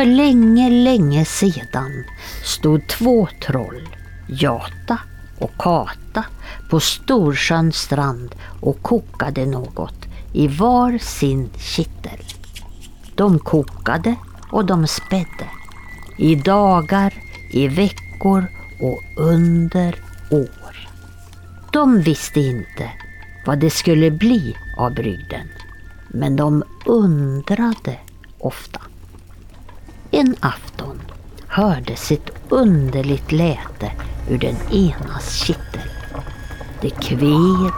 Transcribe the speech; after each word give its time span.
För 0.00 0.06
länge, 0.06 0.70
länge 0.70 1.24
sedan 1.24 2.04
stod 2.44 2.88
två 2.88 3.28
troll, 3.46 3.88
Jata 4.28 4.98
och 5.38 5.50
Kata, 5.58 6.24
på 6.70 6.80
Storsjöns 6.80 7.76
strand 7.76 8.34
och 8.60 8.82
kokade 8.82 9.46
något 9.46 10.06
i 10.32 10.48
var 10.48 10.98
sin 10.98 11.50
kittel. 11.58 12.24
De 13.14 13.38
kokade 13.38 14.14
och 14.50 14.64
de 14.64 14.86
spädde. 14.86 15.48
I 16.18 16.34
dagar, 16.34 17.14
i 17.52 17.68
veckor 17.68 18.44
och 18.82 19.02
under 19.16 19.94
år. 20.30 20.88
De 21.72 22.02
visste 22.02 22.40
inte 22.40 22.90
vad 23.46 23.58
det 23.58 23.70
skulle 23.70 24.10
bli 24.10 24.56
av 24.78 24.94
brygden. 24.94 25.48
Men 26.08 26.36
de 26.36 26.62
undrade 26.86 27.98
ofta. 28.38 28.80
En 30.12 30.36
afton 30.40 31.00
hördes 31.46 32.10
ett 32.10 32.30
underligt 32.48 33.32
läte 33.32 33.92
ur 34.30 34.38
den 34.38 34.56
enas 34.72 35.34
kittel. 35.34 35.90
Det 36.80 36.90
kved, 36.90 37.72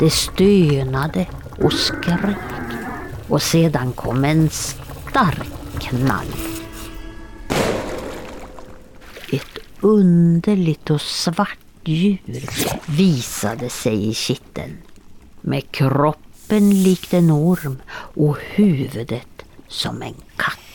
det 0.00 0.10
stönade 0.10 1.26
och 1.62 1.72
skrek. 1.72 2.36
Och 3.28 3.42
sedan 3.42 3.92
kom 3.92 4.24
en 4.24 4.50
stark 4.50 5.80
knall. 5.80 6.26
Ett 9.32 9.58
underligt 9.80 10.90
och 10.90 11.00
svart 11.00 11.58
djur 11.84 12.48
visade 12.86 13.70
sig 13.70 14.08
i 14.08 14.14
kitteln. 14.14 14.76
Med 15.40 15.70
kroppen 15.70 16.82
likt 16.82 17.14
en 17.14 17.30
orm 17.30 17.76
och 17.90 18.38
huvudet 18.40 19.44
som 19.68 20.02
en 20.02 20.14
katt. 20.36 20.67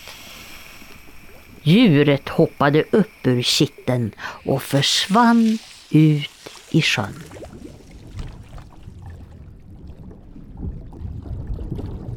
Djuret 1.64 2.30
hoppade 2.30 2.84
upp 2.92 3.28
ur 3.28 3.42
kitteln 3.42 4.12
och 4.46 4.62
försvann 4.62 5.58
ut 5.92 6.30
i 6.72 6.82
sjön. 6.82 7.24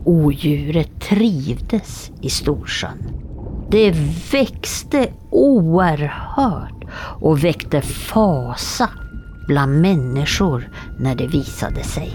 Odjuret 0.04 1.00
trivdes 1.00 2.10
i 2.22 2.30
Storsjön. 2.30 2.98
Det 3.70 3.90
växte 4.32 5.12
oerhört 5.30 6.84
och 7.20 7.44
väckte 7.44 7.80
fasa 7.82 8.90
bland 9.46 9.80
människor 9.80 10.68
när 10.98 11.14
det 11.14 11.26
visade 11.26 11.84
sig. 11.84 12.10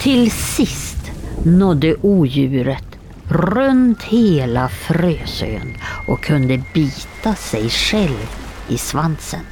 Till 0.00 0.30
sist 0.30 1.10
nådde 1.44 1.96
odjuret 2.02 2.89
runt 3.30 4.02
hela 4.02 4.68
Frösön 4.68 5.76
och 6.06 6.22
kunde 6.22 6.62
bita 6.74 7.34
sig 7.34 7.70
själv 7.70 8.30
i 8.68 8.78
svansen. 8.78 9.46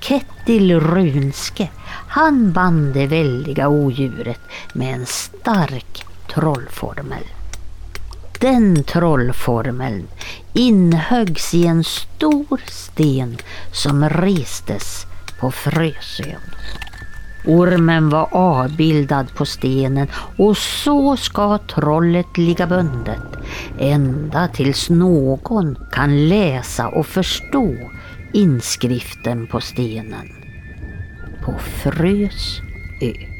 Kettil 0.00 0.80
Runske, 0.80 1.68
han 2.08 2.52
band 2.52 2.94
det 2.94 3.06
väldiga 3.06 3.68
odjuret 3.68 4.40
med 4.72 4.94
en 4.94 5.06
stark 5.06 6.04
trollformel. 6.34 7.24
Den 8.40 8.84
trollformeln 8.84 10.08
inhöggs 10.52 11.54
i 11.54 11.66
en 11.66 11.84
stor 11.84 12.60
sten 12.66 13.36
som 13.72 14.08
restes 14.08 15.06
på 15.40 15.50
Frösön. 15.50 16.40
Ormen 17.46 18.08
var 18.08 18.28
avbildad 18.32 19.34
på 19.34 19.44
stenen 19.44 20.06
och 20.36 20.56
så 20.56 21.16
ska 21.16 21.58
trollet 21.58 22.38
ligga 22.38 22.66
bundet 22.66 23.22
ända 23.78 24.48
tills 24.48 24.90
någon 24.90 25.76
kan 25.92 26.28
läsa 26.28 26.88
och 26.88 27.06
förstå 27.06 27.74
inskriften 28.32 29.46
på 29.46 29.60
stenen. 29.60 30.28
På 31.44 31.54
Frös 31.58 32.60
ö. 33.02 33.33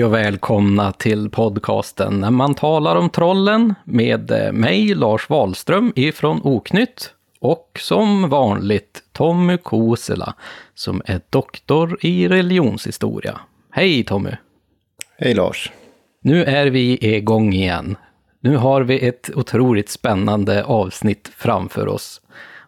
Hej 0.00 0.04
och 0.04 0.14
välkomna 0.14 0.92
till 0.92 1.30
podcasten 1.30 2.20
När 2.20 2.30
man 2.30 2.54
talar 2.54 2.96
om 2.96 3.10
trollen 3.10 3.74
med 3.84 4.30
eh, 4.30 4.52
mig, 4.52 4.94
Lars 4.94 5.28
Wahlström 5.28 5.92
ifrån 5.96 6.40
Oknytt 6.44 7.14
och 7.40 7.78
som 7.80 8.28
vanligt 8.28 9.02
Tommy 9.12 9.56
Kosela 9.56 10.34
som 10.74 11.02
är 11.04 11.20
doktor 11.30 11.98
i 12.00 12.28
religionshistoria. 12.28 13.40
Hej 13.70 14.04
Tommy! 14.04 14.30
Hej 15.18 15.34
Lars! 15.34 15.72
Nu 16.22 16.44
är 16.44 16.66
vi 16.66 17.14
igång 17.16 17.52
igen. 17.52 17.96
Nu 18.40 18.56
har 18.56 18.82
vi 18.82 19.08
ett 19.08 19.30
otroligt 19.34 19.88
spännande 19.88 20.64
avsnitt 20.64 21.30
framför 21.36 21.88
oss. 21.88 22.20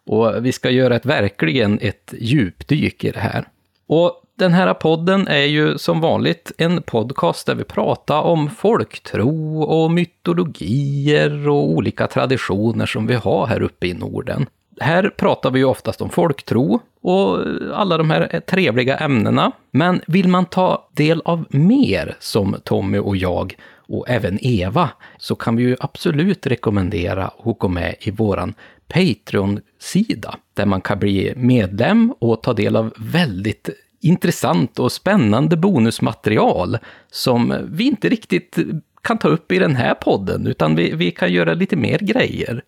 Och 0.07 0.47
vi 0.47 0.53
ska 0.53 0.71
göra 0.71 0.97
ett, 0.97 1.07
verkligen 1.07 1.79
ett 1.83 2.15
djupdyk 2.19 3.05
i 3.05 3.11
det 3.11 3.21
här. 3.21 3.49
Och 3.87 4.22
den 4.43 4.53
här 4.53 4.75
podden 4.75 5.29
är 5.29 5.45
ju 5.45 5.79
som 5.79 6.01
vanligt 6.01 6.53
en 6.59 6.83
podcast 6.83 7.47
där 7.47 7.55
vi 7.55 7.65
pratar 7.65 8.21
om 8.23 8.51
folktro 8.51 9.63
och 9.63 9.91
mytologier 9.91 11.49
och 11.49 11.69
olika 11.69 12.07
traditioner 12.07 12.87
som 12.87 13.07
vi 13.07 13.15
har 13.15 13.47
här 13.47 13.63
uppe 13.63 13.87
i 13.87 13.95
Norden. 13.95 14.47
Här 14.81 15.09
pratar 15.17 15.51
vi 15.51 15.59
ju 15.59 15.65
oftast 15.65 16.03
om 16.03 16.11
folktro 16.11 16.81
och 17.03 17.39
alla 17.75 17.99
de 17.99 18.11
här 18.11 18.41
trevliga 18.41 18.97
ämnena. 18.97 19.53
Men 19.71 20.01
vill 20.07 20.29
man 20.29 20.47
ta 20.47 20.89
del 20.93 21.23
av 21.25 21.45
mer 21.51 22.17
som 22.21 22.57
Tommy 22.65 22.99
och 22.99 23.17
jag 23.17 23.55
och 23.75 24.09
även 24.09 24.39
Eva 24.41 24.91
så 25.19 25.35
kan 25.35 25.57
vi 25.57 25.63
ju 25.63 25.77
absolut 25.81 26.47
rekommendera 26.47 27.25
att 27.25 27.59
gå 27.59 27.69
med 27.69 27.95
i 28.01 28.11
våran 28.11 28.55
Patreon-sida 28.89 30.37
där 30.55 30.67
man 30.67 30.81
kan 30.81 30.99
bli 30.99 31.33
medlem 31.37 32.15
och 32.19 32.43
ta 32.43 32.53
del 32.53 32.77
av 32.77 32.95
väldigt 32.97 33.71
intressant 34.03 34.79
och 34.79 34.93
spännande 34.93 35.57
bonusmaterial 35.57 36.79
som 37.11 37.55
vi 37.71 37.85
inte 37.85 38.09
riktigt 38.09 38.57
kan 39.03 39.19
ta 39.19 39.29
upp 39.29 39.53
i 39.53 39.59
den 39.59 39.77
här 39.77 39.95
podden, 39.95 40.47
utan 40.47 40.77
vi, 40.77 40.95
vi 40.95 41.11
kan 41.11 41.33
göra 41.33 41.55
lite 41.55 41.77
mer 41.77 41.99
grejer. 41.99 42.63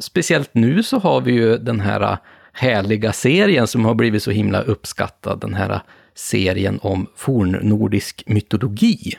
Speciellt 0.00 0.54
nu 0.54 0.82
så 0.82 0.98
har 0.98 1.20
vi 1.20 1.32
ju 1.32 1.58
den 1.58 1.80
här 1.80 2.18
härliga 2.52 3.12
serien 3.12 3.66
som 3.66 3.84
har 3.84 3.94
blivit 3.94 4.22
så 4.22 4.30
himla 4.30 4.62
uppskattad, 4.62 5.40
den 5.40 5.54
här 5.54 5.80
serien 6.14 6.78
om 6.82 7.06
fornnordisk 7.16 8.22
mytologi. 8.26 9.14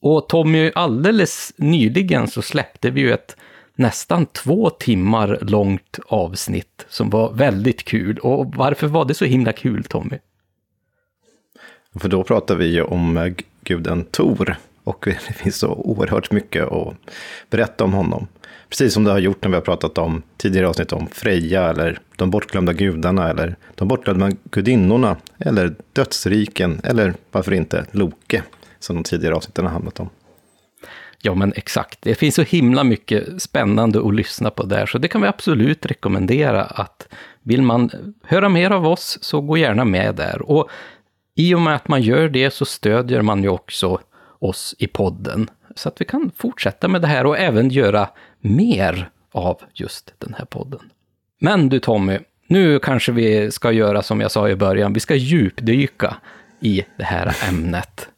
Och 0.00 0.28
Tommy, 0.28 0.72
alldeles 0.74 1.52
nyligen 1.56 2.28
så 2.28 2.42
släppte 2.42 2.90
vi 2.90 3.00
ju 3.00 3.12
ett 3.12 3.36
nästan 3.76 4.26
två 4.26 4.70
timmar 4.70 5.38
långt 5.42 5.98
avsnitt 6.06 6.86
som 6.88 7.10
var 7.10 7.32
väldigt 7.32 7.84
kul. 7.84 8.18
Och 8.18 8.54
varför 8.54 8.86
var 8.86 9.04
det 9.04 9.14
så 9.14 9.24
himla 9.24 9.52
kul, 9.52 9.84
Tommy? 9.84 10.18
För 12.00 12.08
då 12.08 12.24
pratar 12.24 12.54
vi 12.56 12.66
ju 12.66 12.82
om 12.82 13.16
eh, 13.16 13.32
guden 13.64 14.04
Tor. 14.04 14.56
Och 14.84 15.04
det 15.28 15.34
finns 15.34 15.56
så 15.56 15.68
oerhört 15.68 16.30
mycket 16.30 16.72
att 16.72 16.94
berätta 17.50 17.84
om 17.84 17.92
honom. 17.92 18.26
Precis 18.68 18.94
som 18.94 19.04
det 19.04 19.10
har 19.10 19.18
gjort 19.18 19.42
när 19.42 19.48
vi 19.50 19.54
har 19.54 19.62
pratat 19.62 19.98
om 19.98 20.22
tidigare 20.36 20.68
avsnitt 20.68 20.92
om 20.92 21.06
Freja, 21.06 21.70
eller 21.70 21.98
de 22.16 22.30
bortglömda 22.30 22.72
gudarna, 22.72 23.30
eller 23.30 23.56
de 23.74 23.88
bortglömda 23.88 24.30
gudinnorna, 24.50 25.16
eller 25.38 25.74
dödsriken, 25.92 26.80
eller 26.84 27.14
varför 27.32 27.52
inte 27.52 27.86
Loke, 27.90 28.42
som 28.78 28.96
de 28.96 29.02
tidigare 29.02 29.34
avsnitten 29.34 29.64
har 29.64 29.72
handlat 29.72 30.00
om. 30.00 30.10
Ja, 31.22 31.34
men 31.34 31.52
exakt. 31.56 31.98
Det 32.02 32.14
finns 32.14 32.34
så 32.34 32.42
himla 32.42 32.84
mycket 32.84 33.42
spännande 33.42 33.98
att 33.98 34.14
lyssna 34.14 34.50
på 34.50 34.62
där, 34.62 34.86
så 34.86 34.98
det 34.98 35.08
kan 35.08 35.22
vi 35.22 35.28
absolut 35.28 35.86
rekommendera 35.86 36.64
att 36.64 37.08
vill 37.42 37.62
man 37.62 37.90
höra 38.22 38.48
mer 38.48 38.70
av 38.70 38.86
oss, 38.86 39.18
så 39.20 39.40
gå 39.40 39.56
gärna 39.56 39.84
med 39.84 40.14
där. 40.14 40.42
Och 40.42 40.70
i 41.38 41.54
och 41.54 41.60
med 41.60 41.74
att 41.74 41.88
man 41.88 42.02
gör 42.02 42.28
det 42.28 42.50
så 42.50 42.64
stödjer 42.64 43.22
man 43.22 43.42
ju 43.42 43.48
också 43.48 44.00
oss 44.38 44.74
i 44.78 44.86
podden. 44.86 45.50
Så 45.74 45.88
att 45.88 46.00
vi 46.00 46.04
kan 46.04 46.30
fortsätta 46.36 46.88
med 46.88 47.02
det 47.02 47.06
här 47.06 47.26
och 47.26 47.38
även 47.38 47.68
göra 47.68 48.08
mer 48.40 49.10
av 49.32 49.60
just 49.74 50.14
den 50.18 50.34
här 50.38 50.44
podden. 50.44 50.80
Men 51.40 51.68
du 51.68 51.78
Tommy, 51.78 52.18
nu 52.46 52.78
kanske 52.78 53.12
vi 53.12 53.50
ska 53.50 53.72
göra 53.72 54.02
som 54.02 54.20
jag 54.20 54.30
sa 54.30 54.48
i 54.48 54.56
början, 54.56 54.92
vi 54.92 55.00
ska 55.00 55.14
djupdyka 55.14 56.16
i 56.60 56.84
det 56.96 57.04
här 57.04 57.36
ämnet. 57.48 58.08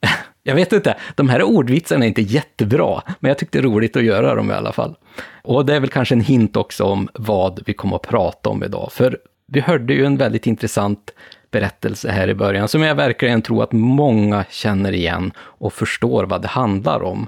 Jag 0.46 0.54
vet 0.54 0.72
inte, 0.72 0.96
de 1.14 1.28
här 1.28 1.42
ordvitsarna 1.42 2.04
är 2.04 2.08
inte 2.08 2.22
jättebra, 2.22 3.02
men 3.20 3.28
jag 3.28 3.38
tyckte 3.38 3.58
det 3.58 3.62
är 3.62 3.70
roligt 3.70 3.96
att 3.96 4.04
göra 4.04 4.34
dem 4.34 4.50
i 4.50 4.54
alla 4.54 4.72
fall. 4.72 4.96
Och 5.42 5.66
det 5.66 5.74
är 5.74 5.80
väl 5.80 5.90
kanske 5.90 6.14
en 6.14 6.20
hint 6.20 6.56
också 6.56 6.84
om 6.84 7.08
vad 7.14 7.62
vi 7.66 7.74
kommer 7.74 7.96
att 7.96 8.02
prata 8.02 8.50
om 8.50 8.64
idag, 8.64 8.92
för 8.92 9.18
vi 9.46 9.60
hörde 9.60 9.94
ju 9.94 10.04
en 10.04 10.16
väldigt 10.16 10.46
intressant 10.46 11.10
berättelse 11.54 12.10
här 12.10 12.28
i 12.28 12.34
början, 12.34 12.68
som 12.68 12.82
jag 12.82 12.94
verkligen 12.94 13.42
tror 13.42 13.62
att 13.62 13.72
många 13.72 14.44
känner 14.50 14.92
igen 14.92 15.32
och 15.38 15.72
förstår 15.72 16.24
vad 16.24 16.42
det 16.42 16.48
handlar 16.48 17.02
om. 17.02 17.26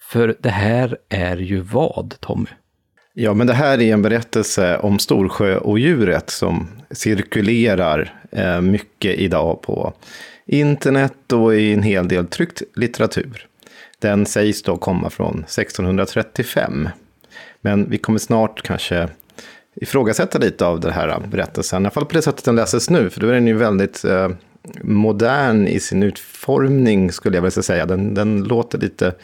För 0.00 0.36
det 0.40 0.50
här 0.50 0.98
är 1.08 1.36
ju 1.36 1.60
vad, 1.60 2.14
Tommy? 2.20 2.46
Ja, 3.14 3.34
men 3.34 3.46
det 3.46 3.54
här 3.54 3.80
är 3.80 3.92
en 3.92 4.02
berättelse 4.02 4.78
om 4.78 4.98
Storsjöodjuret 4.98 6.30
som 6.30 6.68
cirkulerar 6.90 8.14
eh, 8.32 8.60
mycket 8.60 9.18
idag 9.18 9.62
på 9.62 9.92
internet 10.46 11.32
och 11.32 11.54
i 11.54 11.72
en 11.72 11.82
hel 11.82 12.08
del 12.08 12.26
tryckt 12.26 12.62
litteratur. 12.74 13.46
Den 13.98 14.26
sägs 14.26 14.62
då 14.62 14.76
komma 14.76 15.10
från 15.10 15.34
1635. 15.34 16.88
Men 17.60 17.90
vi 17.90 17.98
kommer 17.98 18.18
snart 18.18 18.62
kanske 18.62 19.08
ifrågasätta 19.74 20.38
lite 20.38 20.66
av 20.66 20.80
den 20.80 20.92
här 20.92 21.20
berättelsen. 21.30 21.82
I 21.82 21.86
alla 21.86 21.90
fall 21.90 22.06
på 22.06 22.14
det 22.14 22.22
sättet 22.22 22.44
den 22.44 22.56
läses 22.56 22.90
nu, 22.90 23.10
för 23.10 23.20
då 23.20 23.28
är 23.28 23.32
den 23.32 23.46
ju 23.46 23.56
väldigt 23.56 24.04
eh, 24.04 24.28
modern 24.82 25.66
i 25.66 25.80
sin 25.80 26.02
utformning, 26.02 27.12
skulle 27.12 27.36
jag 27.36 27.42
vilja 27.42 27.62
säga. 27.62 27.86
Den, 27.86 28.14
den 28.14 28.44
låter 28.44 28.78
lite 28.78 29.14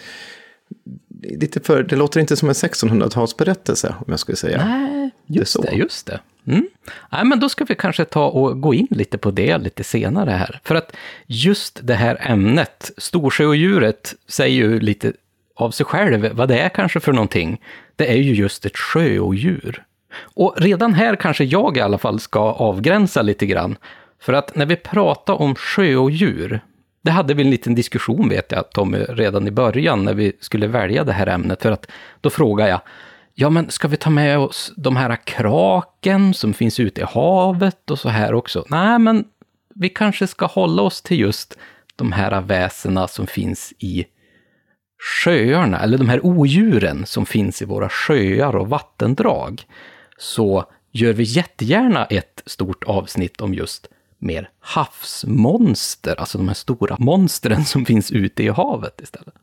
lite 1.23 1.61
för, 1.61 1.83
det 1.83 1.97
låter 1.97 2.21
inte 2.21 2.37
som 2.37 2.49
en 2.49 2.55
1600-talsberättelse, 2.55 3.95
om 3.99 4.05
jag 4.07 4.19
skulle 4.19 4.37
säga. 4.37 4.65
Nej, 4.67 5.11
just 5.27 5.63
det, 5.63 5.71
det 5.71 5.77
just 5.77 6.07
det. 6.07 6.21
Mm. 6.47 6.69
Nej, 7.13 7.25
men 7.25 7.41
då 7.41 7.49
ska 7.49 7.65
vi 7.65 7.75
kanske 7.75 8.05
ta 8.05 8.27
och 8.27 8.61
gå 8.61 8.75
in 8.75 8.87
lite 8.91 9.19
på 9.19 9.31
det 9.31 9.59
lite 9.59 9.85
senare 9.85 10.31
här. 10.31 10.61
För 10.65 10.75
att 10.75 10.97
just 11.27 11.79
det 11.83 11.95
här 11.95 12.19
ämnet, 12.21 12.91
Storsjöodjuret, 12.97 14.15
säger 14.27 14.57
ju 14.57 14.81
lite 14.81 15.13
av 15.55 15.71
sig 15.71 15.87
själv 15.87 16.33
vad 16.33 16.49
det 16.49 16.59
är 16.59 16.69
kanske 16.69 17.01
för 17.01 17.13
någonting. 17.13 17.61
Det 17.97 18.11
är 18.11 18.17
ju 18.17 18.35
just 18.35 18.67
ett 18.67 18.77
sjöodjur. 18.77 19.86
Och 20.19 20.55
redan 20.57 20.95
här 20.95 21.17
kanske 21.17 21.45
jag 21.45 21.77
i 21.77 21.81
alla 21.81 21.99
fall 21.99 22.21
ska 22.21 22.41
avgränsa 22.41 23.23
lite 23.23 23.47
grann. 23.47 23.77
För 24.21 24.33
att 24.33 24.57
när 24.57 24.67
vi 24.67 24.77
pratar 24.77 25.35
om 25.43 25.55
sjöodjur, 25.55 26.61
det 27.03 27.11
hade 27.11 27.35
vi 27.35 27.43
en 27.43 27.51
liten 27.51 27.75
diskussion 27.75 28.29
vet 28.29 28.53
jag, 28.53 28.71
Tommy, 28.71 28.99
redan 28.99 29.49
i 29.49 29.51
början 29.51 30.05
när 30.05 30.15
vi 30.15 30.33
skulle 30.41 30.67
välja 30.67 31.05
det 31.05 31.13
här 31.13 31.27
ämnet. 31.27 31.63
För 31.63 31.73
att 31.73 31.87
då 32.21 32.31
frågade 32.31 32.71
jag, 32.71 32.81
ja 33.35 33.51
men 33.51 33.71
ska 33.71 33.89
vi 33.89 33.97
ta 33.97 34.11
med 34.11 34.39
oss 34.39 34.73
de 34.77 34.97
här 34.97 35.17
kraken 35.25 36.35
som 36.35 36.55
finns 36.55 36.81
ute 36.81 37.01
i 37.01 37.05
havet 37.05 37.91
och 37.91 37.99
så 37.99 38.09
här 38.09 38.35
också? 38.35 38.65
Nej, 38.69 38.99
men 38.99 39.25
vi 39.75 39.89
kanske 39.89 40.27
ska 40.27 40.47
hålla 40.47 40.83
oss 40.83 41.03
till 41.03 41.21
just 41.21 41.59
de 41.97 42.13
här 42.13 42.41
väsena 42.41 43.09
som 43.09 43.27
finns 43.27 43.73
i 43.79 44.07
sjöarna, 45.25 45.81
eller 45.81 45.99
de 45.99 46.09
här 46.09 46.27
odjuren 46.27 47.07
som 47.07 47.27
finns 47.27 47.63
i 47.63 47.65
våra 47.65 47.89
sjöar 47.89 48.57
och 48.57 48.69
vattendrag. 48.69 49.63
Så 50.19 50.65
gör 50.93 51.13
vi 51.13 51.23
jättegärna 51.23 52.05
ett 52.05 52.43
stort 52.47 52.85
avsnitt 52.85 53.41
om 53.41 53.55
just 53.55 53.89
mer 54.19 54.51
havsmonster, 54.61 56.21
alltså 56.21 56.39
de 56.39 56.49
här 56.49 56.55
stora 56.55 56.97
monstren 56.99 57.65
som 57.65 57.85
finns 57.85 58.13
ute 58.13 58.43
i 58.43 58.49
havet 58.49 59.01
istället. 59.01 59.35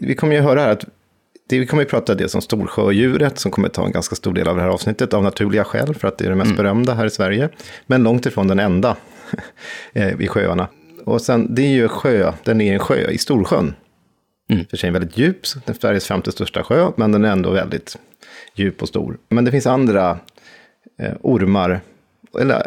Vi 0.00 0.14
kommer 0.14 0.34
ju 0.34 0.40
höra 0.40 0.60
här 0.60 0.70
att 0.70 0.84
det, 1.48 1.58
vi 1.58 1.66
kommer 1.66 1.82
ju 1.82 1.88
prata 1.88 2.14
dels 2.14 2.34
om 2.34 2.42
storsjödjuret 2.42 3.38
som 3.38 3.50
kommer 3.50 3.68
ta 3.68 3.86
en 3.86 3.92
ganska 3.92 4.16
stor 4.16 4.32
del 4.32 4.48
av 4.48 4.56
det 4.56 4.62
här 4.62 4.68
avsnittet 4.68 5.14
av 5.14 5.22
naturliga 5.22 5.64
skäl 5.64 5.94
för 5.94 6.08
att 6.08 6.18
det 6.18 6.24
är 6.24 6.30
det 6.30 6.36
mest 6.36 6.46
mm. 6.46 6.56
berömda 6.56 6.94
här 6.94 7.06
i 7.06 7.10
Sverige. 7.10 7.48
Men 7.86 8.02
långt 8.02 8.26
ifrån 8.26 8.48
den 8.48 8.58
enda 8.58 8.96
eh, 9.92 10.20
i 10.20 10.28
sjöarna. 10.28 10.68
Och 11.04 11.20
sen, 11.20 11.54
det 11.54 11.62
är 11.62 11.70
ju 11.70 11.88
sjö, 11.88 12.32
den 12.44 12.60
är 12.60 12.72
en 12.72 12.78
sjö 12.78 13.10
i 13.10 13.18
Storsjön. 13.18 13.74
Mm. 14.50 14.64
För 14.66 14.76
sig 14.76 14.90
väldigt 14.90 15.18
djup, 15.18 15.46
Sveriges 15.80 16.06
femte 16.06 16.32
största 16.32 16.62
sjö, 16.62 16.90
men 16.96 17.12
den 17.12 17.24
är 17.24 17.32
ändå 17.32 17.50
väldigt 17.50 17.98
djup 18.54 18.82
och 18.82 18.88
stor. 18.88 19.18
Men 19.28 19.44
det 19.44 19.50
finns 19.50 19.66
andra 19.66 20.18
eh, 20.98 21.12
ormar 21.20 21.80
eller 22.40 22.62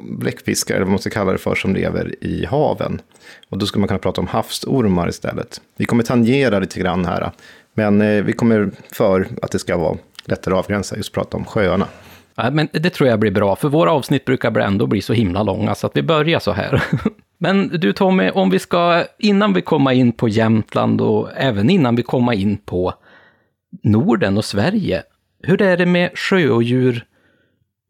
bläckfiskar, 0.00 0.74
eller 0.74 0.84
vad 0.84 0.90
man 0.90 0.98
ska 0.98 1.10
kalla 1.10 1.32
det 1.32 1.38
för, 1.38 1.54
som 1.54 1.74
lever 1.74 2.24
i 2.24 2.44
haven. 2.44 3.00
Och 3.48 3.58
då 3.58 3.66
skulle 3.66 3.80
man 3.80 3.88
kunna 3.88 3.98
prata 3.98 4.20
om 4.20 4.26
havsormar 4.26 5.08
istället. 5.08 5.60
Vi 5.76 5.84
kommer 5.84 6.02
tangera 6.02 6.58
lite 6.58 6.80
grann 6.80 7.04
här, 7.04 7.30
men 7.74 8.00
eh, 8.00 8.24
vi 8.24 8.32
kommer 8.32 8.70
för 8.92 9.28
att 9.42 9.50
det 9.50 9.58
ska 9.58 9.76
vara 9.76 9.98
lättare 10.24 10.54
att 10.54 10.58
avgränsa, 10.58 10.96
just 10.96 11.12
prata 11.12 11.36
om 11.36 11.44
sjöarna. 11.44 11.86
Ja, 12.34 12.50
men 12.50 12.68
det 12.72 12.90
tror 12.90 13.08
jag 13.08 13.20
blir 13.20 13.30
bra, 13.30 13.56
för 13.56 13.68
våra 13.68 13.92
avsnitt 13.92 14.24
brukar 14.24 14.58
ändå 14.58 14.86
bli 14.86 15.02
så 15.02 15.12
himla 15.12 15.42
långa, 15.42 15.74
så 15.74 15.86
att 15.86 15.96
vi 15.96 16.02
börjar 16.02 16.38
så 16.38 16.52
här. 16.52 16.82
Men 17.38 17.68
du 17.68 17.92
Tommy, 17.92 18.30
om 18.30 18.50
vi 18.50 18.58
ska, 18.58 19.04
innan 19.18 19.52
vi 19.52 19.62
kommer 19.62 19.92
in 19.92 20.12
på 20.12 20.28
Jämtland 20.28 21.00
och 21.00 21.28
även 21.36 21.70
innan 21.70 21.96
vi 21.96 22.02
kommer 22.02 22.32
in 22.32 22.56
på 22.56 22.94
Norden 23.82 24.38
och 24.38 24.44
Sverige, 24.44 25.02
hur 25.42 25.62
är 25.62 25.76
det 25.76 25.86
med 25.86 26.18
sjöodjur 26.18 27.06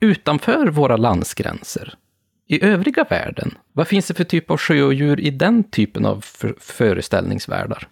utanför 0.00 0.66
våra 0.66 0.96
landsgränser? 0.96 1.94
I 2.46 2.64
övriga 2.64 3.04
världen? 3.10 3.54
Vad 3.72 3.88
finns 3.88 4.06
det 4.06 4.14
för 4.14 4.24
typ 4.24 4.50
av 4.50 4.56
sjöodjur 4.56 5.20
i 5.20 5.30
den 5.30 5.64
typen 5.64 6.06
av 6.06 6.24
föreställningsvärldar? 6.60 7.88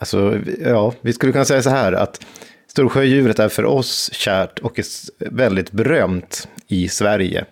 Alltså, 0.00 0.38
ja, 0.60 0.94
vi 1.00 1.12
skulle 1.12 1.32
kunna 1.32 1.44
säga 1.44 1.62
så 1.62 1.70
här 1.70 1.92
att 1.92 2.26
Storsjödjuret 2.66 3.38
är 3.38 3.48
för 3.48 3.64
oss 3.64 4.10
kärt 4.12 4.58
och 4.58 4.78
är 4.78 4.84
väldigt 5.30 5.72
berömt 5.72 6.48
i 6.66 6.88
Sverige. 6.88 7.44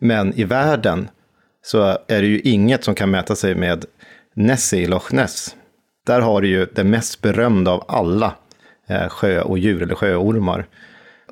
Men 0.00 0.34
i 0.34 0.44
världen 0.44 1.08
så 1.62 1.82
är 1.82 2.22
det 2.22 2.26
ju 2.26 2.40
inget 2.40 2.84
som 2.84 2.94
kan 2.94 3.10
mäta 3.10 3.36
sig 3.36 3.54
med 3.54 3.84
Nessie 4.34 4.80
i 4.82 4.86
Loch 4.86 5.12
Ness. 5.12 5.56
Där 6.06 6.20
har 6.20 6.40
du 6.40 6.48
ju 6.48 6.66
det 6.74 6.84
mest 6.84 7.22
berömda 7.22 7.70
av 7.70 7.84
alla 7.88 8.34
Eh, 8.90 9.08
sjö 9.08 9.40
och 9.40 9.58
djur 9.58 9.82
eller 9.82 9.94
sjöormar. 9.94 10.66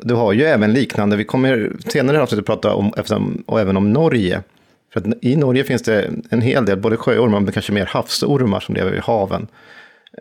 Du 0.00 0.14
har 0.14 0.32
ju 0.32 0.44
även 0.44 0.72
liknande, 0.72 1.16
vi 1.16 1.24
kommer 1.24 1.72
senare 1.86 2.16
i 2.16 2.20
avsnittet 2.20 2.46
prata 2.46 2.74
om, 2.74 2.92
och 3.46 3.60
även 3.60 3.76
om 3.76 3.92
Norge. 3.92 4.42
För 4.92 5.00
att 5.00 5.06
i 5.24 5.36
Norge 5.36 5.64
finns 5.64 5.82
det 5.82 6.10
en 6.30 6.40
hel 6.40 6.64
del, 6.64 6.78
både 6.78 6.96
sjöormar 6.96 7.40
men 7.40 7.52
kanske 7.52 7.72
mer 7.72 7.86
havsormar 7.86 8.60
som 8.60 8.74
lever 8.74 8.94
i 8.94 8.98
haven. 8.98 9.46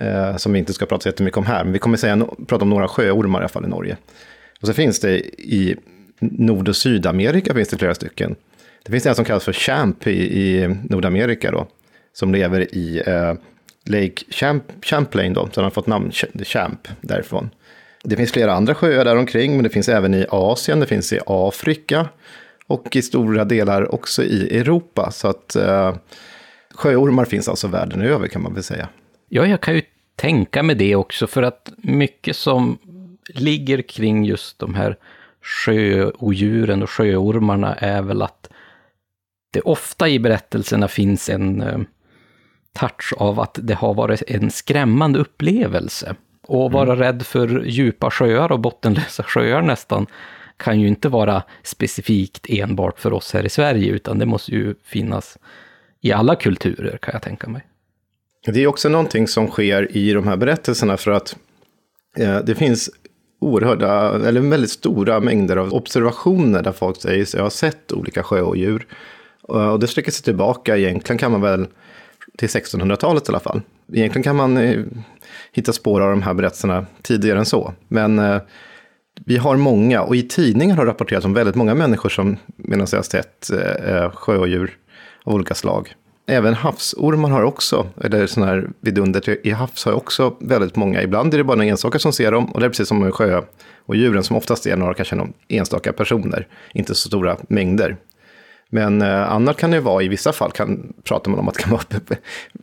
Eh, 0.02 0.38
som 0.38 0.54
vi 0.54 0.60
inte 0.60 0.74
ska 0.74 0.86
prata 0.86 1.02
så 1.02 1.10
jättemycket 1.10 1.38
om 1.38 1.46
här, 1.46 1.64
men 1.64 1.74
vi 1.74 1.80
kommer 1.80 1.98
säga, 1.98 2.28
prata 2.48 2.64
om 2.64 2.70
några 2.70 2.88
sjöormar 2.88 3.40
i 3.40 3.42
alla 3.42 3.50
fall 3.50 3.66
i 3.66 3.68
Norge. 3.68 3.98
Och 4.62 4.68
så 4.68 4.74
finns 4.74 5.00
det 5.00 5.18
i 5.42 5.76
Nord 6.20 6.70
och 6.70 6.76
Sydamerika 6.76 7.54
finns 7.54 7.70
det 7.70 7.78
flera 7.78 7.96
stycken. 7.96 8.36
Det 8.86 8.92
finns 8.92 9.06
en 9.06 9.16
som 9.16 9.26
kallas 9.26 9.44
för 9.44 9.54
champ 9.54 10.08
i, 10.08 10.40
i 10.40 10.76
Nordamerika 10.90 11.52
då, 11.52 11.68
som 12.14 12.32
lever 12.32 12.76
i 12.76 13.04
eh, 13.06 13.34
Lake 13.88 14.24
Champ, 14.30 14.64
Champlain 14.82 15.34
då, 15.34 15.46
så 15.46 15.52
den 15.56 15.64
har 15.64 15.72
fått 15.72 15.88
namn 15.88 16.12
Champ 16.44 16.88
därifrån. 17.02 17.50
Det 18.04 18.16
finns 18.16 18.32
flera 18.32 18.54
andra 18.54 18.76
sjöar 18.76 19.06
där 19.06 19.16
omkring, 19.18 19.54
men 19.54 19.64
det 19.64 19.70
finns 19.70 19.90
även 19.90 20.14
i 20.14 20.26
Asien, 20.30 20.80
det 20.80 20.86
finns 20.86 21.14
i 21.14 21.20
Afrika 21.26 22.08
och 22.68 22.96
i 22.96 23.02
stora 23.02 23.46
delar 23.46 23.96
också 23.96 24.24
i 24.24 24.60
Europa. 24.60 25.12
Så 25.12 25.28
att 25.28 25.56
eh, 25.56 25.96
sjöormar 26.74 27.26
finns 27.26 27.50
alltså 27.50 27.68
världen 27.68 28.02
över 28.02 28.28
kan 28.28 28.42
man 28.42 28.54
väl 28.54 28.64
säga. 28.64 28.90
Ja, 29.30 29.46
jag 29.46 29.62
kan 29.62 29.76
ju 29.76 29.82
tänka 30.16 30.64
mig 30.64 30.76
det 30.76 30.96
också, 30.96 31.28
för 31.28 31.44
att 31.44 31.72
mycket 31.78 32.36
som 32.36 32.78
ligger 33.30 33.82
kring 33.82 34.26
just 34.26 34.60
de 34.60 34.76
här 34.76 34.98
sjöodjuren 35.42 36.84
och 36.84 36.90
sjöormarna 36.90 37.76
är 37.76 38.02
väl 38.02 38.22
att 38.22 38.50
det 39.54 39.62
ofta 39.62 40.10
i 40.10 40.20
berättelserna 40.20 40.88
finns 40.88 41.30
en 41.30 41.62
eh, 41.62 41.80
touch 42.80 43.14
av 43.18 43.40
att 43.40 43.60
det 43.62 43.74
har 43.74 43.94
varit 43.94 44.24
en 44.28 44.52
skrämmande 44.52 45.20
upplevelse. 45.20 46.16
Och 46.48 46.72
vara 46.72 46.94
mm. 46.94 47.00
rädd 47.00 47.26
för 47.26 47.64
djupa 47.66 48.12
sjöar 48.12 48.52
och 48.52 48.60
bottenlösa 48.60 49.24
sjöar 49.24 49.62
nästan 49.62 50.08
kan 50.58 50.82
ju 50.82 50.88
inte 50.88 51.10
vara 51.10 51.44
specifikt 51.64 52.46
enbart 52.50 53.00
för 53.00 53.14
oss 53.14 53.34
här 53.34 53.46
i 53.46 53.50
Sverige, 53.50 53.92
utan 53.92 54.20
det 54.20 54.26
måste 54.26 54.52
ju 54.52 54.76
finnas 54.84 55.38
i 56.02 56.12
alla 56.12 56.36
kulturer 56.36 56.98
kan 56.98 57.12
jag 57.14 57.22
tänka 57.22 57.50
mig. 57.50 57.62
Det 58.46 58.64
är 58.64 58.68
också 58.68 58.90
någonting 58.90 59.28
som 59.28 59.48
sker 59.48 59.98
i 59.98 60.14
de 60.14 60.28
här 60.28 60.38
berättelserna 60.38 60.98
för 60.98 61.12
att 61.12 61.36
eh, 62.18 62.38
det 62.40 62.56
finns 62.56 62.90
oerhörda, 63.40 64.16
eller 64.28 64.42
väldigt 64.42 64.72
stora 64.72 65.20
mängder 65.20 65.58
av 65.58 65.74
observationer 65.74 66.64
där 66.64 66.72
folk 66.72 67.02
säger 67.02 67.26
sig 67.26 67.42
ha 67.42 67.50
sett 67.50 67.92
olika 67.92 68.24
sjöodjur. 68.24 68.88
Och 69.42 69.80
det 69.80 69.88
sträcker 69.88 70.12
sig 70.12 70.24
tillbaka, 70.24 70.78
egentligen 70.78 71.18
kan 71.18 71.32
man 71.32 71.42
väl 71.42 71.68
till 72.38 72.48
1600-talet 72.48 73.30
i 73.30 73.32
alla 73.32 73.40
fall. 73.40 73.62
Egentligen 73.94 74.24
kan 74.24 74.36
man 74.36 74.58
eh, 74.58 74.80
hitta 75.52 75.74
spår 75.74 76.02
av 76.02 76.10
de 76.10 76.22
här 76.22 76.34
berättelserna 76.34 76.86
tidigare 77.02 77.40
än 77.40 77.46
så. 77.46 77.74
Men 77.88 78.20
eh, 78.20 78.38
vi 79.26 79.38
har 79.38 79.58
många, 79.58 80.02
och 80.02 80.16
i 80.16 80.24
tidningar 80.24 80.76
har 80.76 80.86
rapporterats 80.86 81.26
om 81.26 81.34
väldigt 81.34 81.56
många 81.56 81.76
människor 81.76 82.10
som 82.10 82.38
medan 82.56 82.88
jag 82.92 82.98
har 82.98 83.04
sett 83.04 83.50
eh, 83.52 83.96
eh 83.96 84.12
sjöodjur 84.12 84.78
av 85.24 85.34
olika 85.34 85.56
slag. 85.56 85.94
Även 86.30 86.54
havsormar 86.54 87.30
har 87.30 87.44
också, 87.44 87.88
eller 88.04 88.28
sådana 88.28 88.52
här 88.52 88.70
vidunder 88.82 89.48
i 89.48 89.52
havs 89.52 89.86
har 89.86 89.94
också 89.94 90.36
väldigt 90.40 90.76
många. 90.76 91.04
Ibland 91.04 91.34
är 91.34 91.38
det 91.38 91.44
bara 91.44 91.56
några 91.56 91.70
enstaka 91.70 92.00
som 92.00 92.14
ser 92.14 92.32
dem, 92.32 92.46
och 92.46 92.60
det 92.60 92.66
är 92.66 92.70
precis 92.70 92.88
som 92.88 93.00
med 93.00 93.44
och 93.86 93.96
djuren 93.96 94.24
som 94.24 94.36
oftast 94.36 94.66
är 94.66 94.78
några, 94.78 94.94
kanske 94.94 95.16
några 95.16 95.32
enstaka 95.48 95.94
personer, 95.94 96.48
inte 96.74 96.96
så 96.96 97.08
stora 97.08 97.38
mängder. 97.50 97.98
Men 98.70 99.02
eh, 99.02 99.32
annars 99.32 99.56
kan 99.56 99.72
det 99.72 99.80
vara, 99.80 100.04
i 100.04 100.08
vissa 100.08 100.34
fall 100.34 100.52
kan, 100.52 100.94
pratar 101.04 101.32
man 101.32 101.40
om 101.40 101.48
att 101.48 101.54
det 101.54 101.62
kan 101.62 101.72
vara 101.72 101.84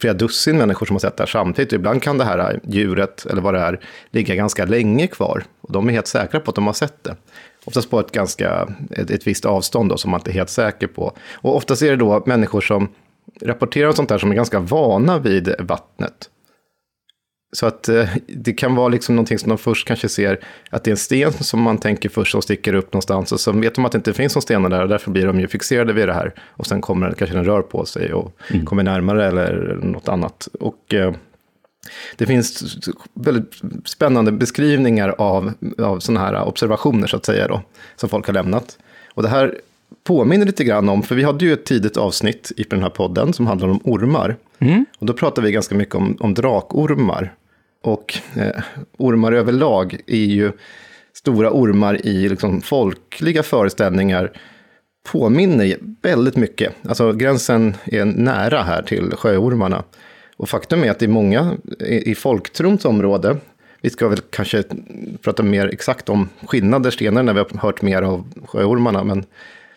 flera 0.00 0.14
dussin 0.14 0.58
människor 0.58 0.86
som 0.86 0.94
har 0.94 1.00
sett 1.00 1.16
det 1.16 1.22
här 1.22 1.28
samtidigt. 1.28 1.72
Ibland 1.72 2.02
kan 2.02 2.18
det 2.18 2.24
här 2.24 2.60
djuret, 2.62 3.26
eller 3.26 3.42
vad 3.42 3.54
det 3.54 3.60
är, 3.60 3.80
ligga 4.10 4.34
ganska 4.34 4.64
länge 4.64 5.06
kvar. 5.06 5.44
Och 5.60 5.72
de 5.72 5.88
är 5.88 5.92
helt 5.92 6.06
säkra 6.06 6.40
på 6.40 6.50
att 6.50 6.54
de 6.54 6.66
har 6.66 6.74
sett 6.74 7.04
det. 7.04 7.16
Oftast 7.64 7.90
på 7.90 8.00
ett 8.00 8.12
ganska, 8.12 8.68
ett, 8.90 9.10
ett 9.10 9.26
visst 9.26 9.44
avstånd 9.44 9.90
då, 9.90 9.96
som 9.96 10.10
man 10.10 10.20
inte 10.20 10.30
är 10.30 10.34
helt 10.34 10.50
säker 10.50 10.86
på. 10.86 11.12
Och 11.32 11.56
oftast 11.56 11.82
är 11.82 11.90
det 11.90 11.96
då 11.96 12.22
människor 12.26 12.60
som 12.60 12.88
rapporterar 13.42 13.88
om 13.88 13.94
sånt 13.94 14.10
här 14.10 14.18
som 14.18 14.30
är 14.30 14.34
ganska 14.34 14.60
vana 14.60 15.18
vid 15.18 15.54
vattnet. 15.58 16.30
Så 17.54 17.66
att 17.66 17.88
eh, 17.88 18.08
det 18.26 18.52
kan 18.52 18.74
vara 18.74 18.88
liksom 18.88 19.16
någonting 19.16 19.38
som 19.38 19.48
de 19.48 19.58
först 19.58 19.86
kanske 19.88 20.08
ser 20.08 20.40
att 20.70 20.84
det 20.84 20.88
är 20.88 20.92
en 20.92 20.96
sten 20.96 21.32
som 21.32 21.60
man 21.60 21.78
tänker 21.78 22.08
först 22.08 22.32
som 22.32 22.42
sticker 22.42 22.74
upp 22.74 22.92
någonstans. 22.92 23.32
Och 23.32 23.40
så 23.40 23.52
vet 23.52 23.74
de 23.74 23.84
att 23.84 23.92
det 23.92 23.96
inte 23.98 24.12
finns 24.12 24.34
någon 24.34 24.42
stenar 24.42 24.68
där 24.68 24.82
och 24.82 24.88
därför 24.88 25.10
blir 25.10 25.26
de 25.26 25.40
ju 25.40 25.48
fixerade 25.48 25.92
vid 25.92 26.08
det 26.08 26.14
här. 26.14 26.34
Och 26.50 26.66
sen 26.66 26.80
kommer 26.80 27.12
kanske 27.12 27.36
den 27.36 27.44
rör 27.44 27.62
på 27.62 27.84
sig 27.84 28.12
och 28.12 28.36
mm. 28.50 28.66
kommer 28.66 28.82
närmare 28.82 29.26
eller 29.26 29.78
något 29.82 30.08
annat. 30.08 30.48
Och 30.60 30.94
eh, 30.94 31.14
det 32.16 32.26
finns 32.26 32.78
väldigt 33.14 33.60
spännande 33.84 34.32
beskrivningar 34.32 35.14
av, 35.18 35.52
av 35.78 35.98
sådana 36.00 36.20
här 36.20 36.44
observationer 36.44 37.06
så 37.06 37.16
att 37.16 37.26
säga 37.26 37.48
då. 37.48 37.62
Som 37.96 38.08
folk 38.08 38.26
har 38.26 38.34
lämnat. 38.34 38.78
Och 39.14 39.22
det 39.22 39.28
här 39.28 39.58
påminner 40.04 40.46
lite 40.46 40.64
grann 40.64 40.88
om, 40.88 41.02
för 41.02 41.14
vi 41.14 41.22
hade 41.22 41.44
ju 41.44 41.52
ett 41.52 41.64
tidigt 41.64 41.96
avsnitt 41.96 42.52
i 42.56 42.62
den 42.62 42.82
här 42.82 42.90
podden 42.90 43.32
som 43.32 43.46
handlar 43.46 43.68
om 43.68 43.80
ormar. 43.84 44.36
Mm. 44.58 44.86
Och 44.98 45.06
då 45.06 45.12
pratade 45.12 45.46
vi 45.46 45.52
ganska 45.52 45.74
mycket 45.74 45.94
om, 45.94 46.16
om 46.20 46.34
drakormar. 46.34 47.34
Och 47.84 48.18
eh, 48.36 48.62
ormar 48.98 49.32
överlag 49.32 50.00
är 50.06 50.16
ju 50.16 50.52
stora 51.12 51.50
ormar 51.52 52.06
i 52.06 52.28
liksom, 52.28 52.60
folkliga 52.60 53.42
föreställningar 53.42 54.32
påminner 55.12 55.76
väldigt 56.02 56.36
mycket. 56.36 56.74
Alltså 56.88 57.12
gränsen 57.12 57.74
är 57.84 58.04
nära 58.04 58.62
här 58.62 58.82
till 58.82 59.12
sjöormarna. 59.16 59.84
Och 60.36 60.48
faktum 60.48 60.84
är 60.84 60.90
att 60.90 60.98
det 60.98 61.06
är 61.06 61.08
många 61.08 61.52
i, 61.80 62.10
i 62.10 62.14
folktrons 62.14 62.84
område, 62.84 63.36
vi 63.80 63.90
ska 63.90 64.08
väl 64.08 64.20
kanske 64.30 64.62
prata 65.22 65.42
mer 65.42 65.68
exakt 65.68 66.08
om 66.08 66.28
skillnader 66.46 66.90
senare 66.90 67.22
när 67.24 67.32
vi 67.32 67.40
har 67.40 67.58
hört 67.58 67.82
mer 67.82 68.02
av 68.02 68.24
sjöormarna, 68.46 69.04
men 69.04 69.24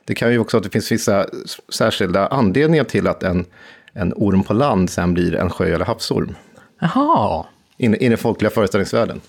det 0.05 0.15
kan 0.15 0.31
ju 0.31 0.39
också 0.39 0.57
att 0.57 0.63
det 0.63 0.69
finns 0.69 0.91
vissa 0.91 1.25
särskilda 1.69 2.27
anledningar 2.27 2.83
till 2.83 3.07
att 3.07 3.23
en, 3.23 3.45
en 3.93 4.13
orm 4.15 4.43
på 4.43 4.53
land 4.53 4.89
sen 4.89 5.13
blir 5.13 5.35
en 5.35 5.49
sjö 5.49 5.65
eller 5.65 5.85
havsorm. 5.85 6.35
Jaha. 6.79 7.45
I, 7.79 7.85
I 7.85 8.09
den 8.09 8.17
folkliga 8.17 8.49
föreställningsvärlden. 8.49 9.21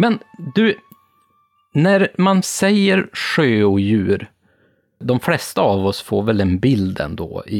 Men 0.00 0.18
du, 0.54 0.78
när 1.72 2.12
man 2.18 2.42
säger 2.42 3.08
sjöodjur, 3.12 4.30
de 5.00 5.20
flesta 5.20 5.60
av 5.60 5.86
oss 5.86 6.00
får 6.00 6.22
väl 6.22 6.40
en 6.40 6.58
bild 6.58 7.00
ändå 7.00 7.44
i, 7.46 7.58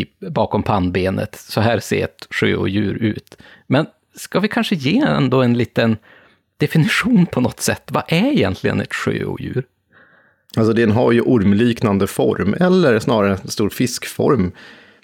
i, 0.00 0.06
bakom 0.28 0.62
pannbenet. 0.62 1.34
Så 1.34 1.60
här 1.60 1.78
ser 1.80 2.04
ett 2.04 2.26
sjöodjur 2.30 2.94
ut. 2.94 3.36
Men 3.66 3.86
ska 4.16 4.40
vi 4.40 4.48
kanske 4.48 4.74
ge 4.74 4.98
ändå 4.98 5.42
en 5.42 5.54
liten 5.54 5.96
definition 6.56 7.26
på 7.26 7.40
något 7.40 7.60
sätt? 7.60 7.82
Vad 7.86 8.02
är 8.08 8.32
egentligen 8.32 8.80
ett 8.80 8.94
sjöodjur? 8.94 9.64
Alltså 10.56 10.72
den 10.72 10.90
har 10.90 11.12
ju 11.12 11.20
ormliknande 11.20 12.06
form, 12.06 12.54
eller 12.60 12.98
snarare 12.98 13.32
en 13.32 13.48
stor 13.48 13.68
fiskform. 13.68 14.52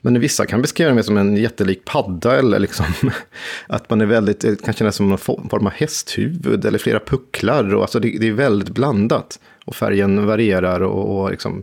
Men 0.00 0.20
vissa 0.20 0.46
kan 0.46 0.62
beskriva 0.62 0.94
den 0.94 1.04
som 1.04 1.16
en 1.16 1.36
jättelik 1.36 1.84
padda 1.84 2.38
eller 2.38 2.58
liksom 2.58 2.86
att 3.66 3.90
man 3.90 4.00
är 4.00 4.06
väldigt, 4.06 4.64
kan 4.64 4.74
kännas 4.74 4.96
som 4.96 5.08
någon 5.08 5.18
form 5.18 5.66
av 5.66 5.72
hästhuvud 5.72 6.64
eller 6.64 6.78
flera 6.78 7.00
pucklar. 7.00 7.74
Och 7.74 7.82
alltså 7.82 8.00
det, 8.00 8.18
det 8.20 8.28
är 8.28 8.32
väldigt 8.32 8.68
blandat. 8.68 9.38
Och 9.64 9.74
färgen 9.74 10.26
varierar 10.26 10.80
och, 10.80 11.20
och 11.20 11.30
liksom 11.30 11.62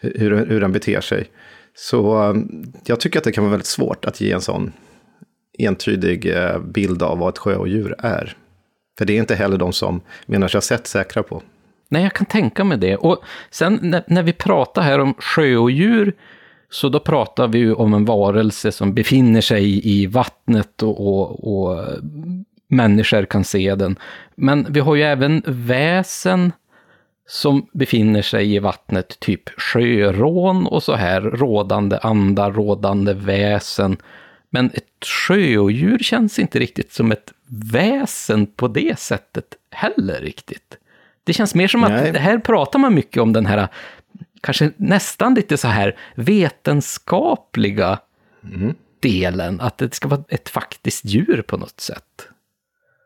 hur, 0.00 0.46
hur 0.46 0.60
den 0.60 0.72
beter 0.72 1.00
sig. 1.00 1.30
Så 1.74 2.30
eh, 2.30 2.36
jag 2.84 3.00
tycker 3.00 3.18
att 3.18 3.24
det 3.24 3.32
kan 3.32 3.44
vara 3.44 3.50
väldigt 3.50 3.66
svårt 3.66 4.04
att 4.04 4.20
ge 4.20 4.32
en 4.32 4.40
sån 4.40 4.72
entydig 5.58 6.36
eh, 6.36 6.58
bild 6.58 7.02
av 7.02 7.18
vad 7.18 7.28
ett 7.28 7.38
sjöodjur 7.38 7.94
är. 7.98 8.36
För 8.98 9.04
det 9.04 9.12
är 9.12 9.18
inte 9.18 9.34
heller 9.34 9.56
de 9.56 9.72
som 9.72 10.00
menar 10.26 10.48
sig 10.48 10.56
ha 10.56 10.62
sett 10.62 10.86
säkra 10.86 11.22
på. 11.22 11.42
Nej, 11.88 12.02
jag 12.02 12.12
kan 12.12 12.26
tänka 12.26 12.64
mig 12.64 12.78
det. 12.78 12.96
Och 12.96 13.24
sen 13.50 13.78
när, 13.82 14.04
när 14.06 14.22
vi 14.22 14.32
pratar 14.32 14.82
här 14.82 14.98
om 14.98 15.14
sjöodjur 15.14 16.12
så 16.70 16.88
då 16.88 17.00
pratar 17.00 17.48
vi 17.48 17.58
ju 17.58 17.74
om 17.74 17.94
en 17.94 18.04
varelse 18.04 18.72
som 18.72 18.94
befinner 18.94 19.40
sig 19.40 19.88
i 19.88 20.06
vattnet 20.06 20.82
och, 20.82 21.06
och, 21.06 21.54
och 21.54 21.78
eh, 21.78 21.98
människor 22.68 23.24
kan 23.24 23.44
se 23.44 23.74
den. 23.74 23.96
Men 24.34 24.66
vi 24.70 24.80
har 24.80 24.94
ju 24.94 25.02
även 25.02 25.42
väsen 25.46 26.52
som 27.32 27.66
befinner 27.72 28.22
sig 28.22 28.54
i 28.54 28.58
vattnet, 28.58 29.20
typ 29.20 29.60
sjörån 29.60 30.66
och 30.66 30.82
så 30.82 30.94
här, 30.94 31.20
rådande 31.20 31.98
andar, 32.02 32.52
rådande 32.52 33.14
väsen. 33.14 33.96
Men 34.50 34.70
ett 34.74 35.04
sjöodjur 35.06 35.98
känns 35.98 36.38
inte 36.38 36.58
riktigt 36.58 36.92
som 36.92 37.12
ett 37.12 37.32
väsen 37.46 38.46
på 38.46 38.68
det 38.68 38.98
sättet 38.98 39.44
heller 39.70 40.20
riktigt. 40.20 40.76
Det 41.24 41.32
känns 41.32 41.54
mer 41.54 41.68
som 41.68 41.80
Nej. 41.80 42.10
att 42.10 42.16
här 42.16 42.38
pratar 42.38 42.78
man 42.78 42.94
mycket 42.94 43.22
om 43.22 43.32
den 43.32 43.46
här 43.46 43.68
kanske 44.40 44.70
nästan 44.76 45.34
lite 45.34 45.56
så 45.56 45.68
här 45.68 45.96
vetenskapliga 46.14 47.98
mm. 48.44 48.74
delen, 49.00 49.60
att 49.60 49.78
det 49.78 49.94
ska 49.94 50.08
vara 50.08 50.24
ett 50.28 50.48
faktiskt 50.48 51.04
djur 51.04 51.42
på 51.46 51.56
något 51.56 51.80
sätt. 51.80 52.28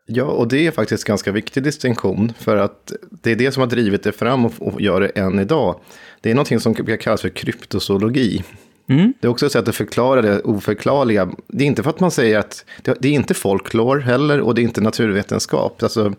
Ja, 0.09 0.23
och 0.23 0.47
det 0.47 0.67
är 0.67 0.71
faktiskt 0.71 1.03
ganska 1.03 1.31
viktig 1.31 1.63
distinktion, 1.63 2.33
för 2.39 2.57
att 2.57 2.93
det 3.09 3.31
är 3.31 3.35
det 3.35 3.51
som 3.51 3.61
har 3.61 3.67
drivit 3.67 4.03
det 4.03 4.11
fram 4.11 4.45
och, 4.45 4.81
gör 4.81 5.01
det 5.01 5.07
än 5.07 5.39
idag. 5.39 5.79
Det 6.21 6.31
är 6.31 6.35
någonting 6.35 6.59
som 6.59 6.75
kallas 6.75 7.21
för 7.21 7.29
kryptozoologi. 7.29 8.43
Mm. 8.89 9.13
Det 9.19 9.27
är 9.27 9.31
också 9.31 9.45
ett 9.45 9.51
sätt 9.51 9.67
att 9.67 9.75
förklara 9.75 10.21
det 10.21 10.41
oförklarliga. 10.41 11.29
Det 11.47 11.63
är 11.63 11.67
inte 11.67 11.83
för 11.83 11.89
att 11.89 11.99
man 11.99 12.11
säger 12.11 12.39
att 12.39 12.65
det, 12.83 13.05
är 13.05 13.11
inte 13.11 13.33
folklore 13.33 14.01
heller 14.01 14.41
och 14.41 14.55
det 14.55 14.61
är 14.61 14.63
inte 14.63 14.81
naturvetenskap. 14.81 15.83
Alltså, 15.83 16.13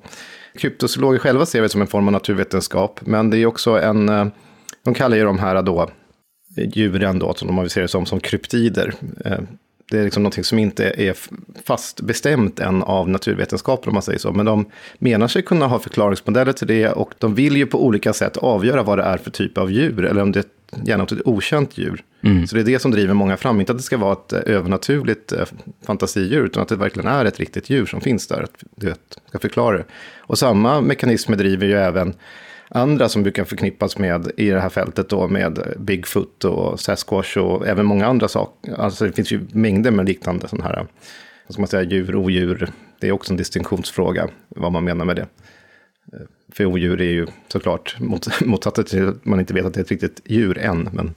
kryptozoologer 0.59 1.19
själva 1.19 1.47
ser 1.47 1.63
det 1.63 1.69
som 1.69 1.81
en 1.81 1.87
form 1.87 2.07
av 2.07 2.13
naturvetenskap, 2.13 3.01
men 3.05 3.31
det 3.31 3.39
är 3.39 3.47
också 3.47 3.81
en 3.81 4.09
eh, 4.09 4.27
de 4.85 4.95
kallar 4.95 5.17
ju 5.17 5.25
de 5.25 5.39
här 5.39 5.63
då, 5.63 5.91
djuren 6.57 7.19
då, 7.19 7.35
som 7.35 7.57
de 7.57 7.69
ser 7.69 7.83
det 7.83 7.89
som, 7.89 8.07
som 8.07 8.21
kryptider. 8.21 8.95
Det 9.91 9.99
är 9.99 10.05
liksom 10.05 10.23
någonting 10.23 10.45
som 10.45 10.59
inte 10.59 10.85
är 10.85 11.17
fast 11.65 12.01
bestämt 12.01 12.61
än 12.61 12.83
av 12.83 13.09
naturvetenskapen 13.09 13.89
om 13.89 13.95
man 13.95 14.03
säger 14.03 14.19
så. 14.19 14.33
Men 14.33 14.47
de 14.47 14.71
menar 14.99 15.29
sig 15.29 15.43
kunna 15.43 15.67
ha 15.67 15.79
förklaringsmodeller 15.79 16.53
till 16.53 16.67
det 16.67 16.89
och 16.89 17.15
de 17.19 17.35
vill 17.35 17.57
ju 17.57 17.67
på 17.67 17.85
olika 17.85 18.13
sätt 18.13 18.37
avgöra 18.37 18.83
vad 18.83 18.99
det 18.99 19.05
är 19.05 19.19
för 19.19 19.31
typ 19.31 19.59
av 19.59 19.73
djur. 19.73 20.05
Eller 20.05 20.23
om 20.23 20.33
det 20.33 20.41
är 20.41 20.45
gärna 20.85 21.05
ett 21.05 21.13
okänt 21.25 21.79
djur. 21.79 22.05
Mm. 22.21 22.47
Så 22.47 22.55
det 22.55 22.63
är 22.63 22.65
det 22.65 22.79
som 22.79 22.91
driver 22.91 23.15
många 23.15 23.37
fram. 23.37 23.61
Inte 23.61 23.73
att 23.73 23.79
det 23.79 23.85
ska 23.85 23.97
vara 23.97 24.13
ett 24.13 24.33
eh, 24.33 24.55
övernaturligt 24.55 25.33
eh, 25.33 25.45
fantasidjur, 25.87 26.45
utan 26.45 26.63
att 26.63 26.69
det 26.69 26.77
verkligen 26.77 27.09
är 27.09 27.25
ett 27.25 27.39
riktigt 27.39 27.71
djur 27.71 27.87
som 27.87 28.01
finns 28.01 28.27
där. 28.27 28.43
Att 28.43 28.65
det 28.77 28.99
ska 29.29 29.39
förklara 29.39 29.77
det. 29.77 29.85
Och 30.19 30.39
samma 30.39 30.81
mekanismer 30.81 31.37
driver 31.37 31.67
ju 31.67 31.75
även 31.75 32.15
andra 32.69 33.09
som 33.09 33.23
brukar 33.23 33.45
förknippas 33.45 33.99
med 33.99 34.31
i 34.37 34.51
det 34.51 34.61
här 34.61 34.69
fältet 34.69 35.09
då 35.09 35.29
med 35.29 35.75
Bigfoot 35.79 36.45
och 36.45 36.81
Sasquatch 36.81 37.37
och 37.37 37.67
även 37.67 37.87
många 37.87 38.07
andra 38.07 38.29
saker. 38.29 38.73
Alltså 38.73 39.05
det 39.05 39.13
finns 39.13 39.31
ju 39.31 39.41
mängder 39.53 39.91
med 39.91 40.07
liknande 40.07 40.49
sådana 40.49 40.69
här, 40.69 40.87
vad 41.47 41.53
ska 41.53 41.61
man 41.61 41.69
säga, 41.69 41.83
djur, 41.83 42.17
odjur. 42.17 42.71
Det 43.01 43.09
är 43.09 43.13
också 43.13 43.33
en 43.33 43.37
distinktionsfråga 43.37 44.29
vad 44.49 44.73
man 44.73 44.85
menar 44.85 45.05
med 45.05 45.17
det. 45.17 45.27
Eh, 46.13 46.21
för 46.53 46.65
odjur 46.65 47.01
är 47.01 47.11
ju 47.11 47.27
såklart 47.49 47.97
mot, 48.01 48.41
motsatsen 48.45 48.85
till 48.85 49.09
att 49.09 49.25
man 49.25 49.41
inte 49.41 49.55
vet 49.55 49.65
att 49.65 49.75
det 49.75 49.81
är 49.81 49.85
ett 49.85 49.91
riktigt 49.91 50.21
djur 50.25 50.59
än. 50.59 50.89
Men, 50.93 51.15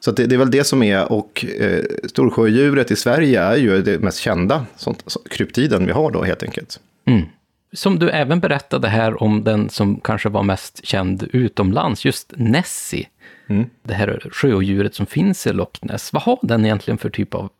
så 0.00 0.10
det, 0.10 0.26
det, 0.26 0.34
är 0.34 0.38
väl 0.38 0.50
det 0.50 0.64
som 0.64 0.82
är, 0.82 1.12
och 1.12 1.44
eh, 1.58 1.84
storsjödjuret 2.04 2.90
i 2.90 2.96
Sverige 2.96 3.40
är 3.40 3.56
ju 3.56 3.82
det 3.82 3.98
mest 3.98 4.18
kända 4.18 4.66
sånt, 4.76 5.16
kryptiden 5.30 5.86
vi 5.86 5.92
har 5.92 6.10
då 6.10 6.22
helt 6.22 6.42
enkelt. 6.42 6.80
Mm. 7.06 7.22
Som 7.72 7.98
du 7.98 8.10
även 8.10 8.40
berättade 8.40 8.88
här 8.88 9.22
om 9.22 9.44
den 9.44 9.68
som 9.68 10.00
kanske 10.00 10.28
var 10.28 10.42
mest 10.42 10.86
känd 10.86 11.28
utomlands, 11.32 12.04
just 12.04 12.32
Nessie. 12.36 13.06
Mm. 13.48 13.66
Det 13.82 13.94
här 13.94 14.28
sjöodjuret 14.32 14.94
som 14.94 15.06
finns 15.06 15.46
i 15.46 15.52
Loch 15.52 15.78
Ness. 15.80 16.12
Vad 16.12 16.22
har 16.22 16.38
den 16.42 16.64
egentligen 16.64 16.98
för 16.98 17.10
typ 17.10 17.34
av 17.34 17.50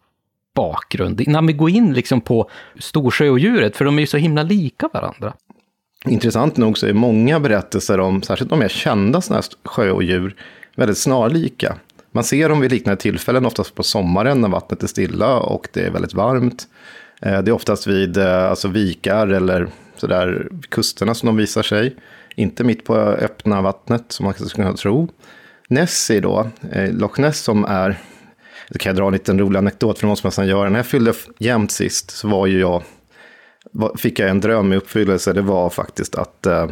bakgrund? 0.55 1.21
Innan 1.21 1.47
vi 1.47 1.53
går 1.53 1.71
in 1.71 1.93
liksom 1.93 2.21
på 2.21 2.51
storsjöodjuret, 2.79 3.77
för 3.77 3.85
de 3.85 3.97
är 3.97 4.01
ju 4.01 4.07
så 4.07 4.17
himla 4.17 4.43
lika 4.43 4.89
varandra. 4.93 5.33
Intressant 6.07 6.57
nog 6.57 6.79
så 6.79 6.87
är 6.87 6.93
många 6.93 7.41
berättelser 7.41 8.01
om, 8.01 8.23
särskilt 8.23 8.51
de 8.51 8.59
mer 8.59 8.69
kända 8.69 9.21
sådana 9.21 9.43
här 9.43 9.71
sjöodjur, 9.71 10.37
väldigt 10.77 10.99
snarlika. 10.99 11.77
Man 12.11 12.25
ser 12.25 12.49
dem 12.49 12.61
vid 12.61 12.71
liknande 12.71 13.01
tillfällen, 13.01 13.47
oftast 13.47 13.75
på 13.75 13.83
sommaren 13.83 14.41
när 14.41 14.49
vattnet 14.49 14.83
är 14.83 14.87
stilla 14.87 15.39
och 15.39 15.69
det 15.73 15.81
är 15.81 15.91
väldigt 15.91 16.15
varmt. 16.15 16.69
Eh, 17.23 17.43
Det 17.43 17.51
är 17.51 17.53
oftast 17.53 17.87
vid 17.87 18.17
eh, 18.17 18.51
alltså 18.51 18.69
vikar 18.69 19.29
eller 19.29 19.69
sådär 20.01 20.49
kusterna 20.69 21.15
som 21.15 21.27
de 21.27 21.37
visar 21.37 21.63
sig. 21.63 21.97
Inte 22.35 22.65
mitt 22.65 22.85
på 22.85 22.97
öppna 22.97 23.61
vattnet 23.63 24.05
som 24.09 24.25
man 24.25 24.35
kanske 24.35 24.49
skulle 24.51 24.65
kunna 24.67 24.77
tro. 24.77 25.09
Nessie 25.69 26.21
då, 26.21 26.51
eh, 26.73 26.93
Loch 26.93 27.19
Ness 27.19 27.39
som 27.41 27.65
är, 27.65 27.99
då 28.69 28.79
kan 28.79 28.91
jag 28.91 28.97
dra 28.97 29.07
en 29.07 29.13
liten 29.13 29.39
rolig 29.39 29.59
anekdot 29.59 29.99
för 29.99 30.07
det 30.07 30.11
måste 30.11 30.27
man 30.27 30.29
nästan 30.29 30.47
göra. 30.49 30.69
När 30.69 30.79
jag 30.79 30.87
fyllde 30.87 31.13
jämnt 31.39 31.71
sist 31.71 32.11
så 32.11 32.29
var 32.29 32.47
ju 32.47 32.61
jag, 32.61 32.83
var- 33.73 33.97
fick 33.97 34.19
jag 34.19 34.31
en 34.31 34.41
dröm 34.41 34.73
i 34.73 34.77
uppfyllelse. 34.77 35.33
Det 35.33 35.43
var 35.43 35.71
faktiskt 35.71 36.15
att 36.15 36.47
eh, 36.47 36.69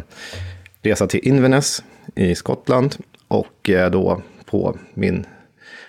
resa 0.81 1.07
till 1.07 1.19
Inverness 1.27 1.83
i 2.15 2.35
Skottland 2.35 2.95
och 3.27 3.69
eh, 3.69 3.91
då 3.91 4.21
på 4.45 4.77
min 4.93 5.25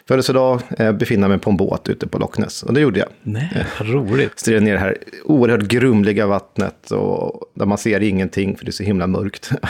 födelsedag 0.08 0.60
eh, 0.78 0.92
befinna 0.92 1.28
mig 1.28 1.38
på 1.38 1.50
en 1.50 1.56
båt 1.56 1.88
ute 1.88 2.06
på 2.06 2.18
Loch 2.18 2.38
Ness. 2.38 2.62
Och 2.62 2.74
det 2.74 2.80
gjorde 2.80 2.98
jag. 2.98 3.08
Nej, 3.22 3.66
vad 3.78 3.88
roligt. 3.88 4.38
Stirrade 4.38 4.64
ner 4.64 4.72
det 4.72 4.78
här 4.78 4.98
oerhört 5.24 5.62
grumliga 5.62 6.26
vattnet 6.26 6.90
och 6.90 7.52
där 7.54 7.66
man 7.66 7.78
ser 7.78 8.00
ingenting 8.00 8.56
för 8.56 8.64
det 8.64 8.70
är 8.70 8.72
så 8.72 8.82
himla 8.82 9.06
mörkt. 9.06 9.50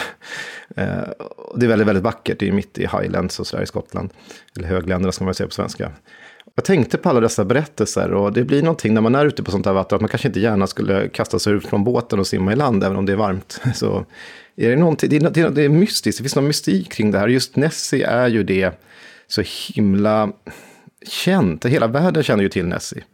Eh, 0.77 0.85
det 1.57 1.67
är 1.67 1.69
väldigt, 1.69 1.89
väldigt 1.89 2.05
vackert. 2.05 2.39
Det 2.39 2.49
är 2.49 2.53
mitt 2.53 2.79
i 2.79 2.83
Highlands 2.83 3.41
och 3.41 3.47
Sverige, 3.47 3.67
Skottland. 3.67 4.11
Eller 4.57 4.69
högländerna 4.69 5.13
ska 5.13 5.25
man 5.25 5.35
säga 5.35 5.47
på 5.47 5.55
svenska. 5.55 5.93
Jag 6.55 6.65
tänkte 6.65 6.99
på 6.99 7.09
alla 7.09 7.21
dessa 7.21 7.45
berättelser 7.45 8.13
och 8.13 8.33
det 8.33 8.45
blir 8.45 8.63
någonting 8.63 8.95
när 8.95 9.01
man 9.01 9.15
är 9.15 9.27
ute 9.27 9.43
på 9.43 9.51
sånt 9.51 9.67
här 9.67 9.73
vatten 9.73 9.97
att 9.97 10.01
man 10.01 10.09
kanske 10.09 10.29
inte 10.29 10.41
gärna 10.41 10.67
skulle 10.67 11.09
kasta 11.09 11.39
sig 11.39 11.53
ut 11.53 11.67
från 11.67 11.85
båten 11.85 12.19
och 12.19 12.27
simma 12.27 12.53
i 12.53 12.57
land 12.57 12.85
även 12.85 12.97
om 12.97 13.07
det 13.07 13.13
är 13.13 13.17
varmt. 13.17 13.61
Så 13.75 14.05
är 14.57 14.71
det, 14.71 14.77
någonting, 14.77 15.11
det, 15.11 15.37
är, 15.37 15.51
det 15.51 15.63
är 15.63 15.69
mystiskt, 15.69 16.19
det 16.19 16.23
finns 16.23 16.37
någon 16.37 16.47
mystik 16.47 16.93
kring 16.93 17.11
det 17.11 17.19
här. 17.19 17.29
Just 17.29 17.57
Nessie 17.57 18.07
är 18.07 18.29
ju 18.29 18.43
det 18.43 18.81
så 19.29 19.43
himla 19.75 20.33
känt. 21.07 21.65
Hela 21.65 21.87
världen 21.87 22.23
känner 22.23 22.43
ju 22.43 22.49
till 22.49 22.67
Nessie. 22.67 23.05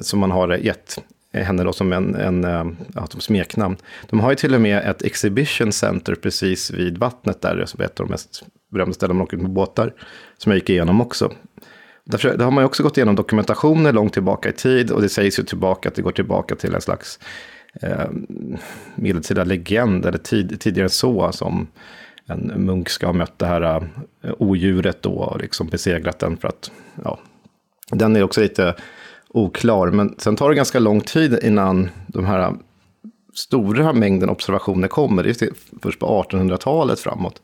Som 0.00 0.18
man 0.18 0.30
har 0.30 0.56
gett 0.56 0.98
henne 1.32 1.64
då 1.64 1.72
som 1.72 1.92
en, 1.92 2.14
en 2.14 2.44
eh, 2.44 2.64
ja, 2.94 3.06
som 3.06 3.20
smeknamn. 3.20 3.76
De 4.06 4.20
har 4.20 4.30
ju 4.30 4.36
till 4.36 4.54
och 4.54 4.60
med 4.60 4.90
ett 4.90 5.02
exhibition 5.02 5.72
center 5.72 6.14
precis 6.14 6.70
vid 6.70 6.98
vattnet 6.98 7.42
där, 7.42 7.64
som 7.66 7.80
är 7.80 7.84
ett 7.84 8.00
av 8.00 8.06
de 8.06 8.10
mest 8.10 8.44
berömda 8.72 8.94
ställena 8.94 9.18
man 9.18 9.22
åker 9.22 9.36
med 9.36 9.50
båtar. 9.50 9.92
Som 10.38 10.52
jag 10.52 10.58
gick 10.58 10.70
igenom 10.70 11.00
också. 11.00 11.32
Därför, 12.04 12.36
där 12.36 12.44
har 12.44 12.52
man 12.52 12.62
ju 12.62 12.66
också 12.66 12.82
gått 12.82 12.96
igenom 12.96 13.14
dokumentationer 13.14 13.92
långt 13.92 14.12
tillbaka 14.12 14.48
i 14.48 14.52
tid 14.52 14.90
och 14.90 15.02
det 15.02 15.08
sägs 15.08 15.38
ju 15.38 15.42
tillbaka 15.42 15.88
att 15.88 15.94
det 15.94 16.02
går 16.02 16.12
tillbaka 16.12 16.56
till 16.56 16.74
en 16.74 16.80
slags 16.80 17.18
eh, 17.82 18.10
medeltida 18.94 19.44
legend, 19.44 20.06
eller 20.06 20.18
tid, 20.18 20.60
tidigare 20.60 20.86
än 20.86 20.90
så, 20.90 21.32
som 21.32 21.66
en 22.26 22.52
munk 22.56 22.88
ska 22.88 23.06
ha 23.06 23.12
mött 23.12 23.38
det 23.38 23.46
här 23.46 23.88
äh, 24.22 24.32
odjuret 24.38 25.02
då 25.02 25.12
och 25.12 25.40
liksom 25.40 25.66
besegrat 25.66 26.18
den 26.18 26.36
för 26.36 26.48
att, 26.48 26.70
ja, 27.04 27.18
den 27.90 28.16
är 28.16 28.22
också 28.22 28.40
lite 28.40 28.74
oklar. 29.28 29.90
Men 29.90 30.14
sen 30.18 30.36
tar 30.36 30.48
det 30.48 30.56
ganska 30.56 30.78
lång 30.78 31.00
tid 31.00 31.38
innan 31.42 31.90
de 32.06 32.24
här 32.24 32.54
stora 33.34 33.92
mängden 33.92 34.28
observationer 34.28 34.88
kommer. 34.88 35.22
Det 35.22 35.42
är 35.42 35.50
först 35.82 36.00
på 36.00 36.24
1800-talet 36.30 37.00
framåt. 37.00 37.42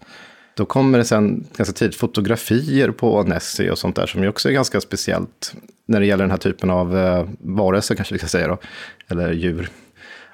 Då 0.57 0.65
kommer 0.65 0.99
det 0.99 1.05
sen 1.05 1.47
ganska 1.57 1.73
tidigt 1.73 1.97
fotografier 1.97 2.91
på 2.91 3.23
Nessie 3.23 3.71
och 3.71 3.79
sånt 3.79 3.97
där 3.97 4.07
som 4.07 4.23
ju 4.23 4.29
också 4.29 4.49
är 4.49 4.53
ganska 4.53 4.81
speciellt 4.81 5.55
när 5.87 6.01
det 6.01 6.07
gäller 6.07 6.25
den 6.25 6.31
här 6.31 6.39
typen 6.39 6.71
av 6.71 6.99
eh, 6.99 7.29
varelser 7.39 7.95
kanske 7.95 8.15
vi 8.15 8.19
ska 8.19 8.29
säga 8.29 8.49
då, 8.49 8.59
eller 9.09 9.33
djur. 9.33 9.71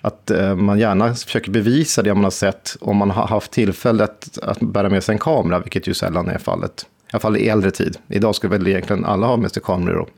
Att 0.02 0.30
eh, 0.30 0.56
man 0.56 0.78
gärna 0.78 1.14
försöker 1.14 1.50
bevisa 1.50 2.02
det 2.02 2.14
man 2.14 2.24
har 2.24 2.30
sett 2.30 2.76
om 2.80 2.96
man 2.96 3.10
har 3.10 3.26
haft 3.26 3.52
tillfället 3.52 4.38
att 4.42 4.60
bära 4.60 4.88
med 4.88 5.04
sig 5.04 5.12
en 5.12 5.18
kamera, 5.18 5.58
vilket 5.58 5.86
ju 5.86 5.94
sällan 5.94 6.28
är 6.28 6.38
fallet. 6.38 6.86
I 7.06 7.10
alla 7.10 7.20
fall 7.20 7.36
i 7.36 7.48
äldre 7.48 7.70
tid. 7.70 7.96
Idag 8.08 8.34
skulle 8.34 8.58
väl 8.58 8.68
egentligen 8.68 9.04
alla 9.04 9.26
ha 9.26 9.36
med 9.36 9.52
sig 9.52 9.62
kameror. 9.62 9.96
Då. 9.96 10.08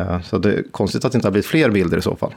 Eh, 0.00 0.20
så 0.22 0.38
det 0.38 0.52
är 0.52 0.62
konstigt 0.70 1.04
att 1.04 1.12
det 1.12 1.16
inte 1.16 1.28
har 1.28 1.32
blivit 1.32 1.46
fler 1.46 1.70
bilder 1.70 1.98
i 1.98 2.02
så 2.02 2.16
fall. 2.16 2.34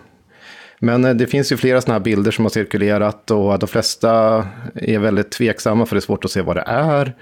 Men 0.79 1.05
eh, 1.05 1.13
det 1.13 1.27
finns 1.27 1.51
ju 1.51 1.57
flera 1.57 1.81
sådana 1.81 1.99
här 1.99 2.03
bilder 2.03 2.31
som 2.31 2.45
har 2.45 2.49
cirkulerat 2.49 3.31
och 3.31 3.59
de 3.59 3.67
flesta 3.67 4.45
är 4.75 4.99
väldigt 4.99 5.31
tveksamma 5.31 5.86
för 5.86 5.95
det 5.95 5.99
är 5.99 6.01
svårt 6.01 6.25
att 6.25 6.31
se 6.31 6.41
vad 6.41 6.55
det 6.55 6.63
är. 6.67 7.13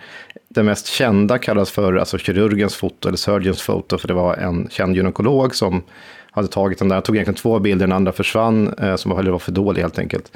Det 0.50 0.64
mest 0.64 0.88
kända 0.88 1.38
kallas 1.38 1.72
för 1.72 1.96
alltså, 1.96 2.18
kirurgens 2.18 2.76
foto 2.76 3.08
eller 3.08 3.18
surgeons 3.18 3.62
foto 3.62 3.98
för 3.98 4.08
det 4.08 4.14
var 4.14 4.36
en 4.36 4.68
känd 4.70 4.96
gynekolog 4.96 5.56
som 5.56 5.84
hade 6.32 6.48
tagit 6.48 6.80
den 6.80 6.90
där. 6.90 6.96
Jag 6.96 7.06
tog 7.06 7.16
egentligen 7.16 7.38
två 7.38 7.60
bilder, 7.60 7.88
den 7.88 7.96
andra 7.96 8.12
försvann 8.12 8.74
eh, 8.74 8.96
som 8.96 9.12
var, 9.12 9.24
var 9.24 9.40
för 9.40 9.52
dålig 9.52 9.82
helt 9.82 10.00
enkelt. 10.00 10.32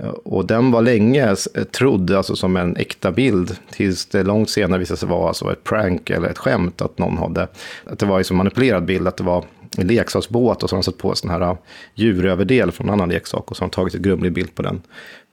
Eh, 0.00 0.08
och 0.08 0.46
den 0.46 0.70
var 0.70 0.82
länge 0.82 1.26
eh, 1.54 1.64
trodd 1.64 2.10
alltså, 2.10 2.36
som 2.36 2.56
en 2.56 2.76
äkta 2.76 3.12
bild 3.12 3.56
tills 3.70 4.06
det 4.06 4.22
långt 4.22 4.50
senare 4.50 4.78
visade 4.78 4.98
sig 4.98 5.08
vara 5.08 5.28
alltså, 5.28 5.52
ett 5.52 5.64
prank 5.64 6.10
eller 6.10 6.28
ett 6.28 6.38
skämt 6.38 6.80
att 6.80 6.98
någon 6.98 7.18
hade, 7.18 7.48
att 7.84 7.98
det 7.98 8.06
var 8.06 8.30
en 8.30 8.36
manipulerad 8.36 8.84
bild, 8.84 9.08
att 9.08 9.16
det 9.16 9.24
var 9.24 9.44
en 9.78 9.86
leksaksbåt 9.86 10.62
och 10.62 10.70
så 10.70 10.76
har 10.76 10.82
de 10.82 10.84
satt 10.84 10.98
på 10.98 11.14
sån 11.14 11.30
här 11.30 11.56
djuröverdel 11.94 12.72
från 12.72 12.86
en 12.86 12.92
annan 12.92 13.08
leksak 13.08 13.50
och 13.50 13.56
så 13.56 13.62
har 13.62 13.68
de 13.68 13.74
tagit 13.74 13.94
en 13.94 14.02
grumlig 14.02 14.32
bild 14.32 14.54
på 14.54 14.62
den. 14.62 14.82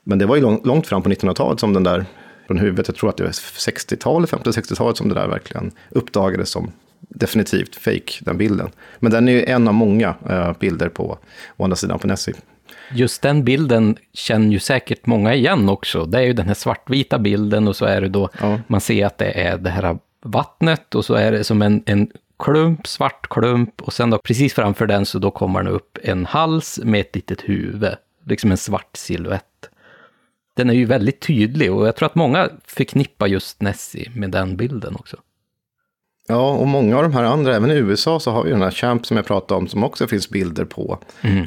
Men 0.04 0.20
det 0.20 0.26
var 0.26 0.36
ju 0.36 0.42
långt, 0.42 0.66
långt 0.66 0.88
fram 0.88 1.02
på 1.02 1.10
1900-talet 1.10 1.60
som 1.60 1.74
den 1.74 1.84
där 1.84 2.06
från 2.48 2.58
huvudet, 2.58 2.88
jag 2.88 2.96
tror 2.96 3.10
att 3.10 3.18
det 3.18 3.24
var 3.24 3.32
60-talet, 3.32 4.32
50-60-talet 4.32 4.98
som 4.98 5.10
det 5.10 5.16
där 5.16 5.28
verkligen 5.28 5.72
uppdagades 5.90 6.50
som 6.50 6.72
definitivt 7.10 7.76
fake 7.76 8.14
den 8.20 8.38
bilden. 8.38 8.70
Men 9.00 9.12
den 9.12 9.28
är 9.28 9.32
ju 9.32 9.44
en 9.46 9.68
av 9.68 9.74
många 9.74 10.16
uh, 10.30 10.54
bilder 10.60 10.90
på 10.90 11.18
å 11.58 11.64
andra 11.64 11.76
sidan 11.76 12.00
på 12.00 12.08
Nessie. 12.08 12.36
Just 12.92 13.22
den 13.22 13.44
bilden 13.44 13.98
känner 14.14 14.52
ju 14.52 14.60
säkert 14.60 15.06
många 15.06 15.34
igen 15.34 15.70
också. 15.70 16.06
Det 16.06 16.18
är 16.18 16.22
ju 16.22 16.34
den 16.34 16.48
här 16.48 16.54
svartvita 16.54 17.20
bilden 17.20 17.68
och 17.68 17.76
så 17.76 17.86
är 17.86 18.02
det 18.02 18.10
då, 18.10 18.30
Ja. 18.42 18.60
man 18.68 18.82
ser 18.82 19.06
att 19.06 19.18
det 19.18 19.32
är 19.32 19.58
det 19.58 19.70
här 19.70 19.98
vattnet 20.26 20.96
och 20.96 21.06
så 21.06 21.14
är 21.14 21.32
det 21.32 21.44
som 21.44 21.62
en, 21.62 21.84
en 21.86 22.12
klump, 22.40 22.88
svart 22.88 23.28
klump 23.30 23.82
och 23.82 23.94
sen 23.94 24.10
då 24.10 24.18
precis 24.18 24.54
framför 24.54 24.88
den 24.88 25.06
så 25.06 25.20
då 25.20 25.32
kommer 25.32 25.64
det 25.64 25.70
upp 25.70 25.98
en 26.04 26.26
hals 26.26 26.80
med 26.84 27.02
ett 27.02 27.16
litet 27.16 27.42
huvud, 27.42 27.96
liksom 28.26 28.52
en 28.52 28.58
svart 28.58 28.98
silhuett. 28.98 29.44
Den 30.56 30.70
är 30.70 30.74
ju 30.74 30.86
väldigt 30.86 31.20
tydlig 31.20 31.74
och 31.74 31.88
jag 31.88 31.96
tror 31.96 32.06
att 32.06 32.16
många 32.16 32.50
förknippar 32.66 33.28
just 33.28 33.62
Nessie 33.62 34.12
med 34.16 34.32
den 34.32 34.58
bilden 34.58 34.96
också. 34.96 35.18
Ja, 36.28 36.52
och 36.52 36.68
många 36.68 36.98
av 36.98 37.04
de 37.04 37.14
här 37.14 37.24
andra, 37.24 37.56
även 37.56 37.72
i 37.72 37.76
USA 37.76 38.20
så 38.20 38.32
har 38.32 38.44
vi 38.44 38.50
den 38.50 38.62
här 38.62 38.72
Champ 38.72 39.06
som 39.06 39.18
jag 39.18 39.26
pratade 39.26 39.58
om, 39.58 39.68
som 39.68 39.84
också 39.84 40.08
finns 40.08 40.30
bilder 40.30 40.66
på. 40.66 41.00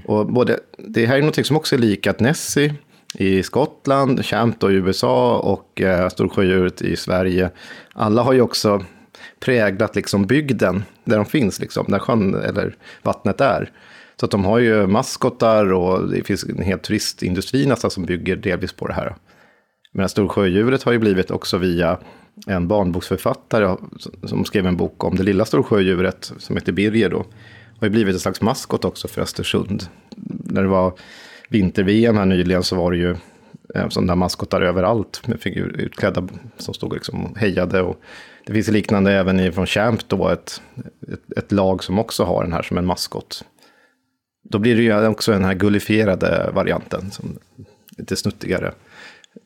Och 0.05 0.33
både, 0.33 0.61
det 0.79 1.07
här 1.07 1.19
är 1.19 1.23
något 1.23 1.47
som 1.47 1.57
också 1.57 1.75
är 1.75 1.79
lika, 1.79 2.11
att 2.11 2.21
Nessie 2.21 2.75
i 3.15 3.43
Skottland, 3.43 4.25
Champ 4.25 4.61
då 4.61 4.71
i 4.71 4.75
USA 4.75 5.39
och 5.39 5.81
eh, 5.81 6.09
Storsjödjuret 6.09 6.83
i 6.83 6.97
Sverige. 6.97 7.51
Alla 7.93 8.23
har 8.23 8.33
ju 8.33 8.41
också 8.41 8.85
präglat 9.41 9.97
liksom 9.97 10.27
bygden 10.27 10.85
där 11.05 11.17
de 11.17 11.27
finns, 11.27 11.61
liksom, 11.61 11.87
där 11.89 11.99
sjön 11.99 12.35
eller 12.35 12.77
vattnet 13.03 13.41
är. 13.41 13.71
Så 14.21 14.27
att 14.27 14.31
de 14.31 14.45
har 14.45 14.59
ju 14.59 14.87
maskotar 14.87 15.73
och 15.73 16.11
det 16.11 16.27
finns 16.27 16.45
en 16.45 16.63
hel 16.63 16.79
turistindustri 16.79 17.67
nästan 17.67 17.91
som 17.91 18.05
bygger 18.05 18.37
delvis 18.37 18.73
på 18.73 18.87
det 18.87 18.95
här. 18.95 19.17
Men 19.93 20.09
Storsjödjuret 20.09 20.83
har 20.83 20.93
ju 20.93 20.99
blivit 20.99 21.31
också 21.31 21.59
via 21.59 21.99
en 22.47 22.69
barnboksförfattare 22.69 23.77
som 24.25 24.45
skrev 24.45 24.67
en 24.67 24.77
bok 24.77 25.05
om 25.05 25.17
det 25.17 25.23
lilla 25.23 25.45
Storsjödjuret 25.45 26.33
som 26.39 26.57
heter 26.57 26.73
Birger 26.73 27.11
då. 27.11 27.25
Har 27.81 27.87
ju 27.87 27.91
blivit 27.91 28.15
en 28.15 28.21
slags 28.21 28.41
maskot 28.43 28.85
också 28.85 29.09
för 29.09 29.23
Östersund. 29.23 29.87
När 30.45 30.63
det 30.63 30.69
var 30.69 30.93
vinter-VM 31.49 32.17
här 32.17 32.25
nyligen 32.27 32.63
så 32.63 32.77
var 32.77 32.91
det 32.91 32.97
ju 32.97 33.11
eh, 33.75 33.89
sådana 33.89 34.13
där 34.13 34.17
maskotar 34.17 34.61
överallt 34.63 35.27
med 35.29 35.41
figur, 35.41 35.77
utklädda 35.81 36.29
som 36.59 36.75
stod 36.75 36.93
liksom 36.95 37.25
och 37.25 37.39
hejade. 37.39 37.83
Och 37.83 38.01
det 38.47 38.53
finns 38.53 38.69
liknande 38.69 39.13
även 39.13 39.41
i- 39.41 39.53
från 39.53 39.67
Champ 39.67 40.09
då, 40.09 40.29
ett, 40.29 40.63
ett, 41.13 41.39
ett 41.39 41.53
lag 41.53 41.85
som 41.85 41.99
också 41.99 42.25
har 42.25 42.43
den 42.45 42.53
här 42.53 42.63
som 42.63 42.79
en 42.79 42.87
maskot. 42.87 43.45
Då 44.51 44.59
blir 44.59 44.77
det 44.77 44.83
ju 44.83 45.07
också 45.07 45.33
den 45.33 45.45
här 45.45 45.55
gullifierade 45.55 46.51
varianten, 46.55 47.11
som 47.11 47.39
lite 47.99 48.17
snuttigare 48.17 48.73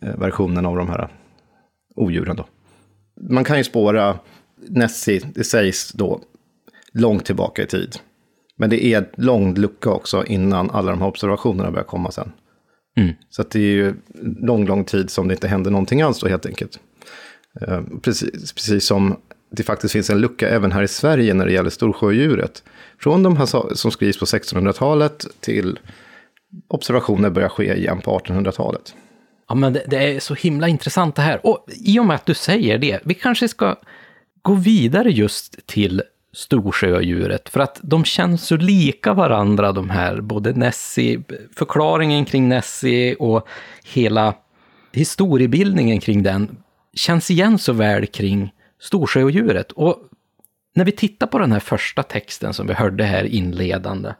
eh, 0.02 0.16
versionen 0.18 0.66
av 0.66 0.76
de 0.76 0.88
här 0.88 1.08
odjuren 1.96 2.36
då. 2.36 2.46
Man 3.20 3.44
kan 3.44 3.58
ju 3.58 3.64
spåra 3.64 4.18
Nessie, 4.68 5.20
det 5.34 5.44
sägs 5.44 5.92
då, 5.92 6.20
långt 6.92 7.24
tillbaka 7.24 7.62
i 7.62 7.66
tid. 7.66 7.96
Men 8.56 8.70
det 8.70 8.84
är 8.84 8.98
en 8.98 9.06
lång 9.24 9.54
lucka 9.54 9.90
också 9.90 10.24
innan 10.24 10.70
alla 10.70 10.90
de 10.90 11.00
här 11.00 11.08
observationerna 11.08 11.70
börjar 11.70 11.84
komma 11.84 12.10
sen. 12.10 12.32
Mm. 12.96 13.14
Så 13.30 13.42
det 13.42 13.58
är 13.58 13.62
ju 13.62 13.94
lång, 14.22 14.66
lång 14.66 14.84
tid 14.84 15.10
som 15.10 15.28
det 15.28 15.34
inte 15.34 15.48
händer 15.48 15.70
någonting 15.70 16.02
alls 16.02 16.20
då 16.20 16.28
helt 16.28 16.46
enkelt. 16.46 16.80
Eh, 17.60 17.80
Precis, 18.02 18.52
precis 18.52 18.84
som 18.84 19.16
det 19.50 19.62
faktiskt 19.62 19.92
finns 19.92 20.10
en 20.10 20.20
lucka 20.20 20.48
även 20.48 20.72
här 20.72 20.82
i 20.82 20.88
Sverige 20.88 21.34
när 21.34 21.46
det 21.46 21.52
gäller 21.52 21.70
storsjödjuret. 21.70 22.62
Från 22.98 23.22
de 23.22 23.36
här 23.36 23.74
som 23.74 23.90
skrivs 23.90 24.18
på 24.18 24.24
1600-talet 24.24 25.26
till 25.40 25.78
observationer 26.68 27.30
börjar 27.30 27.48
ske 27.48 27.74
igen 27.74 28.00
på 28.00 28.18
1800-talet. 28.18 28.94
Ja, 29.50 29.54
men 29.54 29.72
det, 29.72 29.84
det 29.86 30.16
är 30.16 30.20
så 30.20 30.34
himla 30.34 30.68
intressant 30.68 31.16
det 31.16 31.22
här. 31.22 31.46
Och 31.46 31.66
i 31.68 31.98
och 31.98 32.06
med 32.06 32.14
att 32.14 32.26
du 32.26 32.34
säger 32.34 32.78
det, 32.78 33.00
vi 33.04 33.14
kanske 33.14 33.48
ska 33.48 33.76
gå 34.42 34.54
vidare 34.54 35.10
just 35.10 35.66
till 35.66 36.02
Storsjödjuret, 36.32 37.48
för 37.48 37.60
att 37.60 37.80
de 37.82 38.04
känns 38.04 38.46
så 38.46 38.56
lika 38.56 39.14
varandra 39.14 39.72
de 39.72 39.90
här, 39.90 40.20
både 40.20 40.52
Nessie, 40.52 41.22
förklaringen 41.56 42.24
kring 42.24 42.48
Nessie 42.48 43.14
och 43.14 43.48
hela 43.84 44.34
historiebildningen 44.92 46.00
kring 46.00 46.22
den 46.22 46.56
känns 46.94 47.30
igen 47.30 47.58
så 47.58 47.72
väl 47.72 48.06
kring 48.06 48.52
Storsjöodjuret. 48.80 49.72
Och 49.72 49.96
när 50.74 50.84
vi 50.84 50.92
tittar 50.92 51.26
på 51.26 51.38
den 51.38 51.52
här 51.52 51.60
första 51.60 52.02
texten 52.02 52.54
som 52.54 52.66
vi 52.66 52.74
hörde 52.74 53.04
här 53.04 53.24
inledande, 53.24 54.12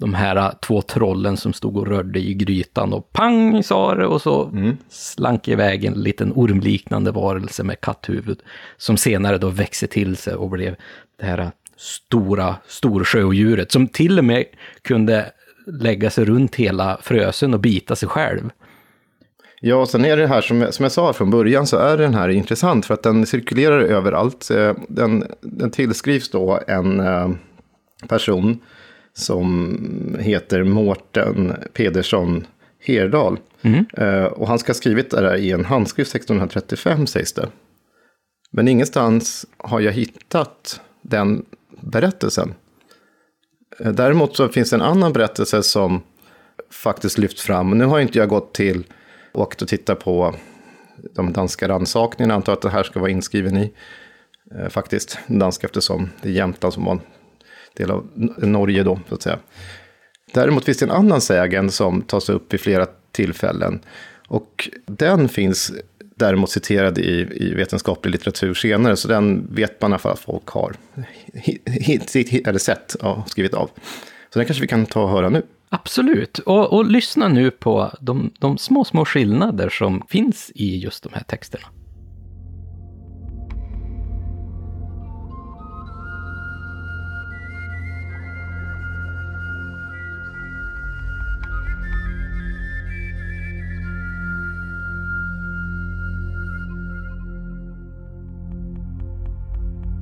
de 0.00 0.14
här 0.14 0.54
två 0.62 0.82
trollen 0.82 1.36
som 1.36 1.52
stod 1.52 1.76
och 1.76 1.86
rörde 1.86 2.18
i 2.18 2.34
grytan 2.34 2.92
och 2.92 3.12
pang 3.12 3.62
sa 3.62 3.94
det 3.94 4.06
och 4.06 4.22
så 4.22 4.50
slank 4.88 5.48
iväg 5.48 5.84
en 5.84 5.92
liten 5.92 6.32
ormliknande 6.32 7.10
varelse 7.10 7.62
med 7.62 7.80
katthuvud 7.80 8.38
som 8.76 8.96
senare 8.96 9.38
då 9.38 9.48
växte 9.48 9.86
till 9.86 10.16
sig 10.16 10.34
och 10.34 10.50
blev 10.50 10.76
det 11.20 11.26
här 11.26 11.50
stora 11.76 12.56
storsjöodjuret 12.66 13.72
som 13.72 13.88
till 13.88 14.18
och 14.18 14.24
med 14.24 14.44
kunde 14.82 15.32
lägga 15.66 16.10
sig 16.10 16.24
runt 16.24 16.54
hela 16.56 16.98
Frösön 17.02 17.54
och 17.54 17.60
bita 17.60 17.96
sig 17.96 18.08
själv. 18.08 18.50
Ja, 19.60 19.76
och 19.76 19.88
sen 19.88 20.04
är 20.04 20.16
det 20.16 20.26
här 20.26 20.40
som, 20.40 20.66
som 20.70 20.82
jag 20.82 20.92
sa 20.92 21.12
från 21.12 21.30
början 21.30 21.66
så 21.66 21.76
är 21.76 21.98
den 21.98 22.14
här 22.14 22.28
intressant 22.28 22.86
för 22.86 22.94
att 22.94 23.02
den 23.02 23.26
cirkulerar 23.26 23.80
överallt. 23.80 24.50
Eh, 24.50 24.74
Den, 24.88 25.24
den 25.40 25.70
tillskrivs 25.70 26.30
då 26.30 26.60
en 26.66 27.00
eh, 27.00 27.30
person 28.08 28.60
som 29.16 30.16
heter 30.20 30.64
Mårten 30.64 31.52
Pedersson 31.72 32.46
Herdal. 32.80 33.38
Eh, 33.96 34.24
Och 34.24 34.48
han 34.48 34.58
ska 34.58 34.70
ha 34.70 34.74
skrivit 34.74 35.10
det 35.10 35.16
här 35.20 35.36
i 35.36 35.50
en 35.52 35.64
handskrift 35.64 36.14
1635 36.14 37.06
sägs 37.06 37.32
det. 37.32 37.48
Men 38.50 38.68
ingenstans 38.68 39.46
har 39.56 39.80
jag 39.80 39.92
hittat 39.92 40.80
den 41.02 41.44
berättelsen. 41.80 42.54
Eh, 43.80 43.92
Däremot 43.92 44.36
så 44.36 44.48
finns 44.48 44.70
det 44.70 44.76
en 44.76 44.82
annan 44.82 45.12
berättelse 45.12 45.62
som 45.62 46.02
faktiskt 46.70 47.18
lyft 47.18 47.40
fram. 47.40 47.70
Nu 47.78 47.84
har 47.84 48.00
inte 48.00 48.18
jag 48.18 48.28
gått 48.28 48.54
till 48.54 48.84
och 49.32 49.40
åkt 49.42 49.62
och 49.62 49.68
tittat 49.68 50.00
på 50.04 50.34
de 51.14 51.32
danska 51.32 51.68
rannsakningarna. 51.68 52.34
Antar 52.34 52.52
att 52.52 52.62
det 52.62 52.70
här 52.70 52.82
ska 52.82 53.00
vara 53.00 53.10
inskriven 53.10 53.56
i 53.56 53.72
eh, 54.58 54.68
faktiskt 54.68 55.18
danska 55.26 55.66
eftersom 55.66 56.10
det 56.22 56.28
är 56.28 56.32
Jämtland 56.32 56.74
som 56.74 56.84
var 56.84 56.98
del 57.76 57.90
av 57.90 58.06
Norge 58.36 58.82
då, 58.82 59.00
så 59.08 59.14
att 59.14 59.22
säga. 59.22 59.38
Däremot 60.32 60.64
finns 60.64 60.78
det 60.78 60.84
en 60.84 60.90
annan 60.90 61.20
sägen 61.20 61.70
som 61.70 62.02
tas 62.02 62.28
upp 62.28 62.52
vid 62.52 62.60
flera 62.60 62.86
tillfällen. 63.12 63.80
Och 64.28 64.70
den 64.86 65.28
finns 65.28 65.72
däremot 66.16 66.50
citerad 66.50 66.98
i, 66.98 67.28
i 67.34 67.54
vetenskaplig 67.54 68.12
litteratur 68.12 68.54
senare, 68.54 68.96
så 68.96 69.08
den 69.08 69.54
vet 69.54 69.80
man 69.80 69.90
i 69.90 69.92
alla 69.92 69.98
fall 69.98 70.12
att 70.12 70.18
folk 70.18 70.46
har 70.46 70.74
eller 72.44 72.58
sett 72.58 72.94
och 72.94 73.30
skrivit 73.30 73.54
av. 73.54 73.70
Så 74.30 74.38
den 74.38 74.46
kanske 74.46 74.60
vi 74.60 74.68
kan 74.68 74.86
ta 74.86 75.02
och 75.02 75.10
höra 75.10 75.28
nu. 75.28 75.42
Absolut, 75.68 76.38
och, 76.38 76.72
och 76.72 76.84
lyssna 76.84 77.28
nu 77.28 77.50
på 77.50 77.92
de, 78.00 78.30
de 78.38 78.58
små, 78.58 78.84
små 78.84 79.04
skillnader 79.04 79.68
som 79.68 80.02
finns 80.08 80.52
i 80.54 80.78
just 80.78 81.02
de 81.02 81.12
här 81.12 81.22
texterna. 81.22 81.66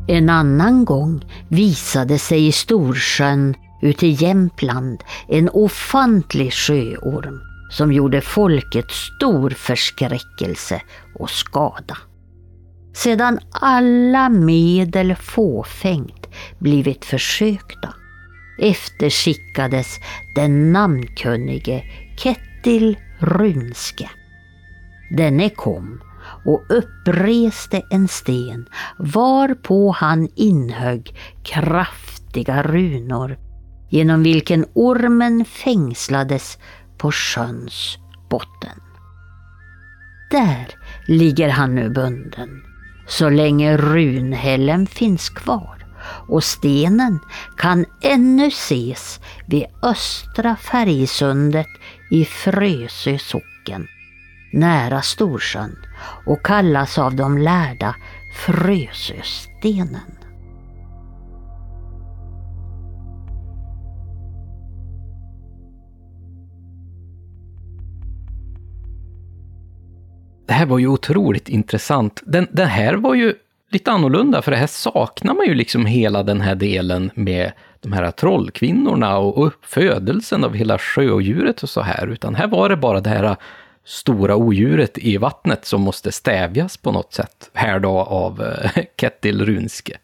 En 0.06 0.28
annan 0.28 0.84
gång 0.84 1.24
visade 1.48 2.18
sig 2.18 2.46
i 2.46 2.52
Storsjön 2.52 3.54
ute 3.82 4.06
i 4.06 4.10
Jämtland 4.10 4.98
en 5.28 5.48
ofantlig 5.48 6.52
sjöorm 6.52 7.40
som 7.70 7.92
gjorde 7.92 8.20
folket 8.20 8.90
stor 8.90 9.50
förskräckelse 9.50 10.82
och 11.14 11.30
skada. 11.30 11.96
Sedan 12.94 13.38
alla 13.50 14.28
medel 14.28 15.14
fåfängt 15.14 16.26
blivit 16.58 17.04
försökta 17.04 17.94
efterskickades 18.58 20.00
den 20.34 20.72
namnkunnige 20.72 21.84
Kettil 22.16 22.96
Runske. 23.18 24.10
Denne 25.16 25.48
kom 25.50 26.00
och 26.44 26.64
uppreste 26.68 27.82
en 27.90 28.08
sten 28.08 28.68
varpå 28.98 29.90
han 29.90 30.28
inhögg 30.34 31.16
kraftiga 31.44 32.62
runor 32.62 33.38
genom 33.90 34.22
vilken 34.22 34.66
ormen 34.74 35.44
fängslades 35.44 36.58
på 36.98 37.12
sjöns 37.12 37.98
botten. 38.30 38.80
Där 40.30 40.66
ligger 41.06 41.48
han 41.48 41.74
nu 41.74 41.90
bunden 41.90 42.62
så 43.06 43.30
länge 43.30 43.76
runhällen 43.76 44.86
finns 44.86 45.28
kvar 45.30 45.86
och 46.28 46.44
stenen 46.44 47.18
kan 47.56 47.84
ännu 48.02 48.46
ses 48.46 49.20
vid 49.46 49.66
östra 49.82 50.56
Färgsundet 50.56 51.66
i 52.10 52.24
Frösö 52.24 53.18
socken 53.18 53.86
nära 54.52 55.02
Storsjön 55.02 55.76
och 56.26 56.46
kallas 56.46 56.98
av 56.98 57.16
de 57.16 57.38
lärda 57.38 57.94
Frösöstenen. 58.46 60.18
Det 70.46 70.52
här 70.52 70.66
var 70.66 70.78
ju 70.78 70.86
otroligt 70.86 71.48
intressant. 71.48 72.22
Den, 72.26 72.46
den 72.50 72.68
här 72.68 72.94
var 72.94 73.14
ju 73.14 73.34
lite 73.70 73.90
annorlunda, 73.90 74.42
för 74.42 74.50
det 74.50 74.56
här 74.56 74.66
saknar 74.66 75.34
man 75.34 75.46
ju 75.46 75.54
liksom 75.54 75.86
hela 75.86 76.22
den 76.22 76.40
här 76.40 76.54
delen 76.54 77.10
med 77.14 77.52
de 77.80 77.92
här 77.92 78.10
trollkvinnorna 78.10 79.18
och, 79.18 79.38
och 79.38 79.52
födelsen 79.62 80.44
av 80.44 80.54
hela 80.54 80.78
sjöodjuret 80.78 81.62
och 81.62 81.68
så 81.68 81.80
här, 81.80 82.06
utan 82.06 82.34
här 82.34 82.46
var 82.46 82.68
det 82.68 82.76
bara 82.76 83.00
det 83.00 83.10
här 83.10 83.36
stora 83.84 84.36
odjuret 84.36 84.98
i 84.98 85.16
vattnet 85.16 85.64
som 85.64 85.80
måste 85.80 86.12
stävjas 86.12 86.76
på 86.76 86.92
något 86.92 87.14
sätt, 87.14 87.50
här 87.52 87.80
då 87.80 87.98
av 87.98 88.42
eh, 88.42 88.84
Kettil 88.96 89.46
Runske. 89.46 89.98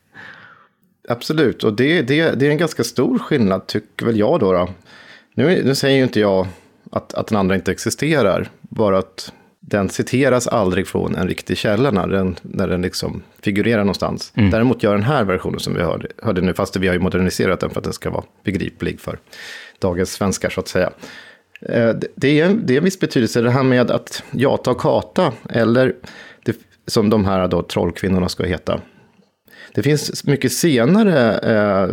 Absolut, 1.09 1.65
och 1.65 1.77
det, 1.77 2.03
det, 2.03 2.31
det 2.31 2.47
är 2.47 2.51
en 2.51 2.59
ganska 2.59 2.85
stor 2.85 3.19
skillnad 3.19 3.67
tycker 3.67 4.07
väl 4.07 4.19
jag 4.19 4.41
då. 4.41 4.53
då. 4.53 4.69
Nu, 5.35 5.63
nu 5.65 5.75
säger 5.75 5.97
ju 5.97 6.03
inte 6.03 6.21
jag 6.21 6.47
att, 6.91 7.15
att 7.15 7.27
den 7.27 7.39
andra 7.39 7.55
inte 7.55 7.73
existerar, 7.73 8.51
bara 8.61 8.99
att 8.99 9.33
den 9.61 9.89
citeras 9.89 10.49
aldrig 10.49 10.87
från 10.87 11.15
en 11.15 11.29
riktig 11.29 11.57
källa 11.57 11.91
när 11.91 12.07
den, 12.07 12.37
när 12.43 12.69
den 12.69 12.83
liksom 12.83 13.23
figurerar 13.41 13.79
någonstans. 13.79 14.33
Däremot 14.35 14.83
gör 14.83 14.95
den 14.95 15.03
här 15.03 15.25
versionen 15.25 15.61
som 15.61 15.75
vi 15.75 15.83
hörde, 15.83 16.09
hörde 16.23 16.41
nu, 16.41 16.55
fast 16.55 16.77
vi 16.77 16.87
har 16.87 16.95
ju 16.95 17.01
moderniserat 17.01 17.61
den 17.61 17.71
för 17.71 17.81
att 17.81 17.85
den 17.85 17.93
ska 17.93 18.11
vara 18.11 18.25
begriplig 18.45 19.01
för 19.01 19.19
dagens 19.79 20.13
svenskar 20.13 20.51
så 20.51 20.61
att 20.61 20.69
säga. 20.69 20.91
Eh, 21.61 21.95
det- 22.17 22.41
är, 22.41 22.55
det 22.55 22.73
är 22.75 22.79
en 22.79 22.85
viss 22.85 23.01
betydelse 23.01 23.41
det 23.41 23.51
här 23.51 23.63
med 23.63 23.91
att 23.91 24.23
jata 24.31 24.71
och 24.71 24.81
kata, 24.81 25.33
eller 25.51 25.95
det, 26.45 26.57
som 26.87 27.11
de 27.11 27.25
här 27.25 27.49
då 27.49 27.63
trollkvinnorna 27.63 28.29
ska 28.29 28.45
heta. 28.45 28.81
Det 29.75 29.83
finns 29.83 30.25
mycket 30.27 30.53
senare 30.53 31.39
eh, 31.39 31.89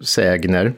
sägner. 0.00 0.72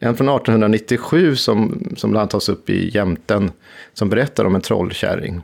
En 0.00 0.16
från 0.16 0.28
1897 0.28 1.36
som, 1.36 1.84
som 1.96 2.10
bland 2.10 2.20
annat 2.20 2.30
tas 2.30 2.48
upp 2.48 2.70
i 2.70 2.90
Jämten. 2.94 3.50
Som 3.94 4.08
berättar 4.08 4.44
om 4.44 4.54
en 4.54 4.60
trollkärring. 4.60 5.40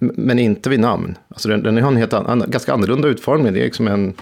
M- 0.00 0.12
Men 0.16 0.38
inte 0.38 0.70
vid 0.70 0.80
namn. 0.80 1.14
Alltså 1.28 1.48
den, 1.48 1.62
den 1.62 1.76
har 1.82 1.90
en 1.90 1.96
helt 1.96 2.12
an, 2.12 2.44
ganska 2.48 2.72
annorlunda 2.72 3.08
utformning. 3.08 3.52
Det 3.52 3.60
är 3.60 3.64
liksom 3.64 3.88
en 3.88 4.14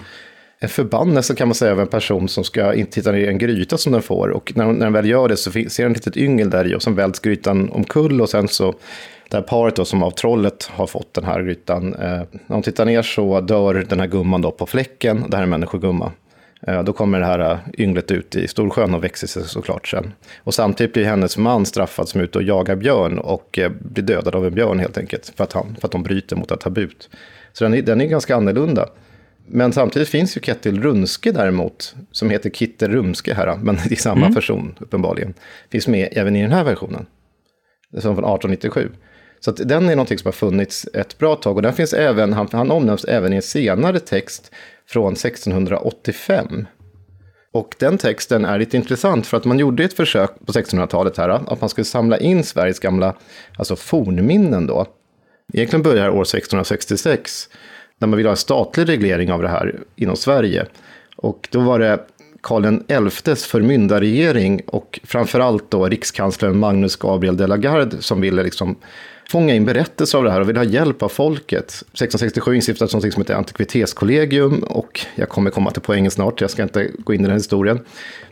förbannelse 0.67 1.35
kan 1.35 1.47
man 1.47 1.55
säga 1.55 1.71
av 1.71 1.79
en 1.79 1.87
person 1.87 2.27
som 2.27 2.43
ska 2.43 2.73
inte 2.73 2.91
titta 2.91 3.11
ner 3.11 3.19
i 3.19 3.27
en 3.27 3.37
gryta 3.37 3.77
som 3.77 3.91
den 3.91 4.01
får. 4.01 4.29
Och 4.29 4.51
när, 4.55 4.65
när 4.65 4.85
den 4.85 4.93
väl 4.93 5.09
gör 5.09 5.27
det 5.27 5.37
så 5.37 5.51
ser 5.51 5.83
den 5.83 5.91
ett 5.91 5.97
litet 5.97 6.17
yngel 6.17 6.49
där 6.49 6.67
i 6.67 6.75
och 6.75 6.83
sen 6.83 6.95
välts 6.95 7.19
grytan 7.19 7.69
omkull 7.69 8.21
och 8.21 8.29
sen 8.29 8.47
så 8.47 8.73
det 9.29 9.37
här 9.37 9.41
paret 9.41 9.75
då 9.75 9.85
som 9.85 10.03
av 10.03 10.11
trollet 10.11 10.69
har 10.71 10.87
fått 10.87 11.13
den 11.13 11.23
här 11.23 11.41
grytan. 11.41 11.93
Eh, 11.93 12.01
när 12.01 12.27
de 12.47 12.61
tittar 12.61 12.85
ner 12.85 13.01
så 13.01 13.41
dör 13.41 13.85
den 13.89 13.99
här 13.99 14.07
gumman 14.07 14.41
då 14.41 14.51
på 14.51 14.65
fläcken. 14.65 15.25
Det 15.29 15.37
här 15.37 15.41
är 15.41 15.43
en 15.43 15.49
människogumma. 15.49 16.11
Eh, 16.67 16.83
då 16.83 16.93
kommer 16.93 17.19
det 17.19 17.25
här 17.25 17.39
eh, 17.39 17.57
ynglet 17.77 18.11
ut 18.11 18.35
i 18.35 18.47
Storsjön 18.47 18.93
och 18.93 19.03
växer 19.03 19.27
sig 19.27 19.43
såklart 19.43 19.87
sen. 19.87 20.13
Och 20.37 20.53
samtidigt 20.53 20.93
blir 20.93 21.05
hennes 21.05 21.37
man 21.37 21.65
straffad 21.65 22.09
som 22.09 22.21
är 22.21 22.25
ute 22.25 22.37
och 22.37 22.43
jagar 22.43 22.75
björn 22.75 23.19
och 23.19 23.59
eh, 23.59 23.71
blir 23.79 24.03
dödad 24.03 24.35
av 24.35 24.45
en 24.45 24.55
björn 24.55 24.79
helt 24.79 24.97
enkelt. 24.97 25.33
För 25.35 25.43
att, 25.43 25.53
han, 25.53 25.75
för 25.79 25.87
att 25.87 25.91
de 25.91 26.03
bryter 26.03 26.35
mot 26.35 26.51
ett 26.51 26.59
tabut. 26.59 27.09
Så 27.53 27.63
den 27.63 27.85
den 27.85 28.01
är 28.01 28.05
ganska 28.05 28.35
annorlunda. 28.35 28.89
Men 29.47 29.73
samtidigt 29.73 30.09
finns 30.09 30.37
ju 30.37 30.41
Kettil 30.41 30.81
Runske 30.81 31.31
däremot, 31.31 31.95
som 32.11 32.29
heter 32.29 32.49
Kitte 32.49 32.87
Rumske 32.87 33.33
här, 33.33 33.57
men 33.63 33.75
det 33.75 33.91
är 33.91 33.95
samma 33.95 34.31
person 34.33 34.75
uppenbarligen. 34.79 35.33
Finns 35.71 35.87
med 35.87 36.09
även 36.11 36.35
i 36.35 36.41
den 36.41 36.51
här 36.51 36.63
versionen. 36.63 37.05
Som 37.91 38.01
från 38.01 38.11
1897. 38.11 38.89
Så 39.39 39.51
den 39.51 39.89
är 39.89 39.95
någonting 39.95 40.17
som 40.17 40.27
har 40.27 40.33
funnits 40.33 40.87
ett 40.93 41.17
bra 41.17 41.35
tag. 41.35 41.55
Och 41.55 41.61
den 41.61 41.73
finns 41.73 41.93
även, 41.93 42.33
han, 42.33 42.47
han 42.51 42.71
omnämns 42.71 43.05
även 43.05 43.33
i 43.33 43.35
en 43.35 43.41
senare 43.41 43.99
text 43.99 44.51
från 44.87 45.13
1685. 45.13 46.65
Och 47.51 47.75
den 47.79 47.97
texten 47.97 48.45
är 48.45 48.59
lite 48.59 48.77
intressant 48.77 49.27
för 49.27 49.37
att 49.37 49.45
man 49.45 49.59
gjorde 49.59 49.83
ett 49.83 49.93
försök 49.93 50.31
på 50.45 50.51
1600-talet 50.51 51.17
här, 51.17 51.29
att 51.29 51.61
man 51.61 51.69
skulle 51.69 51.85
samla 51.85 52.17
in 52.17 52.43
Sveriges 52.43 52.79
gamla, 52.79 53.15
alltså 53.57 53.75
fornminnen 53.75 54.67
då. 54.67 54.85
Egentligen 55.53 55.83
börjar 55.83 56.09
år 56.09 56.21
1666, 56.21 57.49
när 57.99 58.07
man 58.07 58.17
ville 58.17 58.29
ha 58.29 58.33
en 58.33 58.37
statlig 58.37 58.89
reglering 58.89 59.31
av 59.31 59.41
det 59.41 59.47
här 59.47 59.79
inom 59.95 60.15
Sverige. 60.15 60.65
Och 61.15 61.47
då 61.51 61.59
var 61.59 61.79
det 61.79 61.99
Karl 62.41 63.09
XIs 63.09 63.45
förmyndarregering 63.45 64.61
och 64.67 64.99
framförallt 65.03 65.71
då 65.71 65.85
rikskanslern 65.85 66.57
Magnus 66.57 66.95
Gabriel 66.95 67.37
de 67.37 67.47
la 67.47 67.57
Garde 67.57 68.01
som 68.01 68.21
ville 68.21 68.43
liksom 68.43 68.75
fånga 69.29 69.55
in 69.55 69.65
berättelser 69.65 70.17
av 70.17 70.23
det 70.23 70.31
här 70.31 70.41
och 70.41 70.49
ville 70.49 70.59
ha 70.59 70.65
hjälp 70.65 71.03
av 71.03 71.09
folket. 71.09 71.65
1667 71.65 72.55
instiftades 72.55 72.93
något 72.93 73.13
som 73.13 73.21
heter 73.21 73.35
antikvitetskollegium 73.35 74.59
och 74.59 75.05
jag 75.15 75.29
kommer 75.29 75.51
komma 75.51 75.71
till 75.71 75.81
poängen 75.81 76.11
snart, 76.11 76.41
jag 76.41 76.49
ska 76.49 76.63
inte 76.63 76.91
gå 76.97 77.13
in 77.13 77.19
i 77.19 77.23
den 77.23 77.31
här 77.31 77.37
historien. 77.37 77.79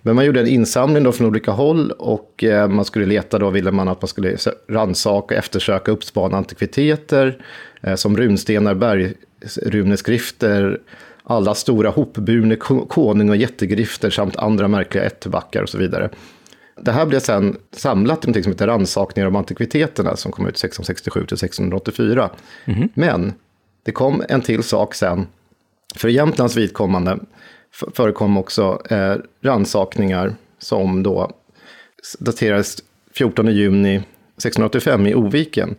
Men 0.02 0.16
man 0.16 0.26
gjorde 0.26 0.40
en 0.40 0.48
insamling 0.48 1.04
då 1.04 1.12
från 1.12 1.28
olika 1.28 1.52
håll 1.52 1.92
och 1.92 2.44
eh, 2.44 2.68
man 2.68 2.86
skulle 2.86 3.06
leta 3.06 3.40
då, 3.40 3.50
ville 3.50 3.72
man 3.72 3.88
att 3.88 4.02
man 4.02 4.08
skulle 4.08 4.38
rannsaka, 4.70 5.36
eftersöka, 5.36 5.92
uppspana 5.92 6.38
antikviteter 6.38 7.38
eh, 7.82 7.96
som 7.96 8.18
runstenar, 8.18 8.76
berg, 8.76 9.14
bergrunneskrifter, 9.44 10.80
alla 11.24 11.56
stora 11.56 11.90
hopburne 11.90 12.56
konung 12.88 13.30
och 13.30 13.36
jättegrifter 13.36 14.10
samt 14.10 14.36
andra 14.36 14.68
märkliga 14.68 15.04
ättbackar 15.04 15.64
och 15.64 15.70
så 15.70 15.78
vidare. 15.78 16.10
Det 16.82 16.92
här 16.92 17.06
blev 17.06 17.20
sen 17.20 17.58
samlat 17.72 18.26
i 18.26 18.28
något 18.28 18.44
som 18.44 18.52
heter 18.52 18.68
Rannsakningar 18.68 19.28
om 19.28 19.36
antikviteterna 19.36 20.16
som 20.16 20.32
kom 20.32 20.46
ut 20.46 20.56
1667 20.56 21.26
till 21.26 21.36
1684. 21.36 22.30
Mm. 22.66 22.90
Men 22.94 23.34
det 23.84 23.92
kom 23.92 24.24
en 24.30 24.42
till 24.42 24.64
sak 24.64 24.96
sen. 24.96 25.28
För 25.96 26.10
Jämtlands 26.10 26.56
vidkommande 26.56 27.20
förekom 27.94 28.38
också 28.38 28.82
eh, 28.90 29.16
rannsakningar 29.42 30.36
som 30.60 31.04
då 31.04 31.32
daterades 32.20 32.78
14 33.14 33.48
juni 33.48 33.96
1685 33.96 35.08
i 35.08 35.16
Oviken. 35.16 35.76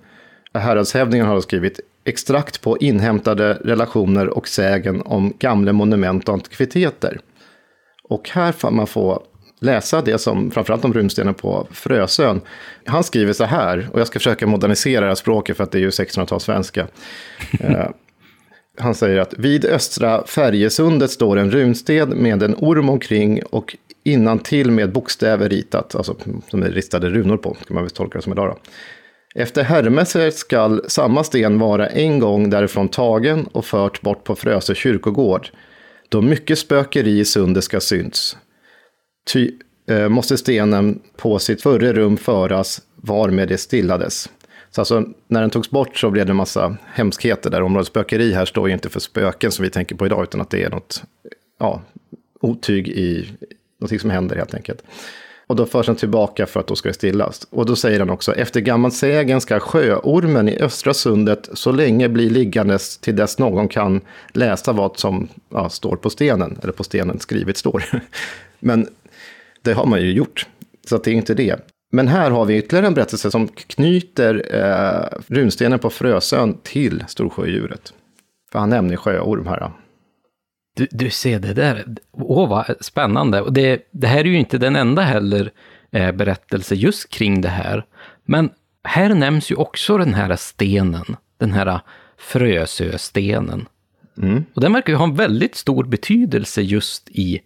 Häradshävdingen 0.55 1.27
har 1.27 1.41
skrivit 1.41 1.81
extrakt 2.05 2.61
på 2.61 2.79
inhämtade 2.79 3.55
relationer 3.55 4.29
och 4.29 4.49
sägen 4.49 5.03
om 5.03 5.33
gamla 5.39 5.73
monument 5.73 6.29
och 6.29 6.35
antikviteter. 6.35 7.21
Och 8.09 8.31
här 8.31 8.53
får 8.53 8.71
man 8.71 8.87
få 8.87 9.23
läsa 9.61 10.03
det 10.03 10.19
som, 10.19 10.51
framförallt 10.51 10.85
om 10.85 10.93
runstenen 10.93 11.35
på 11.35 11.69
Frösön. 11.71 12.41
Han 12.85 13.05
skriver 13.05 13.33
så 13.33 13.45
här, 13.45 13.89
och 13.93 14.01
jag 14.01 14.07
ska 14.07 14.19
försöka 14.19 14.47
modernisera 14.47 15.01
det 15.01 15.07
här 15.07 15.15
språket 15.15 15.57
för 15.57 15.65
att 15.65 15.73
det 15.73 15.79
är 15.79 15.81
ju 15.81 15.91
1600-talssvenska. 15.91 16.87
uh, 17.65 17.89
han 18.79 18.95
säger 18.95 19.19
att 19.19 19.35
vid 19.39 19.65
östra 19.65 20.27
Färjesundet 20.27 21.11
står 21.11 21.37
en 21.37 21.51
runsten 21.51 22.09
med 22.09 22.43
en 22.43 22.55
orm 22.59 22.89
omkring 22.89 23.43
och 23.43 23.77
innan 24.05 24.39
till 24.39 24.71
med 24.71 24.93
bokstäver 24.93 25.49
ritat, 25.49 25.95
alltså 25.95 26.17
som 26.49 26.63
är 26.63 26.71
ristade 26.71 27.11
runor 27.11 27.37
på, 27.37 27.55
kan 27.55 27.75
man 27.75 27.83
väl 27.83 27.91
tolka 27.91 28.19
det 28.19 28.23
som 28.23 28.33
idag. 28.33 28.49
Då. 28.49 28.71
Efter 29.35 29.63
Hermes 29.63 30.39
skall 30.39 30.81
samma 30.89 31.25
sten 31.25 31.59
vara 31.59 31.87
en 31.87 32.19
gång 32.19 32.51
därifrån 32.51 32.89
tagen 32.89 33.47
och 33.47 33.65
fört 33.65 34.01
bort 34.01 34.25
på 34.25 34.35
Frösö 34.35 34.75
kyrkogård, 34.75 35.49
då 36.09 36.23
mycket 36.23 36.59
spökeri 36.59 37.19
i 37.19 37.25
sundet 37.25 37.65
ska 37.65 37.81
syns. 37.81 38.37
Ty 39.33 39.53
eh, 39.89 40.09
måste 40.09 40.37
stenen 40.37 41.03
på 41.17 41.39
sitt 41.39 41.63
förre 41.63 41.93
rum 41.93 42.17
föras 42.17 42.83
varmed 42.97 43.49
det 43.49 43.59
stillades. 43.59 44.31
Så 44.71 44.81
alltså, 44.81 45.05
när 45.29 45.41
den 45.41 45.51
togs 45.51 45.71
bort 45.71 45.97
så 45.97 46.11
blev 46.11 46.27
det 46.27 46.33
en 46.33 46.37
massa 46.37 46.77
hemskheter 46.87 47.51
där. 47.51 47.63
Området 47.63 47.87
spökeri 47.87 48.33
här 48.33 48.45
står 48.45 48.69
ju 48.69 48.75
inte 48.75 48.89
för 48.89 49.01
spöken 49.01 49.53
som 49.53 49.63
vi 49.63 49.71
tänker 49.71 49.95
på 49.95 50.07
idag, 50.07 50.23
utan 50.23 50.41
att 50.41 50.51
det 50.51 50.63
är 50.63 50.71
något 50.71 51.03
ja, 51.59 51.83
otyg 52.41 52.89
i 52.89 53.29
någonting 53.81 54.01
som 54.01 54.11
händer 54.11 54.37
helt 54.37 54.55
enkelt. 54.55 54.83
Och 55.47 55.57
då 55.57 55.67
förs 55.67 55.87
den 55.87 55.97
tillbaka 55.97 56.47
för 56.47 56.61
att 56.61 56.67
då 56.67 56.77
ska 56.77 56.89
det 56.89 56.95
stillas. 56.95 57.47
Och 57.51 57.67
då 57.67 57.77
säger 57.77 57.99
han 57.99 58.11
också, 58.11 58.35
efter 58.35 58.61
gammal 58.61 58.93
sägen 58.93 59.41
ska 59.41 59.61
sjöormen 59.61 60.49
i 60.49 60.59
östra 60.61 60.95
sundet 60.95 61.49
så 61.53 61.73
länge 61.73 62.09
bli 62.09 62.31
liggandes 62.31 62.99
till 62.99 63.17
dess 63.17 63.39
någon 63.39 63.69
kan 63.69 64.01
läsa 64.33 64.73
vad 64.73 64.99
som 64.99 65.29
ja, 65.49 65.69
står 65.69 65.97
på 65.97 66.11
stenen, 66.11 66.59
eller 66.63 66.73
på 66.73 66.85
stenen 66.85 67.19
skrivet 67.19 67.57
står. 67.57 67.85
Men 68.61 68.89
det 69.63 69.73
har 69.73 69.87
man 69.87 70.01
ju 70.01 70.13
gjort, 70.13 70.47
så 70.89 70.99
det 70.99 71.11
är 71.11 71.15
inte 71.15 71.35
det. 71.35 71.57
Men 71.93 72.09
här 72.09 72.31
har 72.31 72.45
vi 72.45 72.57
ytterligare 72.59 72.87
en 72.87 72.95
berättelse 72.95 73.31
som 73.31 73.49
knyter 73.49 74.47
eh, 74.51 75.19
runstenen 75.27 75.79
på 75.79 75.91
Frösön 75.91 76.59
till 76.63 77.05
Storsjödjuret. 77.09 77.93
För 78.53 78.59
han 78.59 78.71
nämner 78.71 78.97
sjöorm 78.97 79.47
här. 79.47 79.71
Du, 80.75 80.89
du 80.91 81.11
ser 81.11 81.39
det 81.39 81.53
där, 81.53 81.85
åh 82.13 82.49
vad 82.49 82.75
spännande. 82.81 83.41
Och 83.41 83.53
det, 83.53 83.89
det 83.91 84.07
här 84.07 84.19
är 84.19 84.25
ju 84.25 84.39
inte 84.39 84.59
den 84.59 84.77
enda 84.77 85.03
heller 85.03 85.51
eh, 85.91 86.13
berättelse 86.13 86.75
just 86.75 87.11
kring 87.11 87.41
det 87.41 87.49
här. 87.49 87.85
Men 88.25 88.51
här 88.85 89.15
nämns 89.15 89.51
ju 89.51 89.55
också 89.55 89.99
den 89.99 90.15
här 90.15 90.37
stenen, 90.37 91.17
den 91.39 91.53
här 91.53 91.81
Frösöstenen. 92.19 93.67
Mm. 94.23 94.45
Och 94.55 94.61
den 94.61 94.73
verkar 94.73 94.93
ju 94.93 94.97
ha 94.97 95.05
en 95.05 95.15
väldigt 95.15 95.55
stor 95.55 95.85
betydelse 95.85 96.63
just 96.63 97.09
i 97.09 97.41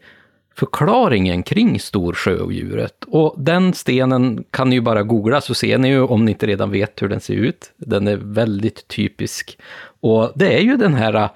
förklaringen 0.57 1.43
kring 1.43 1.81
storsjöodjuret. 1.81 3.05
Och 3.07 3.35
den 3.39 3.75
stenen 3.75 4.45
kan 4.51 4.71
ni 4.71 4.77
ju 4.77 4.81
bara 4.81 5.03
googla 5.03 5.41
så 5.41 5.55
ser 5.55 5.79
ni 5.79 5.89
ju 5.89 6.01
om 6.01 6.25
ni 6.25 6.31
inte 6.31 6.47
redan 6.47 6.71
vet 6.71 7.03
hur 7.03 7.09
den 7.09 7.21
ser 7.21 7.35
ut. 7.35 7.73
Den 7.77 8.09
är 8.09 8.17
väldigt 8.17 8.89
typisk. 8.89 9.59
Och 10.01 10.33
det 10.35 10.59
är 10.59 10.61
ju 10.61 10.77
den 10.77 10.95
här 10.95 11.29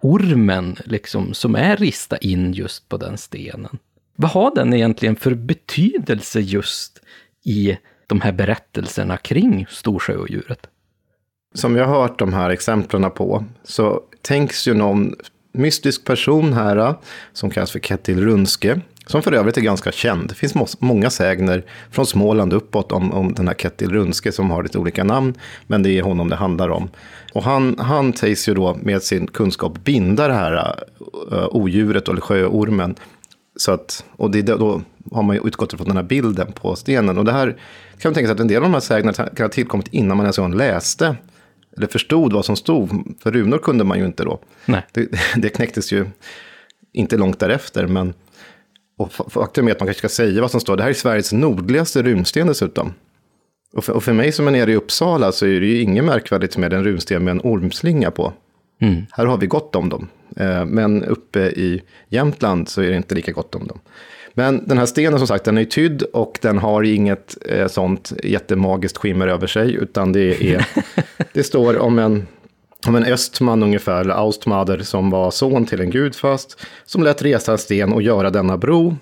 ormen 0.00 0.76
liksom 0.84 1.34
som 1.34 1.54
är 1.54 1.76
rista 1.76 2.16
in 2.16 2.52
just 2.52 2.88
på 2.88 2.96
den 2.96 3.18
stenen. 3.18 3.78
Vad 4.16 4.30
har 4.30 4.54
den 4.54 4.74
egentligen 4.74 5.16
för 5.16 5.34
betydelse 5.34 6.40
just 6.40 7.00
i 7.44 7.78
de 8.06 8.20
här 8.20 8.32
berättelserna 8.32 9.16
kring 9.16 9.66
storsjöodjuret? 9.70 10.66
Som 11.54 11.76
jag 11.76 11.86
har 11.86 12.02
hört 12.02 12.18
de 12.18 12.32
här 12.32 12.50
exemplen 12.50 13.10
på 13.10 13.44
så 13.64 14.02
tänks 14.22 14.68
ju 14.68 14.74
någon 14.74 15.14
mystisk 15.52 16.04
person 16.04 16.52
här 16.52 16.94
som 17.32 17.50
kallas 17.50 17.70
för 17.70 17.78
Kettil 17.78 18.24
Runske. 18.24 18.80
Som 19.08 19.22
för 19.22 19.32
övrigt 19.32 19.56
är 19.56 19.60
ganska 19.60 19.92
känd. 19.92 20.28
Det 20.28 20.34
finns 20.34 20.78
många 20.78 21.10
sägner 21.10 21.64
från 21.90 22.06
Småland 22.06 22.52
uppåt 22.52 22.92
om, 22.92 23.12
om 23.12 23.34
den 23.34 23.48
här 23.48 23.54
Kettil 23.54 23.90
Runske 23.90 24.32
som 24.32 24.50
har 24.50 24.62
lite 24.62 24.78
olika 24.78 25.04
namn. 25.04 25.34
Men 25.66 25.82
det 25.82 25.98
är 25.98 26.02
honom 26.02 26.28
det 26.28 26.36
handlar 26.36 26.68
om. 26.68 26.90
Och 27.32 27.42
han, 27.42 27.76
han 27.78 28.12
sägs 28.12 28.48
ju 28.48 28.54
då 28.54 28.78
med 28.82 29.02
sin 29.02 29.26
kunskap 29.26 29.84
binda 29.84 30.28
det 30.28 30.34
här 30.34 30.84
uh, 31.32 31.48
odjuret 31.50 32.08
eller 32.08 32.20
sjöormen. 32.20 32.94
Så 33.56 33.72
att, 33.72 34.04
och 34.16 34.30
det, 34.30 34.42
då 34.42 34.82
har 35.12 35.22
man 35.22 35.36
ju 35.36 35.42
utgått 35.46 35.72
från 35.72 35.86
den 35.86 35.96
här 35.96 36.04
bilden 36.04 36.52
på 36.52 36.76
stenen. 36.76 37.18
Och 37.18 37.24
det 37.24 37.32
här 37.32 37.56
kan 37.98 38.10
man 38.10 38.14
tänka 38.14 38.26
sig 38.26 38.34
att 38.34 38.40
en 38.40 38.48
del 38.48 38.56
av 38.56 38.62
de 38.62 38.72
här 38.72 38.80
sägnerna 38.80 39.12
kan 39.12 39.44
ha 39.44 39.48
tillkommit 39.48 39.88
innan 39.88 40.16
man 40.16 40.26
ens 40.26 40.54
läste 40.54 41.16
eller 41.76 41.86
förstod 41.86 42.32
vad 42.32 42.44
som 42.44 42.56
stod. 42.56 43.14
För 43.22 43.32
runor 43.32 43.58
kunde 43.58 43.84
man 43.84 43.98
ju 43.98 44.06
inte 44.06 44.24
då. 44.24 44.40
Nej. 44.66 44.86
Det, 44.92 45.08
det 45.36 45.48
knäcktes 45.48 45.92
ju 45.92 46.06
inte 46.92 47.16
långt 47.16 47.38
därefter. 47.38 47.86
Men, 47.86 48.14
och 48.98 49.12
faktum 49.12 49.68
är 49.68 49.72
att 49.72 49.80
man 49.80 49.86
kanske 49.86 50.08
ska 50.08 50.22
säga 50.22 50.40
vad 50.40 50.50
som 50.50 50.60
står. 50.60 50.76
Det 50.76 50.82
här 50.82 50.90
är 50.90 50.94
Sveriges 50.94 51.32
nordligaste 51.32 52.02
runsten 52.02 52.46
dessutom. 52.46 52.94
Och 53.72 53.84
för, 53.84 53.92
och 53.92 54.04
för 54.04 54.12
mig 54.12 54.32
som 54.32 54.46
är 54.46 54.50
nere 54.50 54.72
i 54.72 54.76
Uppsala 54.76 55.32
så 55.32 55.46
är 55.46 55.60
det 55.60 55.66
ju 55.66 55.80
inget 55.82 56.04
märkvärdigt 56.04 56.56
med 56.56 56.72
en 56.72 56.84
runsten 56.84 57.24
med 57.24 57.30
en 57.30 57.40
ormslinga 57.40 58.10
på. 58.10 58.32
Mm. 58.80 59.06
Här 59.10 59.26
har 59.26 59.36
vi 59.36 59.46
gott 59.46 59.76
om 59.76 59.88
dem. 59.88 60.08
Eh, 60.36 60.64
men 60.64 61.04
uppe 61.04 61.40
i 61.40 61.82
Jämtland 62.08 62.68
så 62.68 62.82
är 62.82 62.90
det 62.90 62.96
inte 62.96 63.14
lika 63.14 63.32
gott 63.32 63.54
om 63.54 63.66
dem. 63.66 63.80
Men 64.34 64.68
den 64.68 64.78
här 64.78 64.86
stenen 64.86 65.18
som 65.18 65.28
sagt, 65.28 65.44
den 65.44 65.58
är 65.58 65.64
tydd 65.64 66.02
och 66.02 66.38
den 66.42 66.58
har 66.58 66.82
inget 66.82 67.38
eh, 67.46 67.68
sånt 67.68 68.12
jättemagiskt 68.24 68.98
skimmer 68.98 69.28
över 69.28 69.46
sig, 69.46 69.74
utan 69.74 70.12
det 70.12 70.52
är, 70.54 70.66
det 71.32 71.42
står 71.42 71.78
om 71.78 71.98
en, 71.98 72.26
om 72.86 72.96
en 72.96 73.04
östman 73.04 73.62
ungefär, 73.62 74.00
eller 74.00 74.14
Austmader, 74.14 74.78
som 74.78 75.10
var 75.10 75.30
son 75.30 75.66
till 75.66 75.80
en 75.80 75.90
gudfast, 75.90 76.60
som 76.84 77.02
lät 77.02 77.22
resa 77.22 77.52
en 77.52 77.58
sten 77.58 77.92
och 77.92 78.02
göra 78.02 78.30
denna 78.30 78.56
bro. 78.56 78.96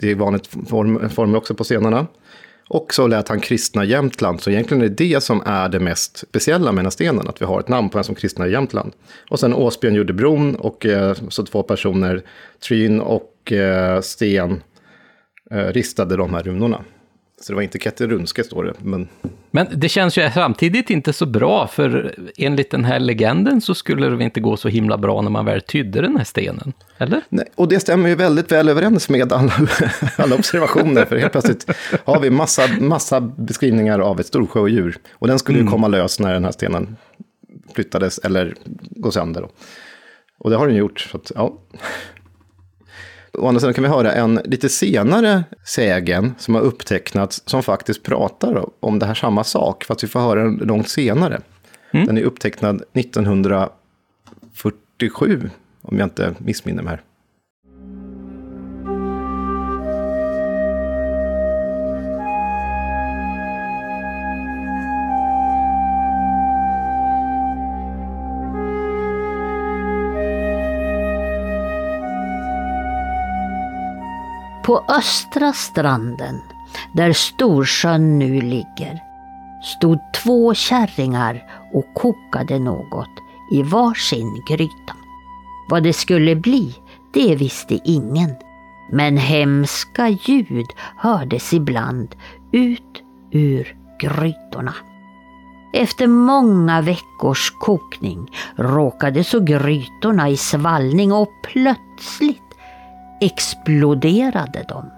Det 0.00 0.10
är 0.10 0.14
vanligt 0.14 0.46
form, 0.46 1.10
form 1.10 1.34
också 1.34 1.54
på 1.54 1.64
stenarna. 1.64 2.06
Och 2.68 2.94
så 2.94 3.06
lät 3.06 3.28
han 3.28 3.40
kristna 3.40 3.84
Jämtland, 3.84 4.40
så 4.40 4.50
egentligen 4.50 4.82
är 4.82 4.88
det 4.88 4.94
det 4.94 5.20
som 5.20 5.42
är 5.46 5.68
det 5.68 5.80
mest 5.80 6.18
speciella 6.18 6.72
med 6.72 6.78
den 6.78 6.86
här 6.86 6.90
stenen, 6.90 7.28
att 7.28 7.42
vi 7.42 7.46
har 7.46 7.60
ett 7.60 7.68
namn 7.68 7.88
på 7.88 7.98
en 7.98 8.04
som 8.04 8.14
kristna 8.14 8.46
Jämtland. 8.46 8.92
Och 9.30 9.40
sen 9.40 9.54
Åsbjörn 9.54 9.94
gjorde 9.94 10.12
bron, 10.12 10.54
och 10.54 10.86
eh, 10.86 11.16
så 11.28 11.46
två 11.46 11.62
personer, 11.62 12.22
Tryn 12.68 13.00
och 13.00 13.52
eh, 13.52 14.00
Sten, 14.00 14.62
eh, 15.50 15.66
ristade 15.66 16.16
de 16.16 16.34
här 16.34 16.42
runorna. 16.42 16.84
Så 17.40 17.52
det 17.52 17.54
var 17.54 17.62
inte 17.62 17.78
Kette 17.78 18.06
Runske 18.06 18.44
står 18.44 18.64
det, 18.64 18.74
men... 18.78 19.08
Men 19.50 19.66
det 19.74 19.88
känns 19.88 20.18
ju 20.18 20.30
samtidigt 20.30 20.90
inte 20.90 21.12
så 21.12 21.26
bra, 21.26 21.66
för 21.66 22.14
enligt 22.36 22.70
den 22.70 22.84
här 22.84 22.98
legenden 22.98 23.60
så 23.60 23.74
skulle 23.74 24.08
det 24.08 24.24
inte 24.24 24.40
gå 24.40 24.56
så 24.56 24.68
himla 24.68 24.98
bra 24.98 25.22
när 25.22 25.30
man 25.30 25.44
väl 25.44 25.60
tydde 25.60 26.00
den 26.00 26.16
här 26.16 26.24
stenen, 26.24 26.72
eller? 26.98 27.20
Nej, 27.28 27.46
och 27.54 27.68
det 27.68 27.80
stämmer 27.80 28.08
ju 28.08 28.14
väldigt 28.14 28.52
väl 28.52 28.68
överens 28.68 29.08
med 29.08 29.32
alla, 29.32 29.52
alla 30.16 30.34
observationer, 30.34 31.04
för 31.04 31.16
helt 31.16 31.32
plötsligt 31.32 31.70
har 32.04 32.20
vi 32.20 32.30
massa, 32.30 32.68
massa 32.80 33.20
beskrivningar 33.20 33.98
av 33.98 34.20
ett 34.20 34.26
storsjöodjur. 34.26 34.98
Och 35.12 35.26
den 35.26 35.38
skulle 35.38 35.58
ju 35.58 35.62
mm. 35.62 35.72
komma 35.72 35.88
lös 35.88 36.20
när 36.20 36.32
den 36.32 36.44
här 36.44 36.52
stenen 36.52 36.96
flyttades 37.74 38.18
eller 38.18 38.54
gå 38.90 39.10
sönder. 39.10 39.48
Och 40.38 40.50
det 40.50 40.56
har 40.56 40.66
den 40.66 40.76
gjort, 40.76 41.00
så 41.00 41.16
att, 41.16 41.32
ja. 41.34 41.58
Å 43.32 43.48
andra 43.48 43.60
sidan 43.60 43.74
kan 43.74 43.84
vi 43.84 43.90
höra 43.90 44.12
en 44.12 44.40
lite 44.44 44.68
senare 44.68 45.44
sägen 45.66 46.34
som 46.38 46.54
har 46.54 46.62
upptecknats 46.62 47.42
som 47.46 47.62
faktiskt 47.62 48.02
pratar 48.02 48.64
om 48.80 48.98
det 48.98 49.06
här 49.06 49.14
samma 49.14 49.44
sak, 49.44 49.84
fast 49.84 50.04
vi 50.04 50.08
får 50.08 50.20
höra 50.20 50.44
den 50.44 50.56
långt 50.56 50.88
senare. 50.88 51.40
Mm. 51.90 52.06
Den 52.06 52.18
är 52.18 52.22
upptecknad 52.22 52.82
1947, 52.92 55.50
om 55.82 55.98
jag 55.98 56.06
inte 56.06 56.34
missminner 56.38 56.82
mig 56.82 56.90
här. 56.90 57.02
På 74.64 74.84
östra 74.88 75.52
stranden, 75.52 76.40
där 76.92 77.12
Storsjön 77.12 78.18
nu 78.18 78.40
ligger, 78.40 79.02
stod 79.62 79.98
två 80.24 80.54
kärringar 80.54 81.42
och 81.72 81.94
kokade 81.94 82.58
något 82.58 83.10
i 83.52 83.62
varsin 83.62 84.42
gryta. 84.48 84.96
Vad 85.68 85.82
det 85.82 85.92
skulle 85.92 86.36
bli, 86.36 86.74
det 87.12 87.36
visste 87.36 87.80
ingen. 87.84 88.30
Men 88.92 89.16
hemska 89.16 90.08
ljud 90.08 90.66
hördes 90.96 91.52
ibland 91.52 92.14
ut 92.52 93.02
ur 93.30 93.76
grytorna. 94.00 94.74
Efter 95.72 96.06
många 96.06 96.80
veckors 96.80 97.50
kokning 97.50 98.30
råkade 98.56 99.24
så 99.24 99.40
grytorna 99.40 100.28
i 100.28 100.36
svallning 100.36 101.12
och 101.12 101.28
plötsligt 101.42 102.49
exploderade 103.20 104.64
de. 104.68 104.90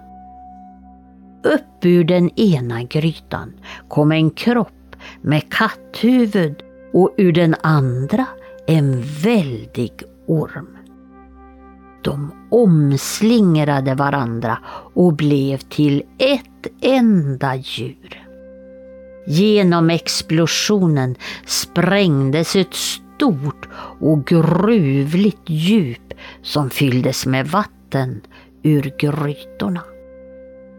Upp 1.43 1.85
ur 1.85 2.03
den 2.03 2.39
ena 2.39 2.83
grytan 2.83 3.53
kom 3.87 4.11
en 4.11 4.31
kropp 4.31 4.95
med 5.21 5.49
katthuvud 5.49 6.63
och 6.93 7.13
ur 7.17 7.31
den 7.31 7.55
andra 7.61 8.25
en 8.67 9.01
väldig 9.01 9.91
orm. 10.27 10.77
De 12.03 12.31
omslingrade 12.51 13.95
varandra 13.95 14.57
och 14.93 15.13
blev 15.13 15.57
till 15.57 16.03
ett 16.17 16.67
enda 16.81 17.55
djur. 17.55 18.23
Genom 19.27 19.89
explosionen 19.89 21.15
sprängdes 21.45 22.55
ett 22.55 22.73
stort 22.73 23.69
och 23.99 24.25
gruvligt 24.27 25.49
djup 25.49 26.13
som 26.41 26.69
fylldes 26.69 27.25
med 27.25 27.47
vatten 27.47 27.82
ur 28.63 28.93
grytorna. 28.97 29.83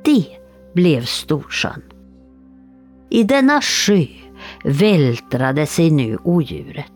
Det 0.04 0.26
blev 0.74 1.04
Storsjön. 1.04 1.82
I 3.10 3.22
denna 3.22 3.60
sjö 3.60 4.06
vältrade 4.64 5.66
sig 5.66 5.90
nu 5.90 6.18
odjuret. 6.24 6.92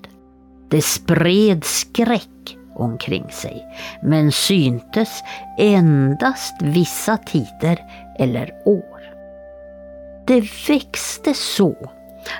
Det 0.70 0.82
spred 0.82 1.64
skräck 1.64 2.56
omkring 2.76 3.30
sig 3.30 3.64
men 4.02 4.32
syntes 4.32 5.22
endast 5.58 6.62
vissa 6.62 7.16
tider 7.16 7.78
eller 8.18 8.50
år. 8.64 8.98
Det 10.26 10.68
växte 10.68 11.34
så 11.34 11.90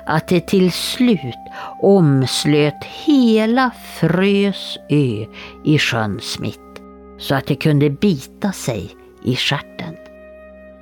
att 0.06 0.28
det 0.28 0.46
till 0.46 0.72
slut 0.72 1.38
omslöt 1.80 2.84
hela 2.84 3.70
Frös 4.00 4.78
ö 4.88 5.26
i 5.64 5.78
sjöns 5.78 6.38
mitt 6.38 6.67
så 7.18 7.34
att 7.34 7.46
det 7.46 7.54
kunde 7.54 7.90
bita 7.90 8.52
sig 8.52 8.90
i 9.24 9.36
stjärten. 9.36 9.94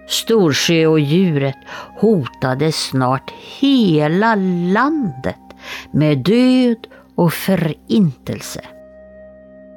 Storsjö 0.08 0.86
och 0.86 1.00
djuret 1.00 1.56
hotade 2.00 2.72
snart 2.72 3.30
hela 3.60 4.34
landet 4.72 5.40
med 5.90 6.18
död 6.18 6.86
och 7.14 7.32
förintelse. 7.32 8.60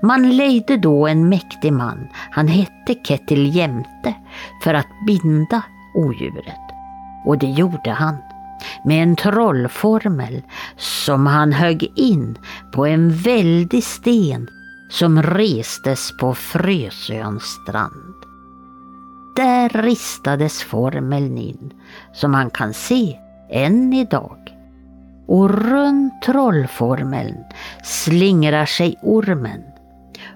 Man 0.03 0.37
lejde 0.37 0.77
då 0.77 1.07
en 1.07 1.29
mäktig 1.29 1.73
man, 1.73 2.07
han 2.31 2.47
hette 2.47 2.95
Kettil 3.03 3.55
Jämte, 3.55 4.13
för 4.63 4.73
att 4.73 4.87
binda 5.07 5.63
odjuret. 5.95 6.59
Och 7.25 7.37
det 7.37 7.49
gjorde 7.49 7.91
han 7.91 8.17
med 8.85 9.03
en 9.03 9.15
trollformel 9.15 10.41
som 10.77 11.27
han 11.27 11.51
högg 11.51 11.91
in 11.95 12.37
på 12.73 12.85
en 12.85 13.11
väldig 13.11 13.83
sten 13.83 14.47
som 14.89 15.23
restes 15.23 16.17
på 16.17 16.33
Frösöns 16.33 17.43
strand. 17.43 18.15
Där 19.35 19.69
ristades 19.69 20.63
formeln 20.63 21.37
in 21.37 21.73
som 22.13 22.31
man 22.31 22.49
kan 22.49 22.73
se 22.73 23.17
än 23.49 23.93
idag. 23.93 24.55
Och 25.27 25.49
runt 25.49 26.21
trollformeln 26.21 27.43
slingrar 27.83 28.65
sig 28.65 28.95
ormen 29.01 29.63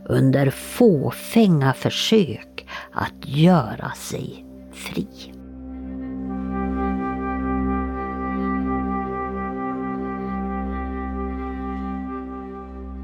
under 0.06 0.50
fåfänga 0.50 1.74
försök 1.74 2.68
att 2.94 3.28
göra 3.28 3.92
sig 3.92 4.46
fri. 4.74 5.33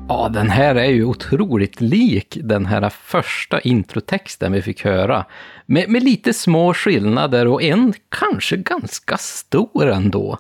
Ja, 0.10 0.30
den 0.30 0.50
här 0.50 0.76
är 0.76 0.90
ju 0.90 1.06
otroligt 1.06 1.82
lik 1.82 2.38
den 2.44 2.66
här 2.66 2.90
första 2.90 3.60
introtexten 3.60 4.52
vi 4.52 4.62
fick 4.62 4.86
höra. 4.86 5.26
Med, 5.66 5.90
med 5.90 6.04
lite 6.04 6.34
små 6.34 6.74
skillnader 6.74 7.48
och 7.48 7.64
en 7.64 7.94
kanske 8.10 8.58
ganska 8.58 9.18
stor 9.18 9.90
ändå. 9.90 10.38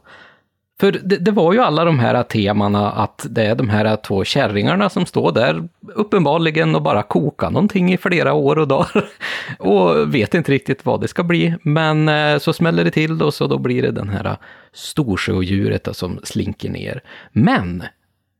För 0.79 0.91
det, 0.91 1.17
det, 1.17 1.31
var 1.31 1.53
ju 1.53 1.59
alla 1.59 1.85
de 1.85 1.99
här 1.99 2.23
temana 2.23 2.91
att 2.91 3.25
det 3.29 3.43
är 3.43 3.55
de 3.55 3.69
här 3.69 3.95
två 3.95 4.23
kärringarna 4.23 4.89
som 4.89 5.05
står 5.05 5.31
där 5.31 5.67
uppenbarligen 5.95 6.75
och 6.75 6.81
bara 6.81 7.03
kokar 7.03 7.51
någonting 7.51 7.93
i 7.93 7.97
flera 7.97 8.33
år 8.33 8.59
och 8.59 8.67
dagar. 8.67 9.09
Och 9.59 10.15
vet 10.15 10.33
inte 10.33 10.51
riktigt 10.51 10.85
vad 10.85 11.01
det 11.01 11.07
ska 11.07 11.23
bli. 11.23 11.55
Men 11.63 12.09
eh, 12.09 12.37
så 12.37 12.53
smäller 12.53 12.83
det 12.83 12.91
till 12.91 13.21
och 13.21 13.33
så 13.33 13.47
då 13.47 13.57
blir 13.57 13.81
det 13.81 13.91
den 13.91 14.09
här 14.09 14.37
storsjöodjuret 14.73 15.95
som 15.95 16.19
slinker 16.23 16.69
ner. 16.69 17.01
Men 17.31 17.83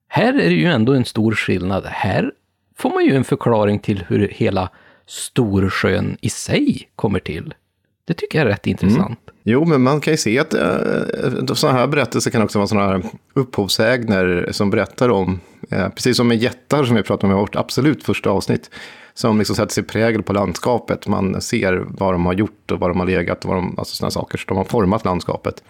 här 0.10 0.34
är 0.34 0.50
det 0.50 0.56
ju 0.56 0.65
ändå 0.65 0.93
en 0.93 1.06
stor 1.06 1.32
skillnad. 1.32 1.86
Här 1.86 2.32
får 2.78 2.89
man 2.89 3.06
ju 3.06 3.15
en 3.15 3.24
förklaring 3.24 3.80
till 3.80 4.04
hur 4.08 4.28
hela 4.28 4.69
Storsjön 5.06 6.17
i 6.22 6.30
sig 6.30 6.89
kommer 6.95 7.19
till. 7.19 7.54
Det 8.06 8.13
tycker 8.13 8.39
jag 8.39 8.45
är 8.45 8.52
rätt 8.52 8.67
intressant. 8.67 9.06
Mm. 9.08 9.36
Jo, 9.43 9.65
men 9.65 9.82
man 9.82 10.02
kan 10.02 10.13
ju 10.13 10.17
se 10.17 10.39
att 10.39 10.54
äh, 10.54 11.54
sådana 11.54 11.78
här 11.78 11.88
berättelser 11.88 12.32
kan 12.32 12.41
också 12.41 12.60
vara 12.60 12.67
sådana 12.67 12.88
här 12.88 13.04
upphovsägner 13.34 14.50
som 14.52 14.69
berättar 14.69 15.10
om, 15.10 15.39
äh, 15.69 15.89
precis 15.89 16.17
som 16.17 16.28
med 16.28 16.38
jättar 16.38 16.84
som 16.84 16.95
vi 16.95 17.04
pratade 17.04 17.34
om 17.34 17.39
i 17.39 17.41
vårt 17.41 17.56
absolut 17.56 18.04
första 18.04 18.30
avsnitt, 18.30 18.69
som 19.13 19.38
liksom 19.38 19.56
sätter 19.56 19.74
sig 19.74 19.84
prägel 19.84 20.24
på 20.24 20.34
landskapet. 20.34 21.08
Man 21.08 21.41
ser 21.41 21.86
vad 21.88 22.13
de 22.13 22.26
har 22.26 22.34
gjort 22.34 22.72
och 22.72 22.80
var 22.80 22.89
de 22.89 23.00
har 23.00 23.08
legat 23.08 23.43
och 23.43 23.50
vad 23.50 23.58
de, 23.58 23.80
alltså 23.80 23.95
sådana 23.95 24.12
saker, 24.12 24.38
så 24.38 24.45
de 24.48 24.58
har 24.58 24.65
format 24.65 25.06
landskapet. 25.06 25.63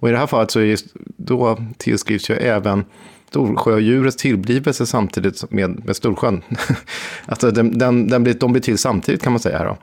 Och 0.00 0.08
i 0.08 0.12
det 0.12 0.18
här 0.18 0.26
fallet 0.26 0.50
så 0.50 0.60
är 0.60 0.64
just, 0.64 0.86
då 1.16 1.58
tillskrivs 1.76 2.30
ju 2.30 2.34
även 2.34 2.84
Storsjödjurets 3.28 4.16
tillblivelse 4.16 4.86
samtidigt 4.86 5.50
med, 5.50 5.84
med 5.84 5.96
Storsjön. 5.96 6.42
alltså 7.26 7.50
den, 7.50 7.78
den, 7.78 8.08
den 8.08 8.22
blir, 8.22 8.34
de 8.34 8.52
blir 8.52 8.62
till 8.62 8.78
samtidigt 8.78 9.22
kan 9.22 9.32
man 9.32 9.40
säga. 9.40 9.58
Här 9.58 9.66
då. 9.66 9.76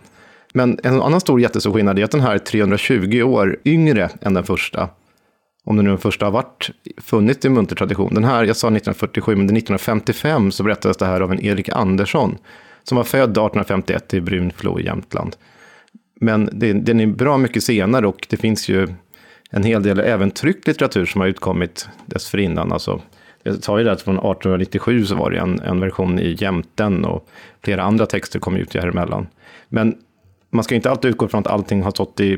Men 0.54 0.80
en 0.84 1.02
annan 1.02 1.22
stor 1.22 1.42
jättestor 1.42 1.74
skillnad 1.74 2.00
är 2.00 2.04
att 2.04 2.12
den 2.12 2.22
här 2.22 2.34
är 2.34 2.40
320 2.40 3.22
år 3.22 3.58
yngre 3.66 4.10
än 4.22 4.34
den 4.34 4.44
första. 4.44 4.90
Om 5.66 5.76
den 5.76 5.86
nu 5.86 5.92
den 5.92 6.00
första 6.00 6.26
har 6.26 6.32
varit, 6.32 6.70
funnits 6.98 7.46
i 7.46 7.50
muntertradition. 7.50 8.14
Den 8.14 8.24
här, 8.24 8.44
jag 8.44 8.56
sa 8.56 8.68
1947, 8.68 9.32
men 9.36 9.46
1955 9.46 10.52
så 10.52 10.64
berättades 10.64 10.98
det 10.98 11.06
här 11.06 11.22
av 11.22 11.32
en 11.32 11.46
Erik 11.46 11.70
Andersson. 11.70 12.38
Som 12.84 12.96
var 12.96 13.04
född 13.04 13.30
1851 13.30 14.14
i 14.14 14.22
Brunflo 14.22 14.80
i 14.80 14.86
Jämtland. 14.86 15.36
Men 16.22 16.50
det, 16.54 16.74
den 16.74 17.00
är 17.00 17.08
bra 17.08 17.38
mycket 17.38 17.64
senare 17.64 18.08
och 18.08 18.28
det 18.30 18.38
finns 18.38 18.70
ju 18.70 18.88
en 19.52 19.64
hel 19.64 19.84
del 19.84 20.00
även 20.00 20.32
tryckt 20.32 20.68
litteratur 20.68 21.06
som 21.06 21.22
har 21.22 21.28
utkommit 21.28 21.88
dessförinnan. 22.06 22.72
Alltså, 22.72 23.02
jag 23.44 23.64
sa 23.64 23.78
ju 23.78 23.84
det 23.84 23.92
att 23.92 24.02
från 24.02 24.16
1897 24.16 25.06
så 25.06 25.16
var 25.16 25.32
det 25.32 25.38
en, 25.38 25.60
en 25.60 25.80
version 25.80 26.20
i 26.20 26.36
Jämten 26.40 27.06
och 27.06 27.28
flera 27.64 27.84
andra 27.84 28.06
texter 28.06 28.40
kom 28.40 28.56
ut 28.56 28.72
däremellan. 28.72 29.28
Men 29.70 29.96
man 30.50 30.64
ska 30.64 30.76
inte 30.76 30.90
alltid 30.90 31.12
utgå 31.12 31.28
från 31.28 31.40
att 31.40 31.48
allting 31.48 31.84
har 31.84 31.92
stått 31.92 32.20
i, 32.20 32.38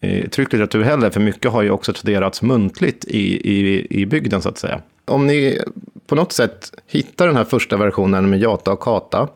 i 0.00 0.28
tryckt 0.28 0.52
litteratur 0.52 0.82
heller, 0.82 1.10
för 1.10 1.20
mycket 1.20 1.50
har 1.50 1.62
ju 1.62 1.70
också 1.70 1.94
studerats 1.94 2.42
muntligt 2.42 3.04
i, 3.04 3.50
i, 3.50 3.86
i 4.00 4.06
bygden 4.06 4.42
så 4.42 4.48
att 4.48 4.58
säga. 4.58 4.80
Om 5.04 5.26
ni 5.26 5.60
på 6.06 6.14
något 6.14 6.32
sätt 6.32 6.72
hittar 6.86 7.26
den 7.26 7.36
här 7.36 7.44
första 7.44 7.76
versionen 7.76 8.30
med 8.30 8.40
Jata 8.40 8.72
och 8.72 8.80
Kata, 8.80 9.28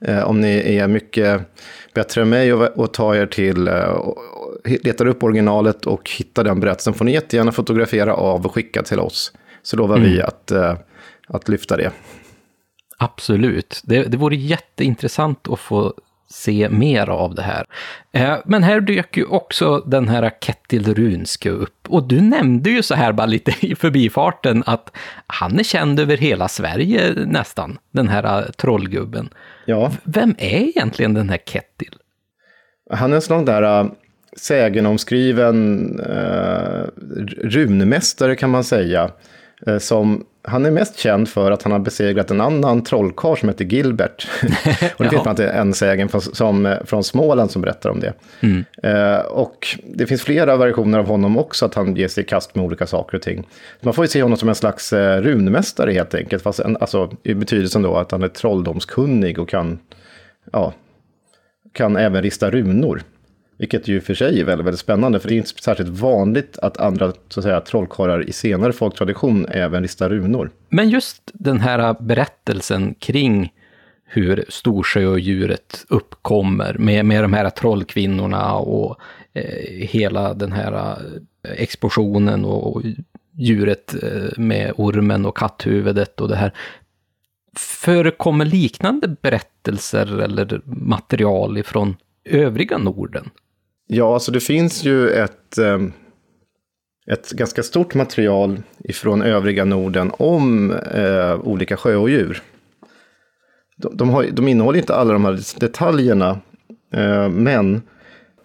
eh, 0.00 0.24
om 0.24 0.40
ni 0.40 0.76
är 0.76 0.88
mycket 0.88 1.40
bättre 1.94 2.22
än 2.22 2.28
mig 2.28 2.52
och, 2.52 2.78
och 2.78 2.92
tar 2.92 3.14
er 3.14 3.26
till, 3.26 3.68
eh, 3.68 3.84
och, 3.84 4.18
letar 4.64 5.06
upp 5.06 5.22
originalet 5.22 5.86
och 5.86 6.10
hittar 6.10 6.44
den 6.44 6.60
berättelsen, 6.60 6.94
får 6.94 7.04
ni 7.04 7.12
jättegärna 7.12 7.52
fotografera 7.52 8.14
av 8.14 8.46
och 8.46 8.54
skicka 8.54 8.82
till 8.82 9.00
oss. 9.00 9.32
Så 9.64 9.76
lovar 9.76 9.96
mm. 9.96 10.10
vi 10.10 10.22
att, 10.22 10.50
eh, 10.50 10.74
att 11.28 11.48
lyfta 11.48 11.76
det. 11.76 11.90
Absolut. 12.98 13.80
Det, 13.84 14.02
det 14.02 14.16
vore 14.16 14.36
jätteintressant 14.36 15.48
att 15.48 15.60
få 15.60 15.94
se 16.28 16.68
mer 16.68 17.10
av 17.10 17.34
det 17.34 17.42
här. 17.42 17.66
Eh, 18.12 18.36
men 18.44 18.62
här 18.62 18.80
dök 18.80 19.16
ju 19.16 19.24
också 19.24 19.78
den 19.78 20.08
här 20.08 20.30
Kettil 20.40 20.94
Runske 20.94 21.50
upp. 21.50 21.88
Och 21.88 22.08
du 22.08 22.20
nämnde 22.20 22.70
ju 22.70 22.82
så 22.82 22.94
här 22.94 23.12
bara 23.12 23.26
lite 23.26 23.54
i 23.60 23.74
förbifarten 23.74 24.62
att 24.66 24.96
han 25.26 25.58
är 25.58 25.62
känd 25.62 26.00
över 26.00 26.16
hela 26.16 26.48
Sverige 26.48 27.14
nästan, 27.26 27.78
den 27.90 28.08
här 28.08 28.38
eh, 28.38 28.50
trollgubben. 28.50 29.28
Ja. 29.64 29.92
Vem 30.04 30.34
är 30.38 30.68
egentligen 30.68 31.14
den 31.14 31.28
här 31.28 31.38
Kettil? 31.46 31.94
Han 32.90 33.12
är 33.12 33.16
en 33.16 33.22
sån 33.22 33.44
där 33.44 33.90
sägenomskriven 34.36 35.90
uh, 36.00 36.86
runmästare 37.42 38.36
kan 38.36 38.50
man 38.50 38.64
säga. 38.64 39.10
Uh, 39.68 39.78
som 39.78 40.24
han 40.46 40.66
är 40.66 40.70
mest 40.70 40.98
känd 40.98 41.28
för 41.28 41.50
att 41.50 41.62
han 41.62 41.72
har 41.72 41.78
besegrat 41.78 42.30
en 42.30 42.40
annan 42.40 42.82
trollkarl 42.84 43.36
som 43.36 43.48
heter 43.48 43.64
Gilbert. 43.64 44.28
och 44.96 45.04
det 45.04 45.10
finns 45.10 45.22
bland 45.22 45.40
annat 45.40 45.54
en 45.54 45.74
sägen 45.74 46.08
från, 46.08 46.20
som, 46.20 46.76
från 46.84 47.04
Småland 47.04 47.50
som 47.50 47.62
berättar 47.62 47.90
om 47.90 48.00
det. 48.00 48.12
Mm. 48.40 48.64
Eh, 48.82 49.20
och 49.20 49.66
det 49.84 50.06
finns 50.06 50.22
flera 50.22 50.56
versioner 50.56 50.98
av 50.98 51.06
honom 51.06 51.38
också, 51.38 51.64
att 51.64 51.74
han 51.74 51.96
ger 51.96 52.08
sig 52.08 52.24
i 52.24 52.26
kast 52.26 52.54
med 52.54 52.64
olika 52.64 52.86
saker 52.86 53.16
och 53.16 53.22
ting. 53.22 53.46
Man 53.80 53.94
får 53.94 54.04
ju 54.04 54.08
se 54.08 54.22
honom 54.22 54.38
som 54.38 54.48
en 54.48 54.54
slags 54.54 54.92
eh, 54.92 55.20
runmästare 55.20 55.92
helt 55.92 56.14
enkelt, 56.14 56.42
fast 56.42 56.60
en, 56.60 56.76
alltså, 56.76 57.10
i 57.22 57.34
betydelsen 57.34 57.82
då 57.82 57.96
att 57.96 58.10
han 58.10 58.22
är 58.22 58.28
trolldomskunnig 58.28 59.38
och 59.38 59.48
kan, 59.48 59.78
ja, 60.52 60.72
kan 61.72 61.96
även 61.96 62.22
rista 62.22 62.50
runor. 62.50 63.02
Vilket 63.56 63.88
ju 63.88 64.00
för 64.00 64.14
sig 64.14 64.40
är 64.40 64.44
väldigt, 64.44 64.66
väldigt 64.66 64.80
spännande, 64.80 65.20
för 65.20 65.28
det 65.28 65.34
är 65.34 65.36
inte 65.36 65.62
särskilt 65.62 65.88
vanligt 65.88 66.58
att 66.58 66.76
andra 66.76 67.12
så 67.28 67.40
att 67.40 67.44
säga, 67.44 67.60
trollkarlar 67.60 68.28
i 68.28 68.32
senare 68.32 68.72
folktradition 68.72 69.46
även 69.46 69.82
ristar 69.82 70.08
runor. 70.10 70.50
Men 70.68 70.88
just 70.88 71.30
den 71.34 71.60
här 71.60 71.96
berättelsen 72.00 72.94
kring 72.94 73.52
hur 74.04 74.44
Storsjöodjuret 74.48 75.84
uppkommer 75.88 76.76
med, 76.78 77.04
med 77.04 77.24
de 77.24 77.32
här 77.32 77.50
trollkvinnorna 77.50 78.54
och 78.54 79.00
eh, 79.32 79.86
hela 79.88 80.34
den 80.34 80.52
här 80.52 80.72
eh, 80.72 81.52
explosionen 81.52 82.44
och, 82.44 82.76
och 82.76 82.82
djuret 83.36 83.94
eh, 84.02 84.38
med 84.38 84.72
ormen 84.76 85.26
och 85.26 85.36
katthuvudet 85.36 86.20
och 86.20 86.28
det 86.28 86.36
här. 86.36 86.52
Förekommer 87.56 88.44
liknande 88.44 89.08
berättelser 89.08 90.20
eller 90.20 90.60
material 90.64 91.58
ifrån 91.58 91.96
övriga 92.24 92.78
Norden? 92.78 93.30
Ja, 93.86 94.14
alltså 94.14 94.32
det 94.32 94.40
finns 94.40 94.84
ju 94.84 95.10
ett, 95.10 95.58
ehm, 95.58 95.92
ett 97.10 97.30
ganska 97.30 97.62
stort 97.62 97.94
material 97.94 98.62
ifrån 98.78 99.22
övriga 99.22 99.64
Norden 99.64 100.10
om 100.18 100.72
eh, 100.72 101.40
olika 101.40 101.76
sjöodjur. 101.76 102.42
De, 103.76 103.96
de, 103.96 104.10
har, 104.10 104.26
de 104.32 104.48
innehåller 104.48 104.78
inte 104.78 104.94
alla 104.94 105.12
de 105.12 105.24
här 105.24 105.60
detaljerna, 105.60 106.40
eh, 106.94 107.28
men 107.28 107.82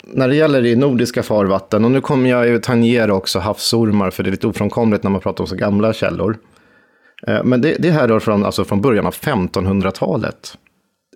när 0.03 0.27
det 0.27 0.35
gäller 0.35 0.65
i 0.65 0.75
nordiska 0.75 1.23
farvatten, 1.23 1.85
och 1.85 1.91
nu 1.91 2.01
kommer 2.01 2.29
jag 2.29 2.47
ju 2.47 2.59
tangera 2.59 3.13
också 3.13 3.39
havsormar, 3.39 4.11
för 4.11 4.23
det 4.23 4.29
är 4.29 4.31
lite 4.31 4.47
ofrånkomligt 4.47 5.03
när 5.03 5.11
man 5.11 5.21
pratar 5.21 5.43
om 5.43 5.47
så 5.47 5.55
gamla 5.55 5.93
källor. 5.93 6.37
Eh, 7.27 7.43
men 7.43 7.61
det, 7.61 7.75
det 7.79 7.91
här 7.91 8.09
är 8.09 8.19
från, 8.19 8.45
alltså 8.45 8.65
från 8.65 8.81
början 8.81 9.05
av 9.05 9.13
1500-talet. 9.13 10.57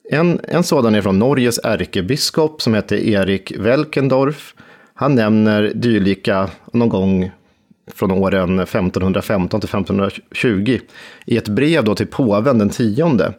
En, 0.09 0.39
en 0.43 0.63
sådan 0.63 0.95
är 0.95 1.01
från 1.01 1.19
Norges 1.19 1.59
ärkebiskop 1.63 2.61
som 2.61 2.73
heter 2.73 2.95
Erik 2.95 3.51
Welkendorf. 3.57 4.55
Han 4.93 5.15
nämner 5.15 5.71
dylika 5.75 6.49
någon 6.73 6.89
gång 6.89 7.31
från 7.93 8.11
åren 8.11 8.59
1515 8.59 9.61
till 9.61 9.69
1520 9.69 10.79
i 11.25 11.37
ett 11.37 11.47
brev 11.47 11.83
då 11.83 11.95
till 11.95 12.07
påven 12.07 12.57
den 12.57 12.69
tionde. 12.69 13.33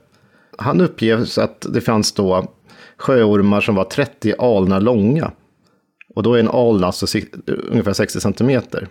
Han 0.59 0.81
uppger 0.81 1.41
att 1.41 1.67
det 1.73 1.81
fanns 1.81 2.13
då 2.13 2.55
sjöormar 2.97 3.61
som 3.61 3.75
var 3.75 3.85
30 3.85 4.35
alnar 4.39 4.81
långa. 4.81 5.31
Och 6.15 6.23
då 6.23 6.35
är 6.35 6.41
en 6.41 6.49
aln 6.49 6.85
alltså 6.85 7.19
ungefär 7.47 7.93
60 7.93 8.21
centimeter. 8.21 8.89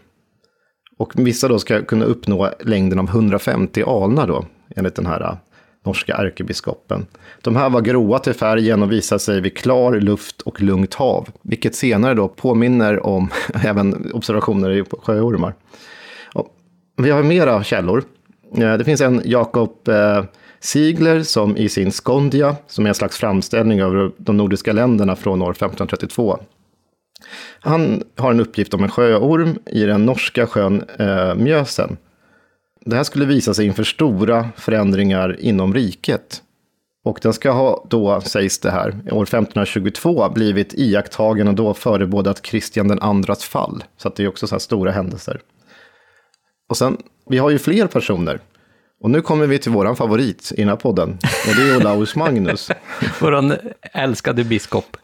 Och 0.97 1.13
vissa 1.15 1.47
då 1.47 1.59
ska 1.59 1.81
kunna 1.81 2.05
uppnå 2.05 2.49
längden 2.59 2.99
av 2.99 3.05
150 3.05 3.83
alnar 3.87 4.27
då, 4.27 4.45
enligt 4.75 4.95
den 4.95 5.05
här 5.05 5.37
norska 5.83 6.13
ärkebiskopen. 6.13 7.05
De 7.41 7.55
här 7.55 7.69
var 7.69 7.81
gråa 7.81 8.19
till 8.19 8.33
färgen 8.33 8.83
och 8.83 8.91
visade 8.91 9.19
sig 9.19 9.41
vid 9.41 9.57
klar 9.57 9.93
luft 9.93 10.41
och 10.41 10.61
lugnt 10.61 10.93
hav, 10.93 11.29
vilket 11.41 11.75
senare 11.75 12.13
då 12.13 12.27
påminner 12.27 13.05
om 13.05 13.29
även 13.63 14.11
observationer 14.13 14.71
i 14.71 14.83
sjöormar. 15.03 15.53
Och 16.33 16.47
vi 16.97 17.11
har 17.11 17.23
mera 17.23 17.63
källor. 17.63 18.03
Eh, 18.57 18.73
det 18.73 18.83
finns 18.83 19.01
en 19.01 19.21
Jakob 19.25 19.87
eh, 19.87 20.23
Sigler 20.59 21.23
som 21.23 21.57
i 21.57 21.69
sin 21.69 21.91
Skondia, 21.91 22.55
som 22.67 22.85
är 22.85 22.89
en 22.89 22.95
slags 22.95 23.17
framställning 23.17 23.79
över 23.79 24.11
de 24.17 24.37
nordiska 24.37 24.73
länderna 24.73 25.15
från 25.15 25.41
år 25.41 25.51
1532. 25.51 26.39
Han 27.59 28.03
har 28.17 28.31
en 28.31 28.39
uppgift 28.39 28.73
om 28.73 28.83
en 28.83 28.89
sjöorm 28.89 29.57
i 29.65 29.83
den 29.83 30.05
norska 30.05 30.47
sjön 30.47 30.83
eh, 30.99 31.35
Mjösen 31.35 31.97
det 32.85 32.95
här 32.95 33.03
skulle 33.03 33.25
visa 33.25 33.53
sig 33.53 33.65
inför 33.65 33.83
stora 33.83 34.49
förändringar 34.57 35.39
inom 35.39 35.73
riket. 35.73 36.41
Och 37.05 37.19
den 37.21 37.33
ska 37.33 37.51
ha 37.51 37.85
då, 37.89 38.21
sägs 38.21 38.59
det 38.59 38.71
här, 38.71 38.89
år 38.89 39.23
1522 39.23 40.29
blivit 40.29 40.73
iakttagen 40.73 41.47
och 41.47 41.53
då 41.53 41.73
förebådat 41.73 42.41
Kristian 42.41 42.87
den 42.87 42.99
andras 42.99 43.43
fall. 43.43 43.83
Så 43.97 44.07
att 44.07 44.15
det 44.15 44.23
är 44.23 44.27
också 44.27 44.47
så 44.47 44.55
här 44.55 44.59
stora 44.59 44.91
händelser. 44.91 45.41
Och 46.69 46.77
sen, 46.77 46.97
vi 47.29 47.37
har 47.37 47.49
ju 47.49 47.59
fler 47.59 47.87
personer. 47.87 48.39
Och 49.01 49.09
nu 49.09 49.21
kommer 49.21 49.47
vi 49.47 49.59
till 49.59 49.71
våran 49.71 49.95
favorit 49.95 50.51
i 50.51 50.61
den 50.61 50.69
här 50.69 50.75
podden. 50.75 51.17
Och 51.49 51.55
det 51.55 51.69
är 51.69 51.77
Olaus 51.77 52.15
Magnus. 52.15 52.69
Våran 53.19 53.53
älskade 53.81 54.43
biskop. 54.43 54.97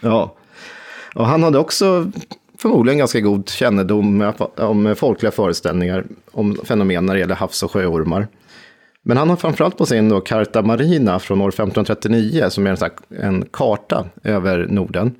ja. 0.00 0.34
Och 1.14 1.26
han 1.26 1.42
hade 1.42 1.58
också 1.58 2.10
förmodligen 2.62 2.98
ganska 2.98 3.20
god 3.20 3.48
kännedom 3.48 4.32
om 4.56 4.94
folkliga 4.96 5.32
föreställningar 5.32 6.04
om 6.30 6.56
fenomen 6.64 7.06
när 7.06 7.14
det 7.14 7.20
gäller 7.20 7.34
havs 7.34 7.62
och 7.62 7.70
sjöormar. 7.70 8.28
Men 9.02 9.16
han 9.16 9.28
har 9.28 9.36
framförallt 9.36 9.78
på 9.78 9.86
sin 9.86 10.08
då 10.08 10.20
Carta 10.20 10.62
Marina 10.62 11.18
från 11.18 11.40
år 11.40 11.48
1539 11.48 12.46
som 12.48 12.66
är 12.66 12.84
en, 12.84 12.90
en 13.18 13.44
karta 13.50 14.04
över 14.22 14.66
Norden. 14.66 15.14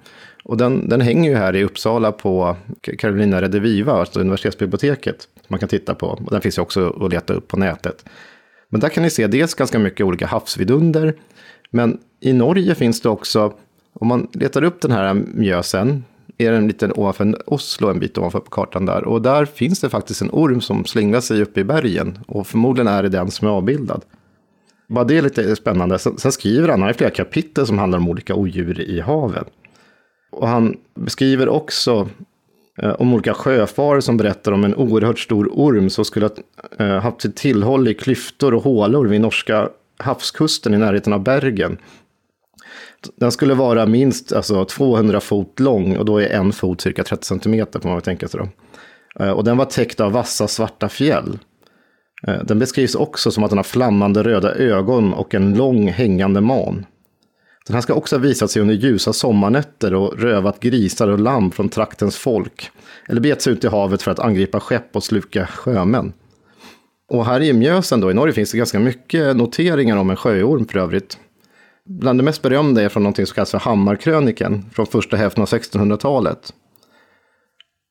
Och 0.44 0.56
den, 0.56 0.88
den 0.88 1.00
hänger 1.00 1.30
ju 1.30 1.36
här 1.36 1.56
i 1.56 1.64
Uppsala 1.64 2.12
på 2.12 2.56
Carolina 2.98 3.42
Rediviva, 3.42 3.92
alltså 3.92 4.20
universitetsbiblioteket. 4.20 5.28
Man 5.48 5.60
kan 5.60 5.68
titta 5.68 5.94
på. 5.94 6.06
Och 6.06 6.30
den 6.30 6.40
finns 6.40 6.58
ju 6.58 6.62
också 6.62 6.96
att 7.00 7.12
leta 7.12 7.32
upp 7.32 7.48
på 7.48 7.56
nätet. 7.56 8.04
Men 8.68 8.80
där 8.80 8.88
kan 8.88 9.02
ni 9.02 9.10
se 9.10 9.26
dels 9.26 9.54
ganska 9.54 9.78
mycket 9.78 10.06
olika 10.06 10.26
havsvidunder. 10.26 11.14
Men 11.70 11.98
i 12.20 12.32
Norge 12.32 12.74
finns 12.74 13.00
det 13.00 13.08
också, 13.08 13.52
om 13.92 14.08
man 14.08 14.28
letar 14.32 14.64
upp 14.64 14.80
den 14.80 14.90
här 14.90 15.14
mjösen, 15.14 16.04
är 16.38 16.52
den 16.52 16.66
lite 16.66 16.90
ovanför 16.92 17.34
Oslo, 17.46 17.88
en 17.88 17.98
bit 17.98 18.18
ovanför 18.18 18.40
på 18.40 18.50
kartan 18.50 18.86
där. 18.86 19.04
Och 19.04 19.22
där 19.22 19.44
finns 19.44 19.80
det 19.80 19.90
faktiskt 19.90 20.22
en 20.22 20.30
orm 20.32 20.60
som 20.60 20.84
slingrar 20.84 21.20
sig 21.20 21.42
uppe 21.42 21.60
i 21.60 21.64
bergen. 21.64 22.18
Och 22.26 22.46
förmodligen 22.46 22.88
är 22.88 23.02
det 23.02 23.08
den 23.08 23.30
som 23.30 23.48
är 23.48 23.52
avbildad. 23.52 24.04
Bara 24.88 25.04
det 25.04 25.18
är 25.18 25.22
lite 25.22 25.56
spännande. 25.56 25.98
Sen, 25.98 26.32
skriver 26.32 26.68
han, 26.68 26.80
han 26.80 26.86
har 26.86 26.92
flera 26.92 27.10
kapitel 27.10 27.66
som 27.66 27.78
handlar 27.78 27.98
om 27.98 28.08
olika 28.08 28.34
odjur 28.34 28.80
i 28.80 29.00
haven. 29.00 29.44
Och 30.32 30.48
han 30.48 30.76
beskriver 30.94 31.48
också 31.48 32.08
eh, 32.78 32.90
om 32.90 33.14
olika 33.14 33.34
sjöfarare 33.34 34.02
som 34.02 34.16
berättar 34.16 34.52
om 34.52 34.64
en 34.64 34.74
oerhört 34.74 35.18
stor 35.18 35.48
orm 35.52 35.90
som 35.90 36.04
skulle 36.04 36.26
ha 36.26 36.34
eh, 36.86 37.02
haft 37.02 37.22
sitt 37.22 37.36
tillhåll 37.36 37.88
i 37.88 37.94
klyftor 37.94 38.54
och 38.54 38.62
hålor 38.62 39.06
vid 39.06 39.20
norska 39.20 39.68
havskusten 39.98 40.74
i 40.74 40.78
närheten 40.78 41.12
av 41.12 41.22
Bergen. 41.22 41.78
Den 43.16 43.32
skulle 43.32 43.54
vara 43.54 43.86
minst 43.86 44.32
alltså, 44.32 44.64
200 44.64 45.20
fot 45.20 45.60
lång 45.60 45.96
och 45.96 46.04
då 46.04 46.18
är 46.18 46.28
en 46.28 46.52
fot 46.52 46.80
cirka 46.80 47.04
30 47.04 47.26
centimeter 47.26 47.80
får 47.80 47.88
man 47.88 48.00
tänka 48.00 48.28
sig. 48.28 48.40
Då. 48.40 48.48
Eh, 49.24 49.30
och 49.30 49.44
den 49.44 49.56
var 49.56 49.64
täckt 49.64 50.00
av 50.00 50.12
vassa 50.12 50.48
svarta 50.48 50.88
fjäll. 50.88 51.38
Eh, 52.26 52.44
den 52.44 52.58
beskrivs 52.58 52.94
också 52.94 53.30
som 53.30 53.44
att 53.44 53.50
den 53.50 53.58
har 53.58 53.64
flammande 53.64 54.22
röda 54.22 54.54
ögon 54.54 55.12
och 55.12 55.34
en 55.34 55.54
lång 55.54 55.88
hängande 55.88 56.40
man. 56.40 56.86
Den 57.66 57.74
här 57.74 57.80
ska 57.80 57.94
också 57.94 58.16
ha 58.16 58.20
visat 58.20 58.50
sig 58.50 58.62
under 58.62 58.74
ljusa 58.74 59.12
sommarnätter 59.12 59.94
och 59.94 60.18
rövat 60.18 60.60
grisar 60.60 61.08
och 61.08 61.18
lamm 61.18 61.50
från 61.50 61.68
traktens 61.68 62.16
folk. 62.16 62.70
Eller 63.08 63.20
begett 63.20 63.42
sig 63.42 63.52
ut 63.52 63.64
i 63.64 63.68
havet 63.68 64.02
för 64.02 64.10
att 64.10 64.18
angripa 64.18 64.60
skepp 64.60 64.96
och 64.96 65.04
sluka 65.04 65.46
sjömän. 65.46 66.12
Och 67.08 67.26
här 67.26 67.40
i 67.40 67.52
Mjösen 67.52 68.00
då, 68.00 68.10
i 68.10 68.14
Norge 68.14 68.34
finns 68.34 68.52
det 68.52 68.58
ganska 68.58 68.78
mycket 68.78 69.36
noteringar 69.36 69.96
om 69.96 70.10
en 70.10 70.16
sjöorm 70.16 70.66
för 70.66 70.78
övrigt. 70.78 71.18
Bland 71.88 72.18
det 72.18 72.22
mest 72.22 72.42
berömda 72.42 72.82
är 72.82 72.88
från 72.88 73.02
något 73.02 73.16
som 73.16 73.26
kallas 73.26 73.50
för 73.50 73.58
Hammarkröniken 73.58 74.70
från 74.72 74.86
första 74.86 75.16
hälften 75.16 75.42
av 75.42 75.48
1600-talet. 75.48 76.52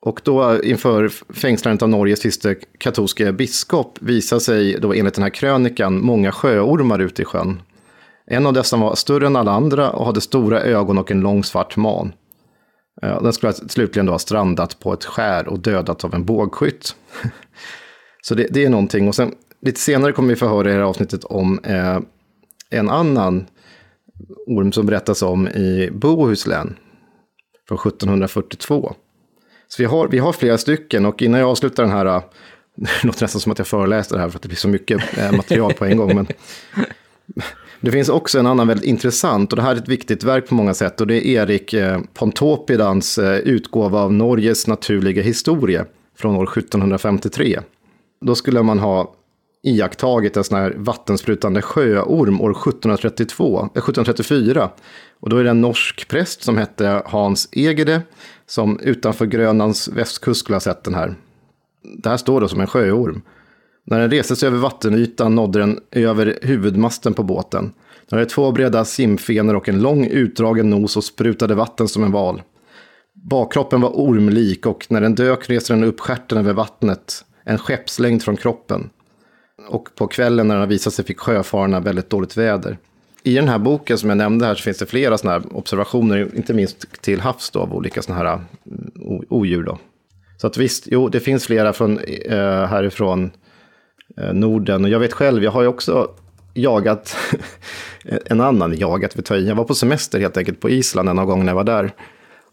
Och 0.06 0.22
då 0.24 0.64
inför 0.64 1.10
fängslandet 1.34 1.82
av 1.84 1.90
Norges 1.90 2.20
sista 2.20 2.56
katolske 2.78 3.32
biskop 3.32 3.98
visar 4.02 4.40
sig 4.40 4.78
då 4.80 4.94
enligt 4.94 5.14
den 5.14 5.24
här 5.24 5.30
krönikan 5.30 6.02
många 6.02 6.32
sjöormar 6.32 7.00
ute 7.00 7.22
i 7.22 7.26
sjön. 7.26 7.62
En 8.26 8.46
av 8.46 8.54
dessa 8.54 8.78
var 8.78 8.96
större 8.96 9.28
än 9.28 9.36
alla 9.36 9.52
andra 9.52 9.92
och 9.92 10.06
hade 10.06 10.22
stora 10.22 10.62
ögon 10.62 10.98
och 10.98 11.12
en 11.12 11.22
lång 11.22 11.44
svart 11.44 11.78
man. 11.78 12.14
Eh, 13.02 13.24
den 13.24 13.34
skulle 13.34 13.54
slutligen 13.54 14.06
då 14.06 14.12
ha 14.12 14.20
strandat 14.20 14.80
på 14.80 14.94
ett 14.94 15.06
skär 15.06 15.48
och 15.48 15.60
dödats 15.60 16.06
av 16.06 16.16
en 16.16 16.26
bågskytt. 16.26 16.96
Så 18.22 18.36
det, 18.36 18.48
det, 18.50 18.66
är 18.66 18.70
någonting. 18.70 19.08
Och 19.08 19.16
sen 19.16 19.36
lite 19.62 19.80
senare 19.80 20.12
kommer 20.12 20.30
vi 20.30 20.36
få 20.36 20.48
höra 20.48 20.70
i 20.70 20.72
det 20.72 20.78
här 20.78 20.86
avsnittet 20.86 21.24
om 21.24 21.60
eh, 21.64 22.00
en 22.70 22.90
annan 22.90 23.46
orm 24.48 24.72
som 24.72 24.86
berättas 24.86 25.22
om 25.22 25.48
i 25.48 25.90
Bohuslän 25.92 26.76
från 27.68 27.78
1742. 27.78 28.96
Så 29.68 29.82
vi 29.82 29.86
har, 29.86 30.08
vi 30.08 30.20
har 30.20 30.34
flera 30.34 30.58
stycken 30.58 31.06
och 31.06 31.22
innan 31.22 31.40
jag 31.40 31.50
avslutar 31.50 31.84
den 31.84 31.92
här, 31.92 32.06
det 32.06 32.12
äh, 32.12 32.22
låter 33.04 33.22
nästan 33.22 33.42
som 33.42 33.52
att 33.52 33.58
jag 33.58 33.68
föreläser 33.68 34.16
det 34.16 34.22
här 34.22 34.30
för 34.30 34.38
att 34.38 34.42
det 34.42 34.48
blir 34.48 34.58
så 34.58 34.68
mycket 34.68 35.18
äh, 35.18 35.32
material 35.32 35.74
på 35.74 35.86
en 35.86 35.98
gång. 35.98 36.16
Men 36.16 36.28
det 37.82 37.92
finns 37.92 38.10
också 38.10 38.40
en 38.40 38.48
annan 38.48 38.68
väldigt 38.68 38.86
intressant, 38.86 39.54
och 39.54 39.56
det 39.56 39.62
här 39.62 39.72
är 39.72 39.80
ett 39.80 39.88
viktigt 39.88 40.24
verk 40.24 40.48
på 40.48 40.56
många 40.56 40.74
sätt, 40.74 41.02
och 41.02 41.08
det 41.08 41.28
är 41.28 41.44
Erik 41.44 41.74
äh, 41.74 42.00
Pontopidans 42.14 43.20
utgåva 43.44 44.00
av 44.00 44.14
Norges 44.14 44.68
naturliga 44.68 45.24
historia 45.24 45.86
från 46.18 46.36
år 46.36 46.58
1753. 46.58 47.60
Då 48.26 48.36
skulle 48.36 48.64
man 48.64 48.80
ha 48.80 49.16
iakttagit 49.64 50.38
en 50.38 50.44
sån 50.44 50.58
här 50.58 50.74
vattensprutande 50.78 51.62
sjöorm 51.62 52.42
år 52.42 52.52
1732, 52.52 53.60
eh, 53.60 53.66
1734. 53.66 54.70
Och 55.20 55.30
då 55.30 55.38
är 55.38 55.44
det 55.44 55.50
en 55.50 55.62
norsk 55.62 56.08
präst 56.08 56.44
som 56.44 56.58
hette 56.58 57.04
Hans 57.06 57.50
Egede 57.52 58.02
som 58.46 58.80
utanför 58.80 59.26
Grönlands 59.26 59.88
västkust 59.88 60.40
skulle 60.40 60.56
ha 60.56 60.62
sett 60.62 60.84
den 60.84 60.96
här. 60.96 61.16
Det 61.98 62.10
här 62.10 62.18
står 62.18 62.42
då 62.42 62.48
som 62.48 62.62
en 62.62 62.68
sjöorm. 62.68 63.22
När 63.86 64.00
den 64.00 64.12
reste 64.12 64.36
sig 64.36 64.48
över 64.48 64.58
vattenytan 64.58 65.36
nådde 65.36 65.60
den 65.60 65.80
över 65.92 66.40
huvudmasten 66.42 67.14
på 67.14 67.24
båten. 67.24 67.74
Den 68.10 68.20
hade 68.20 68.30
två 68.30 68.52
breda 68.52 68.86
simfenor 68.86 69.56
och 69.56 69.70
en 69.70 69.82
lång 69.82 70.06
utdragen 70.06 70.70
nos 70.70 70.98
och 70.98 71.04
sprutade 71.04 71.56
vatten 71.56 71.88
som 71.88 72.04
en 72.04 72.12
val. 72.12 72.42
Bakkroppen 73.14 73.82
var 73.82 73.90
ormlik 73.90 74.66
och 74.66 74.86
när 74.90 75.02
den 75.02 75.16
dök 75.16 75.50
reste 75.50 75.74
den 75.74 75.84
upp 75.84 76.00
stjärten 76.00 76.38
över 76.38 76.54
vattnet, 76.54 77.26
en 77.44 77.58
skeppslängd 77.58 78.24
från 78.24 78.38
kroppen. 78.38 78.90
Och 79.72 79.96
på 79.96 80.08
kvällen 80.08 80.48
när 80.48 80.60
den 80.60 80.70
visade 80.70 80.96
sig 80.96 81.06
fick 81.06 81.20
sjöfararna 81.20 81.80
väldigt 81.80 82.10
dåligt 82.10 82.38
väder. 82.38 82.78
I 83.24 83.36
den 83.36 83.48
här 83.48 83.60
boken 83.60 83.98
som 83.98 84.10
jag 84.10 84.18
nämnde 84.18 84.46
här 84.46 84.56
så 84.56 84.64
finns 84.64 84.78
det 84.78 84.86
flera 84.86 85.18
sådana 85.18 85.40
här 85.40 85.58
observationer, 85.58 86.30
inte 86.36 86.54
minst 86.54 87.02
till 87.02 87.20
havs 87.20 87.52
då, 87.52 87.60
av 87.60 87.76
olika 87.76 88.02
sådana 88.02 88.24
här 88.24 88.34
mm, 88.66 89.26
odjur. 89.30 89.64
Då. 89.64 89.78
Så 90.38 90.48
att 90.48 90.58
visst, 90.58 90.88
jo, 90.88 91.10
det 91.10 91.20
finns 91.20 91.46
flera 91.46 91.74
från, 91.74 92.00
eh, 92.00 92.66
härifrån 92.66 93.32
eh, 94.18 94.34
Norden. 94.34 94.84
Och 94.84 94.90
jag 94.90 95.00
vet 95.00 95.14
själv, 95.14 95.44
jag 95.44 95.52
har 95.52 95.62
ju 95.62 95.68
också 95.68 96.12
jagat, 96.54 97.16
en 98.26 98.42
annan 98.42 98.78
jagat, 98.78 99.16
vi 99.16 99.22
tar. 99.22 99.36
Jag 99.36 99.56
var 99.56 99.64
på 99.64 99.76
semester 99.76 100.20
helt 100.20 100.38
enkelt 100.38 100.60
på 100.60 100.70
Island 100.70 101.10
en 101.10 101.20
av 101.20 101.26
gångerna 101.26 101.50
jag 101.50 101.56
var 101.56 101.64
där. 101.64 101.92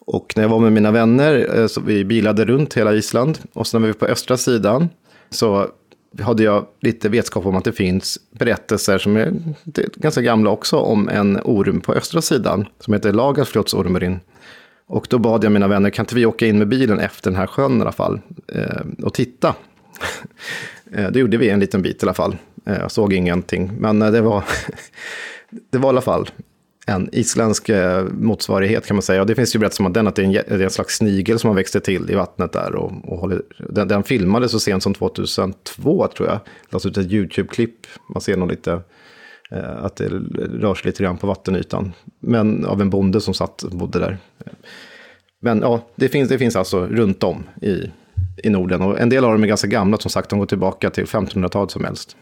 Och 0.00 0.32
när 0.36 0.42
jag 0.42 0.50
var 0.50 0.58
med 0.58 0.72
mina 0.72 0.90
vänner, 0.90 1.58
eh, 1.58 1.66
så 1.66 1.80
vi 1.80 2.04
bilade 2.04 2.44
runt 2.44 2.74
hela 2.74 2.94
Island. 2.94 3.38
Och 3.52 3.66
så 3.66 3.78
när 3.78 3.86
vi 3.86 3.92
var 3.92 3.98
på 3.98 4.06
östra 4.06 4.36
sidan, 4.36 4.88
så 5.30 5.70
hade 6.20 6.42
jag 6.42 6.66
lite 6.80 7.08
vetskap 7.08 7.46
om 7.46 7.56
att 7.56 7.64
det 7.64 7.72
finns 7.72 8.18
berättelser 8.30 8.98
som 8.98 9.16
är 9.16 9.32
ganska 9.96 10.20
gamla 10.20 10.50
också 10.50 10.76
om 10.76 11.08
en 11.08 11.40
orm 11.44 11.80
på 11.80 11.94
östra 11.94 12.22
sidan 12.22 12.66
som 12.80 12.94
heter 12.94 13.12
Lagerflotsormrin. 13.12 14.20
Och 14.86 15.06
då 15.10 15.18
bad 15.18 15.44
jag 15.44 15.52
mina 15.52 15.68
vänner, 15.68 15.90
kan 15.90 16.02
inte 16.02 16.14
vi 16.14 16.26
åka 16.26 16.46
in 16.46 16.58
med 16.58 16.68
bilen 16.68 17.00
efter 17.00 17.30
den 17.30 17.38
här 17.38 17.46
sjön 17.46 17.78
i 17.78 17.80
alla 17.80 17.92
fall 17.92 18.20
eh, 18.52 19.04
och 19.04 19.14
titta? 19.14 19.54
Eh, 20.92 21.10
det 21.10 21.18
gjorde 21.18 21.36
vi 21.36 21.48
en 21.50 21.60
liten 21.60 21.82
bit 21.82 22.02
i 22.02 22.06
alla 22.06 22.14
fall. 22.14 22.36
Eh, 22.66 22.78
jag 22.78 22.90
såg 22.90 23.12
ingenting, 23.12 23.70
men 23.78 24.02
eh, 24.02 24.10
det 24.10 24.20
var, 24.20 24.44
det 25.70 25.78
var 25.78 25.88
i 25.88 25.92
alla 25.92 26.00
fall 26.00 26.30
en 26.88 27.08
isländsk 27.12 27.68
eh, 27.68 28.04
motsvarighet 28.04 28.86
kan 28.86 28.96
man 28.96 29.02
säga. 29.02 29.20
Och 29.20 29.26
det 29.26 29.34
finns 29.34 29.54
ju 29.54 29.58
berättelser 29.58 29.82
om 29.82 29.86
att 29.86 29.94
den 29.94 30.06
att 30.06 30.16
det 30.16 30.22
är 30.22 30.26
en, 30.26 30.32
det 30.32 30.50
är 30.50 30.60
en 30.60 30.70
slags 30.70 30.96
snigel 30.96 31.38
som 31.38 31.48
har 31.48 31.54
växt 31.54 31.82
till 31.84 32.10
i 32.10 32.14
vattnet 32.14 32.52
där. 32.52 32.74
Och, 32.74 32.92
och 33.04 33.18
håller, 33.18 33.42
den, 33.68 33.88
den 33.88 34.02
filmades 34.02 34.50
så 34.50 34.60
sent 34.60 34.82
som 34.82 34.94
2002 34.94 36.06
tror 36.06 36.28
jag. 36.28 36.40
Lades 36.70 36.86
ut 36.86 36.96
ett 36.96 37.12
YouTube-klipp. 37.12 37.86
Man 38.14 38.20
ser 38.20 38.36
nog 38.36 38.50
lite 38.50 38.80
eh, 39.50 39.84
att 39.84 39.96
det 39.96 40.08
rör 40.38 40.74
sig 40.74 40.86
lite 40.86 41.02
grann 41.02 41.18
på 41.18 41.26
vattenytan. 41.26 41.92
Men 42.20 42.66
av 42.66 42.80
en 42.80 42.90
bonde 42.90 43.20
som 43.20 43.34
satt 43.34 43.64
bodde 43.70 43.98
där. 43.98 44.18
Men 45.40 45.60
ja, 45.60 45.86
det 45.94 46.08
finns, 46.08 46.28
det 46.28 46.38
finns 46.38 46.56
alltså 46.56 46.86
runt 46.86 47.22
om 47.22 47.44
i, 47.62 47.90
i 48.44 48.50
Norden. 48.50 48.82
Och 48.82 49.00
en 49.00 49.08
del 49.08 49.24
av 49.24 49.32
dem 49.32 49.42
är 49.42 49.46
ganska 49.46 49.68
gamla, 49.68 49.96
som 49.96 50.10
sagt, 50.10 50.30
de 50.30 50.38
går 50.38 50.46
tillbaka 50.46 50.90
till 50.90 51.04
1500-talet 51.04 51.70
som 51.70 51.84
helst 51.84 52.16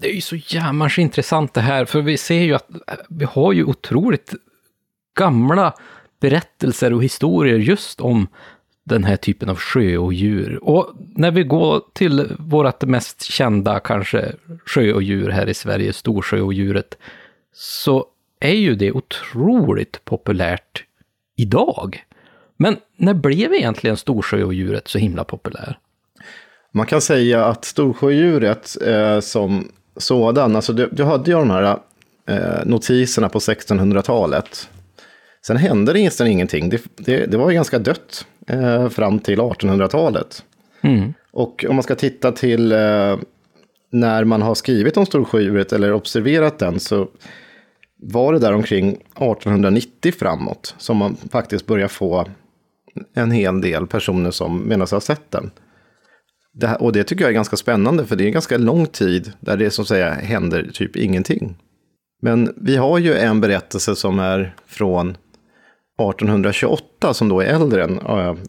det 0.00 0.10
är 0.10 0.14
ju 0.14 0.20
så 0.20 0.36
jävla 0.36 0.90
intressant 0.98 1.54
det 1.54 1.60
här, 1.60 1.84
för 1.84 2.02
vi 2.02 2.16
ser 2.16 2.42
ju 2.42 2.54
att 2.54 2.68
vi 3.08 3.24
har 3.24 3.52
ju 3.52 3.64
otroligt 3.64 4.34
gamla 5.18 5.74
berättelser 6.20 6.92
och 6.92 7.04
historier 7.04 7.58
just 7.58 8.00
om 8.00 8.28
den 8.84 9.04
här 9.04 9.16
typen 9.16 9.48
av 9.48 9.56
sjöodjur. 9.56 10.64
Och 10.64 10.94
när 10.96 11.30
vi 11.30 11.42
går 11.42 11.82
till 11.92 12.36
vårt 12.38 12.82
mest 12.82 13.22
kända 13.22 13.80
kanske 13.80 14.32
sjöodjur 14.66 15.28
här 15.28 15.48
i 15.48 15.54
Sverige, 15.54 15.92
storsjöodjuret, 15.92 16.98
så 17.52 18.06
är 18.40 18.54
ju 18.54 18.74
det 18.74 18.92
otroligt 18.92 20.04
populärt 20.04 20.84
idag. 21.36 22.04
Men 22.56 22.76
när 22.96 23.14
blev 23.14 23.54
egentligen 23.54 23.96
storsjöodjuret 23.96 24.88
så 24.88 24.98
himla 24.98 25.24
populär? 25.24 25.78
Man 26.72 26.86
kan 26.86 27.00
säga 27.00 27.44
att 27.44 27.64
storsjödjuret 27.64 28.76
eh, 28.82 29.20
som 29.20 29.68
sådan, 29.96 30.56
alltså 30.56 30.72
du, 30.72 30.88
du 30.92 31.04
hade 31.04 31.30
ju 31.30 31.36
de 31.36 31.50
här 31.50 31.78
eh, 32.28 32.64
notiserna 32.64 33.28
på 33.28 33.38
1600-talet. 33.38 34.68
Sen 35.46 35.56
hände 35.56 35.92
det 35.92 36.04
nästan 36.04 36.26
ingenting. 36.26 36.68
Det, 36.68 36.82
det, 36.96 37.26
det 37.26 37.36
var 37.36 37.50
ju 37.50 37.54
ganska 37.54 37.78
dött 37.78 38.26
eh, 38.46 38.88
fram 38.88 39.18
till 39.18 39.38
1800-talet. 39.38 40.44
Mm. 40.80 41.14
Och 41.30 41.64
om 41.68 41.76
man 41.76 41.82
ska 41.82 41.94
titta 41.94 42.32
till 42.32 42.72
eh, 42.72 43.16
när 43.90 44.24
man 44.24 44.42
har 44.42 44.54
skrivit 44.54 44.96
om 44.96 45.06
storsjödjuret 45.06 45.72
eller 45.72 45.92
observerat 45.92 46.58
den 46.58 46.80
så 46.80 47.08
var 47.96 48.32
det 48.32 48.38
där 48.38 48.52
omkring 48.52 48.88
1890 48.90 50.12
framåt 50.18 50.74
som 50.78 50.96
man 50.96 51.16
faktiskt 51.30 51.66
börjar 51.66 51.88
få 51.88 52.24
en 53.14 53.30
hel 53.30 53.60
del 53.60 53.86
personer 53.86 54.30
som 54.30 54.58
menar 54.58 54.86
sig 54.86 54.96
ha 54.96 55.00
sett 55.00 55.30
den. 55.30 55.50
Det 56.58 56.66
här, 56.66 56.82
och 56.82 56.92
det 56.92 57.04
tycker 57.04 57.24
jag 57.24 57.30
är 57.30 57.34
ganska 57.34 57.56
spännande, 57.56 58.06
för 58.06 58.16
det 58.16 58.24
är 58.24 58.26
en 58.26 58.32
ganska 58.32 58.58
lång 58.58 58.86
tid 58.86 59.32
där 59.40 59.56
det 59.56 59.70
som 59.70 59.84
säga 59.84 60.14
händer 60.14 60.70
typ 60.72 60.96
ingenting. 60.96 61.56
Men 62.22 62.54
vi 62.56 62.76
har 62.76 62.98
ju 62.98 63.14
en 63.14 63.40
berättelse 63.40 63.96
som 63.96 64.18
är 64.18 64.54
från 64.66 65.10
1828, 65.10 67.14
som 67.14 67.28
då 67.28 67.40
är 67.40 67.46
äldre 67.46 67.84
än 67.84 67.94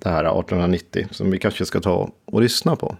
det 0.01 0.09
här 0.09 0.23
1890, 0.23 1.07
som 1.11 1.31
vi 1.31 1.37
kanske 1.37 1.65
ska 1.65 1.79
ta 1.79 2.09
och 2.25 2.41
lyssna 2.41 2.75
på. 2.75 2.95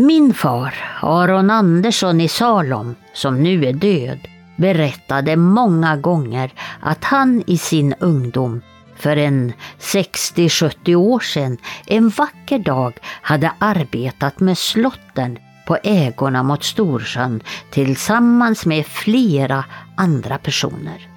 Min 0.00 0.34
far, 0.34 0.74
Aron 1.02 1.50
Andersson 1.50 2.20
i 2.20 2.28
Salom, 2.28 2.94
som 3.12 3.42
nu 3.42 3.64
är 3.64 3.72
död, 3.72 4.18
berättade 4.56 5.36
många 5.36 5.96
gånger 5.96 6.52
att 6.80 7.04
han 7.04 7.42
i 7.46 7.58
sin 7.58 7.94
ungdom 8.00 8.62
för 8.96 9.16
en 9.16 9.52
60-70 9.80 10.94
år 10.94 11.20
sedan 11.20 11.58
en 11.86 12.08
vacker 12.08 12.58
dag 12.58 12.98
hade 13.02 13.52
arbetat 13.58 14.40
med 14.40 14.58
slotten 14.58 15.38
på 15.66 15.78
ägorna 15.82 16.42
mot 16.42 16.64
Storsjön 16.64 17.42
tillsammans 17.70 18.66
med 18.66 18.86
flera 18.86 19.64
andra 19.96 20.38
personer. 20.38 21.08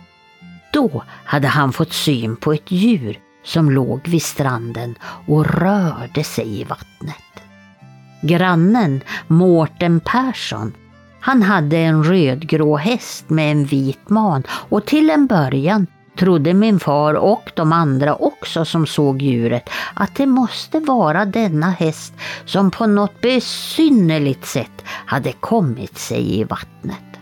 Då 0.73 1.03
hade 1.25 1.47
han 1.47 1.73
fått 1.73 1.93
syn 1.93 2.35
på 2.35 2.53
ett 2.53 2.71
djur 2.71 3.19
som 3.43 3.71
låg 3.71 4.07
vid 4.07 4.23
stranden 4.23 4.95
och 5.27 5.45
rörde 5.45 6.23
sig 6.23 6.61
i 6.61 6.63
vattnet. 6.63 7.50
Grannen 8.21 9.01
Mårten 9.27 9.99
Persson 9.99 10.73
han 11.23 11.41
hade 11.41 11.77
en 11.77 12.03
rödgrå 12.03 12.77
häst 12.77 13.29
med 13.29 13.51
en 13.51 13.65
vit 13.65 14.09
man 14.09 14.43
och 14.49 14.85
till 14.85 15.09
en 15.09 15.27
början 15.27 15.87
trodde 16.17 16.53
min 16.53 16.79
far 16.79 17.13
och 17.13 17.51
de 17.55 17.73
andra 17.73 18.15
också 18.15 18.65
som 18.65 18.87
såg 18.87 19.21
djuret 19.21 19.69
att 19.93 20.15
det 20.15 20.25
måste 20.25 20.79
vara 20.79 21.25
denna 21.25 21.69
häst 21.69 22.13
som 22.45 22.71
på 22.71 22.85
något 22.85 23.21
besynnerligt 23.21 24.45
sätt 24.45 24.83
hade 24.85 25.31
kommit 25.31 25.97
sig 25.97 26.39
i 26.39 26.43
vattnet. 26.43 27.19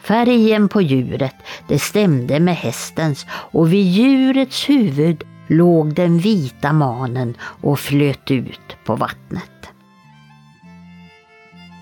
Färgen 0.00 0.68
på 0.68 0.82
djuret 0.82 1.36
det 1.68 1.78
stämde 1.78 2.40
med 2.40 2.56
hästens 2.56 3.26
och 3.30 3.72
vid 3.72 3.86
djurets 3.86 4.68
huvud 4.68 5.24
låg 5.46 5.94
den 5.94 6.18
vita 6.18 6.72
manen 6.72 7.36
och 7.40 7.78
flöt 7.78 8.30
ut 8.30 8.76
på 8.84 8.96
vattnet. 8.96 9.73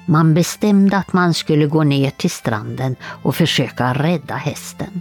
Man 0.07 0.35
bestämde 0.35 0.97
att 0.97 1.13
man 1.13 1.35
skulle 1.35 1.67
gå 1.67 1.85
ner 1.85 2.11
till 2.11 2.31
stranden 2.31 2.97
och 3.23 3.37
försöka 3.37 3.95
rädda 3.95 4.35
hästen. 4.35 5.01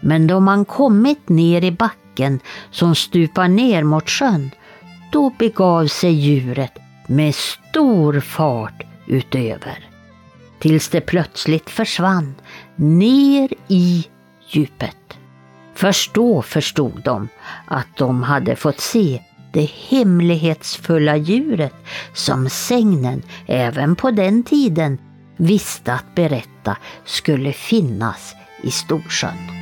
Men 0.00 0.26
då 0.26 0.40
man 0.40 0.64
kommit 0.64 1.28
ner 1.28 1.64
i 1.64 1.70
backen 1.70 2.40
som 2.70 2.94
stupar 2.94 3.48
ner 3.48 3.84
mot 3.84 4.10
sjön, 4.10 4.50
då 5.12 5.30
begav 5.38 5.86
sig 5.86 6.12
djuret 6.12 6.78
med 7.06 7.34
stor 7.34 8.20
fart 8.20 8.82
utöver. 9.06 9.88
Tills 10.58 10.88
det 10.88 11.00
plötsligt 11.00 11.70
försvann 11.70 12.34
ner 12.76 13.48
i 13.68 14.06
djupet. 14.48 14.96
Först 15.74 16.14
då 16.14 16.42
förstod 16.42 17.02
de 17.04 17.28
att 17.66 17.96
de 17.96 18.22
hade 18.22 18.56
fått 18.56 18.80
se 18.80 19.22
det 19.52 19.70
hemlighetsfulla 19.88 21.16
djuret 21.16 21.74
som 22.14 22.50
sägnen 22.50 23.22
även 23.46 23.96
på 23.96 24.10
den 24.10 24.42
tiden 24.42 24.98
visste 25.36 25.92
att 25.92 26.14
berätta 26.14 26.76
skulle 27.04 27.52
finnas 27.52 28.34
i 28.62 28.70
Storsjön. 28.70 29.60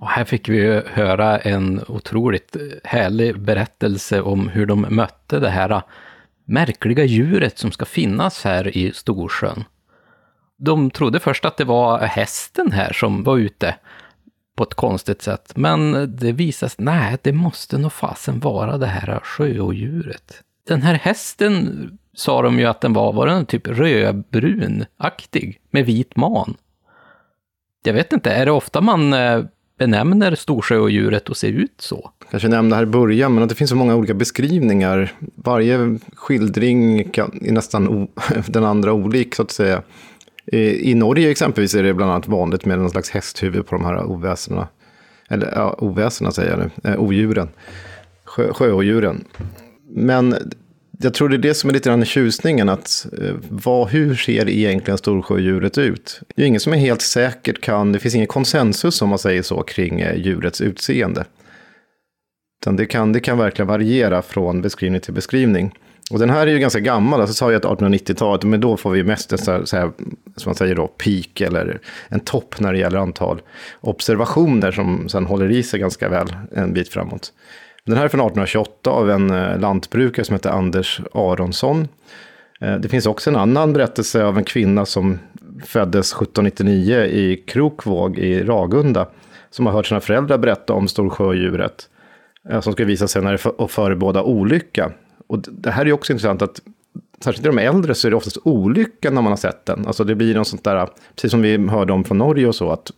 Och 0.00 0.10
här 0.10 0.24
fick 0.24 0.48
vi 0.48 0.82
höra 0.86 1.38
en 1.38 1.84
otroligt 1.88 2.56
härlig 2.84 3.40
berättelse 3.40 4.20
om 4.20 4.48
hur 4.48 4.66
de 4.66 4.86
mötte 4.90 5.38
det 5.40 5.50
här 5.50 5.82
märkliga 6.44 7.04
djuret 7.04 7.58
som 7.58 7.72
ska 7.72 7.84
finnas 7.84 8.44
här 8.44 8.76
i 8.76 8.92
Storsjön. 8.92 9.64
De 10.56 10.90
trodde 10.90 11.20
först 11.20 11.44
att 11.44 11.56
det 11.56 11.64
var 11.64 12.00
hästen 12.00 12.72
här 12.72 12.92
som 12.92 13.24
var 13.24 13.36
ute 13.36 13.76
på 14.56 14.62
ett 14.62 14.74
konstigt 14.74 15.22
sätt, 15.22 15.52
men 15.56 15.92
det 16.16 16.32
visade 16.32 16.70
sig, 16.70 16.84
nej, 16.84 17.16
det 17.22 17.32
måste 17.32 17.78
nog 17.78 17.92
fasen 17.92 18.40
vara 18.40 18.78
det 18.78 18.86
här 18.86 19.20
sjöodjuret. 19.22 20.42
Den 20.66 20.82
här 20.82 20.94
hästen 20.94 21.98
sa 22.14 22.42
de 22.42 22.58
ju 22.58 22.66
att 22.66 22.80
den 22.80 22.92
var, 22.92 23.12
var 23.12 23.26
den 23.26 23.46
typ 23.46 23.68
rödbrunaktig 23.68 25.60
med 25.70 25.86
vit 25.86 26.16
man? 26.16 26.56
Jag 27.82 27.94
vet 27.94 28.12
inte, 28.12 28.30
är 28.32 28.46
det 28.46 28.52
ofta 28.52 28.80
man 28.80 29.12
eh, 29.12 29.44
benämner 29.78 30.34
storsjöodjuret 30.34 31.28
och 31.28 31.36
ser 31.36 31.52
ut 31.52 31.74
så? 31.78 32.10
Kanske 32.30 32.48
nämnde 32.48 32.76
här 32.76 32.82
i 32.82 32.86
början, 32.86 33.34
men 33.34 33.42
att 33.42 33.48
det 33.48 33.54
finns 33.54 33.70
så 33.70 33.76
många 33.76 33.94
olika 33.96 34.14
beskrivningar. 34.14 35.12
Varje 35.34 35.98
skildring 36.14 37.08
kan, 37.10 37.38
är 37.42 37.52
nästan 37.52 38.08
den 38.46 38.64
andra 38.64 38.92
olik, 38.92 39.34
så 39.34 39.42
att 39.42 39.50
säga. 39.50 39.82
I, 40.46 40.90
I 40.90 40.94
Norge 40.94 41.30
exempelvis 41.30 41.74
är 41.74 41.82
det 41.82 41.94
bland 41.94 42.12
annat 42.12 42.28
vanligt 42.28 42.64
med 42.64 42.78
någon 42.78 42.90
slags 42.90 43.10
hästhuvud 43.10 43.66
på 43.66 43.74
de 43.74 43.84
här 43.84 44.04
oväsena. 44.04 44.68
Eller 45.28 45.52
ja, 45.52 45.76
oväsena 45.78 46.30
säger 46.30 46.50
jag 46.50 46.58
nu, 46.58 46.90
eh, 46.90 47.00
odjuren. 47.00 47.48
Sjö, 48.24 48.52
sjöodjuren. 48.52 49.24
Men 49.88 50.36
jag 50.98 51.14
tror 51.14 51.28
det 51.28 51.36
är 51.36 51.38
det 51.38 51.54
som 51.54 51.70
är 51.70 51.74
lite 51.74 51.88
grann 51.88 52.04
tjusningen, 52.04 52.68
att 52.68 53.06
eh, 53.20 53.34
vad, 53.48 53.88
hur 53.88 54.14
ser 54.14 54.48
egentligen 54.48 54.98
storsjödjuret 54.98 55.78
ut? 55.78 56.20
Det 56.36 56.42
är 56.42 56.46
ingen 56.46 56.60
som 56.60 56.72
är 56.72 56.76
helt 56.76 57.02
säkert 57.02 57.60
kan, 57.60 57.92
det 57.92 57.98
finns 57.98 58.14
ingen 58.14 58.26
konsensus 58.26 59.02
om 59.02 59.08
man 59.08 59.18
säger 59.18 59.42
så 59.42 59.62
kring 59.62 60.00
eh, 60.00 60.16
djurets 60.16 60.60
utseende. 60.60 61.24
Utan 62.62 62.76
det 62.76 62.86
kan, 62.86 63.12
det 63.12 63.20
kan 63.20 63.38
verkligen 63.38 63.68
variera 63.68 64.22
från 64.22 64.62
beskrivning 64.62 65.00
till 65.00 65.14
beskrivning. 65.14 65.74
Och 66.10 66.18
den 66.18 66.30
här 66.30 66.46
är 66.46 66.50
ju 66.50 66.58
ganska 66.58 66.80
gammal, 66.80 67.20
alltså 67.20 67.34
sa 67.34 67.52
jag 67.52 67.66
att 67.66 67.80
1890-talet, 67.80 68.44
men 68.44 68.60
då 68.60 68.76
får 68.76 68.90
vi 68.90 69.04
mest 69.04 69.32
en 69.32 69.38
så 69.38 69.52
här, 69.52 69.64
så 69.64 69.76
här, 69.76 69.90
som 70.36 70.50
man 70.50 70.54
säger 70.54 70.74
då, 70.74 70.86
peak 70.86 71.40
eller 71.40 71.80
en 72.08 72.20
topp 72.20 72.60
när 72.60 72.72
det 72.72 72.78
gäller 72.78 72.98
antal 72.98 73.42
observationer 73.80 74.72
som 74.72 75.08
sen 75.08 75.26
håller 75.26 75.50
i 75.50 75.62
sig 75.62 75.80
ganska 75.80 76.08
väl 76.08 76.36
en 76.52 76.72
bit 76.72 76.88
framåt. 76.88 77.32
Den 77.86 77.96
här 77.96 78.04
är 78.04 78.08
från 78.08 78.20
1828 78.20 78.90
av 78.90 79.10
en 79.10 79.30
eh, 79.30 79.58
lantbrukare 79.58 80.24
som 80.24 80.34
heter 80.34 80.50
Anders 80.50 81.00
Aronsson. 81.14 81.88
Eh, 82.60 82.76
det 82.76 82.88
finns 82.88 83.06
också 83.06 83.30
en 83.30 83.36
annan 83.36 83.72
berättelse 83.72 84.24
av 84.24 84.38
en 84.38 84.44
kvinna 84.44 84.86
som 84.86 85.18
föddes 85.64 86.12
1799 86.12 87.00
i 87.00 87.36
Krokvåg 87.36 88.18
i 88.18 88.42
Ragunda. 88.42 89.06
Som 89.50 89.66
har 89.66 89.72
hört 89.72 89.86
sina 89.86 90.00
föräldrar 90.00 90.38
berätta 90.38 90.72
om 90.72 90.88
storsjödjuret. 90.88 91.88
Eh, 92.50 92.60
som 92.60 92.72
ska 92.72 92.84
visa 92.84 93.08
sig 93.08 93.22
när 93.22 93.32
det 93.32 93.68
förebåda 93.68 94.22
olycka. 94.22 94.92
Och 95.26 95.38
det 95.38 95.70
här 95.70 95.86
är 95.86 95.92
också 95.92 96.12
intressant 96.12 96.42
att 96.42 96.60
särskilt 97.24 97.46
i 97.46 97.48
de 97.48 97.58
äldre 97.58 97.94
så 97.94 98.06
är 98.06 98.10
det 98.10 98.16
oftast 98.16 98.38
olycka 98.44 99.10
när 99.10 99.22
man 99.22 99.32
har 99.32 99.36
sett 99.36 99.66
den. 99.66 99.86
Alltså 99.86 100.04
det 100.04 100.14
blir 100.14 100.34
något 100.34 100.48
sånt 100.48 100.64
där, 100.64 100.88
precis 101.14 101.30
som 101.30 101.42
vi 101.42 101.68
hörde 101.68 101.92
om 101.92 102.04
från 102.04 102.18
Norge 102.18 102.46
och 102.46 102.54
så, 102.54 102.70
att 102.70 102.90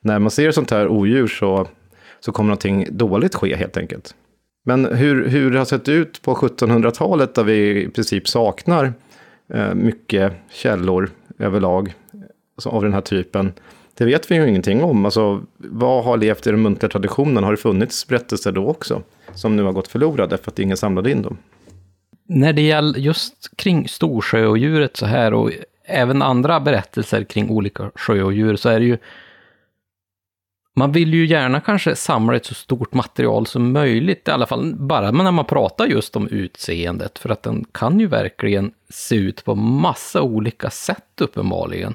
när 0.00 0.18
man 0.18 0.30
ser 0.30 0.50
sånt 0.50 0.70
här 0.70 0.88
odjur 0.88 1.26
så, 1.26 1.66
så 2.20 2.32
kommer 2.32 2.48
någonting 2.48 2.86
dåligt 2.90 3.34
ske 3.34 3.56
helt 3.56 3.76
enkelt. 3.76 4.14
Men 4.68 4.84
hur, 4.84 5.28
hur 5.28 5.50
det 5.50 5.58
har 5.58 5.64
sett 5.64 5.88
ut 5.88 6.22
på 6.22 6.34
1700-talet 6.34 7.34
där 7.34 7.44
vi 7.44 7.82
i 7.82 7.88
princip 7.88 8.28
saknar 8.28 8.92
eh, 9.54 9.74
mycket 9.74 10.32
källor 10.52 11.10
överlag 11.38 11.94
alltså 12.56 12.68
av 12.68 12.82
den 12.82 12.92
här 12.92 13.00
typen. 13.00 13.52
Det 13.94 14.04
vet 14.04 14.30
vi 14.30 14.34
ju 14.34 14.48
ingenting 14.48 14.82
om. 14.82 15.04
Alltså, 15.04 15.42
vad 15.56 16.04
har 16.04 16.16
levt 16.16 16.46
i 16.46 16.50
den 16.50 16.62
muntliga 16.62 16.90
traditionen? 16.90 17.44
Har 17.44 17.50
det 17.50 17.56
funnits 17.56 18.06
berättelser 18.06 18.52
då 18.52 18.66
också? 18.66 19.02
Som 19.34 19.56
nu 19.56 19.62
har 19.62 19.72
gått 19.72 19.88
förlorade 19.88 20.38
för 20.38 20.50
att 20.50 20.58
ingen 20.58 20.76
samlade 20.76 21.10
in 21.10 21.22
dem. 21.22 21.38
När 22.28 22.52
det 22.52 22.62
gäller 22.62 22.98
just 22.98 23.56
kring 23.56 23.88
storsjöodjuret 23.88 24.96
så 24.96 25.06
här 25.06 25.34
och 25.34 25.50
även 25.84 26.22
andra 26.22 26.60
berättelser 26.60 27.24
kring 27.24 27.50
olika 27.50 27.90
sjöodjur 27.94 28.56
så 28.56 28.68
är 28.68 28.80
det 28.80 28.86
ju 28.86 28.98
man 30.78 30.92
vill 30.92 31.14
ju 31.14 31.26
gärna 31.26 31.60
kanske 31.60 31.96
samla 31.96 32.36
ett 32.36 32.46
så 32.46 32.54
stort 32.54 32.94
material 32.94 33.46
som 33.46 33.72
möjligt, 33.72 34.28
i 34.28 34.30
alla 34.30 34.46
fall 34.46 34.74
bara 34.74 35.10
när 35.10 35.30
man 35.30 35.44
pratar 35.44 35.86
just 35.86 36.16
om 36.16 36.28
utseendet, 36.28 37.18
för 37.18 37.30
att 37.30 37.42
den 37.42 37.64
kan 37.72 38.00
ju 38.00 38.06
verkligen 38.06 38.72
se 38.88 39.16
ut 39.16 39.44
på 39.44 39.54
massa 39.54 40.22
olika 40.22 40.70
sätt 40.70 41.20
uppenbarligen. 41.20 41.94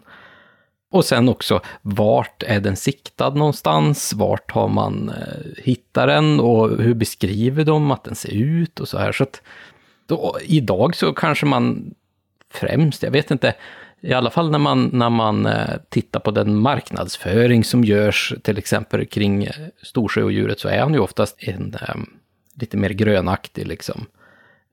Och 0.91 1.05
sen 1.05 1.29
också, 1.29 1.61
vart 1.81 2.43
är 2.43 2.59
den 2.59 2.75
siktad 2.75 3.29
någonstans? 3.29 4.13
Vart 4.13 4.51
har 4.51 4.67
man 4.67 5.09
eh, 5.09 5.63
hittat 5.63 6.07
den 6.07 6.39
och 6.39 6.69
hur 6.83 6.93
beskriver 6.93 7.65
de 7.65 7.91
att 7.91 8.03
den 8.03 8.15
ser 8.15 8.33
ut 8.33 8.79
och 8.79 8.87
så 8.87 8.97
här. 8.97 9.11
Så 9.11 9.23
att 9.23 9.41
då, 10.05 10.37
idag 10.41 10.95
så 10.95 11.13
kanske 11.13 11.45
man 11.45 11.93
främst, 12.53 13.03
jag 13.03 13.11
vet 13.11 13.31
inte, 13.31 13.55
i 14.01 14.13
alla 14.13 14.29
fall 14.29 14.51
när 14.51 14.59
man, 14.59 14.89
när 14.93 15.09
man 15.09 15.45
eh, 15.45 15.77
tittar 15.89 16.19
på 16.19 16.31
den 16.31 16.55
marknadsföring 16.55 17.63
som 17.63 17.83
görs 17.83 18.33
till 18.41 18.57
exempel 18.57 19.05
kring 19.05 19.43
eh, 19.43 19.53
storsjöodjuret 19.81 20.59
så 20.59 20.67
är 20.67 20.79
han 20.79 20.93
ju 20.93 20.99
oftast 20.99 21.35
en 21.39 21.75
um, 21.95 22.09
lite 22.55 22.77
mer 22.77 22.89
grönaktig 22.89 23.67
liksom, 23.67 24.05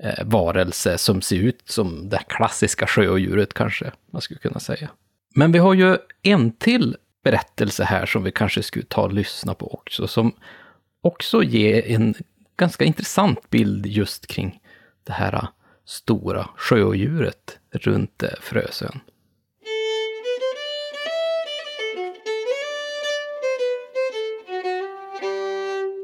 uh, 0.05 0.25
varelse 0.25 0.99
som 0.99 1.23
ser 1.23 1.37
ut 1.37 1.63
som 1.65 2.09
det 2.09 2.23
klassiska 2.29 2.87
sjöodjuret 2.87 3.55
kanske 3.55 3.93
man 4.11 4.23
skulle 4.23 4.41
kunna 4.41 4.61
säga. 4.61 4.89
Men 5.35 5.53
vi 5.53 5.59
har 5.59 5.75
ju 5.75 5.97
en 6.23 6.53
till 6.53 6.97
berättelse 7.25 7.85
här 7.85 8.07
som 8.07 8.23
vi 8.23 8.31
kanske 8.31 8.63
skulle 8.63 8.85
ta 8.85 9.03
och 9.03 9.13
lyssna 9.13 9.55
på 9.55 9.75
också, 9.75 10.07
som 10.07 10.33
också 11.01 11.43
ger 11.43 11.87
en 11.87 12.15
ganska 12.57 12.85
intressant 12.85 13.51
bild 13.51 13.87
just 13.87 14.27
kring 14.27 14.61
det 15.05 15.13
här 15.13 15.49
stora 15.85 16.49
sjöodjuret 16.57 17.59
runt 17.71 18.23
Frösön. 18.41 19.01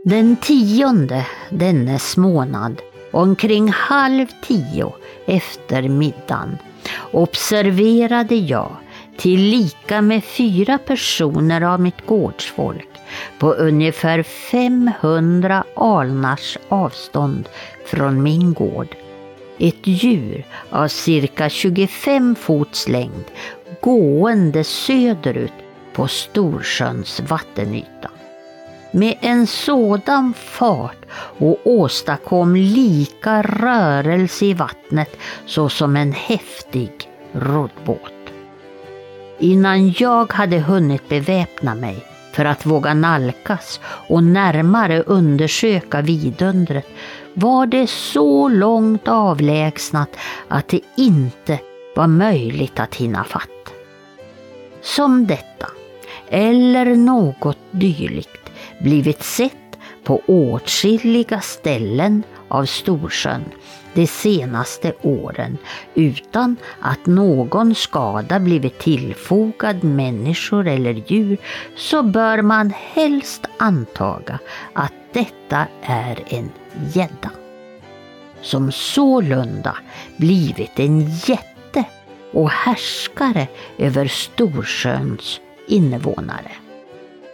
Den 0.06 0.36
tionde 0.36 1.26
dennes 1.50 2.16
månad 2.16 2.82
omkring 3.10 3.68
halv 3.68 4.26
tio 4.42 4.92
efter 5.26 5.88
middagen 5.88 6.58
observerade 7.12 8.34
jag 8.34 8.76
tillika 9.16 10.02
med 10.02 10.24
fyra 10.24 10.78
personer 10.78 11.60
av 11.60 11.80
mitt 11.80 12.06
gårdsfolk 12.06 12.88
på 13.38 13.52
ungefär 13.52 14.22
500 14.22 15.64
alnars 15.76 16.58
avstånd 16.68 17.48
från 17.86 18.22
min 18.22 18.52
gård. 18.52 18.96
Ett 19.58 19.86
djur 19.86 20.44
av 20.70 20.88
cirka 20.88 21.48
25 21.48 22.34
fots 22.34 22.88
längd 22.88 23.24
gående 23.80 24.64
söderut 24.64 25.52
på 25.92 26.08
Storsjöns 26.08 27.20
vattenyta 27.20 28.10
med 28.94 29.16
en 29.20 29.46
sådan 29.46 30.34
fart 30.34 31.06
och 31.38 31.60
åstadkom 31.64 32.56
lika 32.56 33.42
rörelse 33.42 34.44
i 34.44 34.54
vattnet 34.54 35.16
såsom 35.46 35.96
en 35.96 36.12
häftig 36.12 36.90
roddbåt. 37.32 38.12
Innan 39.38 39.92
jag 39.92 40.32
hade 40.32 40.58
hunnit 40.58 41.08
beväpna 41.08 41.74
mig 41.74 42.06
för 42.32 42.44
att 42.44 42.66
våga 42.66 42.94
nalkas 42.94 43.80
och 43.84 44.24
närmare 44.24 45.02
undersöka 45.02 46.00
vidundret 46.00 46.86
var 47.34 47.66
det 47.66 47.86
så 47.90 48.48
långt 48.48 49.08
avlägsnat 49.08 50.16
att 50.48 50.68
det 50.68 50.80
inte 50.96 51.58
var 51.96 52.06
möjligt 52.06 52.80
att 52.80 52.94
hinna 52.94 53.24
fatt. 53.24 53.50
Som 54.82 55.26
detta, 55.26 55.66
eller 56.28 56.94
något 56.96 57.58
dylikt, 57.70 58.43
blivit 58.80 59.22
sett 59.22 59.78
på 60.04 60.22
åtskilliga 60.26 61.40
ställen 61.40 62.22
av 62.48 62.64
Storsjön 62.64 63.44
de 63.94 64.06
senaste 64.06 64.92
åren 65.02 65.58
utan 65.94 66.56
att 66.80 67.06
någon 67.06 67.74
skada 67.74 68.40
blivit 68.40 68.78
tillfogad 68.78 69.84
människor 69.84 70.68
eller 70.68 71.02
djur 71.06 71.38
så 71.76 72.02
bör 72.02 72.42
man 72.42 72.72
helst 72.76 73.46
antaga 73.58 74.38
att 74.72 74.92
detta 75.12 75.66
är 75.82 76.22
en 76.26 76.50
gädda. 76.94 77.30
Som 78.40 78.72
sålunda 78.72 79.76
blivit 80.16 80.78
en 80.78 81.00
jätte 81.00 81.84
och 82.32 82.50
härskare 82.50 83.46
över 83.78 84.06
Storsjöns 84.06 85.40
invånare 85.68 86.63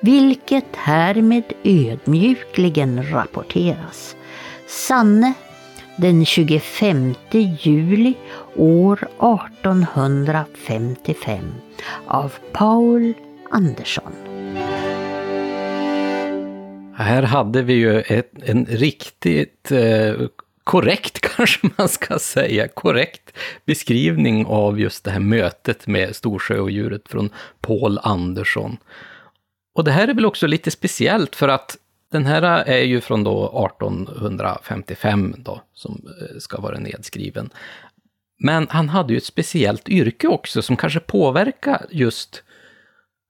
vilket 0.01 0.77
härmed 0.77 1.53
ödmjukligen 1.65 3.11
rapporteras. 3.11 4.17
Sanne 4.67 5.33
den 5.97 6.27
25 6.27 7.15
juli 7.63 8.15
år 8.57 9.09
1855 9.19 11.55
av 12.07 12.33
Paul 12.53 13.15
Andersson. 13.51 14.13
Här 16.95 17.23
hade 17.23 17.63
vi 17.63 17.73
ju 17.73 18.01
ett, 18.01 18.33
en 18.43 18.67
riktigt 18.67 19.73
eh, 19.73 20.15
korrekt, 20.65 21.21
kanske 21.37 21.69
man 21.77 21.89
ska 21.89 22.19
säga, 22.19 22.69
korrekt 22.69 23.37
beskrivning 23.65 24.47
av 24.47 24.81
just 24.81 25.05
det 25.05 25.11
här 25.11 25.21
mötet 25.21 25.87
med 25.87 26.17
Storsjöodjuret 26.17 27.09
från 27.09 27.31
Paul 27.61 27.99
Andersson. 28.03 28.77
Och 29.75 29.85
det 29.85 29.91
här 29.91 30.09
är 30.09 30.15
väl 30.15 30.27
också 30.27 30.47
lite 30.47 30.71
speciellt 30.71 31.37
för 31.37 31.49
att 31.49 31.77
den 32.13 32.27
här 32.27 32.43
är 32.67 32.83
ju 32.83 33.01
från 33.01 33.25
då 33.25 33.67
1855 33.67 35.35
då, 35.39 35.63
som 35.75 36.03
eh, 36.21 36.39
ska 36.39 36.61
vara 36.61 36.79
nedskriven. 36.79 37.51
Men 38.39 38.67
han 38.71 38.89
hade 38.89 39.13
ju 39.13 39.17
ett 39.17 39.25
speciellt 39.25 39.89
yrke 39.89 40.29
också 40.29 40.63
som 40.63 40.77
kanske 40.77 41.01
påverkar 41.01 41.87
just, 41.91 42.43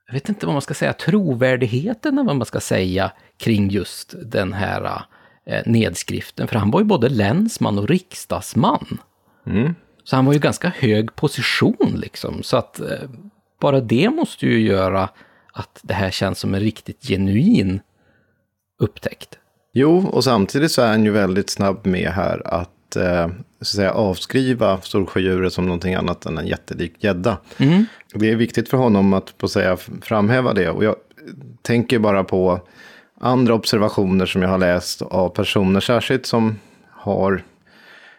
jag 0.07 0.15
vet 0.15 0.29
inte 0.29 0.47
vad 0.47 0.55
man 0.55 0.63
ska 0.63 0.75
säga, 0.75 0.93
trovärdigheten 0.93 2.15
eller 2.19 2.27
vad 2.27 2.37
man 2.37 2.47
ska 2.47 2.61
säga 2.61 3.13
kring 3.37 3.71
just 3.71 4.15
den 4.25 4.53
här 4.53 5.03
eh, 5.47 5.63
nedskriften. 5.67 6.49
För 6.49 6.57
han 6.57 6.71
var 6.71 6.81
ju 6.81 6.87
både 6.87 7.09
länsman 7.09 7.79
och 7.79 7.89
riksdagsman. 7.89 8.99
Mm. 9.47 9.75
Så 10.05 10.17
han 10.17 10.27
var 10.27 10.33
ju 10.33 10.39
ganska 10.39 10.69
hög 10.69 11.15
position 11.15 11.95
liksom. 11.97 12.43
Så 12.43 12.57
att 12.57 12.81
eh, 12.81 13.11
bara 13.61 13.81
det 13.81 14.11
måste 14.11 14.47
ju 14.47 14.61
göra 14.61 15.09
att 15.53 15.81
det 15.83 15.95
här 15.95 16.11
känns 16.11 16.39
som 16.39 16.55
en 16.55 16.61
riktigt 16.61 17.07
genuin 17.07 17.81
upptäckt. 18.81 19.39
Jo, 19.73 20.09
och 20.09 20.25
samtidigt 20.25 20.73
så 20.73 20.83
är 20.83 20.89
han 20.89 21.05
ju 21.05 21.11
väldigt 21.11 21.51
snabb 21.51 21.87
med 21.87 22.11
här 22.11 22.43
att, 22.47 22.97
eh, 22.97 23.29
så 23.29 23.33
att 23.61 23.67
säga, 23.67 23.93
avskriva 23.93 24.81
Storsjödjuret 24.81 25.53
som 25.53 25.65
någonting 25.65 25.95
annat 25.95 26.27
än 26.27 26.39
en 26.39 26.47
jättelik 26.47 27.05
gädda. 27.05 27.39
Mm. 27.59 27.85
Det 28.15 28.31
är 28.31 28.37
viktigt 28.37 28.69
för 28.69 28.77
honom 28.77 29.13
att 29.13 29.39
på 29.39 29.49
säga, 29.49 29.77
framhäva 30.03 30.53
det. 30.53 30.71
Och 30.71 30.85
jag 30.85 30.97
tänker 31.63 31.99
bara 31.99 32.25
på 32.25 32.61
andra 33.21 33.55
observationer 33.55 34.27
som 34.27 34.43
jag 34.43 34.49
har 34.49 34.59
läst 34.59 35.03
av 35.03 35.29
personer, 35.29 35.81
särskilt 35.81 36.27
som 36.27 36.59
har, 36.91 37.45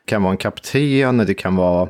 kan 0.06 0.24
vara 0.24 0.32
en 0.32 0.38
kapten, 0.38 1.18
det 1.18 1.34
kan 1.34 1.56
vara 1.56 1.90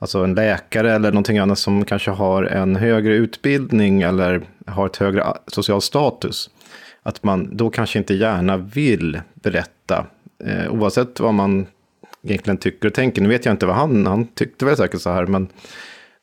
alltså 0.00 0.24
en 0.24 0.34
läkare 0.34 0.92
eller 0.92 1.12
någonting 1.12 1.38
annat 1.38 1.58
som 1.58 1.84
kanske 1.84 2.10
har 2.10 2.42
en 2.42 2.76
högre 2.76 3.14
utbildning 3.14 4.02
eller 4.02 4.42
har 4.66 4.86
ett 4.86 4.96
högre 4.96 5.24
ah, 5.24 5.38
social 5.46 5.82
status. 5.82 6.50
Att 7.02 7.22
man 7.22 7.56
då 7.56 7.70
kanske 7.70 7.98
inte 7.98 8.14
gärna 8.14 8.56
vill 8.56 9.20
berätta, 9.34 10.06
eh, 10.44 10.72
oavsett 10.72 11.20
vad 11.20 11.34
man 11.34 11.66
egentligen 12.22 12.58
tycker 12.58 12.88
och 12.88 12.94
tänker. 12.94 13.22
Nu 13.22 13.28
vet 13.28 13.44
jag 13.44 13.52
inte 13.52 13.66
vad 13.66 13.76
han, 13.76 14.06
han 14.06 14.26
tyckte 14.26 14.64
väl 14.64 14.76
säkert 14.76 15.00
så 15.00 15.10
här, 15.10 15.26
men, 15.26 15.48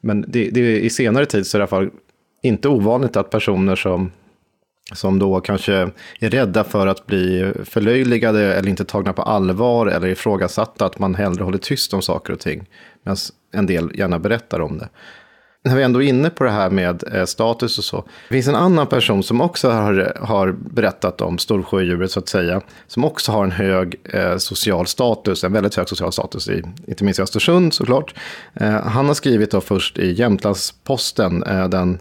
men 0.02 0.26
det, 0.28 0.50
det, 0.50 0.80
i 0.80 0.90
senare 0.90 1.26
tid 1.26 1.48
så 1.48 1.58
är 1.58 1.60
det 1.60 1.62
i 1.62 1.64
alla 1.64 1.68
fall 1.68 1.90
inte 2.42 2.68
ovanligt 2.68 3.18
att 3.18 3.30
personer 3.30 3.76
som 3.76 4.12
som 4.94 5.20
då 5.20 5.42
kanske 5.42 5.74
är 6.20 6.30
rädda 6.30 6.64
för 6.64 6.88
att 6.88 7.06
bli 7.06 7.54
förlöjligade 7.64 8.56
eller 8.56 8.70
inte 8.70 8.86
tagna 8.86 9.14
på 9.14 9.22
allvar 9.22 9.88
eller 9.88 10.08
ifrågasatta, 10.08 10.86
att 10.86 11.00
man 11.00 11.16
hellre 11.16 11.44
håller 11.44 11.58
tyst 11.58 11.94
om 11.94 12.02
saker 12.02 12.34
och 12.34 12.40
ting, 12.40 12.66
medan 13.04 13.18
en 13.58 13.66
del 13.66 13.92
gärna 13.96 14.20
berättar 14.20 14.60
om 14.60 14.78
det. 14.78 14.90
När 15.64 15.76
vi 15.76 15.84
ändå 15.84 16.04
är 16.04 16.08
inne 16.08 16.30
på 16.30 16.44
det 16.44 16.50
här 16.50 16.70
med 16.70 17.04
eh, 17.14 17.26
status 17.26 17.78
och 17.78 17.84
så, 17.84 18.04
det 18.30 18.36
finns 18.36 18.48
en 18.48 18.56
annan 18.56 18.88
person 18.88 19.24
som 19.24 19.42
också 19.42 19.70
har, 19.70 20.18
har 20.22 20.52
berättat 20.52 21.22
om 21.22 21.38
Storsjöodjuret 21.38 22.12
så 22.12 22.20
att 22.20 22.30
säga, 22.30 22.62
som 22.88 23.06
också 23.06 23.32
har 23.32 23.44
en 23.44 23.52
hög 23.52 23.96
eh, 24.04 24.38
social 24.38 24.88
status, 24.88 25.44
en 25.44 25.54
väldigt 25.54 25.76
hög 25.76 25.90
social 25.90 26.12
status, 26.12 26.50
i, 26.50 26.64
inte 26.88 27.04
minst 27.04 27.20
i 27.20 27.24
Östersund 27.24 27.74
såklart. 27.74 28.16
Eh, 28.54 28.82
han 28.82 29.08
har 29.08 29.14
skrivit 29.14 29.52
då 29.52 29.62
först 29.62 29.98
i 29.98 30.12
Jämtlandsposten 30.12 31.44
eh, 31.44 31.70
den 31.70 32.00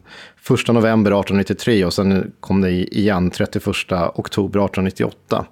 1 0.50 0.68
november 0.68 1.10
1893 1.10 1.84
och 1.84 1.94
sen 1.94 2.32
kom 2.40 2.60
det 2.60 2.70
igen 2.70 3.30
31 3.30 3.66
oktober 4.14 4.64
1898. 4.64 5.46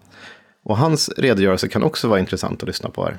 Och 0.64 0.76
hans 0.76 1.11
redogörelse 1.16 1.68
kan 1.68 1.82
också 1.82 2.09
vara 2.09 2.20
intressant 2.20 2.62
att 2.62 2.66
lyssna 2.66 2.90
på 2.90 3.05
här. 3.05 3.16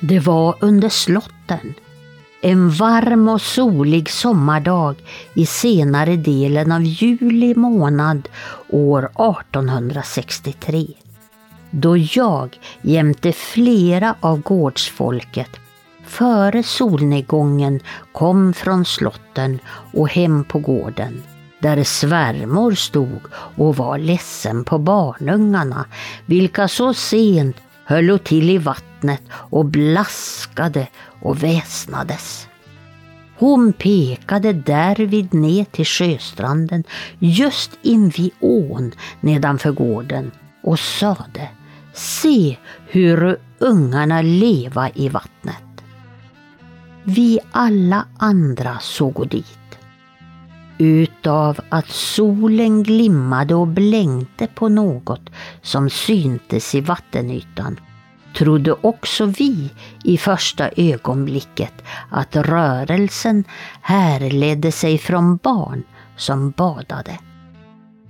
Det 0.00 0.18
var 0.18 0.56
under 0.60 0.88
slotten. 0.88 1.74
En 2.42 2.70
varm 2.70 3.28
och 3.28 3.40
solig 3.40 4.10
sommardag 4.10 4.94
i 5.34 5.46
senare 5.46 6.16
delen 6.16 6.72
av 6.72 6.82
juli 6.82 7.54
månad 7.54 8.28
år 8.68 9.04
1863. 9.04 10.86
Då 11.70 11.96
jag 11.96 12.58
jämte 12.82 13.32
flera 13.32 14.14
av 14.20 14.40
gårdsfolket 14.40 15.50
före 16.06 16.62
solnedgången 16.62 17.80
kom 18.12 18.52
från 18.52 18.84
slotten 18.84 19.58
och 19.92 20.08
hem 20.08 20.44
på 20.44 20.58
gården 20.58 21.22
där 21.58 21.84
svärmor 21.84 22.72
stod 22.72 23.20
och 23.32 23.76
var 23.76 23.98
ledsen 23.98 24.64
på 24.64 24.78
barnungarna 24.78 25.84
vilka 26.26 26.68
så 26.68 26.94
sent 26.94 27.56
höll 27.90 28.18
till 28.18 28.50
i 28.50 28.58
vattnet 28.58 29.22
och 29.32 29.64
blaskade 29.64 30.88
och 31.22 31.42
väsnades. 31.42 32.48
Hon 33.38 33.72
pekade 33.72 34.52
därvid 34.52 35.34
ner 35.34 35.64
till 35.64 35.84
sjöstranden 35.84 36.84
just 37.18 37.70
invid 37.82 38.30
ån 38.40 38.92
nedanför 39.20 39.72
gården 39.72 40.30
och 40.62 40.78
sade 40.78 41.48
Se 41.94 42.56
hur 42.88 43.38
ungarna 43.58 44.22
leva 44.22 44.90
i 44.94 45.08
vattnet. 45.08 45.82
Vi 47.04 47.38
alla 47.52 48.06
andra 48.18 48.78
såg 48.80 49.28
dit. 49.28 49.59
Utav 50.82 51.60
att 51.68 51.88
solen 51.88 52.82
glimmade 52.82 53.54
och 53.54 53.66
blänkte 53.66 54.46
på 54.46 54.68
något 54.68 55.30
som 55.62 55.90
syntes 55.90 56.74
i 56.74 56.80
vattenytan 56.80 57.80
trodde 58.36 58.72
också 58.72 59.24
vi 59.24 59.70
i 60.04 60.18
första 60.18 60.70
ögonblicket 60.76 61.72
att 62.10 62.36
rörelsen 62.36 63.44
härledde 63.80 64.72
sig 64.72 64.98
från 64.98 65.36
barn 65.36 65.82
som 66.16 66.50
badade. 66.50 67.18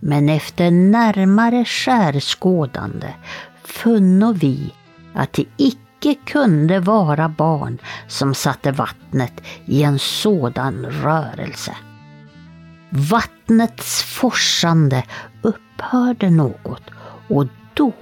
Men 0.00 0.28
efter 0.28 0.70
närmare 0.70 1.64
skärskådande 1.64 3.14
funno 3.64 4.32
vi 4.32 4.72
att 5.14 5.32
det 5.32 5.44
icke 5.56 6.14
kunde 6.26 6.80
vara 6.80 7.28
barn 7.28 7.78
som 8.08 8.34
satte 8.34 8.72
vattnet 8.72 9.42
i 9.64 9.82
en 9.82 9.98
sådan 9.98 10.86
rörelse. 10.86 11.76
Vattnets 12.90 14.02
forsande 14.02 15.04
upphörde 15.42 16.30
något 16.30 16.82
och 17.28 17.46
då 17.74 17.92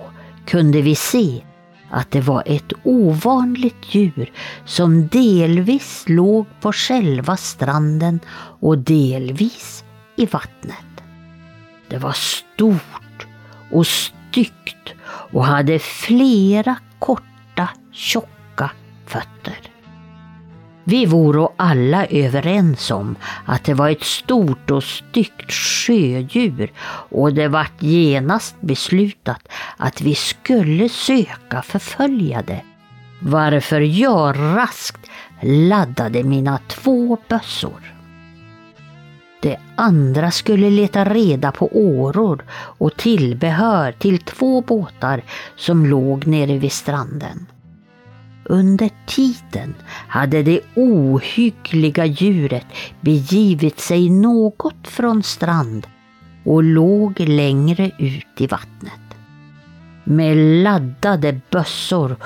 kunde 0.46 0.82
vi 0.82 0.94
se 0.94 1.44
att 1.90 2.10
det 2.10 2.20
var 2.20 2.42
ett 2.46 2.72
ovanligt 2.82 3.94
djur 3.94 4.32
som 4.64 5.08
delvis 5.08 6.04
låg 6.06 6.46
på 6.60 6.72
själva 6.72 7.36
stranden 7.36 8.20
och 8.60 8.78
delvis 8.78 9.84
i 10.16 10.26
vattnet. 10.26 11.02
Det 11.88 11.98
var 11.98 12.12
stort 12.12 13.26
och 13.70 13.86
styggt 13.86 14.94
och 15.06 15.44
hade 15.44 15.78
flera 15.78 16.76
korta, 16.98 17.68
tjocka 17.92 18.70
fötter. 19.06 19.58
Vi 20.88 21.06
vore 21.06 21.48
alla 21.56 22.06
överens 22.06 22.90
om 22.90 23.16
att 23.44 23.64
det 23.64 23.74
var 23.74 23.90
ett 23.90 24.04
stort 24.04 24.70
och 24.70 24.84
styggt 24.84 25.52
sjödjur 25.52 26.72
och 27.10 27.32
det 27.34 27.48
vart 27.48 27.82
genast 27.82 28.56
beslutat 28.60 29.48
att 29.76 30.00
vi 30.00 30.14
skulle 30.14 30.88
söka 30.88 31.62
förfölja 31.62 32.42
det. 32.42 32.62
Varför 33.20 33.80
jag 33.80 34.36
raskt 34.38 35.10
laddade 35.42 36.22
mina 36.22 36.58
två 36.68 37.18
bössor. 37.28 37.94
Det 39.42 39.56
andra 39.76 40.30
skulle 40.30 40.70
leta 40.70 41.04
reda 41.04 41.52
på 41.52 41.68
åror 41.72 42.44
och 42.52 42.96
tillbehör 42.96 43.92
till 43.92 44.18
två 44.18 44.60
båtar 44.60 45.22
som 45.56 45.86
låg 45.86 46.26
nere 46.26 46.58
vid 46.58 46.72
stranden. 46.72 47.46
Under 48.50 48.90
tiden 49.06 49.74
hade 50.08 50.42
det 50.42 50.60
ohyggliga 50.74 52.06
djuret 52.06 52.66
begivit 53.00 53.80
sig 53.80 54.10
något 54.10 54.88
från 54.88 55.22
strand 55.22 55.86
och 56.44 56.62
låg 56.62 57.20
längre 57.20 57.90
ut 57.98 58.40
i 58.40 58.46
vattnet. 58.46 59.00
Med 60.04 60.36
laddade 60.36 61.40
bössor 61.50 62.16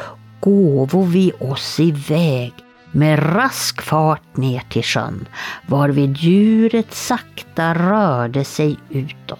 gåvo 0.41 1.03
vi 1.03 1.33
oss 1.41 1.81
iväg 1.81 2.53
med 2.93 3.37
rask 3.37 3.83
fart 3.83 4.37
ner 4.37 4.62
till 4.70 4.83
sjön 4.83 5.29
varvid 5.66 6.16
djuret 6.16 6.95
sakta 6.95 7.75
rörde 7.75 8.45
sig 8.45 8.77
utåt. 8.91 9.39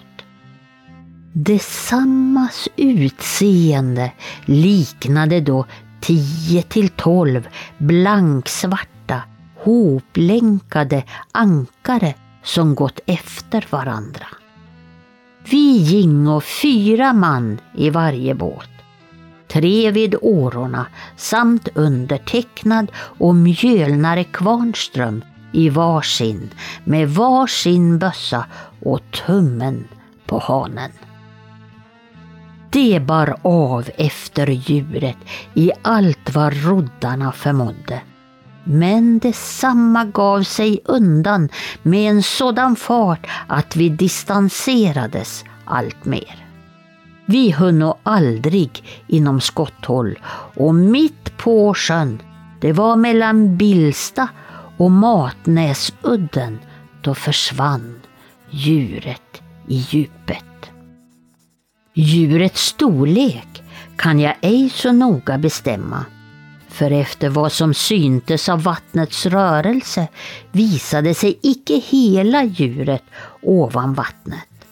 Detsammas 1.33 2.67
utseende 2.75 4.11
liknade 4.45 5.41
då 5.41 5.65
tio 6.03 6.61
till 6.61 6.89
tolv 6.89 7.47
blanksvarta 7.77 9.21
hoplänkade 9.63 11.03
ankare 11.31 12.13
som 12.43 12.75
gått 12.75 12.99
efter 13.05 13.67
varandra. 13.69 14.27
Vi 15.49 15.77
gingo 15.77 16.41
fyra 16.41 17.13
man 17.13 17.59
i 17.75 17.89
varje 17.89 18.35
båt. 18.35 18.69
Tre 19.47 19.91
vid 19.91 20.15
årorna 20.21 20.85
samt 21.17 21.67
undertecknad 21.75 22.91
och 22.95 23.35
mjölnare 23.35 24.23
Kvarnström 24.23 25.23
i 25.51 25.69
varsin 25.69 26.49
med 26.83 27.09
varsin 27.09 27.99
bössa 27.99 28.45
och 28.79 29.01
tummen 29.25 29.87
på 30.25 30.39
hanen. 30.39 30.91
Det 32.73 32.99
bar 32.99 33.35
av 33.41 33.89
efter 33.97 34.47
djuret 34.47 35.17
i 35.53 35.71
allt 35.81 36.35
vad 36.35 36.53
roddarna 36.65 37.31
förmådde. 37.31 38.01
Men 38.63 39.19
detsamma 39.19 40.05
gav 40.05 40.43
sig 40.43 40.79
undan 40.85 41.49
med 41.83 42.11
en 42.11 42.23
sådan 42.23 42.75
fart 42.75 43.27
att 43.47 43.75
vi 43.75 43.89
distanserades 43.89 45.43
allt 45.65 46.05
mer. 46.05 46.47
Vi 47.25 47.51
hunno 47.51 47.97
aldrig 48.03 48.83
inom 49.07 49.41
skotthåll 49.41 50.19
och 50.55 50.75
mitt 50.75 51.37
på 51.37 51.73
sjön, 51.73 52.21
det 52.61 52.73
var 52.73 52.95
mellan 52.95 53.57
Bilsta 53.57 54.27
och 54.77 54.91
Matnäsudden, 54.91 56.59
då 57.01 57.15
försvann 57.15 57.99
djuret 58.49 59.41
i 59.67 59.75
djupet. 59.75 60.52
Djurets 61.95 62.65
storlek 62.65 63.63
kan 63.95 64.19
jag 64.19 64.35
ej 64.41 64.69
så 64.69 64.91
noga 64.91 65.37
bestämma, 65.37 66.05
för 66.69 66.91
efter 66.91 67.29
vad 67.29 67.51
som 67.51 67.73
syntes 67.73 68.49
av 68.49 68.63
vattnets 68.63 69.25
rörelse 69.25 70.07
visade 70.51 71.13
sig 71.13 71.39
icke 71.41 71.81
hela 71.85 72.43
djuret 72.43 73.03
ovan 73.41 73.93
vattnet. 73.93 74.65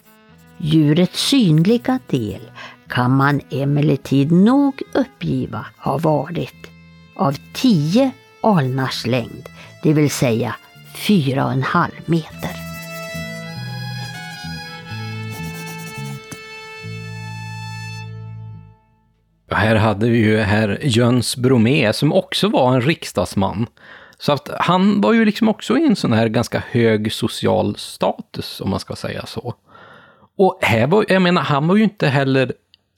Djurets 0.57 1.27
synliga 1.29 1.99
del 2.07 2.41
kan 2.87 3.15
man 3.15 3.41
emellertid 3.49 4.31
nog 4.31 4.81
uppgiva 4.93 5.65
ha 5.77 5.97
varit 5.97 6.67
av 7.15 7.37
10 7.53 8.11
alnars 8.43 9.05
längd, 9.05 9.49
det 9.83 9.93
vill 9.93 10.11
säga 10.11 10.55
4,5 10.95 11.89
meter. 12.05 12.60
Här 19.61 19.75
hade 19.75 20.09
vi 20.09 20.17
ju 20.17 20.37
herr 20.37 20.79
Jöns 20.81 21.37
Bromé 21.37 21.93
som 21.93 22.13
också 22.13 22.47
var 22.47 22.73
en 22.73 22.81
riksdagsman. 22.81 23.67
Så 24.17 24.31
att 24.31 24.49
han 24.59 25.01
var 25.01 25.13
ju 25.13 25.25
liksom 25.25 25.49
också 25.49 25.77
i 25.77 25.85
en 25.85 25.95
sån 25.95 26.13
här 26.13 26.27
ganska 26.27 26.63
hög 26.71 27.13
social 27.13 27.75
status, 27.77 28.61
om 28.61 28.69
man 28.69 28.79
ska 28.79 28.95
säga 28.95 29.25
så. 29.25 29.53
Och 30.37 30.59
här 30.61 30.87
var, 30.87 31.05
jag 31.07 31.21
menar, 31.21 31.41
han 31.41 31.67
var 31.67 31.75
ju 31.75 31.83
inte 31.83 32.07
heller 32.07 32.53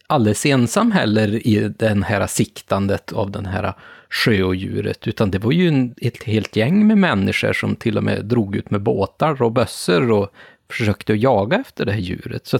alldeles 0.07 0.45
ensam 0.45 0.91
heller 0.91 1.47
i 1.47 1.73
den 1.79 2.03
här 2.03 2.27
siktandet 2.27 3.13
av 3.13 3.31
den 3.31 3.45
här 3.45 3.73
sjöodjuret, 4.09 5.07
utan 5.07 5.31
det 5.31 5.39
var 5.39 5.51
ju 5.51 5.67
en, 5.67 5.95
ett 5.97 6.23
helt 6.23 6.55
gäng 6.55 6.87
med 6.87 6.97
människor 6.97 7.53
som 7.53 7.75
till 7.75 7.97
och 7.97 8.03
med 8.03 8.25
drog 8.25 8.55
ut 8.55 8.71
med 8.71 8.81
båtar 8.81 9.41
och 9.41 9.51
bössor 9.51 10.11
och 10.11 10.33
försökte 10.71 11.13
jaga 11.13 11.57
efter 11.57 11.85
det 11.85 11.91
här 11.91 11.99
djuret. 11.99 12.47
Så 12.47 12.59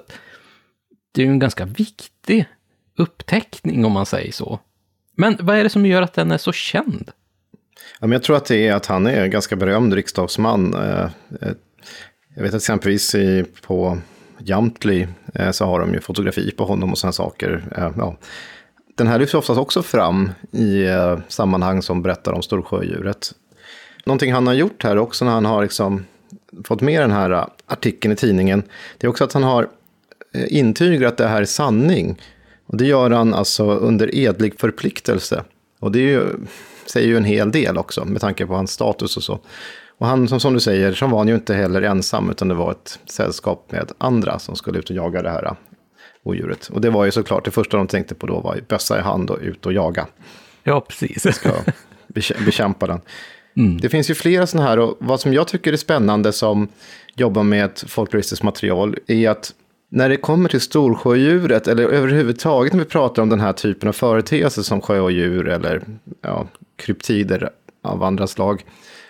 det 1.12 1.22
är 1.22 1.26
ju 1.26 1.32
en 1.32 1.40
ganska 1.40 1.66
viktig 1.66 2.46
upptäckning 2.98 3.86
om 3.86 3.92
man 3.92 4.06
säger 4.06 4.32
så. 4.32 4.60
Men 5.16 5.38
vad 5.42 5.58
är 5.58 5.64
det 5.64 5.70
som 5.70 5.86
gör 5.86 6.02
att 6.02 6.14
den 6.14 6.32
är 6.32 6.38
så 6.38 6.52
känd? 6.52 7.12
Ja, 8.00 8.08
men 8.08 8.12
jag 8.12 8.24
tror 8.24 8.38
att 8.38 8.46
det 8.46 8.68
är 8.68 8.74
att 8.74 8.86
han 8.86 9.08
är 9.08 9.24
en 9.24 9.30
ganska 9.30 9.56
berömd 9.56 9.94
riksdagsman. 9.94 10.74
Eh, 10.74 11.04
eh, 11.42 11.52
jag 12.36 12.44
vet 12.44 12.54
att 12.54 12.62
exempelvis 12.62 13.16
på 13.62 13.98
Jamtli 14.38 15.08
eh, 15.34 15.52
så 15.52 15.66
har 15.66 15.80
de 15.80 15.94
ju 15.94 16.00
fotografi 16.00 16.52
på 16.52 16.66
honom 16.66 16.92
och 16.92 16.98
sådana 16.98 17.14
saker. 17.14 17.64
Ja. 17.98 18.18
Den 18.96 19.08
här 19.08 19.20
lyfts 19.20 19.34
oftast 19.34 19.60
också 19.60 19.84
fram 19.84 20.32
i 20.52 20.86
sammanhang 21.28 21.82
som 21.82 22.02
berättar 22.02 22.34
om 22.34 22.42
storsjödjuret. 22.42 23.34
Någonting 24.06 24.34
han 24.34 24.48
har 24.48 24.54
gjort 24.54 24.84
här 24.84 24.98
också 24.98 25.26
när 25.26 25.32
han 25.32 25.46
har 25.46 25.62
liksom 25.62 26.06
fått 26.64 26.82
med 26.82 27.02
den 27.02 27.12
här 27.12 27.48
artikeln 27.66 28.12
i 28.12 28.16
tidningen, 28.16 28.64
det 28.98 29.08
är 29.08 29.10
också 29.10 29.24
att 29.24 29.34
han 29.34 29.44
har 29.44 29.68
intygat 30.34 31.12
att 31.12 31.18
det 31.18 31.28
här 31.28 31.42
är 31.42 31.46
sanning. 31.46 32.22
Och 32.74 32.80
det 32.80 32.86
gör 32.86 33.10
han 33.10 33.34
alltså 33.34 33.64
under 33.64 34.16
edlig 34.16 34.60
förpliktelse. 34.60 35.44
Och 35.80 35.92
det 35.92 36.00
ju, 36.00 36.24
säger 36.86 37.08
ju 37.08 37.18
en 37.18 37.24
hel 37.24 37.52
del 37.52 37.78
också 37.78 38.06
med 38.06 38.22
tanke 38.22 38.46
på 38.46 38.54
hans 38.54 38.72
status 38.72 39.18
och 39.18 39.24
så. 39.24 39.40
Och 39.98 40.08
han, 40.08 40.28
som, 40.28 40.40
som 40.40 40.54
du 40.54 40.60
säger, 40.60 40.94
så 40.94 41.08
var 41.08 41.18
han 41.18 41.28
ju 41.28 41.36
inte 41.36 41.54
heller 41.54 41.82
ensam, 41.82 42.30
utan 42.30 42.48
det 42.48 42.54
var 42.54 42.72
ett 42.72 43.00
sällskap 43.06 43.72
med 43.72 43.92
andra 43.98 44.40
som 44.40 44.56
skulle 44.56 44.80
ut 44.80 44.90
och 44.90 44.96
jaga 44.96 45.22
det 45.22 45.30
här 45.30 45.56
odjuret. 46.24 46.70
Och 46.74 46.82
det 46.82 46.90
var 46.90 47.06
ju 47.06 47.12
såklart 47.12 47.46
det 47.46 47.52
första 47.52 47.78
de 47.78 47.88
tänkte 47.88 48.16
på 48.16 48.28
då 48.28 48.40
var 48.40 48.60
bössa 48.68 49.00
i 49.00 49.02
hand 49.02 49.30
och 49.30 49.40
ut 49.42 49.66
och 49.66 49.74
jaga. 49.74 50.08
Ja, 50.64 50.82
precis. 50.82 51.36
Ska 51.36 51.52
bekämpa 52.46 52.88
den. 52.88 53.02
Mm. 53.58 53.78
Det 53.78 53.90
finns 53.90 54.10
ju 54.10 54.16
flera 54.16 54.48
sådana 54.48 54.70
här, 54.70 54.80
och 54.80 54.98
vad 55.00 55.20
som 55.20 55.34
jag 55.34 55.48
tycker 55.48 55.74
är 55.74 55.78
spännande 55.78 56.34
som 56.34 56.68
jobbar 57.16 57.44
med 57.44 57.66
ett 57.66 57.84
folkloristiskt 57.88 58.44
material 58.44 58.96
är 59.08 59.30
att 59.30 59.54
när 59.96 60.10
det 60.10 60.18
kommer 60.18 60.50
till 60.50 60.62
storsjödjuret, 60.62 61.68
eller 61.68 61.84
överhuvudtaget 61.84 62.74
när 62.74 62.80
vi 62.80 62.86
pratar 62.86 63.22
om 63.22 63.30
den 63.30 63.40
här 63.40 63.54
typen 63.54 63.90
av 63.90 63.94
företeelser 63.94 64.62
som 64.62 64.82
sjödjur 64.82 65.48
eller 65.48 65.82
ja, 66.22 66.48
kryptider 66.76 67.50
av 67.84 68.04
andra 68.04 68.28
slag, 68.28 68.66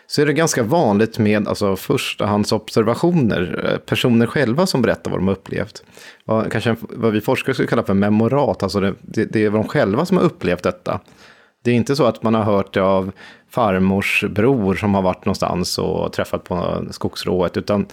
så 0.07 0.21
är 0.21 0.25
det 0.25 0.33
ganska 0.33 0.63
vanligt 0.63 1.19
med 1.19 1.47
alltså, 1.47 1.75
förstahandsobservationer, 1.75 3.69
eh, 3.71 3.77
personer 3.77 4.27
själva 4.27 4.65
som 4.65 4.81
berättar 4.81 5.11
vad 5.11 5.19
de 5.19 5.27
har 5.27 5.35
upplevt. 5.35 5.83
Vad, 6.25 6.51
kanske 6.51 6.75
vad 6.79 7.13
vi 7.13 7.21
forskare 7.21 7.53
skulle 7.53 7.67
kalla 7.67 7.83
för 7.83 7.93
memorat, 7.93 8.63
alltså 8.63 8.79
det, 8.79 8.93
det, 9.01 9.25
det 9.25 9.45
är 9.45 9.51
de 9.51 9.67
själva 9.67 10.05
som 10.05 10.17
har 10.17 10.23
upplevt 10.23 10.63
detta. 10.63 10.99
Det 11.63 11.71
är 11.71 11.75
inte 11.75 11.95
så 11.95 12.05
att 12.05 12.23
man 12.23 12.33
har 12.33 12.43
hört 12.43 12.73
det 12.73 12.81
av 12.81 13.11
farmors 13.49 14.23
bror 14.29 14.75
som 14.75 14.95
har 14.95 15.01
varit 15.01 15.25
någonstans 15.25 15.77
och 15.77 16.13
träffat 16.13 16.43
på 16.43 16.85
skogsrået, 16.91 17.57
utan 17.57 17.85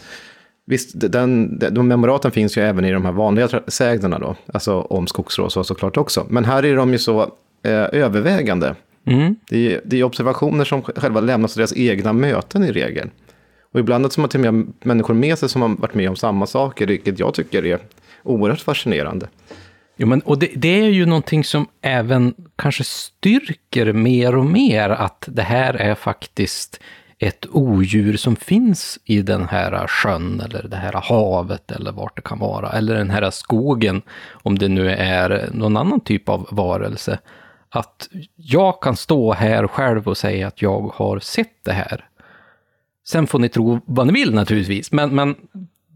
Visst, 0.70 0.90
den, 0.94 1.58
de 1.58 1.88
memoraten 1.88 2.30
finns 2.30 2.58
ju 2.58 2.62
även 2.62 2.84
i 2.84 2.92
de 2.92 3.04
här 3.04 3.12
vanliga 3.12 3.48
sägnerna 3.66 4.18
då, 4.18 4.36
alltså 4.54 4.80
om 4.80 5.06
skogsrå 5.06 5.50
så 5.50 5.64
såklart 5.64 5.96
också. 5.96 6.26
Men 6.28 6.44
här 6.44 6.64
är 6.64 6.76
de 6.76 6.92
ju 6.92 6.98
så 6.98 7.22
eh, 7.62 7.72
övervägande. 7.72 8.74
Mm. 9.06 9.36
Det, 9.48 9.74
är, 9.74 9.80
det 9.84 10.00
är 10.00 10.04
observationer 10.04 10.64
som 10.64 10.82
själva 10.82 11.20
lämnas 11.20 11.52
av 11.52 11.56
deras 11.56 11.76
egna 11.76 12.12
möten 12.12 12.64
i 12.64 12.72
regel. 12.72 13.10
Och 13.72 13.80
ibland 13.80 14.04
har 14.04 14.20
man 14.20 14.30
till 14.30 14.46
och 14.46 14.54
med 14.54 14.72
människor 14.82 15.14
med 15.14 15.38
sig 15.38 15.48
som 15.48 15.62
har 15.62 15.68
varit 15.68 15.94
med 15.94 16.08
om 16.08 16.16
samma 16.16 16.46
saker, 16.46 16.86
vilket 16.86 17.18
jag 17.18 17.34
tycker 17.34 17.66
är 17.66 17.78
oerhört 18.22 18.60
fascinerande. 18.60 19.28
Jo, 19.96 20.06
men, 20.06 20.20
och 20.20 20.38
det, 20.38 20.50
det, 20.56 20.80
är 20.80 20.88
ju 20.88 21.06
någonting 21.06 21.44
som 21.44 21.66
även 21.82 22.34
kanske 22.56 22.84
styrker 22.84 23.92
mer 23.92 24.36
och 24.36 24.46
mer 24.46 24.90
att 24.90 25.28
det 25.32 25.42
här 25.42 25.74
är 25.74 25.94
faktiskt 25.94 26.80
ett 27.22 27.46
odjur 27.50 28.16
som 28.16 28.36
finns 28.36 28.98
i 29.04 29.22
den 29.22 29.48
här 29.48 29.86
sjön 29.86 30.40
eller 30.40 30.68
det 30.68 30.76
här 30.76 30.92
havet 30.92 31.70
eller 31.70 31.92
vart 31.92 32.16
det 32.16 32.22
kan 32.22 32.38
vara. 32.38 32.72
Eller 32.72 32.94
den 32.94 33.10
här 33.10 33.30
skogen, 33.30 34.02
om 34.30 34.58
det 34.58 34.68
nu 34.68 34.90
är 34.90 35.48
någon 35.52 35.76
annan 35.76 36.00
typ 36.00 36.28
av 36.28 36.48
varelse. 36.50 37.18
Att 37.68 38.08
jag 38.36 38.82
kan 38.82 38.96
stå 38.96 39.32
här 39.32 39.66
själv 39.66 40.08
och 40.08 40.16
säga 40.16 40.46
att 40.46 40.62
jag 40.62 40.92
har 40.94 41.18
sett 41.18 41.64
det 41.64 41.72
här. 41.72 42.08
Sen 43.06 43.26
får 43.26 43.38
ni 43.38 43.48
tro 43.48 43.80
vad 43.84 44.06
ni 44.06 44.12
vill 44.12 44.34
naturligtvis, 44.34 44.92
men, 44.92 45.14
men 45.14 45.34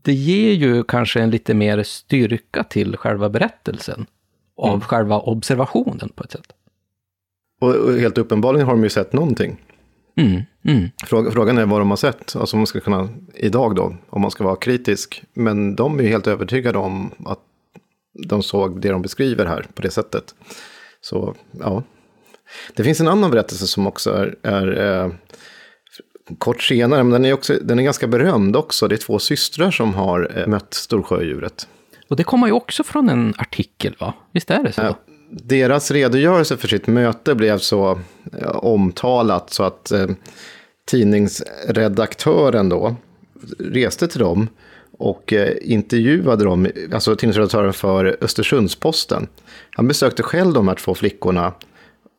det 0.03 0.13
ger 0.13 0.53
ju 0.53 0.85
kanske 0.85 1.21
en 1.21 1.31
lite 1.31 1.55
mer 1.55 1.83
styrka 1.83 2.65
till 2.65 2.97
själva 2.97 3.29
berättelsen. 3.29 4.07
Av 4.57 4.69
mm. 4.69 4.81
själva 4.81 5.19
observationen 5.19 6.09
på 6.15 6.25
ett 6.25 6.33
sätt. 6.33 6.53
Och 7.61 7.93
helt 7.93 8.19
uppenbarligen 8.19 8.67
har 8.67 8.75
de 8.75 8.83
ju 8.83 8.91
sett 8.91 9.13
någonting. 9.13 9.61
Mm, 10.17 10.43
mm. 10.65 10.91
Frågan 11.07 11.59
är 11.59 11.67
vad 11.67 11.81
de 11.81 11.91
har 11.91 11.97
sett, 11.97 12.37
alltså 12.37 12.57
om 12.57 12.61
man 12.61 12.67
ska 12.67 12.81
kunna, 12.81 13.09
idag 13.35 13.75
då, 13.75 13.97
om 14.11 14.23
man 14.23 14.31
ska 14.31 14.45
vara 14.45 14.57
kritisk. 14.57 15.23
Men 15.35 15.77
de 15.77 15.99
är 15.99 16.03
ju 16.03 16.09
helt 16.09 16.27
övertygade 16.27 16.79
om 16.79 17.11
att 17.25 17.41
de 18.29 18.43
såg 18.43 18.81
det 18.81 18.89
de 18.89 19.03
beskriver 19.03 19.47
här 19.47 19.67
på 19.75 19.83
det 19.83 19.91
sättet. 19.91 20.35
Så, 21.01 21.35
ja. 21.61 21.83
Det 22.75 22.85
finns 22.85 23.01
en 23.01 23.09
annan 23.09 23.31
berättelse 23.31 23.67
som 23.67 23.87
också 23.87 24.11
är, 24.13 24.37
är 24.43 25.03
eh, 25.05 25.13
kort 26.39 26.63
senare, 26.63 27.03
men 27.03 27.13
den 27.13 27.25
är, 27.25 27.33
också, 27.33 27.59
den 27.63 27.79
är 27.79 27.83
ganska 27.83 28.07
berömd 28.07 28.57
också. 28.57 28.89
Det 28.89 28.95
är 28.95 28.97
två 28.97 29.19
systrar 29.19 29.71
som 29.71 29.95
har 29.95 30.33
eh, 30.37 30.47
mött 30.47 30.75
storsjödjuret. 30.75 31.69
Och 32.09 32.17
det 32.17 32.25
kommer 32.25 32.47
ju 32.47 32.53
också 32.53 32.85
från 32.85 33.09
en 33.09 33.35
artikel, 33.39 33.97
va? 33.99 34.15
Visst 34.33 34.51
är 34.51 34.63
det 34.63 34.73
så? 34.73 34.83
Eh, 34.83 34.95
deras 35.31 35.91
redogörelse 35.91 36.57
för 36.57 36.69
sitt 36.69 36.87
möte 36.87 37.35
blev 37.35 37.59
så 37.59 38.01
ja, 38.41 38.51
omtalat 38.51 39.51
så 39.51 39.63
att 39.63 39.91
eh, 39.91 40.07
tidningsredaktören 40.85 42.69
då 42.69 42.97
reste 43.59 44.09
till 44.09 44.21
dem 44.21 44.49
och 44.99 45.33
eh, 45.33 45.53
intervjuade 45.63 46.45
dem, 46.45 46.67
alltså 46.93 47.17
tidningsredaktören 47.17 47.73
för 47.73 48.17
Östersundsposten. 48.21 49.27
Han 49.71 49.89
besökte 49.89 50.23
själv 50.23 50.53
de 50.53 50.69
här 50.69 50.75
två 50.75 50.95
flickorna 50.95 51.53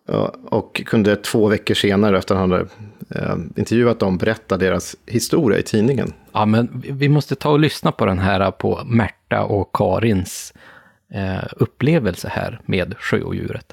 eh, 0.09 0.29
Och 0.45 0.81
kunde 0.85 1.15
två 1.15 1.47
veckor 1.47 1.73
senare, 1.75 2.17
efter 2.17 2.35
att 2.35 2.41
han 2.41 2.51
hade 2.51 2.65
eh, 3.09 3.35
intervjuat 3.55 3.99
dem, 3.99 4.17
berätta 4.17 4.57
deras 4.57 4.95
historia 5.05 5.59
i 5.59 5.63
tidningen. 5.63 6.13
Ja, 6.31 6.45
men 6.45 6.83
vi- 6.93 7.09
måste 7.09 7.35
ta 7.35 7.49
och 7.49 7.59
lyssna 7.59 7.91
på 7.91 8.05
den 8.05 8.19
här 8.19 8.51
på 8.51 8.81
Märta 8.85 9.43
och 9.43 9.69
Karins 9.73 10.53
upplevelse 11.57 12.27
här 12.31 12.61
med 12.65 12.95
sjöodjuret. 12.99 13.65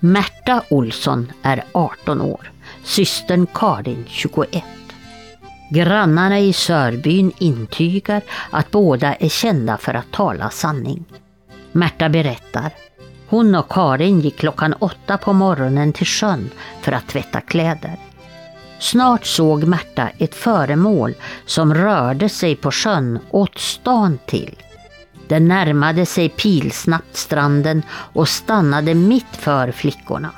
Märta 0.00 0.62
Olsson 0.70 1.32
är 1.42 1.64
18 1.72 2.20
år, 2.20 2.52
systern 2.84 3.46
Karin 3.54 4.04
21. 4.08 4.64
Grannarna 5.70 6.38
i 6.38 6.52
Sörbyn 6.52 7.32
intygar 7.38 8.22
att 8.50 8.70
båda 8.70 9.14
är 9.14 9.28
kända 9.28 9.76
för 9.76 9.94
att 9.94 10.12
tala 10.12 10.50
sanning. 10.50 11.04
Märta 11.72 12.08
berättar. 12.08 12.70
Hon 13.28 13.54
och 13.54 13.72
Karin 13.72 14.20
gick 14.20 14.36
klockan 14.36 14.72
åtta 14.72 15.18
på 15.18 15.32
morgonen 15.32 15.92
till 15.92 16.06
sjön 16.06 16.50
för 16.80 16.92
att 16.92 17.08
tvätta 17.08 17.40
kläder. 17.40 17.96
Snart 18.78 19.26
såg 19.26 19.64
Märta 19.64 20.08
ett 20.18 20.34
föremål 20.34 21.14
som 21.46 21.74
rörde 21.74 22.28
sig 22.28 22.56
på 22.56 22.70
sjön 22.70 23.18
åt 23.30 23.58
stan 23.58 24.18
till. 24.26 24.56
Den 25.28 25.48
närmade 25.48 26.06
sig 26.06 26.28
pilsnabbt 26.28 27.16
stranden 27.16 27.82
och 27.90 28.28
stannade 28.28 28.94
mitt 28.94 29.36
för 29.36 29.72
flickorna. 29.72 30.30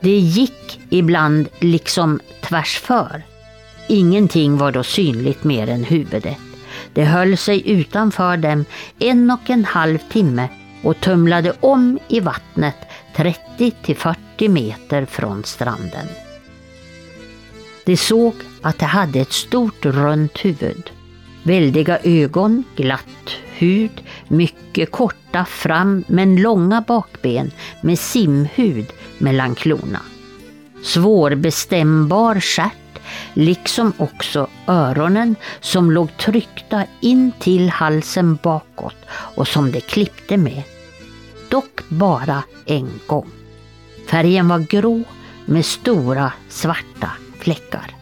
Det 0.00 0.18
gick 0.18 0.80
ibland 0.88 1.48
liksom 1.58 2.20
tvärsför. 2.40 3.22
Ingenting 3.88 4.56
var 4.56 4.72
då 4.72 4.82
synligt 4.82 5.44
mer 5.44 5.68
än 5.68 5.84
huvudet. 5.84 6.38
Det 6.92 7.04
höll 7.04 7.36
sig 7.36 7.70
utanför 7.70 8.36
dem 8.36 8.64
en 8.98 9.30
och 9.30 9.50
en 9.50 9.64
halv 9.64 9.98
timme 9.98 10.48
och 10.82 11.00
tumlade 11.00 11.52
om 11.60 11.98
i 12.08 12.20
vattnet 12.20 12.76
30 13.16 13.70
till 13.82 13.96
40 13.96 14.48
meter 14.48 15.06
från 15.06 15.44
stranden. 15.44 16.06
De 17.84 17.96
såg 17.96 18.34
att 18.62 18.78
det 18.78 18.86
hade 18.86 19.20
ett 19.20 19.32
stort 19.32 19.84
runt 19.86 20.44
huvud. 20.44 20.90
Väldiga 21.50 21.98
ögon, 22.02 22.64
glatt 22.76 23.30
hud, 23.58 24.02
mycket 24.28 24.90
korta 24.90 25.44
fram 25.44 26.04
men 26.06 26.36
långa 26.36 26.80
bakben 26.80 27.50
med 27.80 27.98
simhud 27.98 28.86
mellan 29.18 29.54
klorna. 29.54 30.00
Svårbestämbar 30.82 32.40
stjärt, 32.40 33.00
liksom 33.34 33.92
också 33.98 34.48
öronen 34.66 35.36
som 35.60 35.90
låg 35.90 36.16
tryckta 36.16 36.84
in 37.00 37.32
till 37.40 37.70
halsen 37.70 38.38
bakåt 38.42 38.96
och 39.10 39.48
som 39.48 39.72
de 39.72 39.80
klippte 39.80 40.36
med. 40.36 40.62
Dock 41.48 41.88
bara 41.88 42.42
en 42.66 42.90
gång. 43.06 43.30
Färgen 44.10 44.48
var 44.48 44.58
grå 44.58 45.02
med 45.46 45.64
stora 45.64 46.32
svarta 46.48 47.10
fläckar. 47.38 47.99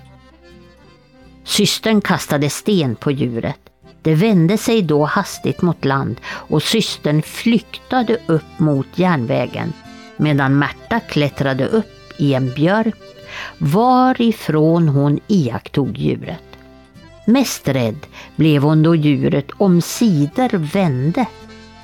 Systern 1.49 2.01
kastade 2.01 2.51
sten 2.51 2.97
på 2.97 3.11
djuret. 3.11 3.61
Det 4.03 4.15
vände 4.15 4.59
sig 4.59 4.83
då 4.83 5.05
hastigt 5.05 5.63
mot 5.63 5.85
land 5.85 6.21
och 6.27 6.63
systern 6.63 7.23
flyktade 7.23 8.19
upp 8.27 8.59
mot 8.59 8.87
järnvägen 8.95 9.73
medan 10.17 10.59
Märta 10.59 11.01
klättrade 11.01 11.67
upp 11.67 12.21
i 12.21 12.35
en 12.35 12.55
björk 12.55 12.95
varifrån 13.59 14.89
hon 14.89 15.21
iakttog 15.27 15.99
djuret. 15.99 16.45
Mest 17.27 17.69
rädd 17.69 18.07
blev 18.37 18.63
hon 18.63 18.83
då 18.83 18.95
djuret 18.95 19.51
omsider 19.57 20.51
vände 20.53 21.27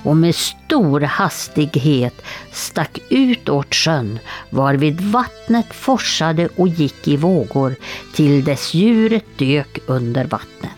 och 0.05 0.17
med 0.17 0.35
stor 0.35 1.01
hastighet 1.01 2.23
stack 2.53 2.99
ut 3.09 3.49
åt 3.49 3.75
sjön 3.75 4.19
varvid 4.51 5.01
vattnet 5.01 5.75
forsade 5.75 6.49
och 6.57 6.69
gick 6.69 7.09
i 7.09 7.17
vågor 7.17 7.75
till 8.15 8.45
dess 8.45 8.75
djuret 8.75 9.25
dök 9.37 9.79
under 9.87 10.25
vattnet. 10.25 10.71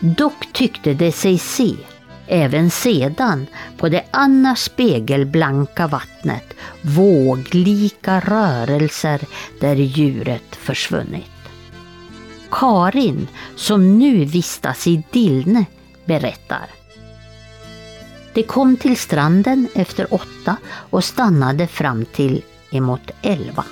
Dock 0.00 0.52
tyckte 0.52 0.94
det 0.94 1.12
sig 1.12 1.38
se, 1.38 1.74
även 2.26 2.70
sedan, 2.70 3.46
på 3.76 3.88
det 3.88 4.04
annars 4.10 4.58
spegelblanka 4.58 5.86
vattnet 5.86 6.54
våglika 6.82 8.20
rörelser 8.20 9.20
där 9.60 9.76
djuret 9.76 10.56
försvunnit. 10.56 11.30
Karin, 12.50 13.28
som 13.56 13.98
nu 13.98 14.24
vistas 14.24 14.86
i 14.86 15.02
Dillne, 15.10 15.64
berättar. 16.04 16.77
De 18.38 18.44
kom 18.44 18.76
till 18.76 18.96
stranden 18.96 19.68
efter 19.74 20.14
åtta 20.14 20.56
och 20.90 21.04
stannade 21.04 21.66
fram 21.66 22.04
till 22.04 22.44
emot 22.70 23.10
elva. 23.22 23.64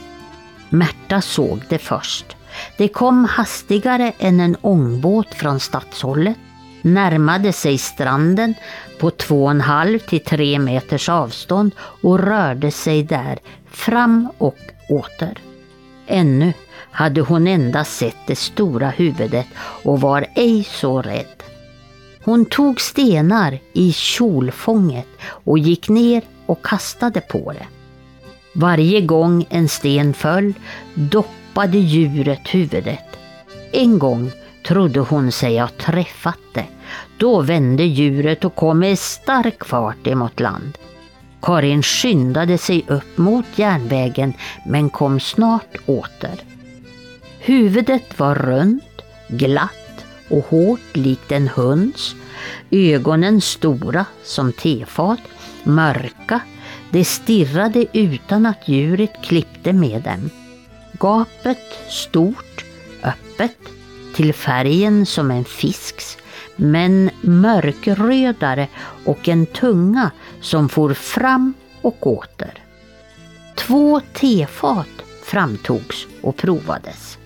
Märta 0.68 1.20
såg 1.20 1.62
det 1.68 1.78
först. 1.78 2.36
Det 2.76 2.88
kom 2.88 3.24
hastigare 3.24 4.12
än 4.18 4.40
en 4.40 4.56
ångbåt 4.60 5.34
från 5.34 5.60
stadshållet, 5.60 6.36
närmade 6.82 7.52
sig 7.52 7.78
stranden 7.78 8.54
på 8.98 9.10
två 9.10 9.44
och 9.44 9.50
en 9.50 9.60
halv 9.60 9.98
till 9.98 10.24
tre 10.24 10.58
meters 10.58 11.08
avstånd 11.08 11.74
och 11.78 12.18
rörde 12.18 12.70
sig 12.70 13.02
där 13.02 13.38
fram 13.70 14.28
och 14.38 14.58
åter. 14.88 15.38
Ännu 16.06 16.52
hade 16.90 17.20
hon 17.20 17.46
endast 17.46 17.96
sett 17.96 18.26
det 18.26 18.36
stora 18.36 18.90
huvudet 18.90 19.46
och 19.84 20.00
var 20.00 20.26
ej 20.34 20.64
så 20.64 21.02
rädd. 21.02 21.55
Hon 22.26 22.44
tog 22.44 22.80
stenar 22.80 23.58
i 23.72 23.92
kjolfånget 23.92 25.06
och 25.22 25.58
gick 25.58 25.88
ner 25.88 26.22
och 26.46 26.64
kastade 26.64 27.20
på 27.20 27.52
det. 27.52 27.66
Varje 28.52 29.00
gång 29.00 29.46
en 29.50 29.68
sten 29.68 30.14
föll 30.14 30.54
doppade 30.94 31.78
djuret 31.78 32.54
huvudet. 32.54 33.04
En 33.72 33.98
gång 33.98 34.30
trodde 34.66 35.00
hon 35.00 35.32
sig 35.32 35.58
ha 35.58 35.68
träffat 35.68 36.38
det. 36.54 36.66
Då 37.18 37.40
vände 37.40 37.84
djuret 37.84 38.44
och 38.44 38.54
kom 38.54 38.78
med 38.78 38.98
stark 38.98 39.64
fart 39.64 40.06
emot 40.06 40.40
land. 40.40 40.78
Karin 41.42 41.82
skyndade 41.82 42.58
sig 42.58 42.84
upp 42.88 43.18
mot 43.18 43.46
järnvägen 43.56 44.34
men 44.66 44.90
kom 44.90 45.20
snart 45.20 45.76
åter. 45.86 46.42
Huvudet 47.38 48.18
var 48.18 48.34
runt, 48.34 49.02
glatt 49.28 49.85
och 50.28 50.46
hårt 50.46 50.96
likt 50.96 51.32
en 51.32 51.48
hunds. 51.48 52.14
Ögonen 52.70 53.40
stora 53.40 54.06
som 54.24 54.52
tefat, 54.52 55.20
mörka. 55.64 56.40
De 56.90 57.04
stirrade 57.04 57.86
utan 57.92 58.46
att 58.46 58.68
djuret 58.68 59.12
klippte 59.22 59.72
med 59.72 60.02
dem. 60.02 60.30
Gapet 60.92 61.90
stort, 61.90 62.64
öppet, 63.02 63.58
till 64.14 64.34
färgen 64.34 65.06
som 65.06 65.30
en 65.30 65.44
fisks, 65.44 66.18
men 66.56 67.10
mörkrödare 67.20 68.68
och 69.04 69.28
en 69.28 69.46
tunga 69.46 70.10
som 70.40 70.68
for 70.68 70.94
fram 70.94 71.54
och 71.82 72.06
åter. 72.06 72.62
Två 73.56 74.00
tefat 74.12 75.02
framtogs 75.24 76.06
och 76.22 76.36
provades. 76.36 77.18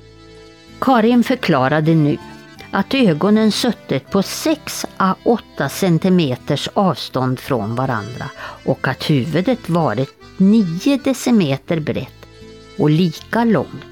Karin 0.80 1.24
förklarade 1.24 1.94
nu 1.94 2.16
att 2.70 2.94
ögonen 2.94 3.52
suttit 3.52 4.10
på 4.10 4.22
6 4.22 4.86
à 4.96 5.14
8 5.22 5.68
centimeters 5.68 6.68
avstånd 6.74 7.38
från 7.38 7.74
varandra 7.74 8.30
och 8.64 8.88
att 8.88 9.10
huvudet 9.10 9.68
varit 9.68 10.10
9 10.36 11.00
decimeter 11.04 11.80
brett 11.80 12.26
och 12.78 12.90
lika 12.90 13.44
långt. 13.44 13.84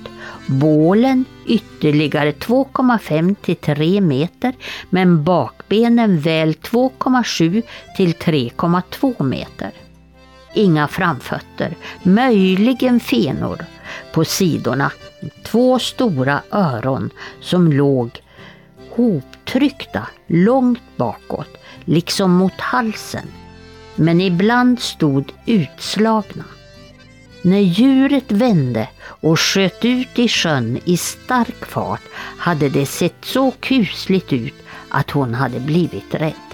Bålen 0.47 1.24
ytterligare 1.47 2.33
2,5 2.33 3.35
till 3.35 3.57
3 3.57 4.01
meter 4.01 4.55
men 4.91 5.24
bakbenen 5.24 6.20
väl 6.20 6.53
2,7 6.53 7.62
till 7.97 8.12
3,2 8.12 9.22
meter. 9.22 9.70
Inga 10.55 10.89
framfötter, 10.89 11.76
möjligen 12.03 13.01
fenor. 13.01 13.64
På 14.12 14.24
sidorna 14.24 14.93
två 15.43 15.79
stora 15.79 16.41
öron 16.51 17.11
som 17.41 17.72
låg 17.72 18.11
hoptryckta 18.99 20.09
långt 20.27 20.97
bakåt, 20.97 21.57
liksom 21.85 22.33
mot 22.33 22.61
halsen. 22.61 23.27
Men 23.95 24.21
ibland 24.21 24.81
stod 24.81 25.33
utslagna. 25.47 26.45
När 27.43 27.59
djuret 27.59 28.33
vände 28.33 28.89
och 29.01 29.41
sköt 29.41 29.85
ut 29.85 30.19
i 30.19 30.29
sjön 30.29 30.79
i 30.85 30.97
stark 30.97 31.65
fart 31.65 32.03
hade 32.39 32.69
det 32.69 32.87
sett 32.87 33.25
så 33.25 33.51
kusligt 33.51 34.33
ut 34.33 34.55
att 34.89 35.11
hon 35.11 35.35
hade 35.35 35.61
blivit 35.61 36.15
rädd. 36.15 36.49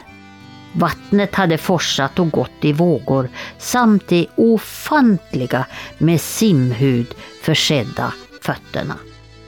Vattnet 0.73 1.35
hade 1.35 1.59
forsat 1.59 2.19
och 2.19 2.31
gått 2.31 2.65
i 2.65 2.73
vågor 2.73 3.29
samt 3.59 4.09
de 4.09 4.27
ofantliga 4.37 5.67
med 5.99 6.21
simhud 6.21 7.15
försedda 7.43 8.13
fötterna. 8.43 8.95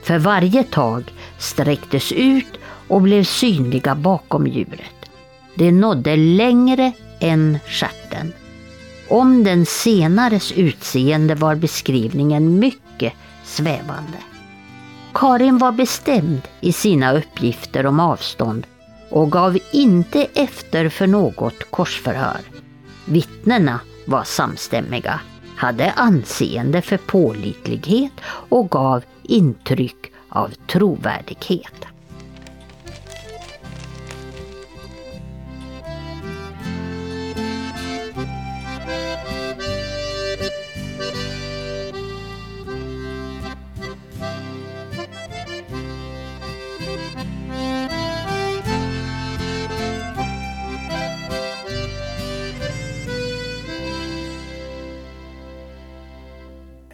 För 0.03 0.17
varje 0.17 0.63
tag 0.63 1.03
sträcktes 1.37 2.11
ut 2.11 2.56
och 2.87 3.01
blev 3.01 3.23
synliga 3.23 3.95
bakom 3.95 4.47
djuret. 4.47 5.09
De 5.55 5.71
nådde 5.71 6.15
längre 6.15 6.91
än 7.19 7.59
stjärten. 7.67 8.33
Om 9.09 9.43
den 9.43 9.65
senares 9.65 10.51
utseende 10.51 11.35
var 11.35 11.55
beskrivningen 11.55 12.59
mycket 12.59 13.13
svävande. 13.43 14.17
Karin 15.13 15.57
var 15.57 15.71
bestämd 15.71 16.41
i 16.61 16.73
sina 16.73 17.13
uppgifter 17.13 17.85
om 17.85 17.99
avstånd 17.99 18.67
och 19.09 19.31
gav 19.31 19.57
inte 19.71 20.27
efter 20.33 20.89
för 20.89 21.07
något 21.07 21.71
korsförhör. 21.71 22.41
Vittnena 23.05 23.79
var 24.05 24.23
samstämmiga, 24.23 25.19
hade 25.55 25.91
anseende 25.91 26.81
för 26.81 26.97
pålitlighet 26.97 28.13
och 28.49 28.69
gav 28.69 29.03
intryck 29.23 30.11
av 30.29 30.51
trovärdighet. 30.67 31.85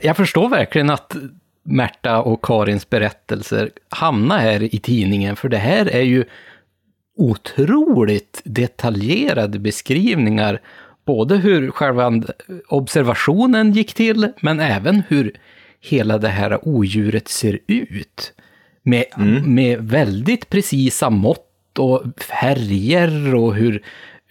Jag 0.04 0.18
förstår 0.18 0.50
verkligen 0.50 0.90
att 0.90 1.16
Märta 1.64 2.22
och 2.22 2.42
Karins 2.42 2.90
berättelser 2.90 3.70
hamnar 3.90 4.38
här 4.38 4.76
i 4.76 4.80
tidningen, 4.80 5.36
för 5.36 5.50
det 5.50 5.58
här 5.58 5.86
är 5.86 6.02
ju 6.02 6.26
otroligt 7.18 8.42
detaljerade 8.46 9.60
beskrivningar, 9.60 10.62
både 11.06 11.38
hur 11.38 11.72
själva 11.72 12.24
observationen 12.68 13.72
gick 13.72 13.94
till, 13.94 14.32
men 14.42 14.60
även 14.60 15.04
hur 15.08 15.32
hela 15.82 16.18
det 16.18 16.28
här 16.28 16.68
odjuret 16.68 17.28
ser 17.28 17.60
ut. 17.68 18.34
Med, 18.84 19.06
mm. 19.18 19.56
med 19.56 19.82
väldigt 19.82 20.50
precisa 20.50 21.10
mått 21.10 21.80
och 21.80 22.04
färger 22.18 23.36
och 23.36 23.56
hur 23.56 23.84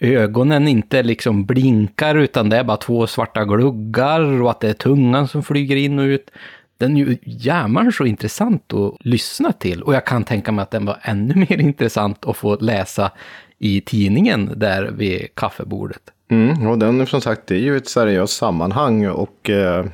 ögonen 0.03 0.67
inte 0.67 1.03
liksom 1.03 1.45
blinkar 1.45 2.15
utan 2.15 2.49
det 2.49 2.57
är 2.57 2.63
bara 2.63 2.77
två 2.77 3.07
svarta 3.07 3.45
gluggar 3.45 4.41
och 4.41 4.51
att 4.51 4.59
det 4.59 4.69
är 4.69 4.73
tungan 4.73 5.27
som 5.27 5.43
flyger 5.43 5.75
in 5.75 5.99
och 5.99 6.03
ut. 6.03 6.31
Den 6.77 6.97
är 6.97 7.05
ju 7.05 7.17
jämmer 7.23 7.91
så 7.91 8.05
intressant 8.05 8.73
att 8.73 8.95
lyssna 8.99 9.51
till 9.51 9.83
och 9.83 9.93
jag 9.93 10.05
kan 10.05 10.23
tänka 10.23 10.51
mig 10.51 10.63
att 10.63 10.71
den 10.71 10.85
var 10.85 10.97
ännu 11.01 11.35
mer 11.49 11.59
intressant 11.59 12.25
att 12.25 12.37
få 12.37 12.55
läsa 12.55 13.11
i 13.59 13.81
tidningen 13.81 14.51
där 14.55 14.83
vid 14.83 15.35
kaffebordet. 15.35 16.01
Mm, 16.31 16.67
och 16.67 16.79
den 16.79 17.07
som 17.07 17.21
sagt, 17.21 17.47
det 17.47 17.55
är 17.55 17.59
ju 17.59 17.77
ett 17.77 17.89
seriöst 17.89 18.37
sammanhang 18.37 19.07
och 19.07 19.49
eh, 19.49 19.85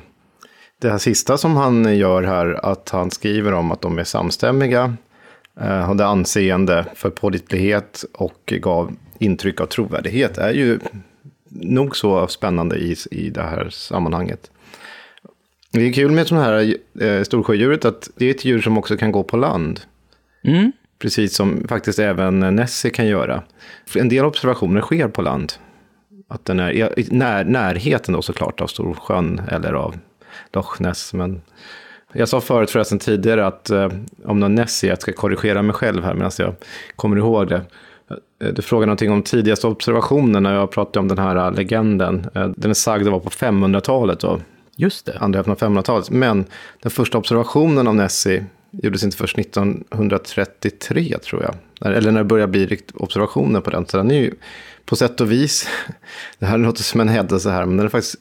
det 0.80 0.90
här 0.90 0.98
sista 0.98 1.38
som 1.38 1.56
han 1.56 1.96
gör 1.96 2.22
här, 2.22 2.66
att 2.66 2.90
han 2.90 3.10
skriver 3.10 3.54
om 3.54 3.70
att 3.70 3.80
de 3.80 3.98
är 3.98 4.04
samstämmiga, 4.04 4.96
eh, 5.60 5.66
hade 5.66 6.06
anseende 6.06 6.84
för 6.94 7.10
pålitlighet 7.10 8.04
och 8.12 8.52
gav 8.60 8.96
intryck 9.20 9.60
av 9.60 9.66
trovärdighet 9.66 10.38
är 10.38 10.52
ju 10.52 10.78
nog 11.48 11.96
så 11.96 12.28
spännande 12.28 12.76
i, 12.76 12.96
i 13.10 13.30
det 13.30 13.42
här 13.42 13.68
sammanhanget. 13.70 14.50
Det 15.72 15.88
är 15.88 15.92
kul 15.92 16.10
med 16.10 16.26
sådana 16.26 16.44
här 16.46 16.76
eh, 17.00 17.22
storsjödjuret 17.22 17.84
att 17.84 18.10
det 18.16 18.26
är 18.26 18.30
ett 18.30 18.44
djur 18.44 18.60
som 18.60 18.78
också 18.78 18.96
kan 18.96 19.12
gå 19.12 19.22
på 19.22 19.36
land. 19.36 19.80
Mm. 20.44 20.72
Precis 20.98 21.34
som 21.34 21.68
faktiskt 21.68 21.98
även 21.98 22.40
Nessie 22.56 22.90
kan 22.90 23.06
göra. 23.06 23.42
En 23.94 24.08
del 24.08 24.24
observationer 24.24 24.80
sker 24.80 25.08
på 25.08 25.22
land. 25.22 25.52
Att 26.28 26.44
den 26.44 26.60
är 26.60 26.94
när, 27.10 27.44
närheten 27.44 28.14
då 28.14 28.22
såklart 28.22 28.60
av 28.60 28.66
Storsjön 28.66 29.40
eller 29.48 29.72
av 29.72 29.98
Loch 30.52 30.80
Ness. 30.80 31.14
Men 31.14 31.42
jag 32.12 32.28
sa 32.28 32.40
förut 32.40 32.70
förresten 32.70 32.98
tidigare 32.98 33.46
att 33.46 33.70
eh, 33.70 33.88
om 34.24 34.40
någon 34.40 34.54
Nessie, 34.54 34.90
jag 34.90 35.02
ska 35.02 35.12
korrigera 35.12 35.62
mig 35.62 35.74
själv 35.74 36.04
här 36.04 36.14
medan 36.14 36.30
jag 36.38 36.54
kommer 36.96 37.16
ihåg 37.16 37.48
det. 37.48 37.62
Eh, 38.40 38.48
du 38.48 38.62
frågade 38.62 38.86
någonting 38.86 39.10
om 39.10 39.22
tidigaste 39.22 39.66
observationen 39.66 40.42
när 40.42 40.54
jag 40.54 40.70
pratade 40.70 40.98
om 40.98 41.08
den 41.08 41.18
här 41.18 41.36
eh, 41.36 41.52
legenden. 41.52 42.26
Eh, 42.34 42.48
den 42.56 42.70
är 42.70 42.74
sagd 42.74 43.06
att 43.06 43.12
vara 43.12 43.20
på 43.20 43.30
500-talet 43.30 44.20
då. 44.20 44.40
Just 44.76 45.06
det. 45.06 45.18
Andra 45.18 45.36
hälften 45.36 45.52
av 45.52 45.76
500-talet. 45.76 46.10
Men 46.10 46.44
den 46.82 46.90
första 46.90 47.18
observationen 47.18 47.88
av 47.88 47.94
Nessie 47.94 48.44
gjordes 48.70 49.04
inte 49.04 49.16
först 49.16 49.38
1933 49.38 51.18
tror 51.18 51.42
jag. 51.42 51.54
Eller 51.96 52.10
när 52.10 52.20
det 52.20 52.24
började 52.24 52.50
bli 52.50 52.78
observationer 52.94 53.60
på 53.60 53.70
den. 53.70 53.86
Så 53.86 53.96
den 53.96 54.10
är 54.10 54.20
ju 54.20 54.34
på 54.84 54.96
sätt 54.96 55.20
och 55.20 55.32
vis, 55.32 55.68
det 56.38 56.46
här 56.46 56.58
låter 56.58 56.82
som 56.82 57.00
en 57.00 57.08
händelse 57.08 57.50
här, 57.50 57.64
men 57.64 57.76
den 57.76 57.86
är 57.86 57.90
faktiskt 57.90 58.16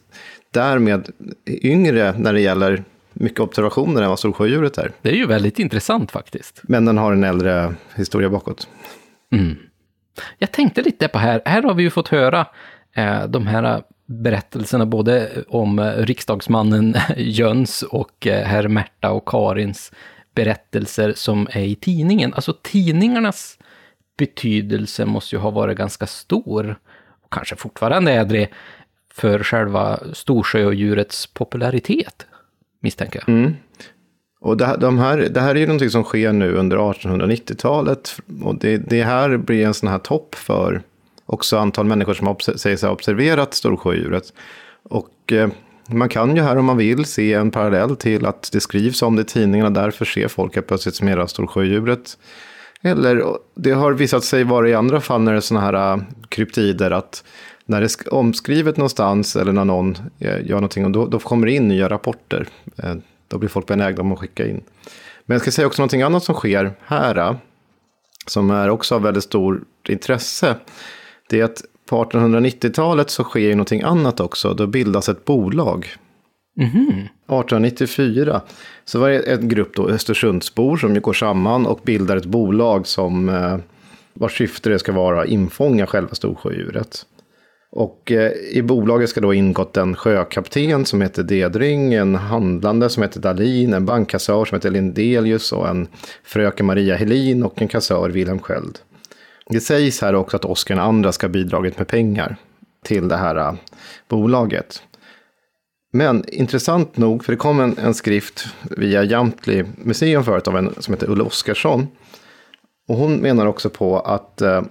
därmed 0.51 1.09
yngre 1.45 2.15
när 2.17 2.34
det 2.34 2.41
gäller 2.41 2.84
mycket 3.13 3.39
observationer 3.39 4.01
än 4.01 4.09
vad 4.09 4.20
Storsjödjuret 4.20 4.78
är. 4.78 4.91
Det 5.01 5.09
är 5.09 5.15
ju 5.15 5.26
väldigt 5.26 5.59
intressant 5.59 6.11
faktiskt. 6.11 6.59
Men 6.63 6.86
den 6.86 6.97
har 6.97 7.13
en 7.13 7.24
äldre 7.24 7.76
historia 7.95 8.30
bakåt. 8.30 8.67
Mm. 9.32 9.55
Jag 10.38 10.51
tänkte 10.51 10.82
lite 10.82 11.07
på 11.07 11.18
här, 11.18 11.41
här 11.45 11.64
har 11.64 11.74
vi 11.74 11.84
ju 11.84 11.89
fått 11.89 12.07
höra 12.07 12.45
eh, 12.93 13.28
de 13.28 13.47
här 13.47 13.84
berättelserna 14.05 14.86
både 14.86 15.43
om 15.47 15.80
eh, 15.80 15.91
riksdagsmannen 15.91 16.95
Jöns 17.18 17.84
och 17.84 18.28
eh, 18.28 18.45
herr 18.45 18.68
Märta 18.68 19.12
och 19.12 19.26
Karins 19.26 19.91
berättelser 20.36 21.14
som 21.16 21.47
är 21.51 21.64
i 21.64 21.76
tidningen. 21.76 22.34
Alltså 22.34 22.53
tidningarnas 22.62 23.60
betydelse 24.18 25.06
måste 25.06 25.36
ju 25.36 25.40
ha 25.40 25.49
varit 25.49 25.77
ganska 25.77 26.07
stor, 26.07 26.80
och 27.22 27.34
kanske 27.34 27.56
fortfarande 27.56 28.11
är 28.11 28.26
det, 28.26 28.49
för 29.14 29.44
själva 29.44 29.99
Storsjöodjurets 30.14 31.27
popularitet, 31.27 32.27
misstänker 32.80 33.19
jag. 33.19 33.30
Mm. 33.30 33.56
Och 34.41 34.57
det, 34.57 34.78
de 34.80 34.98
här, 34.98 35.18
det 35.18 35.41
här 35.41 35.56
är 35.56 35.60
ju 35.60 35.66
någonting 35.66 35.90
som 35.90 36.03
sker 36.03 36.34
nu 36.34 36.53
under 36.53 36.78
1890-talet. 36.78 38.16
Och 38.44 38.56
det, 38.56 38.78
det, 38.78 39.03
här 39.03 39.38
blir 39.38 39.66
en 39.66 39.74
sån 39.74 39.90
här 39.90 39.98
topp 39.98 40.36
för 40.36 40.82
också 41.26 41.57
antal 41.57 41.86
människor 41.86 42.14
som 42.14 42.36
säger 42.57 42.78
sig 42.78 42.88
ha 42.88 42.94
observerat 42.94 43.53
storsjödjuret. 43.53 44.34
Och 44.84 45.32
eh, 45.32 45.49
man 45.88 46.10
kan 46.10 46.36
ju 46.36 46.41
här 46.41 46.57
om 46.57 46.66
man 46.66 46.78
vill 46.78 47.06
se 47.06 47.34
en 47.34 47.52
parallell 47.52 47.95
till 47.95 48.26
att 48.26 48.49
det 48.52 48.60
skrivs 48.60 49.02
om 49.02 49.16
det 49.16 49.22
i 49.22 49.26
tidningarna. 49.26 49.70
Därför 49.70 50.06
ser 50.06 50.28
folk 50.28 50.56
helt 50.56 50.68
plötsligt 50.68 50.95
som 50.95 51.06
mera 51.06 51.28
storsjödjuret. 51.28 52.18
Eller 52.82 53.24
det 53.56 53.72
har 53.72 53.91
visat 53.94 54.24
sig 54.24 54.44
vara 54.44 54.70
i 54.70 54.74
andra 54.74 55.02
fall 55.02 55.22
när 55.22 55.32
det 55.32 55.38
är 55.38 55.41
sådana 55.41 55.66
här 55.66 55.94
eh, 55.94 56.03
kryptider 56.30 56.91
att 56.91 57.24
när 57.66 57.82
det 57.82 57.86
är 57.86 58.14
omskrivet 58.14 58.78
någonstans 58.78 59.36
eller 59.36 59.52
när 59.52 59.66
någon 59.66 59.98
eh, 60.20 60.45
gör 60.45 60.56
någonting 60.56 60.91
då, 60.91 61.06
då 61.06 61.20
kommer 61.20 61.48
det 61.48 61.53
in 61.53 61.68
nya 61.68 61.90
rapporter. 61.90 62.48
Eh, 62.78 62.95
Eh, 63.30 63.31
då 63.31 63.38
blir 63.38 63.49
folk 63.49 63.68
benägna 63.68 64.01
om 64.01 64.11
att 64.11 64.19
skicka 64.19 64.47
in. 64.47 64.61
Men 65.26 65.35
jag 65.35 65.41
ska 65.41 65.51
säga 65.51 65.68
också 65.68 65.81
någonting 65.81 66.01
annat 66.01 66.23
som 66.23 66.35
sker 66.35 66.73
här, 66.85 67.38
som 68.27 68.51
är 68.51 68.69
också 68.69 68.95
av 68.95 69.01
väldigt 69.01 69.23
stort 69.23 69.89
intresse. 69.89 70.56
Det 71.30 71.39
är 71.39 71.43
att 71.43 71.64
på 71.89 72.03
1890-talet 72.03 73.10
så 73.10 73.23
sker 73.23 73.39
ju 73.39 73.56
någonting 73.56 73.81
annat 73.81 74.19
också. 74.19 74.53
Då 74.53 74.68
bildas 74.68 75.10
ett 75.10 75.26
bolag. 75.26 75.88
Mm 76.60 76.72
-hmm. 76.72 77.10
1894 77.27 78.41
så 78.85 78.99
var 78.99 79.10
det 79.10 79.19
en 79.19 79.49
grupp 79.49 79.76
då 79.76 79.89
Östersundsbor 79.89 80.77
som 80.77 81.01
går 81.01 81.14
samman 81.14 81.65
och 81.65 81.80
bildar 81.84 82.18
ett 82.18 82.26
bolag 82.26 82.88
som 82.88 83.30
eh, 83.30 83.57
vars 84.14 84.38
syfte 84.38 84.69
det 84.69 84.80
ska 84.80 84.91
vara 84.91 85.22
att 85.22 85.27
infånga 85.27 85.88
själva 85.88 86.15
storsjödjuret. 86.15 87.06
Och 87.71 88.11
eh, 88.11 88.31
i 88.31 88.61
bolaget 88.61 89.09
ska 89.09 89.21
då 89.21 89.33
ingått 89.33 89.77
en 89.77 89.95
sjökapten 89.95 90.85
som 90.85 91.01
heter 91.01 91.23
Dedring, 91.23 91.93
en 91.93 92.15
handlande 92.15 92.89
som 92.89 93.03
heter 93.03 93.19
Dalin, 93.19 93.73
en 93.73 93.85
bankkassör 93.85 94.45
som 94.45 94.55
heter 94.55 94.69
Lindelius 94.69 95.51
och 95.51 95.67
en 95.67 95.87
fröken 96.23 96.65
Maria 96.65 96.95
Helin 96.95 97.43
och 97.43 97.61
en 97.61 97.67
kassör 97.67 98.09
Wilhelm 98.09 98.39
Sköld. 98.39 98.79
Det 99.49 99.59
sägs 99.59 100.01
här 100.01 100.15
också 100.15 100.37
att 100.37 100.45
Oskar 100.45 101.05
II 101.05 101.11
ska 101.11 101.27
ha 101.27 101.31
bidragit 101.31 101.77
med 101.77 101.87
pengar 101.87 102.35
till 102.83 103.07
det 103.07 103.17
här 103.17 103.35
eh, 103.35 103.53
bolaget. 104.07 104.83
Men 105.91 106.29
intressant 106.29 106.97
nog, 106.97 107.25
för 107.25 107.33
det 107.33 107.37
kom 107.37 107.59
en, 107.59 107.77
en 107.77 107.93
skrift 107.93 108.45
via 108.77 109.03
Jamtli 109.03 109.65
museum 109.77 110.23
förut 110.23 110.47
av 110.47 110.57
en 110.57 110.73
som 110.79 110.93
heter 110.93 111.09
Ulla 111.09 111.23
Oskarsson. 111.23 111.87
Och 112.87 112.95
hon 112.95 113.15
menar 113.15 113.45
också 113.45 113.69
på 113.69 113.99
att 113.99 114.41
eh, 114.41 114.61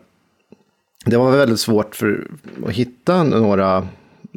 det 1.05 1.17
var 1.17 1.31
väldigt 1.31 1.61
svårt 1.61 1.95
för 1.97 2.27
att 2.67 2.73
hitta 2.73 3.23
några, 3.23 3.89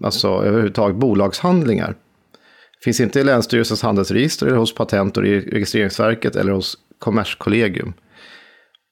alltså 0.03 0.27
överhuvudtaget 0.27 0.97
bolagshandlingar. 0.97 1.95
Det 2.79 2.83
finns 2.83 2.99
inte 2.99 3.19
i 3.19 3.23
Länsstyrelsens 3.23 3.81
handelsregister 3.81 4.47
eller 4.47 4.57
hos 4.57 4.75
Patent 4.75 5.17
och 5.17 5.23
registreringsverket 5.23 6.35
eller 6.35 6.51
hos 6.51 6.77
Kommerskollegium. 6.99 7.93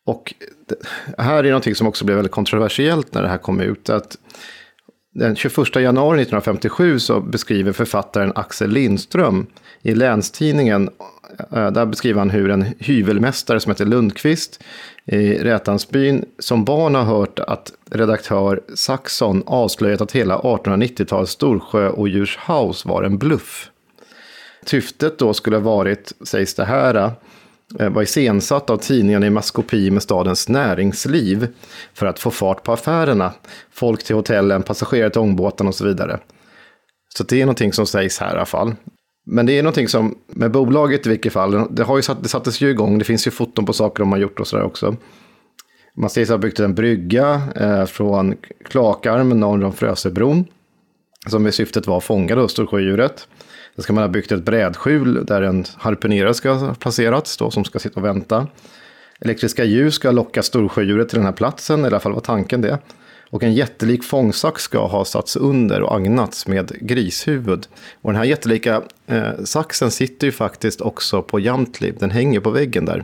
Och 0.06 0.34
det, 0.68 1.22
här 1.22 1.44
är 1.44 1.48
någonting 1.48 1.76
som 1.76 1.88
också 1.88 2.06
blev 2.06 2.16
väldigt 2.16 2.32
kontroversiellt 2.32 3.14
när 3.14 3.22
det 3.22 3.28
här 3.28 3.38
kom 3.38 3.60
ut. 3.60 3.90
Att 3.90 4.18
den 5.14 5.36
21 5.36 5.76
januari 5.76 6.22
1957 6.22 7.00
så 7.00 7.22
beskriver 7.22 7.72
författaren 7.72 8.32
Axel 8.36 8.70
Lindström 8.70 9.48
i 9.82 9.96
Länstidningen, 9.96 10.90
Eh, 11.52 11.72
där 11.72 11.86
beskriver 11.86 12.20
han 12.20 12.30
hur 12.30 12.52
en 12.52 12.66
hyvelmästare 12.80 13.60
som 13.60 13.72
heter 13.72 13.86
Lundqvist 13.86 14.64
i 15.06 15.34
Rätansbyn 15.34 16.26
som 16.40 16.66
barn 16.66 16.96
har 16.96 17.04
hört 17.04 17.40
att 17.40 17.72
redaktör 17.92 18.62
Saxon 18.76 19.44
avslöjat 19.46 20.02
att 20.02 20.12
hela 20.12 20.38
1890-talets 20.38 21.32
Storsjö 21.32 21.90
och 21.90 22.10
Djurshaus 22.10 22.86
var 22.86 23.04
en 23.04 23.18
bluff. 23.18 23.70
Syftet 24.66 25.20
då 25.20 25.34
skulle 25.34 25.56
ha 25.56 25.64
varit, 25.64 26.14
sägs 26.26 26.56
det 26.56 26.66
här, 26.66 27.12
eh, 27.80 27.90
var 27.90 28.02
iscensatt 28.02 28.70
av 28.70 28.78
tidningen 28.78 29.24
i 29.24 29.30
maskopi 29.30 29.92
med 29.92 30.04
stadens 30.04 30.50
näringsliv 30.50 31.48
för 31.94 32.06
att 32.06 32.20
få 32.20 32.32
fart 32.32 32.64
på 32.64 32.74
affärerna, 32.74 33.34
folk 33.72 34.04
till 34.04 34.16
hotellen, 34.16 34.64
passagerare 34.64 35.10
till 35.10 35.22
ångbåten 35.22 35.68
och 35.68 35.76
så 35.76 35.86
vidare. 35.86 36.20
Så 37.18 37.24
det 37.24 37.42
är 37.42 37.46
någonting 37.46 37.74
som 37.74 37.88
sägs 37.88 38.20
här 38.20 38.28
i 38.28 38.32
alla 38.32 38.46
fall. 38.46 38.76
Men 39.32 39.46
det 39.46 39.60
är 39.60 39.64
någonting 39.64 39.88
som, 39.88 40.18
med 40.28 40.52
bolaget 40.52 41.06
i 41.06 41.10
vilket 41.10 41.34
fall, 41.34 41.68
det, 41.70 41.84
har 41.84 41.98
ju 41.98 42.02
satt, 42.02 42.24
det 42.24 42.30
sattes 42.30 42.62
ju 42.62 42.70
igång, 42.70 42.98
det 43.00 43.06
finns 43.06 43.28
ju 43.28 43.32
foton 43.32 43.66
på 43.66 43.74
saker 43.74 44.04
de 44.04 44.12
har 44.12 44.20
gjort 44.20 44.40
och 44.40 44.48
sådär 44.48 44.64
också. 44.64 44.96
Man 45.98 46.10
sägs 46.10 46.30
ha 46.30 46.38
byggt 46.38 46.60
en 46.60 46.76
brygga 46.76 47.42
eh, 47.56 47.86
från 47.86 48.36
Klakarm 48.66 49.30
norr 49.30 49.64
om 49.64 49.74
Frösebron. 49.74 50.46
Som 51.28 51.48
i 51.48 51.52
syftet 51.52 51.88
var 51.88 51.98
att 51.98 52.04
fånga 52.04 52.36
då 52.36 52.48
Storsjödjuret. 52.48 53.28
Sen 53.76 53.84
ska 53.84 53.94
man 53.94 54.04
ha 54.04 54.10
byggt 54.10 54.32
ett 54.32 54.46
brädskjul 54.46 55.26
där 55.26 55.42
en 55.42 55.66
harpunerare 55.78 56.34
ska 56.34 56.52
ha 56.52 56.74
placerats 56.74 57.38
då, 57.38 57.52
som 57.52 57.66
ska 57.66 57.80
sitta 57.80 58.00
och 58.00 58.06
vänta. 58.06 58.48
Elektriska 59.20 59.64
ljus 59.64 59.94
ska 59.94 60.12
locka 60.12 60.44
Storsjödjuret 60.44 61.10
till 61.10 61.18
den 61.18 61.26
här 61.26 61.34
platsen, 61.34 61.84
i 61.84 61.88
alla 61.88 62.00
fall 62.00 62.14
var 62.14 62.22
tanken 62.22 62.62
det. 62.62 62.80
Och 63.30 63.44
en 63.44 63.54
jättelik 63.54 64.04
fångsax 64.04 64.64
ska 64.64 64.88
ha 64.88 65.06
satts 65.06 65.36
under 65.36 65.82
och 65.82 65.96
agnats 65.96 66.48
med 66.48 66.72
grishuvud. 66.82 67.68
Och 68.02 68.12
den 68.12 68.18
här 68.18 68.26
jättelika 68.26 68.82
eh, 69.08 69.44
saxen 69.44 69.92
sitter 69.92 70.28
ju 70.28 70.32
faktiskt 70.32 70.82
också 70.82 71.22
på 71.22 71.40
Jamtli. 71.40 71.94
Den 72.00 72.12
hänger 72.12 72.40
på 72.40 72.50
väggen 72.50 72.86
där. 72.86 73.04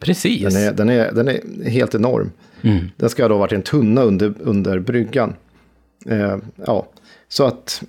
Precis. 0.00 0.42
Den 0.42 0.56
är, 0.56 0.72
den 0.72 0.88
är, 0.88 1.12
den 1.12 1.28
är 1.28 1.70
helt 1.70 1.94
enorm. 1.94 2.30
Mm. 2.62 2.90
Den 2.96 3.10
ska 3.10 3.28
då 3.28 3.34
ha 3.34 3.38
varit 3.38 3.52
en 3.52 3.62
tunna 3.62 4.02
under, 4.02 4.34
under 4.40 4.78
bryggan. 4.78 5.34
Eh, 6.06 6.36
ja, 6.66 6.86
så 7.28 7.44
att 7.44 7.82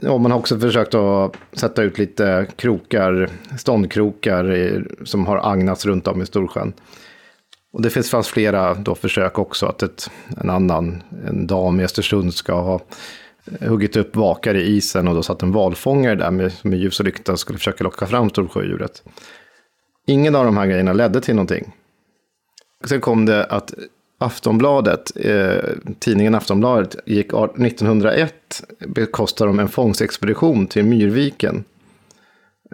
ja, 0.00 0.18
man 0.18 0.30
har 0.30 0.38
också 0.38 0.58
försökt 0.58 0.94
att 0.94 1.36
sätta 1.52 1.82
ut 1.82 1.98
lite 1.98 2.46
krokar, 2.56 3.28
ståndkrokar 3.58 4.54
i, 4.54 4.84
som 5.04 5.26
har 5.26 5.52
agnats 5.52 5.86
runt 5.86 6.08
om 6.08 6.22
i 6.22 6.26
Storsjön. 6.26 6.72
Och 7.74 7.82
det 7.82 7.90
finns 7.90 8.10
fanns 8.10 8.28
flera 8.28 8.74
då 8.74 8.94
försök 8.94 9.38
också 9.38 9.66
att 9.66 9.82
ett, 9.82 10.10
en 10.40 10.50
annan, 10.50 11.02
en 11.26 11.46
dam 11.46 11.80
i 11.80 11.84
Östersund 11.84 12.34
ska 12.34 12.52
ha 12.60 12.80
huggit 13.60 13.96
upp 13.96 14.16
vakar 14.16 14.54
i 14.54 14.62
isen 14.62 15.08
och 15.08 15.14
då 15.14 15.22
satt 15.22 15.42
en 15.42 15.52
valfångare 15.52 16.14
där 16.14 16.30
med, 16.30 16.52
med 16.62 16.78
ljus 16.78 17.00
och 17.00 17.06
lykta 17.06 17.32
och 17.32 17.40
skulle 17.40 17.58
försöka 17.58 17.84
locka 17.84 18.06
fram 18.06 18.30
storsjödjuret. 18.30 19.02
Ingen 20.06 20.34
av 20.34 20.44
de 20.44 20.56
här 20.56 20.66
grejerna 20.66 20.92
ledde 20.92 21.20
till 21.20 21.34
någonting. 21.34 21.72
Sen 22.84 23.00
kom 23.00 23.26
det 23.26 23.44
att 23.44 23.74
Aftonbladet, 24.18 25.12
eh, 25.16 25.70
tidningen 25.98 26.34
Aftonbladet, 26.34 26.96
gick 27.06 27.32
1901 27.58 28.34
bekostade 28.78 29.48
de 29.48 29.58
en 29.58 29.68
fångstexpedition 29.68 30.66
till 30.66 30.84
Myrviken. 30.84 31.64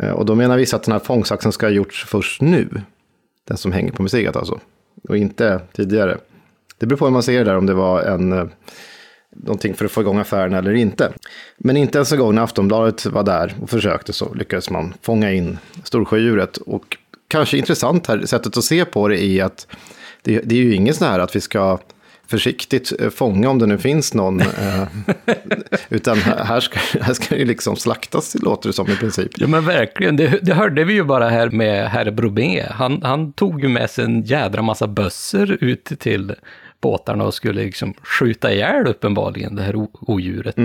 Eh, 0.03 0.11
och 0.11 0.27
då 0.27 0.35
menar 0.35 0.57
vissa 0.57 0.77
att 0.77 0.83
den 0.83 0.93
här 0.93 1.01
fångsaxen 1.01 1.53
ska 1.53 1.67
ha 1.67 1.71
gjorts 1.71 2.05
först 2.05 2.41
nu. 2.41 2.69
Den 3.49 3.57
som 3.57 3.73
hänger 3.73 3.93
på 3.93 4.03
museet 4.03 4.37
alltså. 4.37 4.61
Och 5.09 5.17
inte 5.17 5.61
tidigare. 5.73 6.19
Det 6.79 6.87
beror 6.87 6.99
på 6.99 7.05
hur 7.05 7.13
man 7.13 7.23
ser 7.23 7.39
det 7.39 7.45
där, 7.45 7.57
om 7.57 7.67
det 7.67 7.75
var 7.75 8.03
en, 8.03 8.33
eh, 8.33 8.45
någonting 9.31 9.75
för 9.75 9.85
att 9.85 9.91
få 9.91 10.01
igång 10.01 10.19
affären 10.19 10.55
eller 10.55 10.73
inte. 10.73 11.13
Men 11.59 11.77
inte 11.77 11.99
ens 11.99 12.13
en 12.13 12.19
gång 12.19 12.35
när 12.35 12.43
Aftonbladet 12.43 13.07
var 13.07 13.23
där 13.23 13.55
och 13.61 13.71
försökte 13.71 14.13
så 14.13 14.35
lyckades 14.35 14.71
man 14.71 14.95
fånga 15.03 15.33
in 15.33 15.59
Storsjödjuret. 15.85 16.57
Och 16.57 16.97
kanske 17.29 17.59
intressant 17.59 18.07
här, 18.07 18.27
sättet 18.27 18.57
att 18.57 18.65
se 18.65 18.85
på 18.85 19.09
det 19.09 19.23
är 19.23 19.45
att 19.45 19.67
det, 20.23 20.41
det 20.45 20.55
är 20.55 20.63
ju 20.63 20.75
ingen 20.75 20.95
sån 20.95 21.09
här 21.09 21.19
att 21.19 21.37
vi 21.37 21.41
ska 21.41 21.79
försiktigt 22.31 22.93
eh, 23.01 23.11
fånga 23.11 23.51
om 23.51 23.59
det 23.59 23.67
nu 23.67 23.79
finns 23.79 24.15
någon. 24.15 24.41
eh, 24.41 24.83
utan 25.89 26.19
här 26.19 26.61
ska, 26.61 26.79
här 27.01 27.13
ska 27.15 27.37
det 27.37 27.45
liksom 27.45 27.77
slaktas, 27.77 28.37
låter 28.43 28.69
det 28.69 28.73
som 28.73 28.91
i 28.91 28.97
princip. 28.97 29.31
Ja 29.37 29.47
men 29.47 29.65
verkligen, 29.65 30.17
det, 30.17 30.39
det 30.43 30.55
hörde 30.55 30.85
vi 30.85 30.93
ju 30.93 31.05
bara 31.05 31.29
här 31.29 31.51
med 31.51 31.91
herr 31.91 32.11
Bromé. 32.11 32.63
Han, 32.71 33.03
han 33.03 33.33
tog 33.33 33.63
ju 33.63 33.69
med 33.69 33.91
sig 33.91 34.05
en 34.05 34.23
jädra 34.23 34.63
massa 34.63 34.87
bössor 34.87 35.59
ut 35.61 35.85
till 35.85 36.35
båtarna 36.83 37.25
och 37.25 37.35
skulle 37.35 37.63
liksom 37.65 37.95
skjuta 38.03 38.53
ihjäl 38.53 38.87
uppenbarligen 38.87 39.55
det 39.57 39.63
här 39.63 39.75
odjuret. 39.93 40.57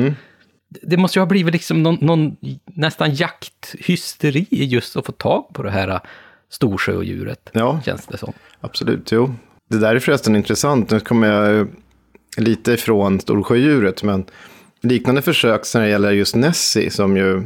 Det 0.82 0.98
måste 0.98 1.20
ju 1.20 1.22
ha 1.22 1.28
blivit 1.28 1.54
liksom 1.54 1.84
någon, 1.84 1.98
någon 2.02 2.36
nästan 2.66 3.14
jakthysteri 3.16 4.46
just 4.50 4.96
att 4.96 5.06
få 5.06 5.12
tag 5.12 5.54
på 5.54 5.64
det 5.64 5.72
här 5.72 6.00
storsjöodjuret, 6.50 7.50
Ja. 7.54 7.80
känns 7.86 8.06
det 8.08 8.18
som. 8.18 8.34
Absolut, 8.62 9.12
jo. 9.12 9.36
Det 9.68 9.78
där 9.78 9.96
är 9.96 10.00
förresten 10.00 10.36
intressant. 10.36 10.92
Nu 10.92 11.00
kommer 11.00 11.28
jag 11.28 11.60
eh, 11.60 11.66
lite 12.38 12.72
ifrån 12.72 13.20
Storsjödjuret, 13.20 14.04
men 14.04 14.26
liknande 14.82 15.22
försök 15.22 15.62
när 15.76 15.82
det 15.82 15.90
gäller 15.90 16.12
just 16.12 16.36
Nessie, 16.36 16.92
som 16.92 17.18
ju 17.18 17.38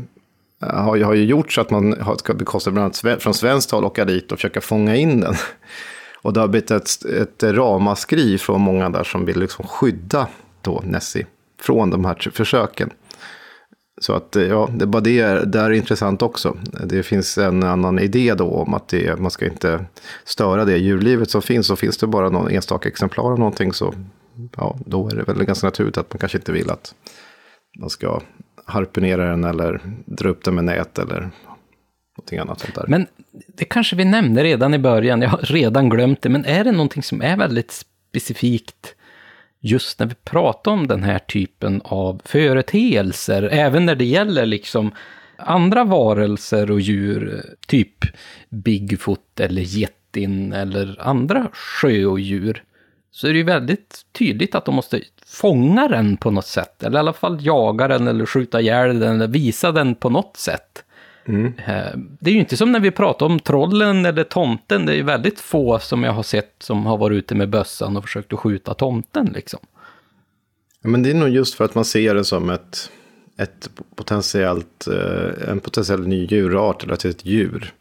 eh, 0.62 0.84
har, 0.84 1.00
har 1.00 1.14
ju 1.14 1.26
gjort 1.26 1.54
så 1.54 1.62
att 1.62 1.70
man 1.70 2.02
har, 2.02 2.16
ska 2.16 2.34
bekosta 2.34 2.72
bland 2.72 2.84
annat 3.04 3.24
från 3.24 3.34
svenskt 3.34 3.72
håll 3.72 3.86
åka 3.86 4.06
dit 4.06 4.32
och 4.32 4.38
försöka 4.38 4.62
fånga 4.62 4.96
in 4.96 5.20
den. 5.20 5.36
Och 6.22 6.34
det 6.34 6.40
har 6.40 6.48
blivit 6.48 6.72
ett, 6.72 7.06
ett 7.06 7.44
ramaskri 7.44 8.38
från 8.38 8.62
många 8.62 8.90
där 8.90 9.04
som 9.04 9.26
vill 9.26 9.40
liksom 9.40 9.68
skydda 9.68 10.28
då 10.62 10.82
Nessie 10.86 11.26
från 11.62 11.90
de 11.90 12.06
här 12.06 12.30
försöken. 12.34 12.90
Så 14.00 14.14
att 14.14 14.36
eh, 14.36 14.44
ja, 14.44 14.70
det 14.74 14.84
är 14.84 14.88
bara 14.88 15.02
det 15.02 15.46
där 15.46 15.64
är 15.64 15.72
intressant 15.72 16.22
också. 16.22 16.58
Det 16.84 17.04
finns 17.04 17.38
en 17.38 17.64
annan 17.64 18.00
idé 18.00 18.34
då 18.34 18.52
om 18.52 18.74
att 18.74 18.88
det, 18.88 19.20
man 19.20 19.32
ska 19.32 19.46
inte 19.46 19.86
störa 20.26 20.66
det 20.66 20.78
djurlivet 20.78 21.30
som 21.30 21.42
finns. 21.42 21.68
Så 21.68 21.76
finns 21.76 21.98
det 21.98 22.08
bara 22.08 22.30
någon 22.30 22.52
enstaka 22.52 22.90
exemplar 22.90 23.32
av 23.32 23.40
någonting 23.40 23.74
så 23.74 23.94
ja, 24.58 24.78
då 24.86 25.10
är 25.10 25.16
det 25.16 25.24
väl 25.24 25.44
ganska 25.44 25.68
naturligt 25.68 25.98
att 25.98 26.14
man 26.14 26.20
kanske 26.20 26.38
inte 26.38 26.52
vill 26.52 26.70
att 26.72 26.96
man 27.80 27.90
ska 27.90 28.22
harpunera 28.66 29.30
den 29.30 29.44
eller 29.44 29.82
dra 30.06 30.30
upp 30.30 30.44
den 30.44 30.56
med 30.56 30.64
nät 30.64 31.00
eller 31.00 31.30
någonting 32.18 32.40
annat 32.40 32.60
sånt 32.60 32.76
där. 32.76 32.86
Men 32.88 33.08
det 33.48 33.66
kanske 33.66 33.96
vi 33.96 34.06
nämnde 34.06 34.44
redan 34.44 34.74
i 34.74 34.80
början, 34.80 35.22
jag 35.22 35.30
har 35.30 35.38
redan 35.38 35.90
glömt 35.90 36.22
det, 36.22 36.30
men 36.30 36.46
är 36.46 36.64
det 36.64 36.72
någonting 36.72 37.04
som 37.04 37.22
är 37.22 37.38
väldigt 37.38 37.72
specifikt 37.72 38.96
just 39.62 40.00
när 40.00 40.08
vi 40.08 40.16
pratar 40.16 40.72
om 40.72 40.88
den 40.88 41.04
här 41.04 41.20
typen 41.20 41.82
av 41.84 42.22
företeelser, 42.26 43.50
även 43.52 43.86
när 43.86 43.96
det 43.96 44.06
gäller 44.06 44.46
liksom 44.46 44.92
andra 45.38 45.84
varelser 45.84 46.72
och 46.72 46.82
djur, 46.82 47.44
typ 47.68 48.06
Bigfoot 48.50 49.40
eller 49.40 49.62
jättin 49.62 50.54
eller 50.54 50.96
andra 51.00 51.48
sjöodjur, 51.54 52.64
så 53.12 53.28
är 53.28 53.32
det 53.32 53.38
ju 53.38 53.44
väldigt 53.44 54.02
tydligt 54.12 54.56
att 54.56 54.66
de 54.66 54.76
måste 54.76 55.02
fånga 55.26 55.88
den 55.88 56.18
på 56.18 56.32
något 56.32 56.46
sätt, 56.46 56.84
eller 56.84 56.98
i 56.98 57.00
alla 57.00 57.14
fall 57.14 57.46
jaga 57.46 57.88
den 57.88 58.08
eller 58.08 58.26
skjuta 58.26 58.62
ihjäl 58.62 59.00
den 59.00 59.16
eller 59.16 59.28
visa 59.28 59.72
den 59.72 59.96
på 59.96 60.10
något 60.10 60.38
sätt. 60.38 60.84
Eh, 61.30 62.00
Det 62.20 62.30
är 62.30 62.34
ju 62.34 62.40
inte 62.40 62.58
som 62.58 62.72
när 62.72 62.80
vi 62.80 62.92
pratar 62.92 63.26
om 63.26 63.40
trollen 63.40 64.06
eller 64.06 64.24
tomten, 64.24 64.86
det 64.86 64.92
är 64.92 64.96
ju 64.96 65.04
väldigt 65.04 65.40
få 65.40 65.80
som 65.80 66.04
jag 66.04 66.12
har 66.12 66.24
sett 66.24 66.56
som 66.60 66.86
har 66.86 66.98
varit 66.98 67.16
ute 67.16 67.36
med 67.36 67.50
bössan 67.50 67.98
och 67.98 68.04
försökt 68.04 68.34
att 68.34 68.40
skjuta 68.40 68.74
tomten 68.74 69.32
liksom. 69.34 69.60
Men 70.82 71.04
det 71.04 71.10
är 71.10 71.14
nog 71.14 71.30
just 71.30 71.56
för 71.56 71.66
att 71.66 71.76
man 71.76 71.86
ser 71.86 72.16
det 72.16 72.24
som 72.26 72.50
ett, 72.50 72.92
ett 73.38 73.70
potentiellt, 73.96 74.88
eh, 74.88 75.50
en 75.52 75.60
potentiell 75.60 76.08
ny 76.08 76.26
djurart 76.26 76.84
eller 76.84 76.94
ett 76.94 77.26
djur. 77.26 77.74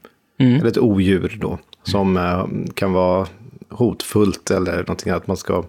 Eller 0.58 0.66
ett 0.66 0.78
odjur 0.78 1.38
då. 1.40 1.58
Som 1.82 2.16
eh, 2.16 2.46
kan 2.74 2.92
vara 2.92 3.26
hotfullt 3.68 4.50
eller 4.50 4.76
någonting 4.76 5.12
att 5.12 5.26
man 5.26 5.36
ska... 5.36 5.64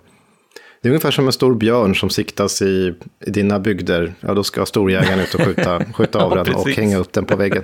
Det 0.82 0.88
är 0.88 0.90
ungefär 0.90 1.12
som 1.12 1.26
en 1.26 1.34
stor 1.34 1.56
björn 1.56 1.96
som 1.96 2.10
siktas 2.10 2.62
i, 2.62 2.94
i 3.26 3.30
dina 3.30 3.60
bygder. 3.60 4.14
Ja, 4.20 4.34
då 4.34 4.44
ska 4.44 4.66
storjägaren 4.66 5.20
ut 5.20 5.34
och 5.36 5.42
skjuta, 5.42 5.86
skjuta 5.94 6.24
av 6.24 6.38
Ja, 6.38 6.44
den 6.44 6.56
och 6.56 6.70
hänga 6.70 6.98
upp 6.98 7.14
den 7.14 7.26
på 7.26 7.36
väggen. 7.36 7.64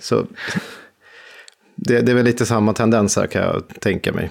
Så 0.00 0.26
det, 1.74 2.00
det 2.00 2.12
är 2.12 2.16
väl 2.16 2.24
lite 2.24 2.46
samma 2.46 2.72
tendens 2.72 3.16
här 3.16 3.26
kan 3.26 3.42
jag 3.42 3.80
tänka 3.80 4.12
mig. 4.12 4.30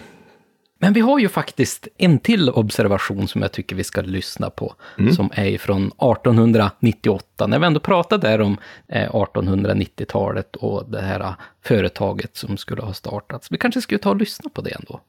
Men 0.81 0.93
vi 0.93 0.99
har 0.99 1.19
ju 1.19 1.29
faktiskt 1.29 1.87
en 1.97 2.19
till 2.19 2.49
observation 2.49 3.27
som 3.27 3.41
jag 3.41 3.51
tycker 3.51 3.75
vi 3.75 3.83
ska 3.83 4.01
lyssna 4.01 4.49
på, 4.49 4.73
som 5.15 5.29
är 5.33 5.57
från 5.57 5.85
1898, 5.87 7.47
när 7.47 7.59
vi 7.59 7.65
ändå 7.65 7.79
pratade 7.79 8.27
där 8.27 8.41
om 8.41 8.57
eh, 8.87 9.11
1890-talet 9.11 10.55
och 10.55 10.91
det 10.91 11.01
här 11.01 11.19
eh, 11.19 11.33
företaget 11.63 12.37
som 12.37 12.57
skulle 12.57 12.81
ha 12.81 12.93
startats. 12.93 13.51
Vi 13.51 13.57
kanske 13.57 13.81
skulle 13.81 13.99
ta 13.99 14.09
och 14.09 14.15
lyssna 14.15 14.49
på 14.49 14.61
det 14.61 14.71
ändå. 14.71 15.01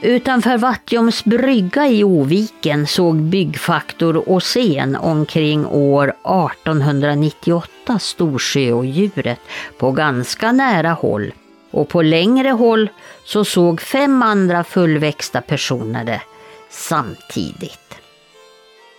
Utanför 0.00 0.58
Vattjoms 0.58 1.24
brygga 1.24 1.86
i 1.86 2.04
Oviken 2.04 2.86
såg 2.86 3.16
byggfaktor 3.16 4.28
Åsén 4.28 4.96
omkring 4.96 5.66
år 5.66 6.08
1898 6.08 7.98
storsjöodjuret 7.98 9.40
på 9.78 9.92
ganska 9.92 10.52
nära 10.52 10.90
håll 10.90 11.32
och 11.70 11.88
på 11.88 12.02
längre 12.02 12.48
håll 12.48 12.88
så 13.24 13.44
såg 13.44 13.80
fem 13.80 14.22
andra 14.22 14.64
fullväxta 14.64 15.40
personer 15.40 16.04
det 16.04 16.22
samtidigt. 16.70 17.94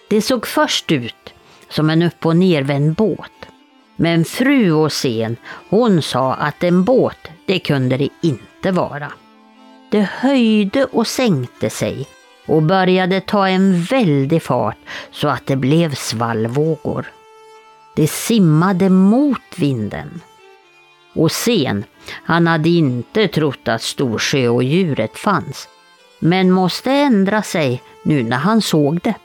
Det 0.10 0.22
såg 0.22 0.48
först 0.48 0.92
ut 0.92 1.34
som 1.70 1.90
en 1.90 2.02
upp 2.02 2.26
och 2.26 2.36
nervänd 2.36 2.94
båt. 2.94 3.32
Men 3.96 4.26
fru 4.26 4.72
Åsén, 4.72 5.38
hon 5.70 6.02
sa 6.02 6.34
att 6.34 6.64
en 6.64 6.84
båt, 6.84 7.28
det 7.46 7.60
kunde 7.60 7.98
det 7.98 8.10
inte 8.22 8.72
vara. 8.72 9.12
Det 9.90 10.02
höjde 10.02 10.86
och 10.86 11.08
sänkte 11.08 11.70
sig 11.70 12.08
och 12.46 12.64
började 12.64 13.22
ta 13.22 13.48
en 13.48 13.82
väldig 13.82 14.44
fart 14.44 14.78
så 15.12 15.28
att 15.28 15.46
det 15.46 15.56
blev 15.56 15.96
svallvågor. 15.96 17.06
Det 17.96 18.08
simmade 18.08 18.90
mot 18.90 19.42
vinden. 19.58 20.22
Och 21.14 21.32
sen, 21.32 21.84
han 22.24 22.48
hade 22.48 22.70
inte 22.70 23.28
trott 23.28 23.68
att 23.68 23.82
Storsjöodjuret 23.82 25.18
fanns, 25.18 25.68
men 26.20 26.52
måste 26.52 26.92
ändra 26.92 27.44
sig 27.44 27.82
nu 28.04 28.24
när 28.24 28.38
han 28.38 28.62
såg 28.62 29.00
det. 29.04 29.16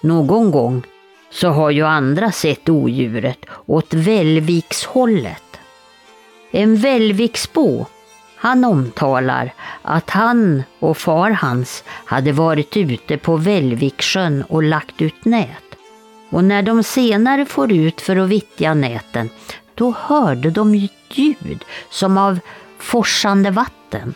Någon 0.00 0.50
gång 0.50 0.82
så 1.30 1.48
har 1.48 1.70
ju 1.70 1.86
andra 1.86 2.32
sett 2.32 2.68
odjuret 2.68 3.46
åt 3.66 3.94
Vällvikshållet. 3.94 5.58
En 6.50 6.76
Vällviksbo 6.76 7.86
han 8.42 8.64
omtalar 8.64 9.54
att 9.82 10.10
han 10.10 10.62
och 10.78 10.98
far 10.98 11.30
hans 11.30 11.84
hade 11.86 12.32
varit 12.32 12.76
ute 12.76 13.16
på 13.18 13.36
Vällviksjön 13.36 14.42
och 14.48 14.62
lagt 14.62 15.02
ut 15.02 15.24
nät. 15.24 15.76
Och 16.30 16.44
när 16.44 16.62
de 16.62 16.82
senare 16.82 17.46
får 17.46 17.72
ut 17.72 18.00
för 18.00 18.16
att 18.16 18.28
vittja 18.28 18.74
näten, 18.74 19.28
då 19.74 19.94
hörde 19.98 20.50
de 20.50 20.74
ett 20.74 21.18
ljud 21.18 21.64
som 21.90 22.18
av 22.18 22.38
forsande 22.78 23.50
vatten. 23.50 24.14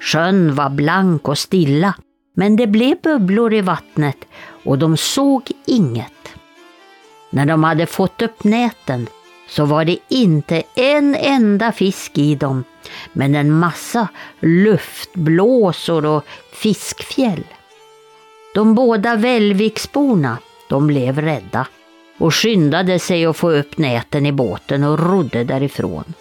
Sjön 0.00 0.54
var 0.54 0.70
blank 0.70 1.28
och 1.28 1.38
stilla, 1.38 1.94
men 2.34 2.56
det 2.56 2.66
blev 2.66 2.96
bubblor 3.02 3.54
i 3.54 3.60
vattnet 3.60 4.18
och 4.64 4.78
de 4.78 4.96
såg 4.96 5.50
inget. 5.66 6.34
När 7.30 7.46
de 7.46 7.64
hade 7.64 7.86
fått 7.86 8.22
upp 8.22 8.44
näten 8.44 9.06
så 9.54 9.64
var 9.64 9.84
det 9.84 9.98
inte 10.08 10.62
en 10.74 11.14
enda 11.14 11.72
fisk 11.72 12.18
i 12.18 12.34
dem, 12.34 12.64
men 13.12 13.34
en 13.34 13.52
massa 13.52 14.08
luftblåsor 14.40 16.06
och 16.06 16.24
fiskfjäll. 16.52 17.44
De 18.54 18.74
båda 18.74 19.16
Vällviksborna, 19.16 20.38
de 20.68 20.86
blev 20.86 21.20
rädda 21.20 21.66
och 22.18 22.34
skyndade 22.34 22.98
sig 22.98 23.26
att 23.26 23.36
få 23.36 23.50
upp 23.50 23.78
näten 23.78 24.26
i 24.26 24.32
båten 24.32 24.84
och 24.84 24.98
rodde 24.98 25.44
därifrån. 25.44 26.14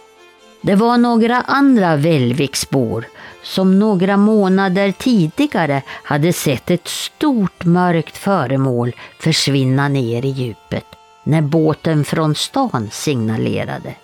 Det 0.61 0.75
var 0.75 0.97
några 0.97 1.41
andra 1.41 1.95
Vällviksbor 1.95 3.05
som 3.43 3.79
några 3.79 4.17
månader 4.17 4.91
tidigare 4.91 5.81
hade 5.87 6.33
sett 6.33 6.71
ett 6.71 6.87
stort 6.87 7.65
mörkt 7.65 8.17
föremål 8.17 8.95
försvinna 9.19 9.87
ner 9.87 10.25
i 10.25 10.29
djupet 10.29 11.00
när 11.23 11.41
båten 11.41 12.03
från 12.03 12.35
stan 12.35 12.89
signalerade. 12.91 13.95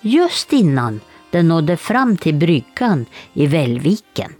Just 0.00 0.52
innan 0.52 1.00
den 1.30 1.48
nådde 1.48 1.76
fram 1.76 2.16
till 2.16 2.34
bryggan 2.34 3.06
i 3.32 3.46
Vällviken. 3.46 4.32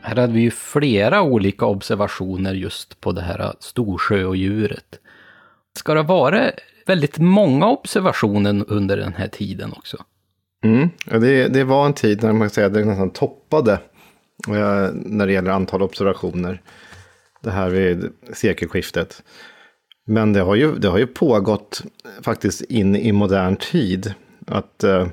Här 0.00 0.20
hade 0.20 0.32
vi 0.32 0.40
ju 0.40 0.50
flera 0.50 1.22
olika 1.22 1.66
observationer 1.66 2.54
just 2.54 3.00
på 3.00 3.12
det 3.12 3.22
här 3.22 3.54
storsjöodjuret. 3.60 4.98
Ska 5.76 5.94
det 5.94 6.02
vara 6.02 6.50
väldigt 6.86 7.18
många 7.18 7.66
observationer 7.66 8.64
under 8.68 8.96
den 8.96 9.14
här 9.14 9.28
tiden 9.28 9.72
också? 9.72 10.04
Mm. 10.62 10.88
Det, 11.04 11.48
det 11.48 11.64
var 11.64 11.86
en 11.86 11.92
tid 11.92 12.22
när 12.22 12.32
man 12.32 12.40
kan 12.40 12.50
säga 12.50 12.66
att 12.66 12.74
det 12.74 12.84
nästan 12.84 13.10
toppade 13.10 13.72
eh, 14.48 14.88
när 14.92 15.26
det 15.26 15.32
gäller 15.32 15.50
antal 15.50 15.82
observationer. 15.82 16.62
Det 17.42 17.50
här 17.50 17.70
vid 17.70 18.12
sekelskiftet. 18.32 19.22
Men 20.06 20.32
det 20.32 20.40
har 20.40 20.54
ju, 20.54 20.78
det 20.78 20.88
har 20.88 20.98
ju 20.98 21.06
pågått 21.06 21.82
faktiskt 22.22 22.60
in 22.60 22.96
i 22.96 23.12
modern 23.12 23.56
tid. 23.56 24.14
Att 24.46 24.84
eh, 24.84 25.06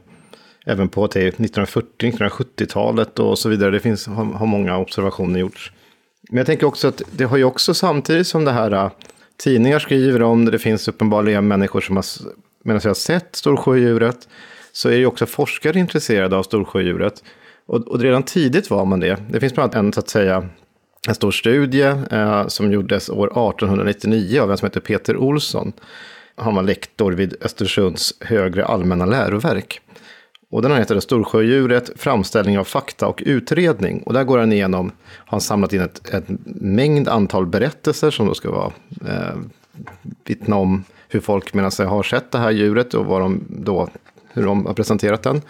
även 0.66 0.90
på 0.90 1.08
1940-1970-talet 1.08 3.20
och 3.20 3.40
så 3.40 3.50
vidare, 3.50 3.72
det 3.72 3.80
finns, 3.80 4.08
har, 4.08 4.26
har, 4.26 4.46
många 4.46 4.78
observationer 4.78 5.40
gjorts. 5.40 5.72
Men 6.30 6.38
jag 6.38 6.48
tänker 6.48 6.68
också 6.68 6.88
att 6.88 7.02
det 7.12 7.24
har 7.24 7.38
ju 7.38 7.44
också 7.44 7.74
samtidigt 7.74 8.28
som 8.28 8.46
det 8.46 8.52
här, 8.52 8.72
eh, 8.72 8.92
tidningar 9.44 9.80
skriver 9.80 10.22
om 10.22 10.46
det, 10.46 10.52
det 10.52 10.60
finns 10.60 10.88
uppenbarligen 10.88 11.48
människor 11.48 11.82
som 11.82 11.96
har, 11.96 12.06
medan 12.64 12.82
jag 12.84 12.90
har 12.90 12.94
sett 12.94 13.36
storsjödjuret, 13.36 14.28
så 14.80 14.90
är 14.90 14.98
ju 14.98 15.06
också 15.06 15.26
forskare 15.26 15.80
intresserade 15.80 16.36
av 16.38 16.44
storsjödjuret. 16.44 17.24
Och, 17.66 17.88
och 17.88 18.00
redan 18.00 18.24
tidigt 18.24 18.70
var 18.70 18.86
man 18.86 19.00
det. 19.00 19.18
Det 19.30 19.40
finns 19.40 19.54
bland 19.54 19.76
annat 19.76 19.86
en, 19.86 19.94
så 19.94 20.00
att 20.00 20.10
säga, 20.10 20.50
en 21.08 21.16
stor 21.16 21.32
studie 21.32 21.94
eh, 22.12 22.48
som 22.48 22.72
gjordes 22.72 23.10
år 23.10 23.28
1899 23.28 24.42
av 24.42 24.52
en 24.52 24.58
som 24.58 24.66
heter 24.66 24.80
Peter 24.80 25.18
Olsson. 25.18 25.74
Han 26.36 26.56
var 26.56 26.64
lektor 26.64 27.12
vid 27.12 27.36
Östersunds 27.42 28.14
högre 28.22 28.66
allmänna 28.66 29.06
läroverk. 29.06 29.82
Och 30.52 30.62
den 30.62 30.72
här 30.72 30.80
heter 30.80 31.00
Storsjödjuret, 31.00 31.92
framställning 31.96 32.60
av 32.60 32.64
fakta 32.64 33.08
och 33.08 33.24
utredning. 33.26 34.04
Och 34.06 34.14
där 34.14 34.24
går 34.24 34.38
han 34.38 34.54
igenom, 34.54 34.92
har 35.06 35.32
han 35.32 35.42
samlat 35.42 35.74
in 35.74 35.82
ett, 35.82 36.14
ett 36.14 36.26
mängd 36.62 37.08
antal 37.08 37.46
berättelser 37.46 38.12
som 38.12 38.28
då 38.28 38.34
ska 38.34 38.52
vara 38.52 38.72
eh, 39.08 39.36
vittna 40.26 40.56
om 40.56 40.84
hur 41.10 41.20
folk 41.20 41.54
menar 41.54 41.70
sig 41.70 41.86
har 41.86 42.04
sett 42.04 42.32
det 42.32 42.38
här 42.38 42.52
djuret 42.52 42.94
och 42.94 43.06
vad 43.06 43.22
de 43.22 43.44
då 43.50 43.90
hur 44.40 44.46
de 44.46 44.66
har 44.66 44.74
presenterat 44.74 45.24
den. 45.24 45.42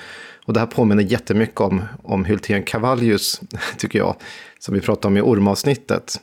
Och 0.45 0.53
det 0.53 0.59
här 0.59 0.67
påminner 0.67 1.03
jättemycket 1.03 1.61
om, 1.61 1.81
om 2.03 2.25
Hultén 2.25 2.63
Cavallius, 2.63 3.41
tycker 3.77 3.99
jag, 3.99 4.15
som 4.59 4.73
vi 4.73 4.81
pratade 4.81 5.07
om 5.07 5.17
i 5.17 5.21
ormavsnittet. 5.21 6.21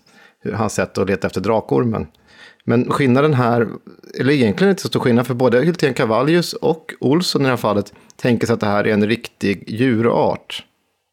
Hans 0.55 0.75
sätt 0.75 0.99
att 0.99 1.09
leta 1.09 1.27
efter 1.27 1.41
drakormen. 1.41 2.07
Men 2.65 2.91
skillnaden 2.91 3.35
här, 3.35 3.69
eller 4.21 4.33
egentligen 4.33 4.71
inte 4.71 4.83
så 4.83 4.89
stor 4.89 5.01
skillnad, 5.01 5.27
för 5.27 5.35
både 5.35 5.65
Hultén 5.65 5.95
Cavallius 5.95 6.53
och 6.53 6.95
Olsson 7.01 7.43
i 7.43 7.45
det 7.45 7.51
här 7.51 7.57
fallet 7.57 7.93
tänker 8.17 8.47
sig 8.47 8.55
att 8.55 8.61
det 8.61 8.67
här 8.67 8.87
är 8.87 8.93
en 8.93 9.07
riktig 9.07 9.71
djurart. 9.71 10.65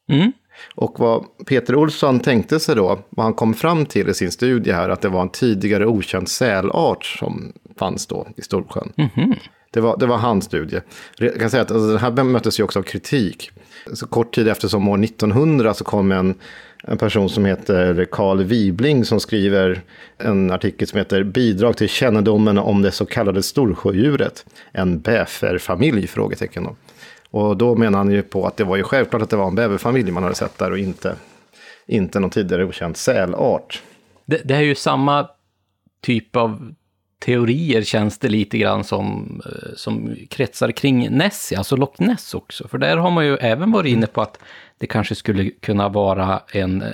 Mm. 0.09 0.31
Och 0.75 0.99
vad 0.99 1.25
Peter 1.45 1.75
Olsson 1.75 2.19
tänkte 2.19 2.59
sig 2.59 2.75
då, 2.75 2.99
vad 3.09 3.23
han 3.23 3.33
kom 3.33 3.53
fram 3.53 3.85
till 3.85 4.09
i 4.09 4.13
sin 4.13 4.31
studie 4.31 4.71
här, 4.71 4.89
att 4.89 5.01
det 5.01 5.09
var 5.09 5.21
en 5.21 5.29
tidigare 5.29 5.87
okänd 5.87 6.29
sälart 6.29 7.05
som 7.05 7.53
fanns 7.79 8.07
då 8.07 8.27
i 8.35 8.41
Storsjön. 8.41 8.93
Mm. 8.97 9.35
Det 9.73 9.81
var, 9.81 9.97
det 9.97 10.05
var 10.05 10.17
hans 10.17 10.45
studie. 10.45 10.81
Jag 11.17 11.39
kan 11.39 11.49
säga 11.49 11.61
att 11.63 11.71
alltså, 11.71 11.91
det 11.91 11.99
här 11.99 12.23
möttes 12.23 12.59
ju 12.59 12.63
också 12.63 12.79
av 12.79 12.83
kritik. 12.83 13.51
Så 13.93 14.07
kort 14.07 14.35
tid 14.35 14.47
efter 14.47 14.67
som 14.67 14.87
år 14.87 15.03
1900 15.03 15.73
så 15.73 15.83
kom 15.83 16.11
en, 16.11 16.35
en 16.83 16.97
person 16.97 17.29
som 17.29 17.45
heter 17.45 18.05
Carl 18.11 18.43
Wibling 18.43 19.05
som 19.05 19.19
skriver 19.19 19.81
en 20.17 20.51
artikel 20.51 20.87
som 20.87 20.97
heter 20.97 21.23
Bidrag 21.23 21.77
till 21.77 21.89
kännedomen 21.89 22.57
om 22.57 22.81
det 22.81 22.91
så 22.91 23.05
kallade 23.05 23.43
storsjödjuret. 23.43 24.45
En 24.71 24.99
bäferfamilj? 24.99 26.07
Frågetecken 26.07 26.63
då. 26.63 26.75
Och 27.29 27.57
då 27.57 27.75
menar 27.75 27.97
han 27.97 28.11
ju 28.11 28.21
på 28.21 28.47
att 28.47 28.57
det 28.57 28.63
var 28.63 28.75
ju 28.75 28.83
självklart 28.83 29.21
att 29.21 29.29
det 29.29 29.35
var 29.35 29.47
en 29.47 29.55
bäverfamilj 29.55 30.11
man 30.11 30.23
hade 30.23 30.35
sett 30.35 30.57
där 30.57 30.71
och 30.71 30.77
inte, 30.77 31.15
inte 31.87 32.19
någon 32.19 32.29
tidigare 32.29 32.65
okänd 32.65 32.97
sälart. 32.97 33.81
Det, 34.25 34.41
det 34.43 34.55
är 34.55 34.61
ju 34.61 34.75
samma 34.75 35.27
typ 36.01 36.35
av 36.35 36.73
teorier 37.23 37.81
känns 37.81 38.17
det 38.17 38.29
lite 38.29 38.57
grann 38.57 38.83
som, 38.83 39.41
eh, 39.45 39.75
som 39.75 40.15
kretsar 40.29 40.71
kring 40.71 41.09
Nessie, 41.17 41.57
alltså 41.57 41.75
Loch 41.75 41.99
Ness 41.99 42.33
också. 42.33 42.67
För 42.67 42.77
där 42.77 42.97
har 42.97 43.11
man 43.11 43.25
ju 43.25 43.37
även 43.37 43.71
varit 43.71 43.89
inne 43.89 44.07
på 44.07 44.21
att 44.21 44.39
det 44.77 44.87
kanske 44.87 45.15
skulle 45.15 45.49
kunna 45.49 45.89
vara 45.89 46.41
en 46.51 46.81
eh, 46.81 46.89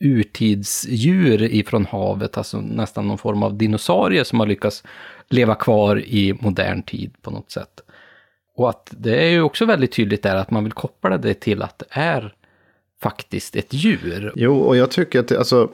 urtidsdjur 0.00 1.42
ifrån 1.42 1.86
havet, 1.86 2.38
alltså 2.38 2.60
nästan 2.60 3.08
någon 3.08 3.18
form 3.18 3.42
av 3.42 3.58
dinosaurie 3.58 4.24
som 4.24 4.40
har 4.40 4.46
lyckats 4.46 4.82
leva 5.30 5.54
kvar 5.54 5.98
i 5.98 6.34
modern 6.40 6.82
tid 6.82 7.14
på 7.22 7.30
något 7.30 7.50
sätt. 7.50 7.80
Och 8.56 8.70
att 8.70 8.94
det 8.98 9.26
är 9.26 9.30
ju 9.30 9.42
också 9.42 9.64
väldigt 9.64 9.92
tydligt 9.92 10.22
där 10.22 10.36
att 10.36 10.50
man 10.50 10.64
vill 10.64 10.72
koppla 10.72 11.18
det 11.18 11.34
till 11.34 11.62
att 11.62 11.78
det 11.78 11.86
är 11.90 12.34
faktiskt 13.02 13.56
ett 13.56 13.72
djur. 13.72 14.32
Jo, 14.36 14.58
och 14.58 14.76
jag 14.76 14.90
tycker 14.90 15.20
att 15.20 15.28
det, 15.28 15.38
alltså, 15.38 15.68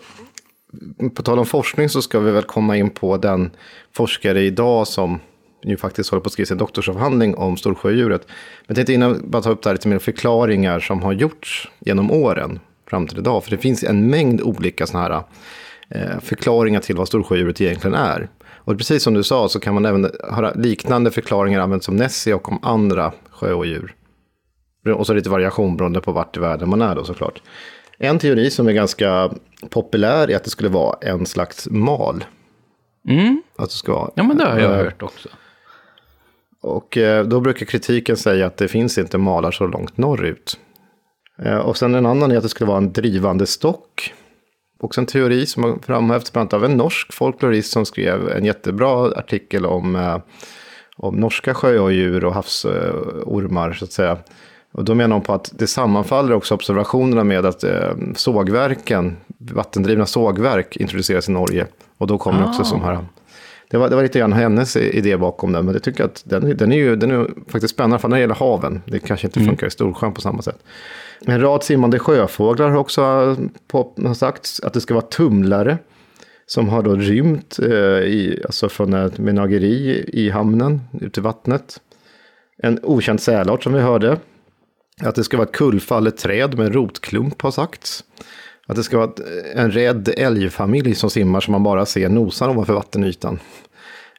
på 1.15 1.23
tal 1.23 1.39
om 1.39 1.47
forskning 1.47 1.89
så 1.89 2.03
ska 2.03 2.21
vi 2.21 2.31
väl 2.31 2.43
komma 2.43 2.77
in 2.77 2.91
på 2.91 3.17
den 3.17 3.51
forskare 3.93 4.43
idag 4.43 4.89
som 4.89 5.21
ju 5.63 5.77
faktiskt 5.77 6.11
håller 6.11 6.21
på 6.21 6.27
att 6.27 6.33
skriva 6.33 6.47
sin 6.47 6.59
doktorsavhandling 6.59 7.35
om 7.35 7.57
storsjödjuret. 7.57 8.27
Men 8.27 8.67
jag 8.67 8.77
tänkte 8.77 8.93
innan 8.93 9.31
bara 9.31 9.43
ta 9.43 9.51
upp 9.51 9.63
det 9.63 9.69
här 9.69 9.75
lite 9.75 9.89
mer 9.89 9.99
förklaringar 9.99 10.81
som 10.81 11.03
har 11.03 11.13
gjorts 11.13 11.69
genom 11.79 12.11
åren 12.11 12.61
fram 12.91 13.07
till 13.07 13.19
idag. 13.19 13.45
För 13.45 13.51
det 13.51 13.59
finns 13.59 13.85
en 13.85 14.11
mängd 14.11 14.41
olika 14.41 14.87
sådana 14.87 15.09
här 15.09 15.23
eh, 15.89 16.21
förklaringar 16.21 16.81
till 16.81 16.97
vad 16.97 17.09
storsjödjuret 17.09 17.61
egentligen 17.61 17.95
är. 17.95 18.29
Och 18.43 18.79
precis 18.79 19.03
som 19.03 19.15
du 19.15 19.23
sa 19.23 19.49
så 19.49 19.61
kan 19.61 19.75
man 19.75 19.87
även 19.87 20.11
höra 20.31 20.53
liknande 20.53 21.11
förklaringar 21.11 21.61
användas 21.61 21.85
som 21.85 21.97
Nessie 21.97 22.35
och 22.35 22.49
om 22.49 22.59
andra 22.63 23.13
sjöodjur. 23.31 23.95
Och 24.95 25.07
så 25.07 25.15
lite 25.15 25.31
variation 25.31 25.77
beroende 25.77 26.01
på 26.01 26.13
vart 26.13 26.37
i 26.37 26.41
världen 26.41 26.69
man 26.69 26.83
är 26.83 26.95
då 26.95 27.05
såklart. 27.05 27.43
En 28.03 28.19
teori 28.19 28.51
som 28.51 28.69
är 28.69 28.73
ganska 28.73 29.31
populär 29.71 30.31
är 30.31 30.37
att 30.37 30.45
det 30.45 30.51
skulle 30.51 30.69
vara 30.69 30.99
en 31.01 31.27
slags 31.27 31.69
mal. 31.71 32.25
Mm. 33.09 33.43
Att 33.59 33.69
det 33.69 33.75
ska 33.77 33.93
vara, 33.93 34.11
Ja, 34.15 34.23
men 34.23 34.37
det 34.37 34.45
har 34.45 34.59
jag 34.59 34.71
eh, 34.71 34.77
hört 34.77 35.03
också. 35.03 35.29
Och 36.63 36.97
eh, 36.97 37.25
då 37.25 37.41
brukar 37.41 37.67
kritiken 37.67 38.17
säga 38.17 38.47
att 38.47 38.57
det 38.57 38.69
finns 38.69 38.99
inte 38.99 39.19
malar 39.19 39.51
så 39.51 39.67
långt 39.67 39.97
norrut. 39.97 40.59
Eh, 41.43 41.59
Och 41.59 41.77
sen 41.77 41.95
en 41.95 42.07
annan 42.07 42.33
är 42.33 42.37
att 42.37 42.43
det 42.43 42.49
skulle 42.49 42.69
vara 42.69 42.79
en 42.79 42.93
drivande 42.93 43.47
stock. 43.47 44.15
Också 44.81 45.01
en 45.01 45.07
teori 45.07 45.47
som 45.47 45.65
har 45.65 45.79
framhävts 45.83 46.33
bland 46.33 46.43
annat 46.55 46.65
av 46.65 46.71
en 46.71 46.77
norsk 46.77 47.13
folklorist 47.13 47.73
som 47.73 47.87
skrev 47.87 48.29
en 48.29 48.45
jättebra 48.45 49.13
artikel 49.17 49.67
om, 49.67 50.21
om 50.97 51.17
norska 51.17 51.55
sjöodjur 51.55 52.25
och 52.25 52.35
havsormar 52.35 53.73
så 53.73 53.85
att 53.85 53.93
säga. 53.93 54.19
Och 54.73 54.85
då 54.85 54.95
menar 54.95 55.17
hon 55.17 55.25
på 55.25 55.33
att 55.33 55.53
det 55.55 55.67
sammanfaller 55.67 56.33
också 56.33 56.55
observationerna 56.55 57.25
med 57.25 57.47
att 57.47 57.65
eh, 57.65 57.91
sågverken, 58.17 59.17
vattendrivna 59.39 60.07
sågverk 60.07 60.77
introduceras 60.77 61.29
i 61.29 61.33
Norge. 61.33 61.67
Och 61.99 62.07
då 62.07 62.19
kommer 62.19 62.49
också 62.49 62.63
Ah. 62.63 62.65
som 62.65 62.83
här 62.83 62.99
det 63.71 63.79
var, 63.79 63.89
det 63.89 63.97
var 63.97 64.03
lite 64.03 64.19
grann 64.19 64.33
hennes 64.33 64.77
idé 64.77 65.17
bakom 65.17 65.53
den, 65.53 65.65
men 65.65 65.75
jag 65.75 65.83
tycker 65.83 66.05
att 66.05 66.23
den, 66.27 66.57
den 66.57 66.73
är 66.73 66.77
ju 66.77 66.97
den 66.97 67.11
är 67.11 67.31
faktiskt 67.49 67.75
spännande, 67.75 67.99
för 67.99 68.09
när 68.09 68.17
det 68.17 68.21
gäller 68.21 68.35
haven, 68.35 68.83
det 68.87 68.99
kanske 68.99 69.27
inte 69.27 69.41
funkar 69.41 69.67
i 69.67 69.71
Storsjön 69.71 70.15
på 70.15 70.21
samma 70.21 70.43
sätt. 70.43 70.59
En 71.27 71.41
rad 71.41 71.63
simmande 71.63 71.99
sjöfåglar 71.99 72.69
har 72.69 72.77
också 72.77 73.37
på, 73.69 73.93
har 74.05 74.15
sagts 74.15 74.61
att 74.61 74.73
det 74.73 74.81
ska 74.81 74.95
vara 74.95 75.05
tumlare 75.05 75.79
som 76.47 76.69
har 76.69 76.83
då 76.83 76.95
rymt 76.95 77.59
eh, 77.63 77.69
i, 78.09 78.43
alltså 78.45 78.69
från 78.69 78.95
ett 78.95 79.19
menageri 79.19 80.05
i 80.13 80.31
hamnen, 80.31 80.81
ut 81.01 81.19
i 81.19 81.21
vattnet. 81.21 81.81
En 82.63 82.81
okänd 82.83 83.21
sälart 83.21 83.63
som 83.63 83.73
vi 83.73 83.81
hörde. 83.81 84.17
Att 85.03 85.15
det 85.15 85.25
ska 85.25 85.37
vara 85.37 85.49
ett 85.49 85.55
kullfallet 85.55 86.17
träd 86.17 86.59
med 86.59 86.67
en 86.67 86.73
rotklump 86.73 87.43
har 87.43 87.51
sagts. 87.51 88.05
Att 88.67 88.77
det 88.77 88.83
ska 88.83 88.99
vara 88.99 89.11
en 89.55 89.71
rädd 89.71 90.09
älgfamilj 90.17 90.95
som 90.95 91.11
simmar 91.11 91.41
som 91.41 91.53
man 91.53 91.63
bara 91.63 91.87
ser 91.87 92.09
nosar 92.09 92.49
ovanför 92.49 92.73
vattenytan. 92.73 93.39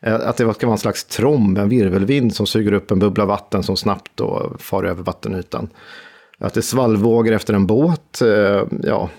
Eh, 0.02 0.16
att 0.16 0.38
det 0.38 0.54
ska 0.54 0.68
vara 0.68 0.74
en 0.74 0.78
slags 0.78 1.04
tromb, 1.04 1.58
en 1.58 1.70
virvelvind 1.70 2.36
som 2.36 2.48
suger 2.48 2.74
upp 2.74 2.92
en 2.92 3.00
bubbla 3.00 3.26
vatten 3.26 3.64
som 3.64 3.78
snabbt 3.78 4.12
då 4.16 4.56
far 4.60 4.84
över 4.84 5.04
vattenytan. 5.04 5.70
Att 6.40 6.54
det 6.54 6.60
är 6.60 6.62
svallvågor 6.62 7.34
efter 7.34 7.54
en 7.54 7.68
båt, 7.68 8.22
eh, 8.22 8.64
ja. 8.84 9.10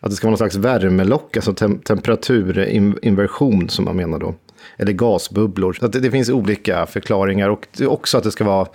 Att 0.00 0.10
det 0.10 0.16
ska 0.16 0.26
vara 0.26 0.30
någon 0.30 0.38
slags 0.38 0.54
värmelock, 0.54 1.36
alltså 1.36 1.54
tem 1.54 1.78
temperaturinversion 1.78 3.68
som 3.68 3.84
man 3.84 3.96
menar 3.96 4.18
då. 4.18 4.34
Eller 4.76 4.92
gasbubblor. 4.92 5.72
Så 5.72 5.86
att 5.86 5.92
det, 5.92 6.00
det 6.00 6.10
finns 6.10 6.30
olika 6.30 6.86
förklaringar 6.86 7.48
och 7.48 7.66
också 7.86 8.18
att 8.18 8.24
det 8.24 8.30
ska 8.30 8.44
vara, 8.44 8.66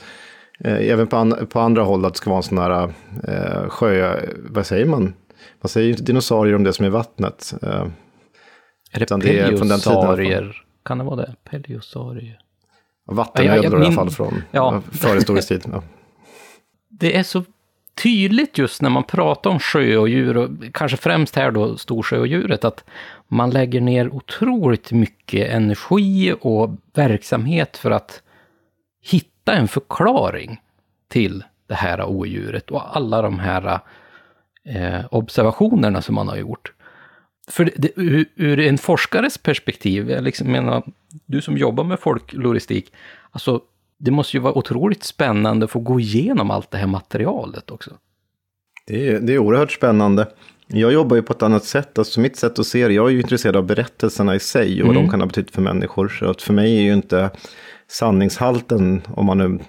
även 0.64 1.08
på, 1.08 1.16
an, 1.18 1.48
på 1.50 1.60
andra 1.60 1.84
håll, 1.84 2.06
att 2.06 2.14
det 2.14 2.18
ska 2.18 2.30
vara 2.30 2.38
en 2.38 2.44
sån 2.44 2.58
här 2.58 2.94
eh, 3.28 3.70
sjö, 3.70 4.20
vad 4.50 4.66
säger 4.66 4.86
man? 4.86 5.14
Man 5.62 5.70
säger 5.70 5.86
ju 5.86 5.92
inte 5.92 6.04
dinosaurier 6.04 6.56
om 6.56 6.64
det 6.64 6.74
som 6.74 6.86
är 6.86 6.90
vattnet. 6.90 7.54
Eh, 7.62 7.70
Är 8.92 9.00
det 9.00 9.04
utan 9.04 9.20
det? 9.20 9.60
Kan 10.86 10.98
det 10.98 11.04
vara 11.04 11.16
det? 11.16 11.36
Peliosaurier. 11.50 12.40
vattenödlor 13.06 13.56
Ja, 13.56 13.64
jag 13.64 13.64
i 13.64 13.76
alla 13.76 13.80
min- 13.86 13.94
fall 13.96 14.10
från 14.10 14.44
Ja. 14.52 14.82
förhistorisk 14.92 15.48
tid. 15.48 15.62
Ja. 15.72 15.84
Det 16.90 17.18
är 17.18 17.24
så 17.24 17.44
tydligt 18.04 18.58
just 18.58 18.82
när 18.82 18.90
man 18.90 19.04
pratar 19.04 19.50
om 19.50 19.60
sjöodjur, 19.60 20.38
och 20.38 20.50
kanske 20.74 20.98
främst 20.98 21.36
här 21.36 21.52
då 21.52 21.78
storsjöodjuret, 21.78 22.66
att 22.66 22.84
man 23.28 23.50
lägger 23.50 23.82
ner 23.82 24.14
otroligt 24.14 24.92
mycket 24.92 25.50
energi 25.52 26.34
och 26.42 26.70
verksamhet 26.94 27.78
för 27.78 27.92
att 27.92 28.22
hitta 29.04 29.28
en 29.53 29.68
förklaring 29.68 30.61
till 31.07 31.44
det 31.68 31.76
här 31.76 32.06
odjuret 32.06 32.72
och 32.72 32.98
alla 32.98 33.22
de 33.22 33.40
här 33.40 33.80
eh, 34.64 35.06
observationerna 35.11 36.02
som 36.02 36.15
man 36.15 36.28
har 36.28 36.38
gjort. 36.38 36.74
För 37.49 37.72
det, 37.76 37.91
ur, 37.95 38.26
ur 38.36 38.60
en 38.60 38.78
forskares 38.78 39.38
perspektiv, 39.38 40.10
jag 40.10 40.24
liksom 40.24 40.52
menar, 40.52 40.84
du 41.26 41.41
som 41.41 41.57
jobbar 41.57 41.84
med 41.84 41.99
folkloristik, 41.99 42.94
alltså 43.32 43.61
det 43.98 44.11
måste 44.11 44.38
ju 44.38 44.41
vara 44.41 44.57
otroligt 44.57 45.03
spännande 45.03 45.64
att 45.64 45.72
få 45.72 45.80
gå 45.80 45.99
igenom 45.99 46.52
allt 46.52 46.72
det 46.72 46.78
här 46.78 46.88
materialet 46.88 47.72
också. 47.72 47.91
Det 48.88 49.07
är, 49.07 49.19
det 49.19 49.34
är 49.34 49.38
oerhört 49.38 49.72
spännande. 49.72 50.28
Jag 50.68 50.94
jobbar 50.94 51.15
ju 51.15 51.22
på 51.22 51.34
ett 51.34 51.44
annat 51.44 51.64
sätt. 51.64 51.99
Alltså 51.99 52.19
mitt 52.19 52.38
sätt 52.38 52.60
att 52.60 52.68
se 52.68 52.88
det, 52.88 52.94
jag 52.94 53.07
är 53.07 53.11
ju 53.11 53.22
intresserad 53.22 53.56
av 53.56 53.65
berättelserna 53.65 54.36
i 54.36 54.40
sig 54.40 54.82
och 54.82 54.88
vad 54.88 54.95
de 54.95 55.10
kan 55.10 55.19
ha 55.19 55.28
betytt 55.28 55.52
för 55.52 55.61
människor. 55.61 56.07
Så 56.07 56.30
att 56.30 56.41
för 56.41 56.53
mig 56.53 56.78
är 56.78 56.82
ju 56.82 56.94
inte 56.94 57.30
sanningshalten, 57.88 59.02
om 59.08 59.26
man 59.26 59.38
nu 59.38 59.60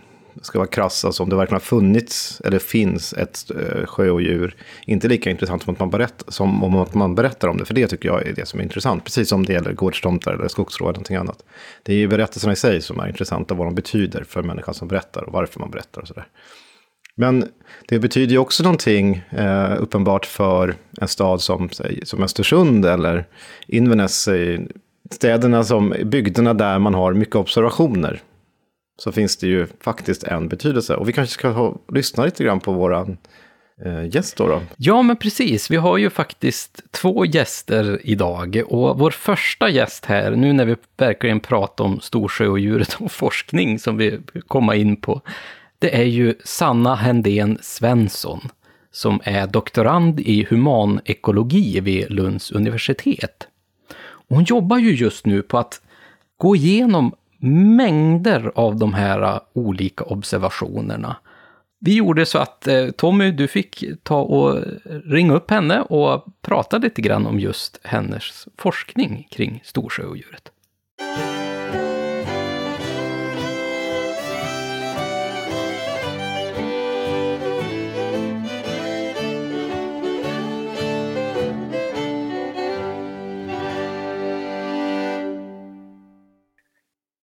ska 0.42 0.58
vara 0.58 0.68
krass, 0.68 1.04
alltså 1.04 1.22
om 1.22 1.28
det 1.28 1.36
verkligen 1.36 1.54
har 1.54 1.60
funnits 1.60 2.42
eller 2.44 2.58
finns 2.58 3.12
ett 3.12 3.50
eh, 3.50 3.86
sjöodjur, 3.86 4.56
inte 4.86 5.08
lika 5.08 5.30
intressant 5.30 5.62
som, 5.62 5.72
att 5.72 5.80
man 5.80 5.90
berätt, 5.90 6.24
som 6.28 6.64
om 6.64 6.76
att 6.76 6.94
man 6.94 7.14
berättar 7.14 7.48
om 7.48 7.56
det. 7.56 7.64
För 7.64 7.74
det 7.74 7.86
tycker 7.86 8.08
jag 8.08 8.26
är 8.26 8.32
det 8.32 8.48
som 8.48 8.60
är 8.60 8.64
intressant, 8.64 9.04
precis 9.04 9.28
som 9.28 9.46
det 9.46 9.52
gäller 9.52 9.72
gårdstomtar 9.72 10.32
eller 10.32 10.48
skogsråd 10.48 10.88
eller 10.88 10.94
någonting 10.94 11.16
annat. 11.16 11.44
Det 11.82 11.92
är 11.92 11.96
ju 11.96 12.08
berättelserna 12.08 12.52
i 12.52 12.56
sig 12.56 12.82
som 12.82 13.00
är 13.00 13.08
intressanta, 13.08 13.54
vad 13.54 13.66
de 13.66 13.74
betyder 13.74 14.24
för 14.24 14.42
människan 14.42 14.74
som 14.74 14.88
berättar 14.88 15.22
och 15.22 15.32
varför 15.32 15.60
man 15.60 15.70
berättar 15.70 16.00
och 16.00 16.08
sådär. 16.08 16.26
Men 17.14 17.44
det 17.88 17.98
betyder 17.98 18.32
ju 18.32 18.38
också 18.38 18.62
någonting 18.62 19.22
eh, 19.30 19.82
uppenbart 19.82 20.26
för 20.26 20.74
en 21.00 21.08
stad 21.08 21.40
som, 21.40 21.68
som 22.02 22.22
Östersund 22.22 22.86
eller 22.86 23.26
Inverness, 23.66 24.28
eh, 24.28 24.60
städerna 25.10 25.64
som, 25.64 25.94
bygderna 26.04 26.54
där 26.54 26.78
man 26.78 26.94
har 26.94 27.12
mycket 27.12 27.36
observationer. 27.36 28.22
Så 29.02 29.12
finns 29.12 29.36
det 29.36 29.46
ju 29.46 29.66
faktiskt 29.80 30.24
en 30.24 30.48
betydelse. 30.48 30.94
Och 30.94 31.08
vi 31.08 31.12
kanske 31.12 31.34
ska 31.34 31.48
ha, 31.48 31.76
lyssna 31.92 32.24
lite 32.24 32.44
grann 32.44 32.60
på 32.60 32.72
våran 32.72 33.18
eh, 33.84 34.14
gäst 34.14 34.36
då. 34.36 34.46
då. 34.46 34.62
Ja, 34.76 35.02
men 35.02 35.16
precis. 35.16 35.70
Vi 35.70 35.76
har 35.76 35.98
ju 35.98 36.10
faktiskt 36.10 36.92
två 36.92 37.24
gäster 37.24 38.00
idag 38.04 38.62
och 38.66 38.98
vår 38.98 39.10
första 39.10 39.70
gäst 39.70 40.04
här, 40.04 40.30
nu 40.30 40.52
när 40.52 40.64
vi 40.64 40.76
verkligen 40.96 41.40
pratar 41.40 41.84
om 41.84 42.00
storsjöodjuret 42.00 42.96
och 42.98 43.12
forskning 43.12 43.78
som 43.78 43.96
vi 43.96 44.20
kommer 44.46 44.74
in 44.74 44.96
på, 44.96 45.22
det 45.78 45.96
är 45.96 46.04
ju 46.04 46.34
Sanna 46.44 46.94
Händén 46.94 47.58
Svensson 47.62 48.40
som 48.90 49.20
är 49.24 49.46
doktorand 49.46 50.20
i 50.20 50.46
humanekologi 50.50 51.80
vid 51.80 52.10
Lunds 52.10 52.50
universitet. 52.50 53.48
Och 54.28 54.36
hon 54.36 54.44
jobbar 54.44 54.78
ju 54.78 54.94
just 54.94 55.26
nu 55.26 55.42
på 55.42 55.58
att 55.58 55.82
gå 56.36 56.56
igenom 56.56 57.14
mängder 57.76 58.52
av 58.54 58.76
de 58.76 58.94
här 58.94 59.22
äh, 59.22 59.40
olika 59.52 60.04
observationerna. 60.04 61.16
Vi 61.80 61.94
gjorde 61.94 62.26
så 62.26 62.38
att 62.38 62.66
äh, 62.66 62.90
Tommy, 62.90 63.30
du 63.30 63.48
fick 63.48 63.84
ta 64.02 64.20
och 64.20 64.64
ringa 65.04 65.34
upp 65.34 65.50
henne 65.50 65.80
och 65.80 66.24
prata 66.42 66.78
lite 66.78 67.02
grann 67.02 67.26
om 67.26 67.40
just 67.40 67.80
hennes 67.84 68.48
forskning 68.56 69.28
kring 69.30 69.62
storsjöodjuret. 69.64 70.52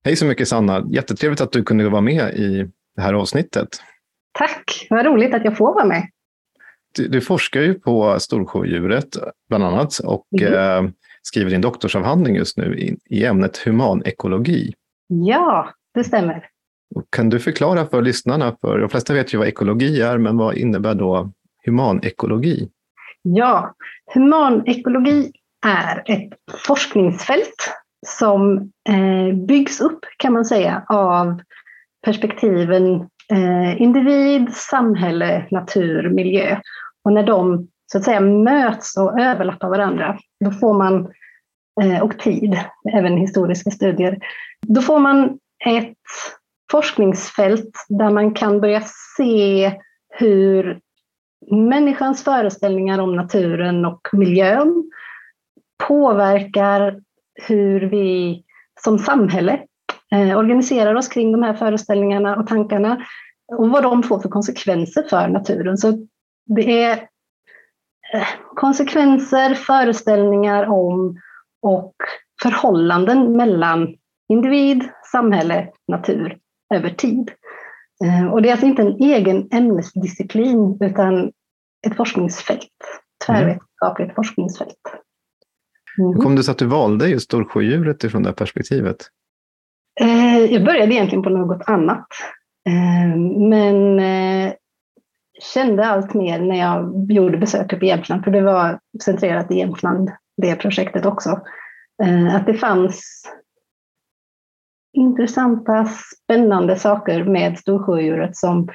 Hej 0.06 0.15
så 0.15 0.26
mycket 0.26 0.48
Sanna, 0.48 0.86
jättetrevligt 0.90 1.41
att 1.41 1.52
du 1.52 1.64
kunde 1.64 1.90
vara 1.90 2.02
med 2.02 2.34
i 2.36 2.69
det 2.95 3.02
här 3.02 3.14
avsnittet. 3.14 3.68
Tack, 4.40 4.88
vad 4.90 5.06
roligt 5.06 5.34
att 5.34 5.45
jag 5.45 5.57
får 5.57 5.73
vara 5.73 5.86
med. 5.86 6.07
Du, 6.95 7.07
du 7.07 7.22
forskar 7.22 7.61
ju 7.61 7.73
på 7.73 8.19
storsjöodjuret 8.19 9.07
bland 9.49 9.64
annat 9.64 9.99
och 9.99 10.26
Mhm. 10.41 10.53
eh, 10.53 10.91
skriver 11.22 11.52
din 11.52 11.61
doktorsavhandling 11.61 12.36
just 12.36 12.57
nu 12.57 12.80
i, 12.80 12.98
i 13.10 13.26
ämnet 13.26 13.57
humanekologi. 13.57 14.73
Ja, 15.07 15.69
det 15.94 16.03
stämmer. 16.03 16.48
Och 16.95 17.03
Kan 17.10 17.30
du 17.30 17.40
förklara 17.40 17.86
för 17.86 18.02
lyssnarna, 18.02 18.56
för 18.61 18.80
de 18.80 18.90
flesta 18.90 19.14
vet 19.14 19.34
ju 19.34 19.38
vad 19.38 19.48
ekologi 19.48 20.02
är, 20.02 20.18
men 20.18 20.38
vad 20.38 20.56
innebär 20.57 20.95
då 20.95 21.32
humanekologi? 21.65 22.69
Ja, 23.22 23.76
humanekologi 24.14 25.32
är 25.65 26.03
ett 26.06 26.34
forskningsfält 26.68 27.72
som 28.06 28.72
eh, 28.90 29.36
byggs 29.36 29.82
upp, 29.82 29.99
kan 30.18 30.34
man 30.34 30.45
säga, 30.45 30.84
av 30.90 31.41
perspektiven 32.06 32.95
eh, 33.32 33.82
individ, 33.82 34.53
samhälle, 34.53 35.48
natur, 35.52 36.10
miljö. 36.10 36.60
Och 37.03 37.14
när 37.14 37.23
de 37.23 37.68
så 37.91 37.98
att 37.98 38.03
säga 38.03 38.19
möts 38.19 38.98
och 38.98 39.19
överlappar 39.19 39.69
varandra, 39.69 40.18
då 40.45 40.52
får 40.52 40.73
man, 40.73 41.07
eh, 41.82 42.03
och 42.03 42.19
tid, 42.19 42.60
även 42.94 43.18
historiska 43.18 43.72
studier, 43.72 44.18
då 44.68 44.82
får 44.82 44.99
man 44.99 45.40
ett 45.65 45.98
forskningsfält 46.72 47.86
där 47.90 48.10
man 48.10 48.34
kan 48.34 48.61
börja 48.61 48.82
se 49.18 49.73
hur 50.10 50.80
människans 51.52 52.23
föreställningar 52.23 52.99
om 52.99 53.15
naturen 53.15 53.86
och 53.86 54.07
miljön 54.11 54.91
påverkar 55.88 56.99
hur 57.36 57.82
vi 57.82 58.44
som 58.84 58.99
samhälle 58.99 59.60
eh, 60.12 60.38
organiserar 60.38 60.95
oss 60.95 61.07
kring 61.07 61.32
de 61.32 61.44
här 61.44 61.53
föreställningarna 61.53 62.36
och 62.36 62.48
tankarna 62.48 63.06
och 63.53 63.70
vad 63.70 63.84
de 63.84 64.03
får 64.03 64.20
för 64.20 64.30
konsekvenser 64.30 65.03
för 65.10 65.28
naturen. 65.28 65.78
Så 65.78 66.07
det 66.45 66.84
är 66.84 66.94
eh, 68.14 68.28
konsekvenser, 68.56 69.53
föreställningar 69.53 70.66
om 70.66 71.20
och 71.62 71.95
förhållanden 72.44 73.38
mellan 73.38 73.95
individ, 74.30 74.90
samhälle, 75.12 75.68
natur 75.88 76.38
över 76.74 76.90
tid. 76.90 77.32
Eh, 78.03 78.34
och 78.34 78.41
det 78.41 78.49
är 78.49 78.52
alltså 78.52 78.68
inte 78.68 78.82
en 78.82 78.95
egen 79.02 79.49
ämnesdisciplin 79.52 80.78
utan 80.82 81.32
ett 81.88 81.98
forskningsfält, 81.98 82.70
tvärvetenskapligt 83.26 84.07
mm. 84.07 84.16
forskningsfält. 84.16 84.80
Mm. 85.98 86.14
Hur 86.14 86.22
kom 86.22 86.36
det 86.36 86.44
sig 86.44 86.52
att 86.52 86.58
du 86.58 86.66
valde 86.66 87.08
just 87.08 87.26
storsjödjuret 87.26 88.04
ifrån 88.04 88.24
det 88.24 88.34
perspektivet? 88.34 88.98
Eh, 90.02 90.38
jag 90.38 90.66
började 90.66 90.94
egentligen 90.94 91.24
på 91.24 91.30
något 91.30 91.62
annat. 91.66 92.08
Eh, 92.68 93.18
men 93.50 94.02
kände 95.54 95.86
allt 95.86 96.14
mer 96.14 96.40
när 96.40 96.60
jag 96.60 97.12
gjorde 97.12 97.38
besök 97.38 97.74
uppe 97.74 97.86
i 97.86 97.90
Jämtland, 97.90 98.24
för 98.24 98.32
det 98.32 98.42
var 98.42 98.80
centrerat 99.04 99.52
i 99.52 99.58
Jämtland, 99.58 100.12
det 100.42 100.56
projektet 100.56 101.06
också, 101.06 101.42
att 102.34 102.46
det 102.46 102.54
fanns 102.54 103.24
intressanta, 104.96 105.86
spännande 106.24 106.76
saker 106.76 107.24
med 107.24 107.60
storsjödjuret 107.60 108.36
som, 108.36 108.70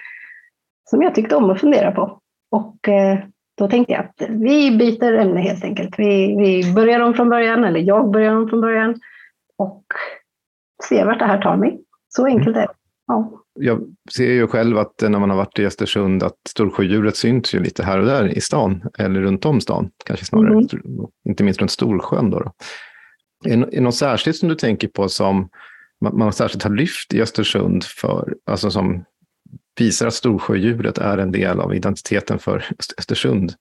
som 0.90 1.02
jag 1.02 1.14
tyckte 1.14 1.36
om 1.36 1.50
att 1.50 1.60
fundera 1.60 1.92
på. 1.92 2.20
Och 2.50 2.88
eh, 2.88 3.18
då 3.60 3.68
tänkte 3.68 3.92
jag 3.92 4.04
att 4.04 4.30
vi 4.30 4.76
byter 4.76 5.12
ämne 5.12 5.40
helt 5.40 5.64
enkelt. 5.64 5.94
Vi, 5.98 6.36
vi 6.36 6.72
börjar 6.74 7.00
om 7.00 7.14
från 7.14 7.28
början, 7.28 7.64
eller 7.64 7.80
jag 7.80 8.10
börjar 8.10 8.34
om 8.36 8.48
från 8.48 8.60
början 8.60 9.00
och 9.58 9.84
ser 10.88 11.06
vart 11.06 11.18
det 11.18 11.24
här 11.24 11.42
tar 11.42 11.56
mig. 11.56 11.80
Så 12.08 12.26
enkelt 12.26 12.56
är 12.56 12.60
det. 12.60 12.68
Ja. 13.06 13.32
Jag 13.60 13.80
ser 14.16 14.32
ju 14.32 14.46
själv 14.46 14.78
att 14.78 14.94
när 15.02 15.18
man 15.18 15.30
har 15.30 15.36
varit 15.36 15.58
i 15.58 15.66
Östersund 15.66 16.22
att 16.22 16.36
storsjödjuret 16.48 17.16
syns 17.16 17.54
ju 17.54 17.60
lite 17.60 17.82
här 17.82 17.98
och 17.98 18.06
där 18.06 18.36
i 18.36 18.40
stan, 18.40 18.82
eller 18.98 19.20
runt 19.20 19.44
om 19.44 19.60
stan, 19.60 19.90
kanske 20.06 20.26
snarare, 20.26 20.52
mm. 20.52 20.66
inte 21.28 21.44
minst 21.44 21.60
runt 21.60 21.70
Storsjön. 21.70 22.30
Då, 22.30 22.38
då. 22.38 22.52
Är 23.44 23.56
det 23.56 23.80
något 23.80 23.94
särskilt 23.94 24.36
som 24.36 24.48
du 24.48 24.54
tänker 24.54 24.88
på 24.88 25.08
som 25.08 25.48
man, 26.00 26.18
man 26.18 26.32
särskilt 26.32 26.62
har 26.62 26.70
lyft 26.70 27.14
i 27.14 27.22
Östersund 27.22 27.84
för, 27.84 28.34
alltså 28.46 28.70
som 28.70 29.04
visar 29.80 30.06
att 30.06 30.14
Storsjödjuret 30.14 30.98
är 30.98 31.18
en 31.18 31.32
del 31.32 31.60
av 31.60 31.74
identiteten 31.74 32.38
för 32.38 32.64
Östersund? 32.98 33.54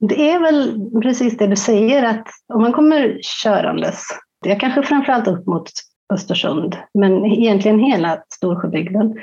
Det 0.00 0.30
är 0.30 0.40
väl 0.40 0.90
precis 1.02 1.36
det 1.36 1.46
du 1.46 1.56
säger, 1.56 2.02
att 2.02 2.28
om 2.54 2.62
man 2.62 2.72
kommer 2.72 3.18
körandes, 3.22 4.04
det 4.42 4.50
är 4.50 4.60
kanske 4.60 4.82
framförallt 4.82 5.28
upp 5.28 5.46
mot 5.46 5.70
Östersund, 6.12 6.76
men 6.94 7.24
egentligen 7.24 7.78
hela 7.78 8.22
Storsjöbygden, 8.34 9.14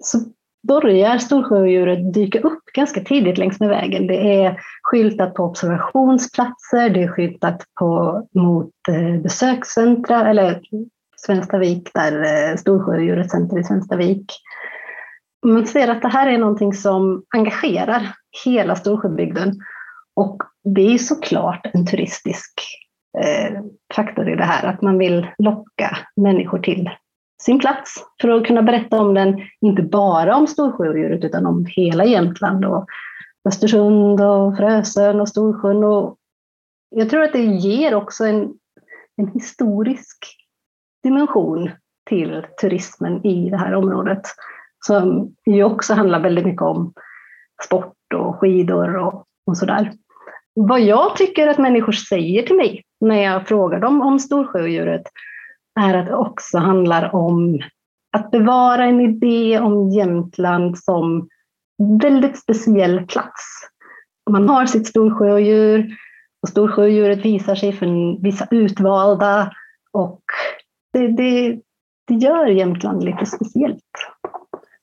så 0.00 0.18
börjar 0.68 1.18
storsjödjuret 1.18 2.14
dyka 2.14 2.40
upp 2.40 2.64
ganska 2.74 3.00
tidigt 3.00 3.38
längs 3.38 3.60
med 3.60 3.68
vägen. 3.68 4.06
Det 4.06 4.42
är 4.42 4.60
skyltat 4.82 5.34
på 5.34 5.44
observationsplatser, 5.44 6.90
det 6.90 7.02
är 7.02 7.08
skyltat 7.08 7.62
på, 7.78 8.22
mot 8.34 8.74
eh, 8.88 9.22
besökscentra, 9.22 10.30
eller 10.30 10.60
Svenstavik, 11.16 11.90
där 11.94 12.22
eh, 12.24 12.56
center 13.28 13.58
i 13.58 13.64
Svenstavik. 13.64 14.32
Man 15.46 15.66
ser 15.66 15.88
att 15.88 16.02
det 16.02 16.08
här 16.08 16.28
är 16.28 16.38
någonting 16.38 16.72
som 16.72 17.24
engagerar 17.34 18.14
hela 18.44 18.76
Storsjöbygden. 18.76 19.60
Och 20.14 20.42
det 20.64 20.94
är 20.94 20.98
såklart 20.98 21.70
en 21.74 21.86
turistisk 21.86 22.52
eh, 23.18 23.60
faktor 23.94 24.28
i 24.32 24.36
det 24.36 24.44
här, 24.44 24.66
att 24.66 24.82
man 24.82 24.98
vill 24.98 25.26
locka 25.38 25.98
människor 26.16 26.58
till 26.58 26.90
sin 27.42 27.58
plats 27.58 28.04
för 28.20 28.28
att 28.28 28.46
kunna 28.46 28.62
berätta 28.62 29.00
om 29.00 29.14
den, 29.14 29.40
inte 29.60 29.82
bara 29.82 30.36
om 30.36 30.46
Storsjöodjuret 30.46 31.24
utan 31.24 31.46
om 31.46 31.66
hela 31.68 32.04
Jämtland 32.04 32.64
och 32.64 32.86
Östersund 33.48 34.20
och 34.20 34.56
Frösön 34.56 35.20
och 35.20 35.28
Storsjön. 35.28 35.84
Och 35.84 36.16
jag 36.90 37.10
tror 37.10 37.22
att 37.22 37.32
det 37.32 37.44
ger 37.44 37.94
också 37.94 38.24
en, 38.24 38.54
en 39.16 39.28
historisk 39.28 40.26
dimension 41.02 41.70
till 42.08 42.46
turismen 42.60 43.26
i 43.26 43.50
det 43.50 43.56
här 43.56 43.74
området. 43.74 44.22
Som 44.86 45.34
ju 45.46 45.64
också 45.64 45.94
handlar 45.94 46.20
väldigt 46.20 46.46
mycket 46.46 46.62
om 46.62 46.92
sport 47.66 47.94
och 48.14 48.40
skidor 48.40 48.96
och, 48.96 49.24
och 49.46 49.56
sådär. 49.56 49.92
Vad 50.54 50.80
jag 50.80 51.16
tycker 51.16 51.48
att 51.48 51.58
människor 51.58 51.92
säger 51.92 52.42
till 52.42 52.56
mig 52.56 52.82
när 53.00 53.22
jag 53.22 53.48
frågar 53.48 53.80
dem 53.80 54.02
om 54.02 54.18
storsjöodjuret 54.18 55.02
är 55.80 55.94
att 55.94 56.06
det 56.06 56.14
också 56.14 56.58
handlar 56.58 57.14
om 57.14 57.60
att 58.16 58.30
bevara 58.30 58.84
en 58.84 59.00
idé 59.00 59.58
om 59.58 59.90
Jämtland 59.90 60.78
som 60.78 61.28
väldigt 62.02 62.38
speciell 62.38 63.06
plats. 63.06 63.68
Man 64.30 64.48
har 64.48 64.66
sitt 64.66 64.86
storsjöodjur 64.86 65.96
och 66.42 66.48
storsjöodjuret 66.48 67.24
visar 67.24 67.54
sig 67.54 67.72
för 67.72 68.22
vissa 68.22 68.46
utvalda 68.50 69.52
och 69.92 70.22
det, 70.92 71.08
det, 71.08 71.60
det 72.08 72.14
gör 72.14 72.46
Jämtland 72.46 73.04
lite 73.04 73.26
speciellt. 73.26 73.81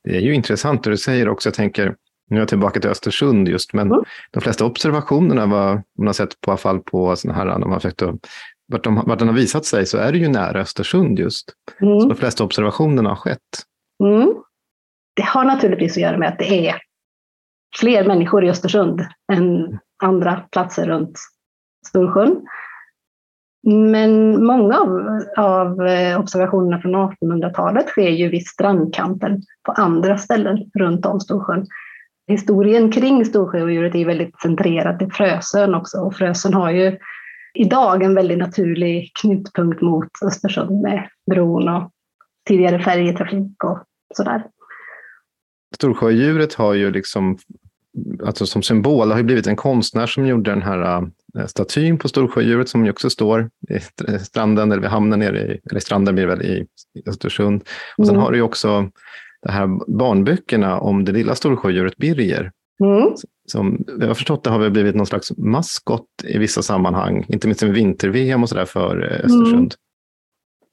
Det 0.09 0.17
är 0.17 0.21
ju 0.21 0.33
intressant 0.33 0.83
det 0.83 0.89
du 0.89 0.97
säger 0.97 1.29
också. 1.29 1.49
Jag 1.49 1.53
tänker, 1.53 1.95
nu 2.29 2.35
är 2.35 2.39
jag 2.41 2.47
tillbaka 2.47 2.79
till 2.79 2.89
Östersund 2.89 3.47
just, 3.47 3.73
men 3.73 3.87
mm. 3.87 4.03
de 4.31 4.41
flesta 4.41 4.65
observationerna, 4.65 5.45
vad 5.45 5.81
man 5.97 6.07
har 6.07 6.13
sett 6.13 6.41
på, 6.41 6.57
fall 6.57 6.79
på 6.79 7.15
sådana 7.15 7.39
här, 7.39 7.59
de 7.59 7.71
har 7.71 7.79
försökt 7.79 8.01
vart, 8.67 8.83
de, 8.83 9.03
vart 9.05 9.19
den 9.19 9.27
har 9.27 9.35
visat 9.35 9.65
sig, 9.65 9.85
så 9.85 9.97
är 9.97 10.11
det 10.11 10.17
ju 10.17 10.27
nära 10.27 10.61
Östersund 10.61 11.19
just. 11.19 11.53
Mm. 11.81 11.99
Så 11.99 12.07
de 12.07 12.15
flesta 12.15 12.43
observationerna 12.43 13.09
har 13.09 13.15
skett. 13.15 13.39
Mm. 14.03 14.33
Det 15.15 15.23
har 15.23 15.45
naturligtvis 15.45 15.97
att 15.97 16.01
göra 16.03 16.17
med 16.17 16.29
att 16.29 16.39
det 16.39 16.67
är 16.67 16.75
fler 17.79 18.07
människor 18.07 18.45
i 18.45 18.49
Östersund 18.49 19.05
än 19.31 19.79
andra 20.03 20.35
platser 20.51 20.87
runt 20.87 21.19
Storsjön. 21.87 22.41
Men 23.63 24.45
många 24.45 24.79
av, 24.79 25.21
av 25.37 25.87
eh, 25.87 26.19
observationerna 26.19 26.81
från 26.81 26.95
1800-talet 26.95 27.87
sker 27.87 28.09
ju 28.09 28.29
vid 28.29 28.47
strandkanten 28.47 29.41
på 29.63 29.71
andra 29.71 30.17
ställen 30.17 30.57
runt 30.79 31.05
om 31.05 31.19
Storsjön. 31.19 31.65
Historien 32.27 32.91
kring 32.91 33.25
Storsjöodjuret 33.25 33.95
är 33.95 34.05
väldigt 34.05 34.41
centrerad 34.41 34.99
till 34.99 35.11
Frösön 35.11 35.75
också 35.75 35.97
och 35.97 36.15
Frösön 36.15 36.53
har 36.53 36.71
ju 36.71 36.97
idag 37.53 38.03
en 38.03 38.15
väldigt 38.15 38.37
naturlig 38.37 39.11
knutpunkt 39.21 39.81
mot 39.81 40.07
Östersund 40.25 40.81
med 40.81 41.09
bron 41.31 41.69
och 41.69 41.91
tidigare 42.47 42.79
färjetrafik 42.79 43.63
och 43.63 43.83
sådär. 44.15 44.43
Storsjöodjuret 45.75 46.53
har 46.53 46.73
ju 46.73 46.91
liksom, 46.91 47.37
alltså 48.25 48.45
som 48.45 48.61
symbol, 48.61 49.07
det 49.07 49.13
har 49.13 49.19
ju 49.19 49.25
blivit 49.25 49.47
en 49.47 49.55
konstnär 49.55 50.07
som 50.07 50.27
gjorde 50.27 50.51
den 50.51 50.61
här 50.61 51.09
Eh, 51.37 51.45
statyn 51.45 51.97
på 51.97 52.07
Storsjödjuret 52.07 52.69
som 52.69 52.85
ju 52.85 52.91
också 52.91 53.09
står 53.09 53.49
i 53.69 54.19
stranden, 54.19 54.71
eller 54.71 54.81
vid 54.81 54.89
hamnen 54.89 55.19
nere 55.19 55.39
i, 55.39 55.59
eller 55.71 55.79
stranden 55.79 56.15
blir 56.15 56.27
väl 56.27 56.41
i 56.41 56.65
Östersund. 57.05 57.61
Och 57.97 58.05
sen 58.05 58.15
mm. 58.15 58.23
har 58.23 58.31
du 58.31 58.37
ju 58.37 58.43
också 58.43 58.89
de 59.41 59.51
här 59.51 59.97
barnböckerna 59.97 60.79
om 60.79 61.05
det 61.05 61.11
lilla 61.11 61.35
Storsjödjuret 61.35 61.97
Birger. 61.97 62.51
Mm. 62.83 63.13
Som 63.45 63.85
jag 63.99 64.07
har 64.07 64.13
förstått 64.13 64.43
det 64.43 64.49
har 64.49 64.59
väl 64.59 64.71
blivit 64.71 64.95
någon 64.95 65.05
slags 65.05 65.37
maskot 65.37 66.05
i 66.23 66.37
vissa 66.37 66.61
sammanhang, 66.61 67.25
inte 67.27 67.47
minst 67.47 67.61
med 67.61 67.73
vinter-VM 67.73 68.43
och 68.43 68.49
sådär 68.49 68.65
för 68.65 69.03
eh, 69.03 69.25
Östersund. 69.25 69.53
Mm. 69.53 69.69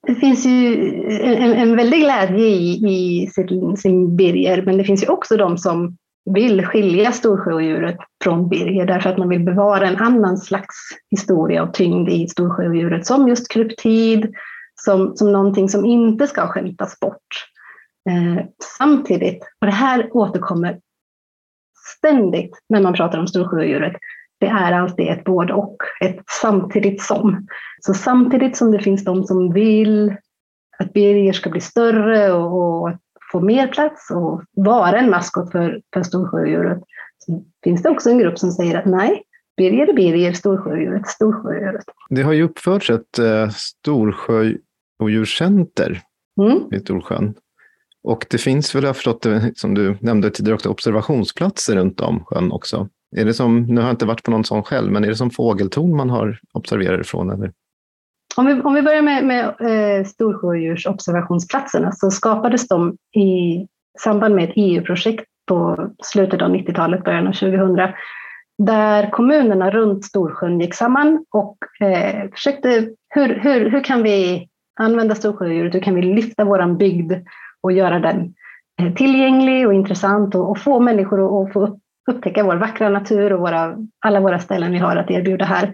Det 0.06 0.14
finns 0.14 0.46
ju 0.46 0.74
en, 1.20 1.52
en 1.52 1.76
väldig 1.76 2.00
glädje 2.00 2.46
i, 2.46 2.72
i 2.72 3.26
sin, 3.26 3.76
sin 3.76 4.16
Birger, 4.16 4.62
men 4.62 4.76
det 4.76 4.84
finns 4.84 5.02
ju 5.02 5.08
också 5.08 5.36
de 5.36 5.58
som 5.58 5.96
vill 6.34 6.66
skilja 6.66 7.12
Storsjöodjuret 7.12 7.96
från 8.24 8.48
Birger 8.48 8.86
därför 8.86 9.10
att 9.10 9.18
man 9.18 9.28
vill 9.28 9.44
bevara 9.44 9.88
en 9.88 9.96
annan 9.96 10.38
slags 10.38 10.76
historia 11.10 11.62
och 11.62 11.74
tyngd 11.74 12.08
i 12.08 12.28
Storsjöodjuret 12.28 13.06
som 13.06 13.28
just 13.28 13.52
kryptid, 13.52 14.34
som, 14.74 15.16
som 15.16 15.32
någonting 15.32 15.68
som 15.68 15.84
inte 15.84 16.26
ska 16.26 16.46
skämtas 16.46 17.00
bort. 17.00 17.26
Eh, 18.10 18.44
samtidigt, 18.78 19.42
och 19.60 19.66
det 19.66 19.72
här 19.72 20.08
återkommer 20.12 20.80
ständigt 21.98 22.58
när 22.68 22.80
man 22.80 22.94
pratar 22.94 23.18
om 23.18 23.26
Storsjöodjuret, 23.26 23.96
det 24.40 24.46
är 24.46 24.72
alltid 24.72 25.08
ett 25.08 25.24
både 25.24 25.52
och, 25.52 25.76
ett 26.00 26.20
samtidigt 26.40 27.02
som. 27.02 27.46
Så 27.80 27.94
samtidigt 27.94 28.56
som 28.56 28.70
det 28.70 28.78
finns 28.78 29.04
de 29.04 29.24
som 29.24 29.52
vill 29.52 30.16
att 30.78 30.92
Birger 30.92 31.32
ska 31.32 31.50
bli 31.50 31.60
större 31.60 32.32
och, 32.32 32.82
och 32.82 32.92
få 33.36 33.40
mer 33.46 33.68
plats 33.68 34.10
och 34.10 34.42
vara 34.52 34.98
en 34.98 35.10
maskot 35.10 35.52
för, 35.52 35.80
för 35.94 36.02
Storsjöodjuret. 36.02 36.78
Finns 37.64 37.82
det 37.82 37.90
också 37.90 38.10
en 38.10 38.18
grupp 38.18 38.38
som 38.38 38.50
säger 38.50 38.78
att 38.78 38.86
nej, 38.86 39.22
Birger 39.56 39.88
är 39.88 39.92
Birger, 39.92 40.32
Storsjöodjuret, 40.32 41.06
Storsjöodjuret. 41.06 41.84
Det 42.10 42.22
har 42.22 42.32
ju 42.32 42.42
uppförts 42.42 42.90
ett 42.90 43.18
eh, 43.18 43.48
Storsjöodjurscenter 43.48 46.02
mm. 46.40 46.58
i 46.72 46.80
Storsjön. 46.80 47.34
Och 48.02 48.26
det 48.30 48.38
finns 48.38 48.74
väl, 48.74 48.82
jag 48.82 48.88
har 48.88 48.94
förstått 48.94 49.22
det, 49.22 49.52
som 49.56 49.74
du 49.74 49.98
nämnde 50.00 50.30
tidigare 50.30 50.54
också, 50.54 50.70
observationsplatser 50.70 51.76
runt 51.76 52.00
om 52.00 52.24
sjön 52.24 52.52
också. 52.52 52.88
Är 53.16 53.24
det 53.24 53.34
som, 53.34 53.62
nu 53.62 53.80
har 53.80 53.88
jag 53.88 53.92
inte 53.92 54.06
varit 54.06 54.22
på 54.22 54.30
någon 54.30 54.44
sån 54.44 54.62
själv, 54.62 54.92
men 54.92 55.04
är 55.04 55.08
det 55.08 55.16
som 55.16 55.30
fågeltorn 55.30 55.96
man 55.96 56.10
har 56.10 56.40
observerat 56.52 57.00
ifrån? 57.00 57.30
Eller? 57.30 57.52
Om 58.36 58.46
vi, 58.46 58.52
om 58.52 58.74
vi 58.74 58.82
börjar 58.82 59.02
med, 59.02 59.24
med 59.24 59.44
eh, 59.44 60.04
storsjödjursobservationsplatserna 60.04 61.92
så 61.92 62.10
skapades 62.10 62.68
de 62.68 62.96
i 63.16 63.66
samband 63.98 64.34
med 64.34 64.44
ett 64.44 64.56
EU-projekt 64.56 65.24
på 65.46 65.90
slutet 66.02 66.42
av 66.42 66.50
90-talet, 66.50 67.04
början 67.04 67.26
av 67.26 67.32
2000, 67.32 67.92
där 68.58 69.10
kommunerna 69.10 69.70
runt 69.70 70.04
Storsjön 70.04 70.60
gick 70.60 70.74
samman 70.74 71.24
och 71.30 71.56
eh, 71.80 72.30
försökte, 72.30 72.88
hur, 73.08 73.34
hur, 73.34 73.70
hur 73.70 73.84
kan 73.84 74.02
vi 74.02 74.48
använda 74.80 75.14
Storsjödjuret, 75.14 75.74
hur 75.74 75.80
kan 75.80 75.94
vi 75.94 76.02
lyfta 76.02 76.44
vår 76.44 76.74
bygd 76.74 77.12
och 77.60 77.72
göra 77.72 77.98
den 77.98 78.34
eh, 78.82 78.94
tillgänglig 78.94 79.66
och 79.66 79.74
intressant 79.74 80.34
och, 80.34 80.50
och 80.50 80.58
få 80.58 80.80
människor 80.80 81.42
att 81.42 81.52
få 81.52 81.78
upptäcka 82.10 82.44
vår 82.44 82.56
vackra 82.56 82.88
natur 82.88 83.32
och 83.32 83.40
våra, 83.40 83.76
alla 84.00 84.20
våra 84.20 84.38
ställen 84.38 84.72
vi 84.72 84.78
har 84.78 84.96
att 84.96 85.10
erbjuda 85.10 85.44
här. 85.44 85.72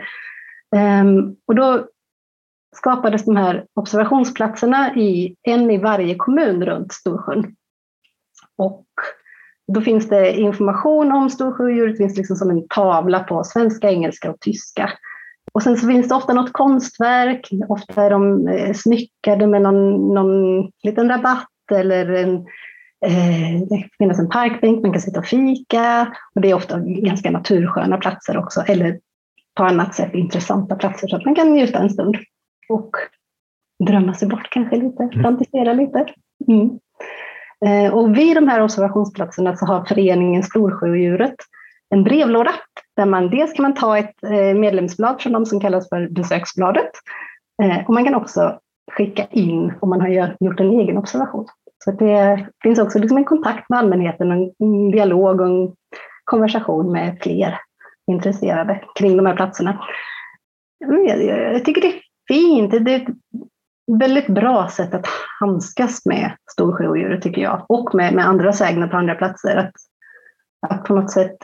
Um, 1.03 1.37
och 1.47 1.55
då 1.55 1.87
skapades 2.77 3.25
de 3.25 3.37
här 3.37 3.65
observationsplatserna 3.75 4.95
i 4.95 5.37
en 5.43 5.71
i 5.71 5.79
varje 5.79 6.15
kommun 6.15 6.65
runt 6.65 6.93
Storsjön. 6.93 7.55
Och 8.57 8.87
då 9.73 9.81
finns 9.81 10.09
det 10.09 10.33
information 10.33 11.13
om 11.13 11.31
Storsjöodjuret, 11.31 11.93
det 11.93 11.99
finns 11.99 12.17
liksom 12.17 12.37
som 12.37 12.51
en 12.51 12.69
tavla 12.69 13.21
på 13.21 13.45
svenska, 13.45 13.91
engelska 13.91 14.31
och 14.31 14.41
tyska. 14.41 14.91
Och 15.53 15.63
sen 15.63 15.77
så 15.77 15.87
finns 15.87 16.09
det 16.09 16.15
ofta 16.15 16.33
något 16.33 16.53
konstverk, 16.53 17.49
ofta 17.69 18.03
är 18.03 18.11
de 18.11 18.49
eh, 18.49 18.73
smyckade 18.73 19.47
med 19.47 19.63
någon, 19.63 20.15
någon 20.15 20.71
liten 20.83 21.09
rabatt 21.09 21.49
eller 21.73 22.13
en, 22.13 22.35
eh, 23.07 23.61
det 23.69 23.89
finns 23.99 24.19
en 24.19 24.29
parkbänk, 24.29 24.83
man 24.83 24.93
kan 24.93 25.03
sitta 25.03 25.21
och 25.21 25.27
fika. 25.27 26.15
Och 26.35 26.41
det 26.41 26.51
är 26.51 26.55
ofta 26.55 26.79
ganska 26.81 27.31
natursköna 27.31 27.97
platser 27.97 28.37
också, 28.37 28.61
eller 28.61 28.99
på 29.55 29.65
annat 29.65 29.95
sätt 29.95 30.15
intressanta 30.15 30.77
platser 30.77 31.09
så 31.09 31.17
att 31.17 31.25
man 31.25 31.35
kan 31.35 31.53
njuta 31.53 31.79
en 31.79 31.91
stund 31.91 32.17
och 32.69 32.91
drömma 33.87 34.15
sig 34.15 34.29
bort 34.29 34.51
kanske 34.51 34.77
lite, 34.77 35.03
mm. 35.03 35.23
fantisera 35.23 35.73
lite. 35.73 36.07
Mm. 36.49 36.79
Eh, 37.67 37.95
och 37.95 38.17
vid 38.17 38.37
de 38.37 38.49
här 38.49 38.63
observationsplatserna 38.63 39.57
så 39.57 39.67
har 39.67 39.85
föreningen 39.85 40.43
Storsjöodjuret 40.43 41.37
en 41.91 42.05
brevlåda 42.05 42.53
där 42.97 43.07
man 43.07 43.31
dels 43.31 43.53
kan 43.53 43.63
man 43.63 43.75
ta 43.75 43.99
ett 43.99 44.23
eh, 44.25 44.55
medlemsblad 44.55 45.21
från 45.21 45.33
de 45.33 45.47
som 45.47 45.61
kallas 45.61 45.89
för 45.89 46.09
besöksbladet 46.09 46.91
eh, 47.63 47.87
och 47.87 47.95
man 47.95 48.05
kan 48.05 48.15
också 48.15 48.59
skicka 48.93 49.27
in 49.31 49.73
om 49.81 49.89
man 49.89 50.01
har 50.01 50.09
gjort 50.41 50.61
en 50.61 50.81
egen 50.81 50.99
observation. 50.99 51.47
Så 51.85 51.91
det 51.91 52.47
finns 52.63 52.79
också 52.79 52.99
liksom 52.99 53.19
en 53.19 53.25
kontakt 53.25 53.71
med 53.71 53.79
allmänheten, 53.79 54.33
en 54.59 54.91
dialog 54.91 55.41
och 55.41 55.47
en 55.47 55.73
konversation 56.25 56.93
med 56.93 57.19
fler 57.23 57.59
intresserade 58.11 58.85
kring 58.95 59.17
de 59.17 59.27
här 59.27 59.37
platserna. 59.37 59.85
Jag 61.55 61.65
tycker 61.65 61.81
det 61.81 61.89
är 61.89 62.02
fint. 62.29 62.71
Det 62.71 62.95
är 62.95 63.01
ett 63.01 63.15
väldigt 63.99 64.27
bra 64.27 64.69
sätt 64.69 64.95
att 64.95 65.07
handskas 65.41 66.07
med 66.07 66.37
storsjöodjuret 66.51 67.23
tycker 67.23 67.43
jag. 67.43 67.67
Och 67.69 67.95
med, 67.95 68.15
med 68.15 68.27
andra 68.27 68.53
sägner 68.53 68.89
på 68.89 68.97
andra 68.97 69.15
platser. 69.15 69.57
Att, 69.57 69.75
att 70.69 70.85
på 70.85 70.95
något 70.95 71.11
sätt 71.11 71.37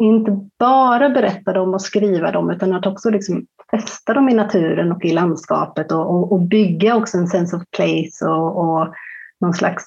inte 0.00 0.48
bara 0.58 1.08
berätta 1.08 1.52
dem 1.52 1.74
och 1.74 1.82
skriva 1.82 2.30
dem 2.30 2.50
utan 2.50 2.72
att 2.72 2.86
också 2.86 3.10
liksom 3.10 3.46
fästa 3.70 4.14
dem 4.14 4.28
i 4.28 4.34
naturen 4.34 4.92
och 4.92 5.04
i 5.04 5.12
landskapet 5.12 5.92
och, 5.92 6.10
och, 6.10 6.32
och 6.32 6.40
bygga 6.40 6.96
också 6.96 7.18
en 7.18 7.26
sense 7.26 7.56
of 7.56 7.62
place 7.76 8.26
och, 8.26 8.58
och 8.58 8.94
någon 9.40 9.54
slags 9.54 9.84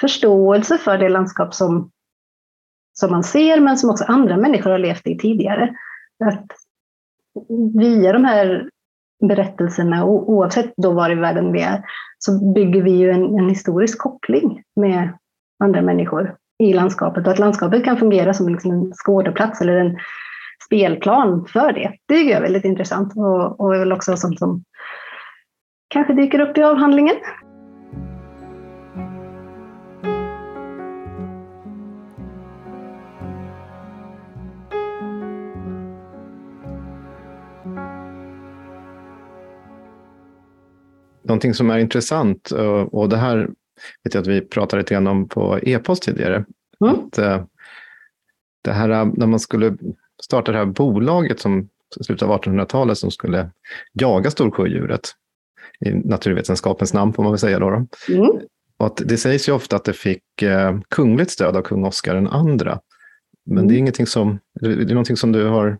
förståelse 0.00 0.78
för 0.78 0.98
det 0.98 1.08
landskap 1.08 1.54
som, 1.54 1.90
som 2.92 3.10
man 3.10 3.24
ser 3.24 3.60
men 3.60 3.78
som 3.78 3.90
också 3.90 4.04
andra 4.04 4.36
människor 4.36 4.70
har 4.70 4.78
levt 4.78 5.06
i 5.06 5.18
tidigare. 5.18 5.76
Att 6.24 6.46
via 7.74 8.12
de 8.12 8.24
här 8.24 8.70
berättelserna, 9.28 10.04
oavsett 10.04 10.72
då 10.76 10.92
var 10.92 11.10
i 11.10 11.14
världen 11.14 11.52
vi 11.52 11.62
är, 11.62 11.82
så 12.18 12.52
bygger 12.54 12.82
vi 12.82 12.90
ju 12.90 13.10
en, 13.10 13.38
en 13.38 13.48
historisk 13.48 13.98
koppling 13.98 14.62
med 14.80 15.12
andra 15.64 15.82
människor 15.82 16.36
i 16.58 16.72
landskapet 16.72 17.26
och 17.26 17.32
att 17.32 17.38
landskapet 17.38 17.84
kan 17.84 17.96
fungera 17.96 18.34
som 18.34 18.48
liksom 18.48 18.70
en 18.70 18.92
skådeplats 18.94 19.60
eller 19.60 19.76
en 19.76 19.98
spelplan 20.66 21.46
för 21.52 21.72
det. 21.72 21.92
Det 22.08 22.14
tycker 22.14 22.30
jag 22.30 22.38
är 22.38 22.42
väldigt 22.42 22.64
intressant 22.64 23.12
och, 23.16 23.60
och 23.60 23.74
är 23.74 23.78
väl 23.78 23.92
också 23.92 24.16
sånt 24.16 24.38
som 24.38 24.64
kanske 25.88 26.12
dyker 26.14 26.40
upp 26.40 26.58
i 26.58 26.62
avhandlingen. 26.62 27.16
Någonting 41.36 41.54
som 41.54 41.70
är 41.70 41.78
intressant, 41.78 42.52
eh, 42.52 42.82
och 42.82 43.08
det 43.08 43.16
här 43.16 43.50
vet 44.04 44.14
jag 44.14 44.20
att 44.20 44.26
vi 44.26 44.40
pratade 44.40 44.80
lite 44.82 44.94
grann 44.94 45.06
om 45.06 45.28
på 45.28 45.58
e-post 45.62 46.02
tidigare. 46.02 46.44
Mm. 46.84 46.94
Att, 46.94 47.18
eh, 47.18 47.44
det 48.62 48.72
här, 48.72 48.90
eh, 48.90 49.04
när 49.14 49.26
man 49.26 49.40
skulle 49.40 49.76
starta 50.22 50.52
det 50.52 50.58
här 50.58 50.64
bolaget 50.64 51.40
som 51.40 51.68
slutet 52.00 52.28
av 52.28 52.30
1800-talet 52.30 52.98
som 52.98 53.10
skulle 53.10 53.50
jaga 53.92 54.30
storsjödjuret 54.30 55.10
i 55.80 55.90
naturvetenskapens 55.90 56.94
namn 56.94 57.12
får 57.12 57.22
man 57.22 57.32
väl 57.32 57.38
säga 57.38 57.58
då. 57.58 57.70
då. 57.70 57.86
Mm. 58.14 58.40
Och 58.76 58.86
att 58.86 59.02
det 59.04 59.16
sägs 59.16 59.48
ju 59.48 59.52
ofta 59.52 59.76
att 59.76 59.84
det 59.84 59.92
fick 59.92 60.22
kungligt 60.88 61.30
stöd 61.30 61.56
av 61.56 61.62
kung 61.62 61.84
Oscar 61.84 62.14
den 62.14 62.28
andra. 62.28 62.80
Men 63.46 63.58
mm. 63.58 63.68
det 63.68 63.74
är 63.74 63.78
ingenting 63.78 64.06
som, 64.06 64.38
det 64.60 64.68
är 64.68 64.86
någonting 64.86 65.16
som 65.16 65.32
du 65.32 65.44
har 65.44 65.78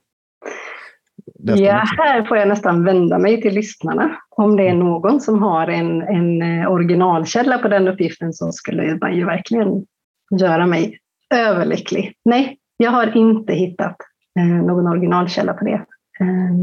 Ja, 1.34 1.84
här 1.98 2.24
får 2.24 2.36
jag 2.36 2.48
nästan 2.48 2.84
vända 2.84 3.18
mig 3.18 3.42
till 3.42 3.54
lyssnarna. 3.54 4.18
Om 4.30 4.56
det 4.56 4.62
är 4.62 4.70
mm. 4.70 4.86
någon 4.86 5.20
som 5.20 5.42
har 5.42 5.66
en, 5.66 6.02
en 6.02 6.42
eh, 6.42 6.70
originalkälla 6.70 7.58
på 7.58 7.68
den 7.68 7.88
uppgiften 7.88 8.32
så 8.32 8.52
skulle 8.52 8.98
man 9.00 9.16
ju 9.16 9.24
verkligen 9.24 9.86
göra 10.40 10.66
mig 10.66 10.98
överlycklig. 11.34 12.14
Nej, 12.24 12.58
jag 12.76 12.90
har 12.90 13.16
inte 13.16 13.52
hittat 13.52 13.96
eh, 14.38 14.46
någon 14.46 14.86
originalkälla 14.86 15.52
på 15.52 15.64
det. 15.64 15.84
Eh, 16.20 16.54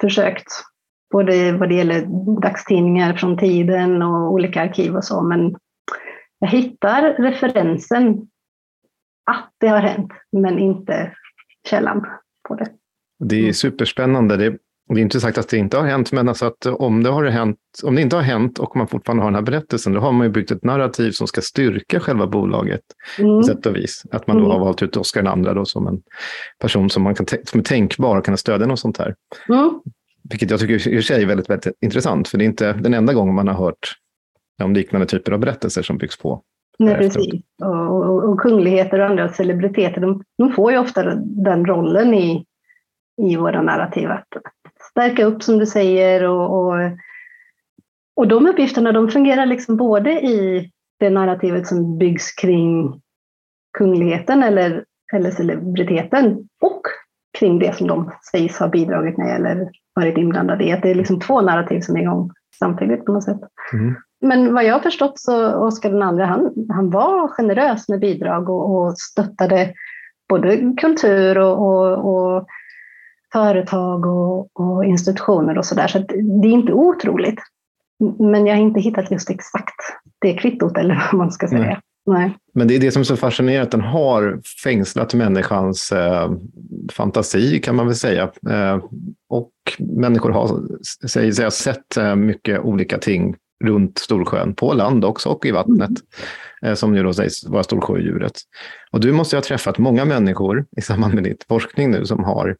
försökt, 0.00 0.46
både 1.12 1.52
vad 1.52 1.68
det 1.68 1.74
gäller 1.74 2.06
dagstidningar 2.40 3.14
från 3.14 3.38
tiden 3.38 4.02
och 4.02 4.32
olika 4.32 4.62
arkiv 4.62 4.96
och 4.96 5.04
så, 5.04 5.22
men 5.22 5.54
jag 6.38 6.48
hittar 6.48 7.02
referensen 7.02 8.28
att 9.30 9.50
det 9.60 9.68
har 9.68 9.80
hänt, 9.80 10.12
men 10.32 10.58
inte 10.58 11.12
källan 11.68 12.06
på 12.48 12.54
det. 12.54 12.68
Det 13.24 13.36
är 13.36 13.40
mm. 13.40 13.54
superspännande. 13.54 14.36
Det, 14.36 14.56
det 14.88 15.00
är 15.00 15.02
inte 15.02 15.20
sagt 15.20 15.38
att 15.38 15.48
det 15.48 15.56
inte 15.56 15.76
har 15.76 15.86
hänt, 15.86 16.12
men 16.12 16.28
alltså 16.28 16.46
att 16.46 16.66
om 16.66 17.02
det, 17.02 17.10
har 17.10 17.24
hänt, 17.24 17.58
om 17.84 17.94
det 17.94 18.02
inte 18.02 18.16
har 18.16 18.22
hänt 18.22 18.58
och 18.58 18.76
man 18.76 18.88
fortfarande 18.88 19.22
har 19.22 19.30
den 19.30 19.34
här 19.34 19.42
berättelsen, 19.42 19.92
då 19.92 20.00
har 20.00 20.12
man 20.12 20.26
ju 20.26 20.32
byggt 20.32 20.50
ett 20.50 20.64
narrativ 20.64 21.10
som 21.10 21.26
ska 21.26 21.40
styrka 21.40 22.00
själva 22.00 22.26
bolaget 22.26 22.80
mm. 23.18 23.36
på 23.36 23.42
sätt 23.42 23.66
och 23.66 23.76
vis. 23.76 24.02
Att 24.10 24.26
man 24.26 24.36
då 24.36 24.42
mm. 24.42 24.52
har 24.52 24.64
valt 24.64 24.82
ut 24.82 24.96
Oscar 24.96 25.38
II 25.38 25.54
då 25.54 25.64
som 25.64 25.86
en 25.86 26.02
person 26.58 26.90
som, 26.90 27.02
man 27.02 27.14
kan 27.14 27.26
som 27.44 27.60
är 27.60 27.64
tänkbar 27.64 28.18
och 28.18 28.24
kan 28.24 28.36
stödja 28.36 28.66
något 28.66 28.80
sånt 28.80 28.98
här. 28.98 29.14
Mm. 29.48 29.80
Vilket 30.30 30.50
jag 30.50 30.60
tycker 30.60 30.74
i 30.74 30.78
och 30.78 30.82
för 30.82 31.00
sig 31.00 31.22
är 31.22 31.26
väldigt, 31.26 31.50
väldigt 31.50 31.74
intressant, 31.80 32.28
för 32.28 32.38
det 32.38 32.44
är 32.44 32.46
inte 32.46 32.72
den 32.72 32.94
enda 32.94 33.12
gången 33.12 33.34
man 33.34 33.48
har 33.48 33.54
hört 33.54 33.96
om 34.62 34.74
liknande 34.74 35.06
typer 35.06 35.32
av 35.32 35.38
berättelser 35.38 35.82
som 35.82 35.98
byggs 35.98 36.18
på. 36.18 36.42
Nej, 36.78 36.94
precis. 36.94 37.42
Och, 37.62 38.08
och, 38.08 38.24
och, 38.24 38.40
kungligheter 38.40 39.00
och 39.00 39.06
andra 39.06 39.28
celebriteter, 39.28 40.00
de, 40.00 40.22
de 40.38 40.52
får 40.52 40.72
ju 40.72 40.78
ofta 40.78 41.14
den 41.14 41.66
rollen 41.66 42.14
i 42.14 42.44
i 43.22 43.36
våra 43.36 43.62
narrativ. 43.62 44.10
Att 44.10 44.28
stärka 44.90 45.24
upp 45.24 45.42
som 45.42 45.58
du 45.58 45.66
säger 45.66 46.28
och, 46.28 46.58
och, 46.58 46.74
och 48.16 48.28
de 48.28 48.46
uppgifterna 48.46 48.92
de 48.92 49.08
fungerar 49.08 49.46
liksom 49.46 49.76
både 49.76 50.10
i 50.10 50.70
det 51.00 51.10
narrativet 51.10 51.66
som 51.66 51.98
byggs 51.98 52.32
kring 52.32 53.00
kungligheten 53.78 54.42
eller, 54.42 54.84
eller 55.14 55.30
celebriteten 55.30 56.48
och 56.60 56.82
kring 57.38 57.58
det 57.58 57.76
som 57.76 57.86
de 57.86 58.12
sägs 58.30 58.58
ha 58.58 58.68
bidragit 58.68 59.18
med 59.18 59.36
eller 59.36 59.70
varit 59.94 60.18
inblandade 60.18 60.64
i. 60.64 60.72
Att 60.72 60.82
det 60.82 60.90
är 60.90 60.94
liksom 60.94 61.20
två 61.20 61.40
narrativ 61.40 61.80
som 61.80 61.96
är 61.96 62.00
igång 62.00 62.30
samtidigt 62.58 63.04
på 63.04 63.12
något 63.12 63.24
sätt. 63.24 63.40
Mm. 63.72 63.94
Men 64.20 64.54
vad 64.54 64.64
jag 64.64 64.74
har 64.74 64.80
förstått 64.80 65.18
så 65.18 65.54
Oscar 65.54 65.90
II, 65.90 66.24
han, 66.24 66.54
han 66.68 66.90
var 66.90 67.28
generös 67.28 67.88
med 67.88 68.00
bidrag 68.00 68.50
och, 68.50 68.76
och 68.76 68.98
stöttade 68.98 69.72
både 70.28 70.74
kultur 70.80 71.38
och, 71.38 71.58
och, 71.58 72.14
och 72.14 72.46
företag 73.32 74.06
och, 74.06 74.60
och 74.60 74.84
institutioner 74.84 75.58
och 75.58 75.66
sådär. 75.66 75.88
Så, 75.88 75.98
så 75.98 76.04
det 76.42 76.48
är 76.48 76.52
inte 76.52 76.72
otroligt. 76.72 77.38
Men 78.18 78.46
jag 78.46 78.54
har 78.54 78.62
inte 78.62 78.80
hittat 78.80 79.10
just 79.10 79.30
exakt 79.30 79.74
det 80.18 80.34
kvittot 80.34 80.78
eller 80.78 80.94
vad 81.12 81.18
man 81.18 81.32
ska 81.32 81.48
säga. 81.48 81.60
Nej. 81.60 81.80
Nej. 82.06 82.36
Men 82.54 82.68
det 82.68 82.74
är 82.76 82.80
det 82.80 82.90
som 82.90 83.00
är 83.00 83.04
så 83.04 83.16
fascinerande, 83.16 83.62
att 83.62 83.70
den 83.70 83.80
har 83.80 84.40
fängslat 84.64 85.14
människans 85.14 85.92
eh, 85.92 86.32
fantasi 86.92 87.60
kan 87.60 87.76
man 87.76 87.86
väl 87.86 87.96
säga. 87.96 88.30
Eh, 88.50 88.84
och 89.28 89.52
människor 89.78 90.30
har, 90.30 90.60
säger 91.08 91.32
sig, 91.32 91.50
sett 91.50 91.96
eh, 91.96 92.16
mycket 92.16 92.60
olika 92.60 92.98
ting 92.98 93.36
runt 93.62 93.98
Storsjön, 93.98 94.54
på 94.54 94.72
land 94.72 95.04
också 95.04 95.28
och 95.28 95.46
i 95.46 95.50
vattnet, 95.50 95.90
mm. 96.62 96.76
som 96.76 96.96
ju 96.96 97.02
då 97.02 97.12
sägs 97.12 97.46
vara 97.48 97.62
Storsjödjuret. 97.62 98.32
Och 98.90 99.00
du 99.00 99.12
måste 99.12 99.36
ha 99.36 99.42
träffat 99.42 99.78
många 99.78 100.04
människor 100.04 100.66
i 100.76 100.80
samband 100.80 101.14
med 101.14 101.24
din 101.24 101.36
forskning 101.48 101.90
nu 101.90 102.06
som 102.06 102.24
har, 102.24 102.56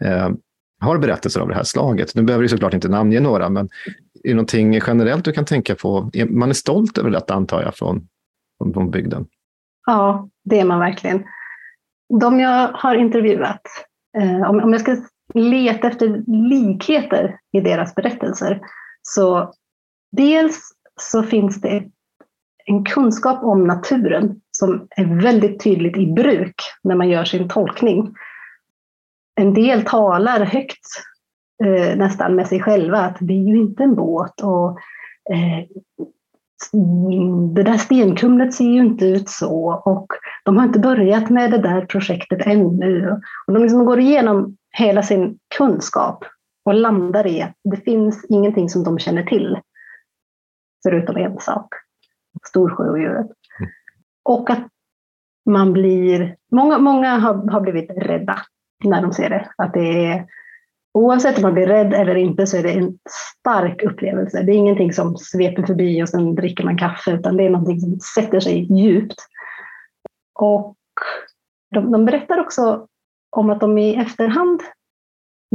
eh, 0.00 0.30
har 0.80 0.98
berättelser 0.98 1.40
av 1.40 1.48
det 1.48 1.54
här 1.54 1.62
slaget. 1.62 2.14
Nu 2.14 2.22
behöver 2.22 2.42
du 2.42 2.48
såklart 2.48 2.74
inte 2.74 2.88
namnge 2.88 3.20
några, 3.20 3.48
men 3.48 3.68
är 4.24 4.28
det 4.28 4.34
någonting 4.34 4.80
generellt 4.86 5.24
du 5.24 5.32
kan 5.32 5.44
tänka 5.44 5.74
på? 5.74 6.10
Man 6.28 6.48
är 6.48 6.54
stolt 6.54 6.98
över 6.98 7.10
detta 7.10 7.34
antar 7.34 7.62
jag 7.62 7.74
från, 7.74 8.08
från, 8.58 8.72
från 8.72 8.90
bygden. 8.90 9.26
Ja, 9.86 10.28
det 10.44 10.60
är 10.60 10.64
man 10.64 10.78
verkligen. 10.78 11.24
De 12.20 12.40
jag 12.40 12.68
har 12.68 12.94
intervjuat, 12.94 13.62
eh, 14.18 14.50
om, 14.50 14.60
om 14.60 14.72
jag 14.72 14.80
ska 14.80 14.96
leta 15.34 15.88
efter 15.88 16.22
likheter 16.50 17.36
i 17.52 17.60
deras 17.60 17.94
berättelser, 17.94 18.60
så 19.02 19.52
dels 20.12 20.72
så 21.00 21.22
finns 21.22 21.60
det 21.60 21.84
en 22.64 22.84
kunskap 22.84 23.44
om 23.44 23.66
naturen 23.66 24.40
som 24.50 24.86
är 24.96 25.22
väldigt 25.22 25.64
tydligt 25.64 25.96
i 25.96 26.06
bruk 26.06 26.54
när 26.82 26.94
man 26.94 27.08
gör 27.08 27.24
sin 27.24 27.48
tolkning. 27.48 28.14
En 29.40 29.54
del 29.54 29.82
talar 29.82 30.40
högt 30.44 30.86
eh, 31.64 31.96
nästan 31.96 32.34
med 32.34 32.48
sig 32.48 32.60
själva 32.60 32.98
att 32.98 33.16
det 33.20 33.32
är 33.32 33.48
ju 33.48 33.56
inte 33.56 33.82
en 33.82 33.94
båt 33.94 34.40
och 34.40 34.78
eh, 35.34 35.66
det 37.54 37.62
där 37.62 37.78
stenkumlet 37.78 38.54
ser 38.54 38.64
ju 38.64 38.80
inte 38.80 39.06
ut 39.06 39.28
så 39.28 39.82
och 39.84 40.06
de 40.44 40.56
har 40.56 40.64
inte 40.64 40.78
börjat 40.78 41.30
med 41.30 41.50
det 41.50 41.58
där 41.58 41.86
projektet 41.86 42.46
ännu. 42.46 43.20
Och 43.46 43.52
de 43.52 43.62
liksom 43.62 43.84
går 43.84 44.00
igenom 44.00 44.56
hela 44.70 45.02
sin 45.02 45.38
kunskap 45.58 46.24
och 46.64 46.74
landar 46.74 47.26
i 47.26 47.42
att 47.42 47.56
det 47.64 47.76
finns 47.76 48.26
ingenting 48.28 48.68
som 48.68 48.84
de 48.84 48.98
känner 48.98 49.22
till 49.22 49.58
förutom 50.82 51.16
en 51.16 51.38
sak, 51.38 51.68
storsjöodjuret. 52.48 53.26
Mm. 53.60 53.70
Och 54.24 54.50
att 54.50 54.68
man 55.50 55.72
blir, 55.72 56.36
många, 56.52 56.78
många 56.78 57.18
har, 57.18 57.50
har 57.50 57.60
blivit 57.60 57.90
rädda 57.90 58.38
när 58.84 59.02
de 59.02 59.12
ser 59.12 59.30
det. 59.30 59.50
Att 59.56 59.74
det 59.74 60.06
är 60.06 60.26
Oavsett 60.94 61.36
om 61.36 61.42
man 61.42 61.54
blir 61.54 61.66
rädd 61.66 61.94
eller 61.94 62.14
inte 62.14 62.46
så 62.46 62.56
är 62.56 62.62
det 62.62 62.72
en 62.72 62.98
stark 63.40 63.82
upplevelse. 63.82 64.42
Det 64.42 64.52
är 64.52 64.56
ingenting 64.56 64.92
som 64.92 65.16
sveper 65.16 65.62
förbi 65.62 66.02
och 66.02 66.08
sen 66.08 66.34
dricker 66.34 66.64
man 66.64 66.78
kaffe, 66.78 67.10
utan 67.10 67.36
det 67.36 67.46
är 67.46 67.50
någonting 67.50 67.80
som 67.80 68.00
sätter 68.00 68.40
sig 68.40 68.80
djupt. 68.80 69.16
Och 70.34 70.76
de, 71.74 71.92
de 71.92 72.04
berättar 72.04 72.40
också 72.40 72.86
om 73.36 73.50
att 73.50 73.60
de 73.60 73.78
i 73.78 73.94
efterhand 73.94 74.60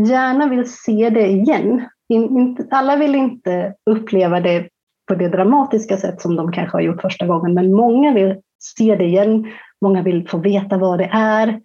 gärna 0.08 0.48
vill 0.48 0.72
se 0.72 1.10
det 1.10 1.28
igen. 1.28 1.90
In, 2.10 2.24
in, 2.24 2.68
alla 2.72 2.96
vill 2.96 3.16
inte 3.16 3.76
uppleva 3.90 4.40
det 4.40 4.70
på 5.08 5.16
det 5.16 5.30
dramatiska 5.30 5.98
sätt 5.98 6.22
som 6.22 6.36
de 6.36 6.52
kanske 6.52 6.78
har 6.78 6.82
gjort 6.82 7.02
första 7.02 7.28
gången, 7.28 7.54
men 7.54 7.74
många 7.74 8.14
vill 8.14 8.42
se 8.60 8.96
det 8.96 9.04
igen. 9.04 9.48
Många 9.82 10.02
vill 10.02 10.30
få 10.30 10.38
veta 10.38 10.78
vad 10.78 11.00
det 11.00 11.10
är. 11.14 11.62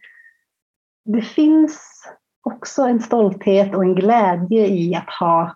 Det 1.05 1.23
finns 1.23 2.05
också 2.43 2.83
en 2.83 3.01
stolthet 3.01 3.75
och 3.75 3.83
en 3.83 3.95
glädje 3.95 4.67
i 4.67 4.95
att 4.95 5.11
ha, 5.21 5.55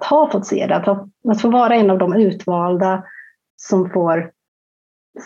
att 0.00 0.06
ha 0.06 0.30
fått 0.30 0.46
se 0.46 0.66
det, 0.66 0.76
att, 0.76 0.86
ha, 0.86 1.08
att 1.28 1.40
få 1.40 1.50
vara 1.50 1.74
en 1.74 1.90
av 1.90 1.98
de 1.98 2.14
utvalda 2.14 3.04
som 3.56 3.90
får 3.90 4.30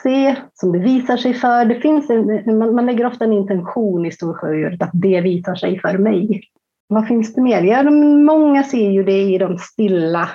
se, 0.02 0.36
som 0.54 0.72
det 0.72 0.78
visar 0.78 1.16
sig 1.16 1.34
för. 1.34 1.64
Det 1.64 1.80
finns 1.80 2.10
en, 2.10 2.58
man, 2.58 2.74
man 2.74 2.86
lägger 2.86 3.06
ofta 3.06 3.24
en 3.24 3.32
intention 3.32 4.06
i 4.06 4.10
Storsjöodjuret 4.10 4.82
att 4.82 4.90
det 4.92 5.20
visar 5.20 5.54
sig 5.54 5.80
för 5.80 5.98
mig. 5.98 6.42
Vad 6.88 7.08
finns 7.08 7.34
det 7.34 7.42
mer? 7.42 7.62
Ja, 7.62 7.82
de, 7.82 8.24
många 8.24 8.64
ser 8.64 8.90
ju 8.90 9.04
det 9.04 9.22
i 9.22 9.38
de 9.38 9.58
stilla 9.58 10.28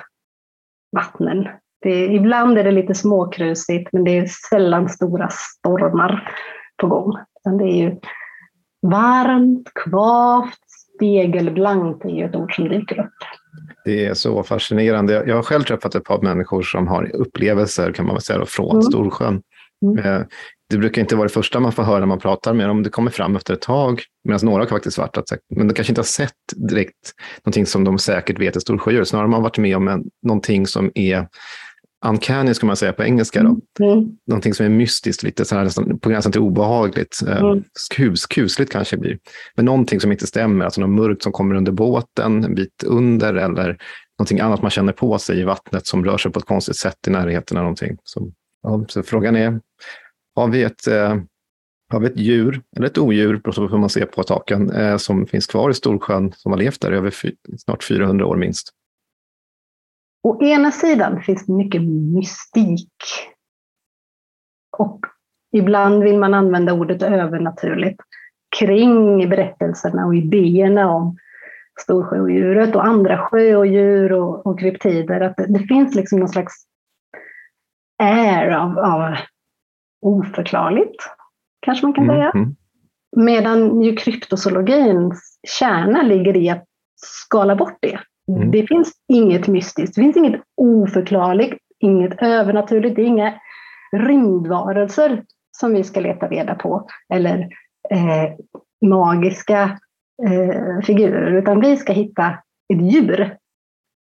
vattnen. 0.92 1.48
Det, 1.82 2.06
ibland 2.06 2.58
är 2.58 2.64
det 2.64 2.70
lite 2.70 2.94
småkrusigt, 2.94 3.92
men 3.92 4.04
det 4.04 4.18
är 4.18 4.26
sällan 4.50 4.88
stora 4.88 5.28
stormar 5.30 6.32
på 6.76 6.86
gång. 6.86 7.12
det 7.58 7.64
är 7.64 7.76
ju 7.76 7.96
varmt, 8.82 9.70
kvavt, 9.74 10.58
spegelblankt 10.96 12.04
är 12.04 12.08
ju 12.08 12.24
ett 12.24 12.34
ord 12.34 12.56
som 12.56 12.68
dyker 12.68 13.00
upp. 13.00 13.14
Det 13.84 14.06
är 14.06 14.14
så 14.14 14.42
fascinerande. 14.42 15.24
Jag 15.26 15.36
har 15.36 15.42
själv 15.42 15.62
träffat 15.62 15.94
ett 15.94 16.04
par 16.04 16.22
människor 16.22 16.62
som 16.62 16.88
har 16.88 17.16
upplevelser 17.16 17.92
kan 17.92 18.06
man 18.06 18.20
säga, 18.20 18.46
från 18.46 18.70
mm. 18.70 18.82
Storsjön. 18.82 19.42
Mm. 19.82 20.24
Det 20.70 20.78
brukar 20.78 21.02
inte 21.02 21.16
vara 21.16 21.28
det 21.28 21.34
första 21.34 21.60
man 21.60 21.72
får 21.72 21.82
höra 21.82 22.00
när 22.00 22.06
man 22.06 22.18
pratar 22.18 22.54
med 22.54 22.68
dem. 22.68 22.82
Det 22.82 22.90
kommer 22.90 23.10
fram 23.10 23.36
efter 23.36 23.54
ett 23.54 23.60
tag, 23.60 24.02
medan 24.24 24.40
några 24.42 24.62
har 24.62 24.68
faktiskt 24.68 24.98
varit 24.98 25.16
att, 25.16 25.28
men 25.56 25.68
de 25.68 25.74
kanske 25.74 25.90
inte 25.90 26.00
har 26.00 26.04
sett 26.06 26.32
direkt 26.56 27.12
någonting 27.44 27.66
som 27.66 27.84
de 27.84 27.98
säkert 27.98 28.40
vet 28.40 28.56
är 28.56 28.60
storsjödjur. 28.60 29.04
Snarare 29.04 29.24
har 29.24 29.30
man 29.30 29.42
varit 29.42 29.58
med 29.58 29.76
om 29.76 29.88
en, 29.88 30.04
någonting 30.22 30.66
som 30.66 30.90
är 30.94 31.28
uncanny, 32.04 32.54
ska 32.54 32.66
man 32.66 32.76
säga 32.76 32.92
på 32.92 33.04
engelska. 33.04 33.42
Då. 33.42 33.60
Mm. 33.84 34.16
Någonting 34.26 34.54
som 34.54 34.66
är 34.66 34.70
mystiskt, 34.70 35.22
lite 35.22 35.44
så 35.44 35.56
här, 35.56 35.64
nästan, 35.64 35.98
på 35.98 36.08
gränsen 36.08 36.32
till 36.32 36.40
obehagligt. 36.40 37.20
Eh, 37.26 37.36
mm. 37.36 37.64
Kus, 37.94 38.26
kusligt 38.26 38.72
kanske 38.72 38.96
blir. 38.96 39.18
Men 39.56 39.64
någonting 39.64 40.00
som 40.00 40.12
inte 40.12 40.26
stämmer, 40.26 40.64
alltså 40.64 40.80
något 40.80 40.90
mörkt 40.90 41.22
som 41.22 41.32
kommer 41.32 41.54
under 41.54 41.72
båten, 41.72 42.44
en 42.44 42.54
bit 42.54 42.84
under 42.86 43.34
eller 43.34 43.78
någonting 44.18 44.40
annat 44.40 44.62
man 44.62 44.70
känner 44.70 44.92
på 44.92 45.18
sig 45.18 45.40
i 45.40 45.44
vattnet 45.44 45.86
som 45.86 46.04
rör 46.04 46.18
sig 46.18 46.32
på 46.32 46.38
ett 46.38 46.46
konstigt 46.46 46.76
sätt 46.76 46.98
i 47.06 47.10
närheten 47.10 47.56
av 47.56 47.62
någonting. 47.62 47.96
Så, 48.04 48.32
ja, 48.62 48.84
så 48.88 49.02
frågan 49.02 49.36
är, 49.36 49.60
har 50.36 50.48
vi 50.48 50.62
ett 50.62 50.86
eh, 50.86 51.16
har 51.88 52.00
vi 52.00 52.06
ett 52.06 52.16
djur, 52.16 52.62
eller 52.76 52.86
ett 52.86 52.98
odjur, 52.98 53.36
beroende 53.36 53.68
på 53.68 53.74
hur 53.74 53.80
man 53.80 53.90
ser 53.90 54.06
på 54.06 54.22
taken, 54.22 54.70
eh, 54.70 54.96
som 54.96 55.26
finns 55.26 55.46
kvar 55.46 55.70
i 55.70 55.74
Storsjön, 55.74 56.32
som 56.32 56.52
har 56.52 56.58
levt 56.58 56.80
där 56.80 56.92
i 56.92 56.96
över 56.96 57.14
snart 57.58 57.84
400 57.84 58.26
år 58.26 58.36
minst. 58.36 58.68
Å 60.22 60.42
ena 60.42 60.72
sidan 60.72 61.22
finns 61.22 61.46
det 61.46 61.52
mycket 61.52 61.82
mystik. 62.14 62.92
Och 64.78 65.00
ibland 65.52 66.02
vill 66.02 66.18
man 66.18 66.34
använda 66.34 66.72
ordet 66.72 67.02
övernaturligt 67.02 68.00
kring 68.58 69.28
berättelserna 69.28 70.06
och 70.06 70.14
idéerna 70.14 70.90
om 70.90 71.16
storsjöodjuret 71.80 72.76
och 72.76 72.86
andra 72.86 73.18
sjöodjur 73.18 74.12
och, 74.12 74.46
och 74.46 74.60
kryptider. 74.60 75.20
Att 75.20 75.36
det, 75.36 75.46
det, 75.46 75.66
finns 75.66 75.94
liksom 75.94 76.18
någon 76.18 76.28
slags 76.28 76.54
är 78.02 78.50
av, 78.50 78.78
av 78.78 79.16
oförklarligt, 80.06 81.02
kanske 81.60 81.86
man 81.86 81.92
kan 81.92 82.06
säga. 82.06 82.30
Mm. 82.30 82.56
Medan 83.16 83.82
ju 83.82 83.96
kryptozoologins 83.96 85.38
kärna 85.58 86.02
ligger 86.02 86.36
i 86.36 86.50
att 86.50 86.64
skala 86.96 87.56
bort 87.56 87.78
det. 87.80 87.98
Mm. 88.36 88.50
Det 88.50 88.66
finns 88.66 88.92
inget 89.12 89.48
mystiskt, 89.48 89.94
det 89.94 90.02
finns 90.02 90.16
inget 90.16 90.40
oförklarligt, 90.56 91.62
inget 91.78 92.22
övernaturligt, 92.22 92.96
det 92.96 93.02
är 93.02 93.06
inga 93.06 93.34
rymdvarelser 93.92 95.22
som 95.60 95.72
vi 95.72 95.84
ska 95.84 96.00
leta 96.00 96.28
reda 96.28 96.54
på, 96.54 96.86
eller 97.14 97.38
eh, 97.90 98.32
magiska 98.86 99.78
eh, 100.28 100.84
figurer, 100.86 101.32
utan 101.32 101.60
vi 101.60 101.76
ska 101.76 101.92
hitta 101.92 102.28
ett 102.74 102.92
djur 102.92 103.36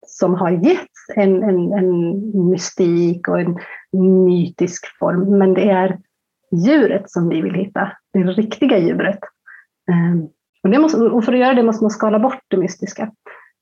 som 0.10 0.34
har 0.34 0.52
getts 0.52 1.10
en, 1.16 1.44
en, 1.44 1.74
en 1.74 2.50
mystik 2.50 3.28
och 3.28 3.40
en 3.40 3.60
mytisk 4.26 4.98
form, 5.00 5.38
men 5.38 5.54
det 5.54 5.70
är 5.70 6.00
djuret 6.52 7.12
som 7.12 7.30
vi 7.30 7.42
vill 7.42 7.54
hitta, 7.54 7.92
det 8.14 8.20
riktiga 8.20 8.78
djuret. 8.78 9.20
Ehm, 9.92 10.28
och, 10.64 10.70
det 10.70 10.80
måste, 10.80 10.98
och 10.98 11.26
för 11.26 11.34
att 11.34 11.40
göra 11.40 11.54
det 11.54 11.64
måste 11.64 11.84
man 11.84 11.92
skala 11.92 12.20
bort 12.20 12.42
det 12.48 12.58
mystiska. 12.58 13.12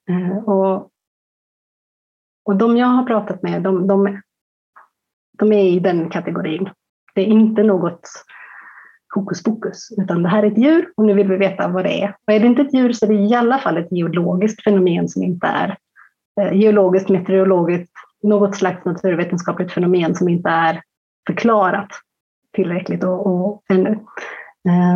Ehm, 0.09 0.31
och, 0.31 0.89
och 2.45 2.55
de 2.55 2.77
jag 2.77 2.87
har 2.87 3.03
pratat 3.03 3.43
med, 3.43 3.61
de, 3.61 3.87
de, 3.87 4.21
de 5.37 5.51
är 5.51 5.63
i 5.63 5.79
den 5.79 6.09
kategorin. 6.09 6.69
Det 7.15 7.21
är 7.21 7.25
inte 7.25 7.63
något 7.63 8.09
hokus 9.15 9.43
pokus, 9.43 9.89
utan 9.97 10.23
det 10.23 10.29
här 10.29 10.43
är 10.43 10.51
ett 10.51 10.57
djur 10.57 10.91
och 10.97 11.05
nu 11.05 11.13
vill 11.13 11.27
vi 11.27 11.37
veta 11.37 11.67
vad 11.67 11.85
det 11.85 12.03
är. 12.03 12.15
Och 12.27 12.33
är 12.33 12.39
det 12.39 12.47
inte 12.47 12.61
ett 12.61 12.73
djur 12.73 12.93
så 12.93 13.05
är 13.05 13.09
det 13.09 13.15
i 13.15 13.35
alla 13.35 13.57
fall 13.57 13.77
ett 13.77 13.91
geologiskt 13.91 14.63
fenomen 14.63 15.09
som 15.09 15.23
inte 15.23 15.47
är 15.47 15.77
geologiskt, 16.51 17.09
meteorologiskt, 17.09 17.93
något 18.23 18.55
slags 18.55 18.85
naturvetenskapligt 18.85 19.71
fenomen 19.71 20.15
som 20.15 20.29
inte 20.29 20.49
är 20.49 20.81
förklarat 21.27 21.89
tillräckligt 22.55 23.03
och, 23.03 23.27
och 23.27 23.63
ännu. 23.69 23.99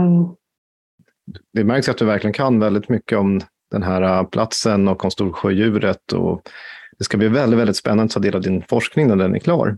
Um, 0.03 0.35
det 1.53 1.63
märks 1.63 1.89
att 1.89 1.97
du 1.97 2.05
verkligen 2.05 2.33
kan 2.33 2.59
väldigt 2.59 2.89
mycket 2.89 3.17
om 3.17 3.41
den 3.71 3.83
här 3.83 4.01
äh, 4.01 4.23
platsen 4.23 4.87
och 4.87 5.03
om 5.03 5.11
Storsjödjuret. 5.11 6.13
Och 6.13 6.41
det 6.97 7.03
ska 7.03 7.17
bli 7.17 7.27
väldigt, 7.27 7.59
väldigt 7.59 7.75
spännande 7.75 8.03
att 8.03 8.11
ta 8.11 8.19
del 8.19 8.35
av 8.35 8.41
din 8.41 8.63
forskning 8.69 9.07
när 9.07 9.15
den 9.15 9.35
är 9.35 9.39
klar. 9.39 9.77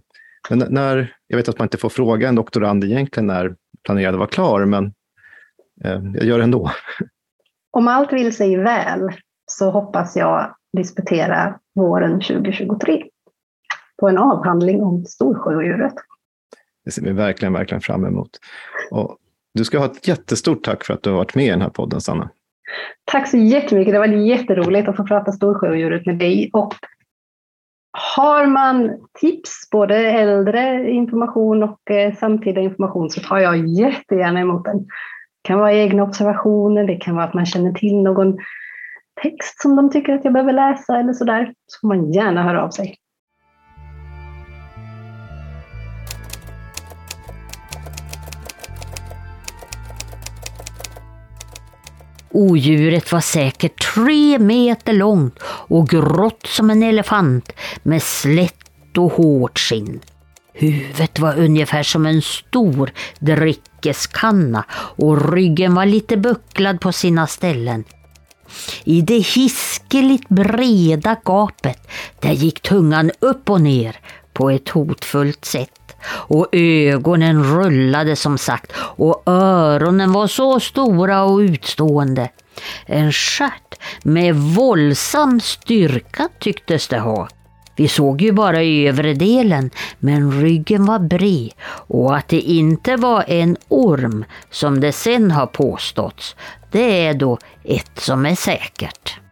Men 0.50 0.60
när, 0.70 1.16
jag 1.28 1.38
vet 1.38 1.50
att 1.50 1.60
man 1.60 1.66
inte 1.66 1.78
får 1.78 1.90
fråga 1.90 2.28
en 2.28 2.36
doktorand 2.36 2.84
egentligen 2.84 3.28
när 3.28 3.56
planerad 3.84 4.16
var 4.16 4.28
klar, 4.28 4.66
men 4.66 4.94
eh, 5.84 6.02
jag 6.14 6.24
gör 6.24 6.38
det 6.38 6.44
ändå. 6.44 6.72
Om 7.72 7.88
allt 7.88 8.14
vill 8.14 8.36
sig 8.36 8.58
väl 8.58 9.12
så 9.46 9.72
hoppas 9.72 10.16
jag 10.16 10.56
disputera 10.78 11.60
våren 11.76 12.22
2023 12.22 13.04
på 14.00 14.10
en 14.10 14.18
avhandling 14.18 14.82
om 14.82 15.06
Storsjöodjuret. 15.06 15.94
Det 16.86 16.92
ser 16.92 17.02
vi 17.02 17.12
verkligen, 17.12 17.54
verkligen 17.54 17.82
fram 17.82 18.06
emot. 18.06 18.30
Och 18.92 19.18
du 19.54 19.66
ska 19.66 19.80
ha 19.80 19.86
ett 19.86 20.08
jättestort 20.08 20.64
tack 20.64 20.86
för 20.86 20.94
att 20.94 21.04
du 21.04 21.10
har 21.10 21.18
varit 21.18 21.36
med 21.36 21.46
i 21.46 21.50
den 21.50 21.62
här 21.62 21.70
podden, 21.70 22.02
Sanna. 22.02 22.30
Tack 23.06 23.30
så 23.30 23.38
jättemycket. 23.38 23.94
Det 23.94 24.00
var 24.00 24.08
jätteroligt 24.08 24.90
att 24.90 24.98
få 24.98 25.04
prata 25.04 25.32
storsjöodjuret 25.32 26.06
med 26.06 26.18
dig 26.18 26.50
och 26.54 26.74
har 27.98 28.46
man 28.46 28.92
tips, 29.20 29.70
både 29.72 29.96
äldre 29.96 30.90
information 30.92 31.64
och 31.64 31.92
eh, 31.92 32.16
samtida 32.16 32.62
information, 32.62 33.10
så 33.10 33.22
tar 33.22 33.40
jag 33.40 33.68
jättegärna 33.68 34.40
emot 34.40 34.66
den. 34.66 34.78
Det 34.78 35.48
kan 35.48 35.60
vara 35.60 35.74
egna 35.74 36.04
observationer, 36.04 36.84
det 36.88 36.96
kan 36.96 37.16
vara 37.16 37.26
att 37.26 37.34
man 37.34 37.46
känner 37.46 37.72
till 37.72 37.96
någon 37.96 38.38
text 39.22 39.62
som 39.62 39.76
de 39.76 39.90
tycker 39.90 40.14
att 40.14 40.24
jag 40.26 40.34
behöver 40.34 40.54
läsa 40.54 41.00
eller 41.00 41.14
sådär, 41.14 41.54
så 41.68 41.80
får 41.82 41.88
man 41.88 42.12
gärna 42.12 42.44
höra 42.44 42.64
av 42.64 42.70
sig. 42.70 42.96
Odjuret 52.36 53.12
var 53.12 53.20
säkert 53.20 53.94
tre 53.96 54.40
meter 54.40 54.94
långt 54.94 55.40
och 55.46 55.88
grått 55.88 56.46
som 56.46 56.70
en 56.70 56.84
elefant 56.84 57.52
med 57.84 58.04
slätt 58.04 58.98
och 58.98 59.12
hårt 59.12 59.60
skinn. 59.60 60.00
Huvudet 60.54 61.20
var 61.20 61.40
ungefär 61.40 61.84
som 61.84 62.06
en 62.06 62.22
stor 62.22 62.92
drickeskanna 63.20 64.66
och 64.98 65.34
ryggen 65.34 65.76
var 65.76 65.86
lite 65.86 66.18
bucklad 66.18 66.82
på 66.82 66.92
sina 66.92 67.28
ställen. 67.28 67.84
I 68.84 69.02
det 69.02 69.20
hiskeligt 69.20 70.30
breda 70.30 71.16
gapet 71.26 71.88
där 72.20 72.32
gick 72.32 72.62
tungan 72.62 73.12
upp 73.20 73.50
och 73.50 73.62
ner 73.62 73.96
på 74.34 74.50
ett 74.50 74.70
hotfullt 74.70 75.46
sätt 75.46 75.96
och 76.06 76.48
ögonen 76.52 77.44
rullade 77.44 78.16
som 78.16 78.38
sagt 78.38 78.72
och 78.76 79.24
öronen 79.26 80.12
var 80.12 80.28
så 80.28 80.60
stora 80.60 81.24
och 81.24 81.38
utstående. 81.38 82.30
En 82.86 83.12
stjärt 83.12 83.80
med 84.04 84.36
våldsam 84.36 85.40
styrka 85.40 86.30
tycktes 86.40 86.88
det 86.88 87.00
ha. 87.00 87.28
Vi 87.76 87.88
såg 87.88 88.22
ju 88.22 88.32
bara 88.32 88.64
övre 88.64 89.14
delen, 89.14 89.70
men 90.00 90.42
ryggen 90.42 90.86
var 90.86 91.00
bred 91.00 91.52
och 91.88 92.16
att 92.16 92.28
det 92.28 92.42
inte 92.42 92.96
var 92.96 93.26
en 93.28 93.58
orm 93.68 94.26
som 94.50 94.80
det 94.80 94.92
sen 94.92 95.32
har 95.32 95.46
påståtts, 95.46 96.36
det 96.72 97.06
är 97.06 97.14
då 97.14 97.38
ett 97.64 98.00
som 98.00 98.26
är 98.26 98.36
säkert. 98.36 99.23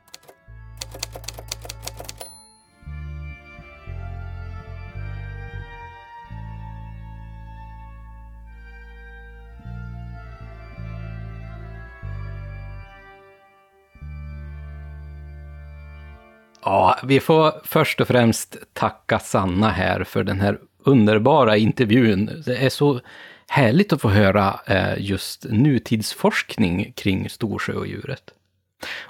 Ja, 16.63 16.99
vi 17.03 17.19
får 17.19 17.53
först 17.63 18.01
och 18.01 18.07
främst 18.07 18.57
tacka 18.73 19.19
Sanna 19.19 19.69
här 19.69 20.03
för 20.03 20.23
den 20.23 20.41
här 20.41 20.59
underbara 20.83 21.57
intervjun. 21.57 22.43
Det 22.45 22.65
är 22.65 22.69
så 22.69 22.99
härligt 23.47 23.93
att 23.93 24.01
få 24.01 24.09
höra 24.09 24.59
eh, 24.65 24.93
just 24.97 25.45
nutidsforskning 25.49 26.93
kring 26.95 27.29
storsjöodjuret. 27.29 28.23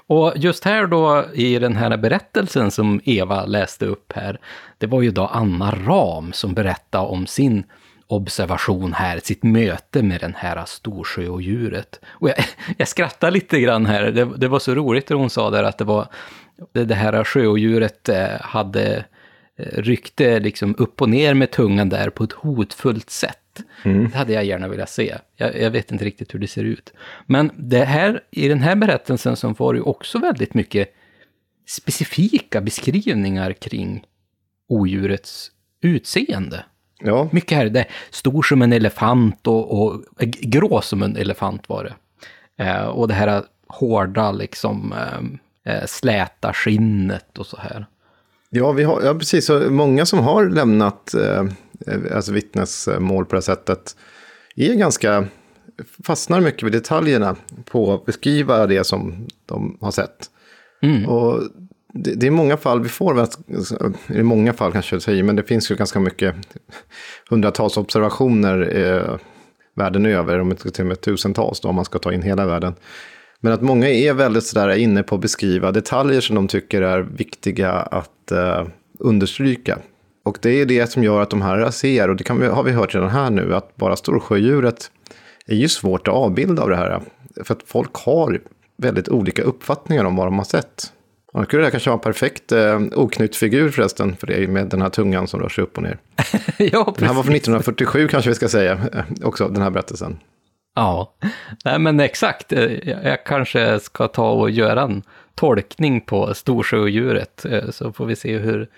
Och 0.06 0.32
just 0.36 0.64
här 0.64 0.86
då 0.86 1.24
i 1.34 1.58
den 1.58 1.76
här 1.76 1.96
berättelsen 1.96 2.70
som 2.70 3.00
Eva 3.04 3.44
läste 3.44 3.86
upp 3.86 4.12
här, 4.16 4.40
det 4.78 4.86
var 4.86 5.02
ju 5.02 5.10
då 5.10 5.26
Anna 5.26 5.70
Ram 5.70 6.32
som 6.32 6.54
berättade 6.54 7.06
om 7.06 7.26
sin 7.26 7.64
observation 8.06 8.92
här, 8.92 9.20
sitt 9.22 9.42
möte 9.42 10.02
med 10.02 10.20
den 10.20 10.34
här 10.36 10.64
storsjöodjuret. 10.66 12.00
Och 12.06 12.28
jag, 12.28 12.36
jag 12.76 12.88
skrattar 12.88 13.30
lite 13.30 13.60
grann 13.60 13.86
här, 13.86 14.02
det, 14.02 14.24
det 14.36 14.48
var 14.48 14.58
så 14.58 14.74
roligt 14.74 15.10
när 15.10 15.16
hon 15.16 15.30
sa 15.30 15.50
där 15.50 15.64
att 15.64 15.78
det 15.78 15.84
var 15.84 16.06
det, 16.72 16.94
här 16.94 17.24
sjöodjuret 17.24 18.08
eh, 18.08 18.40
hade 18.40 19.04
eh, 19.56 19.82
ryckte 19.82 20.40
liksom 20.40 20.74
upp 20.78 21.02
och 21.02 21.08
ner 21.08 21.34
med 21.34 21.50
tungan 21.50 21.88
där 21.88 22.10
på 22.10 22.24
ett 22.24 22.32
hotfullt 22.32 23.10
sätt. 23.10 23.38
Mm. 23.84 24.10
Det 24.10 24.18
hade 24.18 24.32
jag 24.32 24.44
gärna 24.44 24.68
velat 24.68 24.90
se. 24.90 25.18
Jag, 25.36 25.60
jag, 25.60 25.70
vet 25.70 25.92
inte 25.92 26.04
riktigt 26.04 26.34
hur 26.34 26.38
det 26.38 26.48
ser 26.48 26.64
ut. 26.64 26.92
Men 27.26 27.50
det 27.56 27.84
här, 27.84 28.20
i 28.30 28.48
den 28.48 28.60
här 28.60 28.76
berättelsen 28.76 29.36
så 29.36 29.48
var 29.48 29.72
det 29.72 29.78
ju 29.78 29.82
också 29.82 30.18
väldigt 30.18 30.54
mycket 30.54 30.94
specifika 31.66 32.60
beskrivningar 32.60 33.52
kring 33.52 34.04
odjurets 34.68 35.50
utseende. 35.80 36.64
Ja. 37.00 37.28
Mycket 37.32 37.58
här, 37.58 37.68
det 37.68 37.86
stor 38.10 38.42
som 38.42 38.62
en 38.62 38.72
elefant 38.72 39.46
och, 39.46 39.82
och 39.82 40.04
grå 40.40 40.80
som 40.80 41.02
en 41.02 41.16
elefant 41.16 41.68
var 41.68 41.84
det. 41.84 41.94
Eh, 42.64 42.84
och 42.84 43.08
det 43.08 43.14
här 43.14 43.42
hårda 43.66 44.32
liksom 44.32 44.92
eh, 44.92 45.38
eh, 45.64 45.86
släta 45.86 46.52
skinnet 46.52 47.38
och 47.38 47.46
så 47.46 47.56
här. 47.56 47.86
Ja, 48.50 48.72
vi 48.72 48.84
har, 48.84 49.02
ja 49.02 49.14
precis. 49.14 49.46
Så 49.46 49.70
många 49.70 50.06
som 50.06 50.18
har 50.18 50.48
lämnat 50.48 51.14
eh, 51.14 51.44
alltså 52.14 52.32
vittnesmål 52.32 53.24
på 53.24 53.30
det 53.30 53.36
här 53.36 53.40
sättet 53.40 53.96
är 54.56 54.74
ganska, 54.74 55.26
fastnar 56.04 56.40
mycket 56.40 56.62
vid 56.62 56.72
detaljerna 56.72 57.36
på 57.64 57.94
att 57.94 58.04
beskriva 58.04 58.66
det 58.66 58.84
som 58.84 59.28
de 59.46 59.78
har 59.80 59.90
sett. 59.90 60.30
Mm. 60.82 61.08
Och 61.08 61.42
det, 61.94 62.14
det, 62.14 62.26
är 62.26 62.30
många 62.30 62.56
fall 62.56 62.82
vi 62.82 62.88
får, 62.88 63.28
i 64.08 64.22
många 64.22 64.52
fall 64.52 64.72
kanske 64.72 64.94
jag 64.94 65.02
säger, 65.02 65.22
men 65.22 65.36
det 65.36 65.42
finns 65.42 65.70
ju 65.70 65.74
ganska 65.74 66.00
mycket, 66.00 66.34
hundratals 67.30 67.76
observationer 67.76 68.76
eh, 68.76 69.18
världen 69.74 70.06
över, 70.06 70.38
om 70.38 70.56
till 70.56 70.82
och 70.82 70.86
med 70.86 71.00
tusentals 71.00 71.60
då, 71.60 71.68
om 71.68 71.74
man 71.74 71.84
ska 71.84 71.98
ta 71.98 72.12
in 72.12 72.22
hela 72.22 72.46
världen. 72.46 72.74
Men 73.44 73.52
att 73.52 73.62
många 73.62 73.88
är 73.88 74.14
väldigt 74.14 74.44
sådär 74.44 74.76
inne 74.76 75.02
på 75.02 75.14
att 75.14 75.20
beskriva 75.20 75.72
detaljer 75.72 76.20
som 76.20 76.36
de 76.36 76.48
tycker 76.48 76.82
är 76.82 77.00
viktiga 77.00 77.72
att 77.72 78.32
uh, 78.32 78.66
understryka. 78.98 79.78
Och 80.22 80.38
det 80.42 80.50
är 80.50 80.66
det 80.66 80.90
som 80.90 81.04
gör 81.04 81.20
att 81.22 81.30
de 81.30 81.42
här 81.42 81.70
ser, 81.70 82.10
och 82.10 82.16
det 82.16 82.30
vi, 82.30 82.46
har 82.46 82.62
vi 82.62 82.70
hört 82.70 82.94
redan 82.94 83.10
här 83.10 83.30
nu, 83.30 83.54
att 83.54 83.76
bara 83.76 83.96
storsjödjuret 83.96 84.90
är 85.46 85.54
ju 85.54 85.68
svårt 85.68 86.08
att 86.08 86.14
avbilda 86.14 86.62
av 86.62 86.68
det 86.68 86.76
här. 86.76 87.00
För 87.44 87.54
att 87.54 87.62
folk 87.66 87.94
har 87.94 88.40
väldigt 88.76 89.08
olika 89.08 89.42
uppfattningar 89.42 90.04
om 90.04 90.16
vad 90.16 90.26
de 90.26 90.38
har 90.38 90.44
sett. 90.44 90.92
Och 91.32 91.46
det 91.50 91.62
här 91.62 91.70
kanske 91.70 91.90
vara 91.90 91.98
en 91.98 92.02
perfekt 92.02 92.52
eh, 92.52 92.80
oknytt-figur 92.94 93.70
förresten, 93.70 94.16
för 94.16 94.26
det 94.26 94.48
med 94.48 94.66
den 94.66 94.82
här 94.82 94.88
tungan 94.88 95.28
som 95.28 95.40
rör 95.40 95.48
sig 95.48 95.64
upp 95.64 95.76
och 95.76 95.82
ner. 95.82 95.98
ja, 96.58 96.84
precis. 96.84 96.98
Den 96.98 97.08
här 97.08 97.14
var 97.14 97.22
från 97.22 97.34
1947 97.34 98.08
kanske 98.08 98.30
vi 98.30 98.34
ska 98.34 98.48
säga, 98.48 98.72
eh, 98.72 99.04
också 99.22 99.48
den 99.48 99.62
här 99.62 99.70
berättelsen. 99.70 100.18
Ja, 100.74 101.14
nej 101.64 101.78
men 101.78 102.00
exakt. 102.00 102.52
Eh, 102.52 102.88
jag 102.88 103.24
kanske 103.24 103.80
ska 103.80 104.08
ta 104.08 104.30
och 104.30 104.50
göra 104.50 104.82
en 104.82 105.02
tolkning 105.34 106.00
på 106.00 106.34
storsjöodjuret, 106.34 107.44
eh, 107.44 107.70
så 107.70 107.92
får 107.92 108.06
vi 108.06 108.16
se 108.16 108.38
hur, 108.38 108.68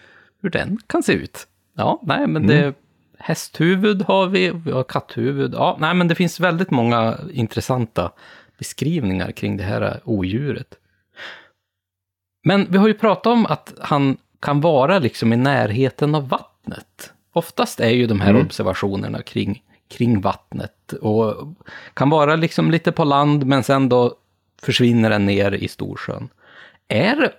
hur 0.42 0.50
den 0.50 0.78
kan 0.86 1.02
se 1.02 1.12
ut. 1.12 1.46
Ja, 1.76 2.00
nej 2.02 2.26
men 2.26 2.46
det... 2.46 2.58
Mm. 2.58 2.74
Hästhuvud 3.18 4.02
har 4.02 4.26
vi, 4.26 4.50
vi 4.50 4.72
har 4.72 4.82
katthuvud. 4.82 5.54
Ja, 5.54 5.76
nej 5.80 5.94
men 5.94 6.08
det 6.08 6.14
finns 6.14 6.40
väldigt 6.40 6.70
många 6.70 7.18
intressanta 7.32 8.12
beskrivningar 8.58 9.32
kring 9.32 9.56
det 9.56 9.64
här 9.64 10.00
odjuret. 10.04 10.74
Men 12.44 12.66
vi 12.70 12.78
har 12.78 12.88
ju 12.88 12.94
pratat 12.94 13.26
om 13.26 13.46
att 13.46 13.74
han 13.80 14.16
kan 14.40 14.60
vara 14.60 14.98
liksom 14.98 15.32
i 15.32 15.36
närheten 15.36 16.14
av 16.14 16.28
vattnet. 16.28 17.12
Oftast 17.32 17.80
är 17.80 17.90
ju 17.90 18.06
de 18.06 18.20
här 18.20 18.30
mm. 18.30 18.46
observationerna 18.46 19.22
kring 19.22 19.62
kring 19.88 20.20
vattnet 20.20 20.73
och 20.92 21.54
kan 21.94 22.10
vara 22.10 22.36
liksom 22.36 22.70
lite 22.70 22.92
på 22.92 23.04
land 23.04 23.46
men 23.46 23.62
sen 23.62 23.88
då 23.88 24.14
försvinner 24.62 25.10
den 25.10 25.26
ner 25.26 25.52
i 25.52 25.68
Storsjön. 25.68 26.28
Är 26.88 27.16
det 27.16 27.32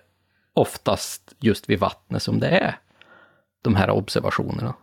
oftast 0.53 1.35
just 1.39 1.69
vid 1.69 1.79
vattnet 1.79 2.23
som 2.23 2.39
det 2.39 2.47
är 2.47 2.79
de 3.61 3.75
här 3.75 3.89
observationerna? 3.89 4.73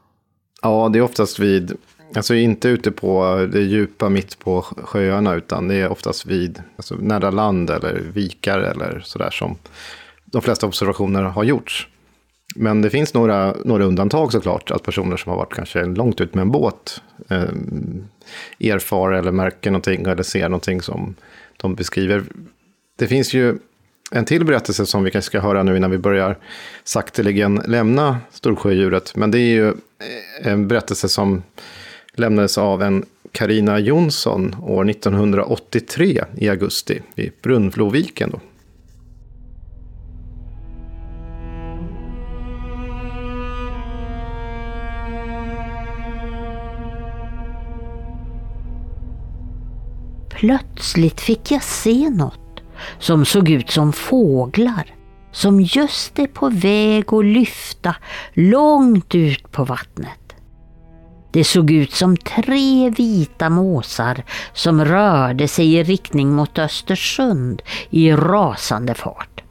Ja, 0.62 0.89
det 0.93 0.98
är 0.98 1.02
oftast 1.02 1.39
vid, 1.39 1.76
alltså 2.16 2.34
inte 2.34 2.68
ute 2.68 2.90
på 2.90 3.36
det 3.52 3.60
djupa 3.60 4.09
mitt 4.09 4.39
på 4.39 4.62
sjöarna 4.62 5.34
utan 5.34 5.68
det 5.68 5.74
är 5.74 5.89
oftast 5.89 6.26
vid 6.26 6.62
alltså 6.76 6.94
nära 6.94 7.30
land 7.30 7.70
eller 7.70 7.94
vikar 7.94 8.59
eller 8.59 9.01
sådär 9.01 9.30
som 9.30 9.56
de 10.24 10.43
flesta 10.43 10.66
observationer 10.66 11.22
har 11.22 11.44
gjorts. 11.44 11.89
Men 12.55 12.83
det 12.83 12.91
finns 12.91 13.15
några, 13.15 13.55
några 13.65 13.85
undantag 13.85 14.33
såklart, 14.33 14.70
att 14.70 14.83
personer 14.83 15.16
som 15.16 15.31
har 15.31 15.37
varit 15.37 15.55
kanske 15.55 15.85
långt 15.85 16.20
ut 16.20 16.35
med 16.35 16.43
en 16.43 16.51
båt 16.51 17.03
eh, 17.29 17.43
erfar 18.61 19.12
eller 19.12 19.33
märker 19.33 19.70
någonting 19.70 20.03
eller 20.03 20.23
ser 20.23 20.49
någonting 20.49 20.83
som 20.83 21.15
de 21.57 21.74
beskriver. 21.74 22.24
Det 22.97 23.07
finns 23.07 23.35
ju 23.35 23.59
en 24.11 24.24
till 24.24 24.45
berättelse 24.45 24.87
som 24.87 25.05
vi 25.05 25.11
kanske 25.11 25.27
ska 25.27 25.41
höra 25.41 25.62
nu 25.62 25.77
innan 25.77 25.91
vi 25.91 25.99
börjar 25.99 26.39
sakteligen 26.85 27.62
lämna 27.66 28.19
Storsjödjuret. 28.31 29.16
Men 29.16 29.31
det 29.31 29.39
är 29.39 29.53
ju 29.53 29.69
eh, 29.69 30.53
en 30.53 30.69
berättelse 30.69 31.09
som 31.09 31.43
lämnades 32.15 32.59
av 32.59 32.83
en 32.83 33.05
Karina 33.33 33.79
Jonsson 33.79 34.57
år 34.62 34.91
1983 34.91 36.24
i 36.37 36.49
augusti 36.49 37.01
i 37.16 37.31
Brunfloviken. 37.43 38.31
Då. 38.31 38.41
Plötsligt 50.43 51.20
fick 51.20 51.51
jag 51.51 51.62
se 51.62 52.10
något 52.10 52.60
som 52.98 53.24
såg 53.24 53.51
ut 53.51 53.70
som 53.70 53.93
fåglar. 53.93 54.94
som 55.32 55.60
just 55.60 56.19
är 56.19 56.27
på 56.27 56.48
väg 56.48 57.14
att 57.14 57.24
lyfta 57.24 57.97
långt 58.32 59.14
ut 59.14 59.52
på 59.52 59.64
vattnet. 59.64 60.35
Det 61.32 61.44
såg 61.44 61.70
ut 61.70 61.93
som 61.93 62.16
tre 62.16 62.90
vita 62.90 63.51
måsar 63.51 64.24
som 64.52 64.85
rörde 64.85 65.48
sig 65.48 65.74
i 65.74 65.82
riktning 65.82 66.32
mot 66.32 66.59
Östersund 66.59 67.62
i 67.90 68.12
rasande 68.12 68.94
fart. 68.94 69.43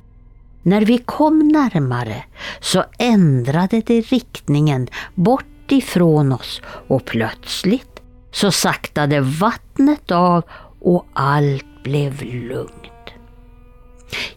När 0.63 0.81
vi 0.81 0.97
kom 0.97 1.39
närmare 1.47 2.23
så 2.59 2.83
ändrade 2.99 3.81
det 3.85 4.01
riktningen 4.01 4.87
bort 5.15 5.71
ifrån 5.71 6.31
oss 6.31 6.61
och 6.87 7.05
plötsligt 7.05 8.01
så 8.31 8.51
saktade 8.51 9.21
vattnet 9.21 10.11
av 10.11 10.43
och 10.81 11.05
allt 11.13 11.83
blev 11.83 12.23
lugnt. 12.23 13.11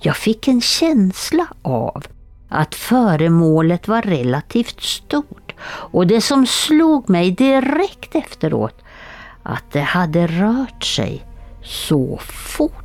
Jag 0.01 0.17
fick 0.17 0.49
en 0.49 0.61
känsla 0.61 1.47
av 1.63 2.05
att 2.49 2.75
föremålet 2.75 3.89
var 3.89 4.03
relativt 4.03 4.81
stort 4.81 5.55
och 5.67 6.07
det 6.07 6.21
som 6.21 6.47
slog 6.47 7.11
mig 7.11 7.31
direkt 7.31 8.15
efteråt 8.15 8.83
att 9.43 9.65
det 9.73 9.81
hade 9.81 10.27
rört 10.27 10.85
sig 10.85 11.27
så 11.63 12.19
fort. 12.23 12.84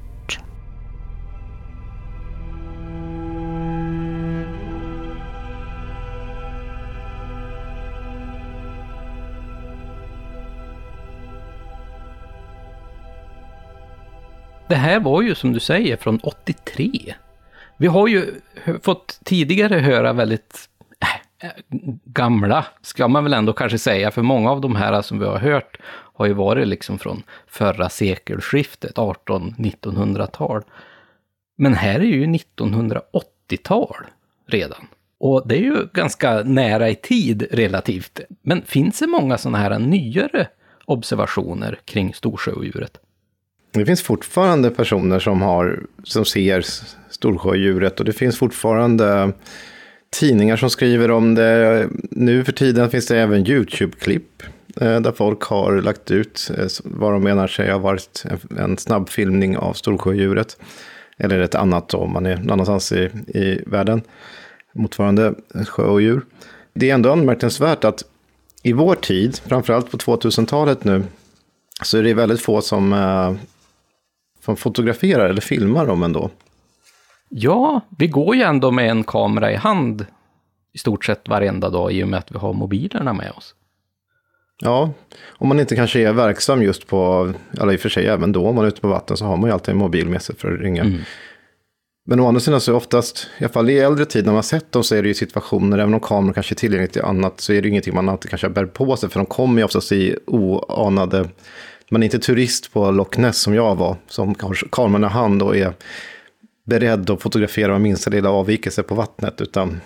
Det 14.69 14.75
här 14.75 14.99
var 14.99 15.21
ju 15.21 15.35
som 15.35 15.53
du 15.53 15.59
säger 15.59 15.97
från 15.97 16.19
83. 16.23 17.13
Vi 17.77 17.87
har 17.87 18.07
ju 18.07 18.25
fått 18.81 19.19
tidigare 19.23 19.75
höra 19.75 20.13
väldigt 20.13 20.69
äh, 20.99 21.47
äh, 21.47 21.53
gamla, 22.05 22.65
ska 22.81 23.07
man 23.07 23.23
väl 23.23 23.33
ändå 23.33 23.53
kanske 23.53 23.77
säga, 23.77 24.11
för 24.11 24.21
många 24.21 24.51
av 24.51 24.61
de 24.61 24.75
här 24.75 25.01
som 25.01 25.19
vi 25.19 25.25
har 25.25 25.37
hört 25.37 25.77
har 25.87 26.25
ju 26.25 26.33
varit 26.33 26.67
liksom 26.67 26.99
från 26.99 27.23
förra 27.47 27.89
sekelskiftet, 27.89 28.95
18-1900-tal. 28.95 30.63
Men 31.57 31.73
här 31.73 31.99
är 31.99 32.03
ju 32.03 32.25
1980-tal 32.25 33.95
redan. 34.47 34.87
Och 35.19 35.47
det 35.47 35.55
är 35.55 35.61
ju 35.61 35.87
ganska 35.93 36.43
nära 36.43 36.89
i 36.89 36.95
tid 36.95 37.47
relativt. 37.51 38.19
Men 38.41 38.61
finns 38.61 38.99
det 38.99 39.07
många 39.07 39.37
sådana 39.37 39.57
här 39.57 39.79
nyare 39.79 40.47
observationer 40.85 41.79
kring 41.85 42.13
storsjöodjuret? 42.13 42.99
Det 43.71 43.85
finns 43.85 44.03
fortfarande 44.03 44.69
personer 44.69 45.19
som, 45.19 45.41
har, 45.41 45.83
som 46.03 46.25
ser 46.25 46.65
storsjödjuret 47.09 47.99
och 47.99 48.05
det 48.05 48.13
finns 48.13 48.37
fortfarande 48.37 49.33
tidningar 50.09 50.57
som 50.57 50.69
skriver 50.69 51.11
om 51.11 51.35
det. 51.35 51.89
Nu 52.11 52.43
för 52.43 52.51
tiden 52.51 52.89
finns 52.89 53.07
det 53.07 53.19
även 53.19 53.47
YouTube-klipp 53.47 54.43
eh, 54.81 54.99
där 54.99 55.11
folk 55.11 55.43
har 55.43 55.81
lagt 55.81 56.11
ut 56.11 56.51
eh, 56.57 56.67
vad 56.83 57.13
de 57.13 57.23
menar 57.23 57.47
sig 57.47 57.71
ha 57.71 57.77
varit 57.77 58.25
en 58.57 58.77
snabbfilmning 58.77 59.57
av 59.57 59.73
storsjödjuret. 59.73 60.57
Eller 61.17 61.39
ett 61.39 61.55
annat 61.55 61.93
om 61.93 62.13
man 62.13 62.25
är 62.25 62.37
någon 62.37 62.51
annanstans 62.51 62.91
i, 62.91 63.03
i 63.27 63.63
världen. 63.65 64.01
Motsvarande 64.73 65.33
sjöodjur. 65.67 66.21
Det 66.73 66.89
är 66.89 66.93
ändå 66.93 67.11
anmärkningsvärt 67.11 67.83
att 67.83 68.03
i 68.63 68.73
vår 68.73 68.95
tid, 68.95 69.39
framförallt 69.45 69.91
på 69.91 69.97
2000-talet 69.97 70.83
nu, 70.83 71.03
så 71.83 71.97
är 71.97 72.03
det 72.03 72.13
väldigt 72.13 72.41
få 72.41 72.61
som 72.61 72.93
eh, 72.93 73.33
som 74.45 74.55
fotograferar 74.55 75.29
eller 75.29 75.41
filmar 75.41 75.85
dem 75.85 76.03
ändå. 76.03 76.29
Ja, 77.29 77.81
vi 77.97 78.07
går 78.07 78.35
ju 78.35 78.41
ändå 78.41 78.71
med 78.71 78.89
en 78.89 79.03
kamera 79.03 79.51
i 79.51 79.55
hand 79.55 80.05
i 80.73 80.77
stort 80.77 81.05
sett 81.05 81.27
varenda 81.27 81.69
dag 81.69 81.91
i 81.91 82.03
och 82.03 82.07
med 82.07 82.19
att 82.19 82.31
vi 82.31 82.37
har 82.37 82.53
mobilerna 82.53 83.13
med 83.13 83.31
oss. 83.31 83.55
Ja, 84.61 84.91
om 85.27 85.47
man 85.47 85.59
inte 85.59 85.75
kanske 85.75 85.99
är 85.99 86.13
verksam 86.13 86.63
just 86.63 86.87
på, 86.87 87.33
eller 87.61 87.73
i 87.73 87.75
och 87.75 87.79
för 87.79 87.89
sig 87.89 88.07
även 88.07 88.31
då, 88.31 88.47
om 88.47 88.55
man 88.55 88.63
är 88.63 88.67
ute 88.69 88.81
på 88.81 88.87
vatten 88.87 89.17
så 89.17 89.25
har 89.25 89.37
man 89.37 89.49
ju 89.49 89.53
alltid 89.53 89.71
en 89.71 89.77
mobil 89.77 90.09
med 90.09 90.21
sig 90.21 90.35
för 90.35 90.53
att 90.53 90.59
ringa. 90.59 90.83
Mm. 90.83 90.99
Men 92.05 92.19
å 92.19 92.27
andra 92.27 92.39
sidan 92.39 92.61
så 92.61 92.71
är 92.71 92.75
oftast, 92.75 93.27
i 93.37 93.43
alla 93.43 93.53
fall 93.53 93.69
i 93.69 93.79
äldre 93.79 94.05
tid 94.05 94.25
när 94.25 94.33
man 94.33 94.43
sett 94.43 94.71
dem 94.71 94.83
så 94.83 94.95
är 94.95 95.01
det 95.01 95.07
ju 95.07 95.13
situationer, 95.13 95.77
även 95.77 95.93
om 95.93 95.99
kameran 95.99 96.33
kanske 96.33 96.53
är 96.53 96.55
tillgängligt 96.55 96.93
till 96.93 97.01
annat, 97.01 97.41
så 97.41 97.53
är 97.53 97.61
det 97.61 97.67
ju 97.67 97.69
ingenting 97.69 97.95
man 97.95 98.09
alltid 98.09 98.29
kanske 98.29 98.49
bär 98.49 98.65
på 98.65 98.97
sig, 98.97 99.09
för 99.09 99.19
de 99.19 99.25
kommer 99.25 99.61
ju 99.61 99.65
oftast 99.65 99.91
i 99.91 100.15
oanade 100.27 101.29
man 101.91 102.03
är 102.03 102.05
inte 102.05 102.19
turist 102.19 102.73
på 102.73 102.91
Loch 102.91 103.17
Ness 103.17 103.37
som 103.37 103.53
jag 103.53 103.75
var, 103.75 103.97
som 104.07 104.35
kameran 104.71 105.03
i 105.03 105.07
hand 105.07 105.41
och 105.41 105.57
är 105.57 105.73
beredd 106.63 107.09
att 107.09 107.21
fotografera 107.21 107.79
minsta 107.79 108.09
lilla 108.09 108.29
avvikelse 108.29 108.83
på 108.83 108.95
vattnet, 108.95 109.41
utan 109.41 109.81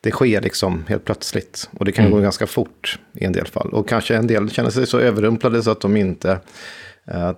det 0.00 0.10
sker 0.10 0.40
liksom 0.40 0.84
helt 0.88 1.04
plötsligt. 1.04 1.70
Och 1.78 1.84
det 1.84 1.92
kan 1.92 2.04
mm. 2.04 2.16
gå 2.16 2.22
ganska 2.22 2.46
fort 2.46 2.98
i 3.12 3.24
en 3.24 3.32
del 3.32 3.46
fall. 3.46 3.68
Och 3.68 3.88
kanske 3.88 4.16
en 4.16 4.26
del 4.26 4.50
känner 4.50 4.70
sig 4.70 4.86
så 4.86 4.98
överrumplade 4.98 5.62
så 5.62 5.70
att 5.70 5.80
de 5.80 5.96
inte 5.96 6.40
eh, 7.04 7.32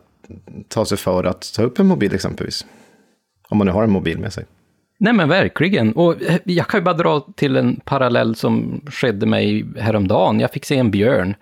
tar 0.69 0.85
sig 0.85 0.99
för 0.99 1.25
att 1.25 1.53
ta 1.57 1.63
upp 1.63 1.79
en 1.79 1.87
mobil 1.87 2.15
exempelvis. 2.15 2.67
Om 3.49 3.59
man 3.59 3.67
nu 3.67 3.73
har 3.73 3.85
en 3.85 3.91
mobil 3.91 4.19
med 4.19 4.33
sig. 4.33 4.45
Nej 4.99 5.13
men 5.13 5.29
verkligen. 5.29 5.93
Och 5.93 6.23
eh, 6.23 6.39
jag 6.45 6.67
kan 6.67 6.81
ju 6.81 6.85
bara 6.85 6.95
dra 6.95 7.29
till 7.37 7.57
en 7.57 7.81
parallell 7.85 8.35
som 8.35 8.81
skedde 8.87 9.27
mig 9.27 9.67
häromdagen. 9.79 10.41
Jag 10.41 10.51
fick 10.51 10.65
se 10.65 10.77
en 10.77 10.91
björn 10.91 11.35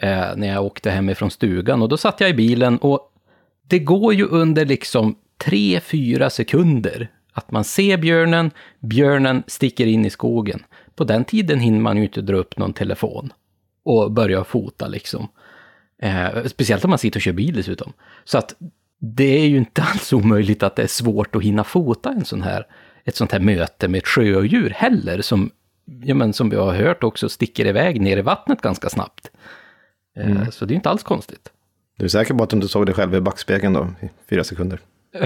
eh, 0.00 0.36
när 0.36 0.48
jag 0.48 0.64
åkte 0.64 0.90
hemifrån 0.90 1.30
stugan. 1.30 1.82
Och 1.82 1.88
då 1.88 1.96
satt 1.96 2.20
jag 2.20 2.30
i 2.30 2.34
bilen 2.34 2.78
och 2.78 3.12
det 3.68 3.78
går 3.78 4.14
ju 4.14 4.26
under 4.26 4.66
liksom 4.66 5.16
tre, 5.38 5.80
fyra 5.80 6.30
sekunder 6.30 7.10
att 7.32 7.50
man 7.50 7.64
ser 7.64 7.96
björnen, 7.96 8.50
björnen 8.80 9.42
sticker 9.46 9.86
in 9.86 10.06
i 10.06 10.10
skogen. 10.10 10.64
På 10.94 11.04
den 11.04 11.24
tiden 11.24 11.60
hinner 11.60 11.80
man 11.80 11.96
ju 11.96 12.02
inte 12.02 12.22
dra 12.22 12.36
upp 12.36 12.58
någon 12.58 12.72
telefon 12.72 13.32
och 13.84 14.12
börja 14.12 14.44
fota 14.44 14.88
liksom. 14.88 15.28
Eh, 16.02 16.44
speciellt 16.46 16.84
om 16.84 16.90
man 16.90 16.98
sitter 16.98 17.18
och 17.18 17.22
kör 17.22 17.32
bil 17.32 17.54
dessutom. 17.54 17.92
Så 18.24 18.38
att 18.38 18.54
det 18.98 19.38
är 19.40 19.46
ju 19.46 19.56
inte 19.56 19.82
alls 19.92 20.12
omöjligt 20.12 20.62
att 20.62 20.76
det 20.76 20.82
är 20.82 20.86
svårt 20.86 21.36
att 21.36 21.42
hinna 21.42 21.64
fota 21.64 22.10
en 22.10 22.24
sån 22.24 22.42
här, 22.42 22.66
ett 23.04 23.16
sånt 23.16 23.32
här 23.32 23.40
möte 23.40 23.88
med 23.88 23.98
ett 23.98 24.08
sjödjur 24.08 24.70
heller, 24.70 25.22
som, 25.22 25.50
ja, 26.04 26.14
men 26.14 26.32
som 26.32 26.50
vi 26.50 26.56
har 26.56 26.74
hört 26.74 27.04
också 27.04 27.28
sticker 27.28 27.66
iväg 27.66 28.00
ner 28.00 28.16
i 28.16 28.22
vattnet 28.22 28.60
ganska 28.60 28.88
snabbt. 28.88 29.30
Eh, 30.16 30.30
mm. 30.30 30.52
Så 30.52 30.64
det 30.64 30.74
är 30.74 30.76
inte 30.76 30.90
alls 30.90 31.02
konstigt. 31.02 31.52
Du 31.98 32.04
är 32.04 32.08
säker 32.08 32.34
på 32.34 32.44
att 32.44 32.50
du 32.50 32.56
inte 32.56 32.68
såg 32.68 32.86
dig 32.86 32.94
själv 32.94 33.14
i 33.14 33.20
backspegeln 33.20 33.72
då, 33.72 33.88
i 34.00 34.10
fyra 34.30 34.44
sekunder? 34.44 34.80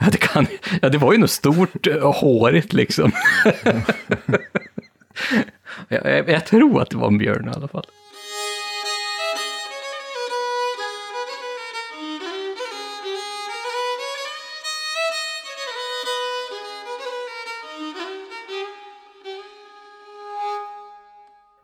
ja, 0.00 0.06
det 0.12 0.18
kan, 0.20 0.46
ja, 0.82 0.88
det 0.88 0.98
var 0.98 1.12
ju 1.12 1.18
något 1.18 1.30
stort 1.30 1.86
och 1.86 2.14
hårigt 2.14 2.72
liksom. 2.72 3.12
jag, 5.88 6.06
jag, 6.06 6.28
jag 6.28 6.46
tror 6.46 6.82
att 6.82 6.90
det 6.90 6.96
var 6.96 7.06
en 7.06 7.18
björn 7.18 7.48
i 7.48 7.56
alla 7.56 7.68
fall. 7.68 7.86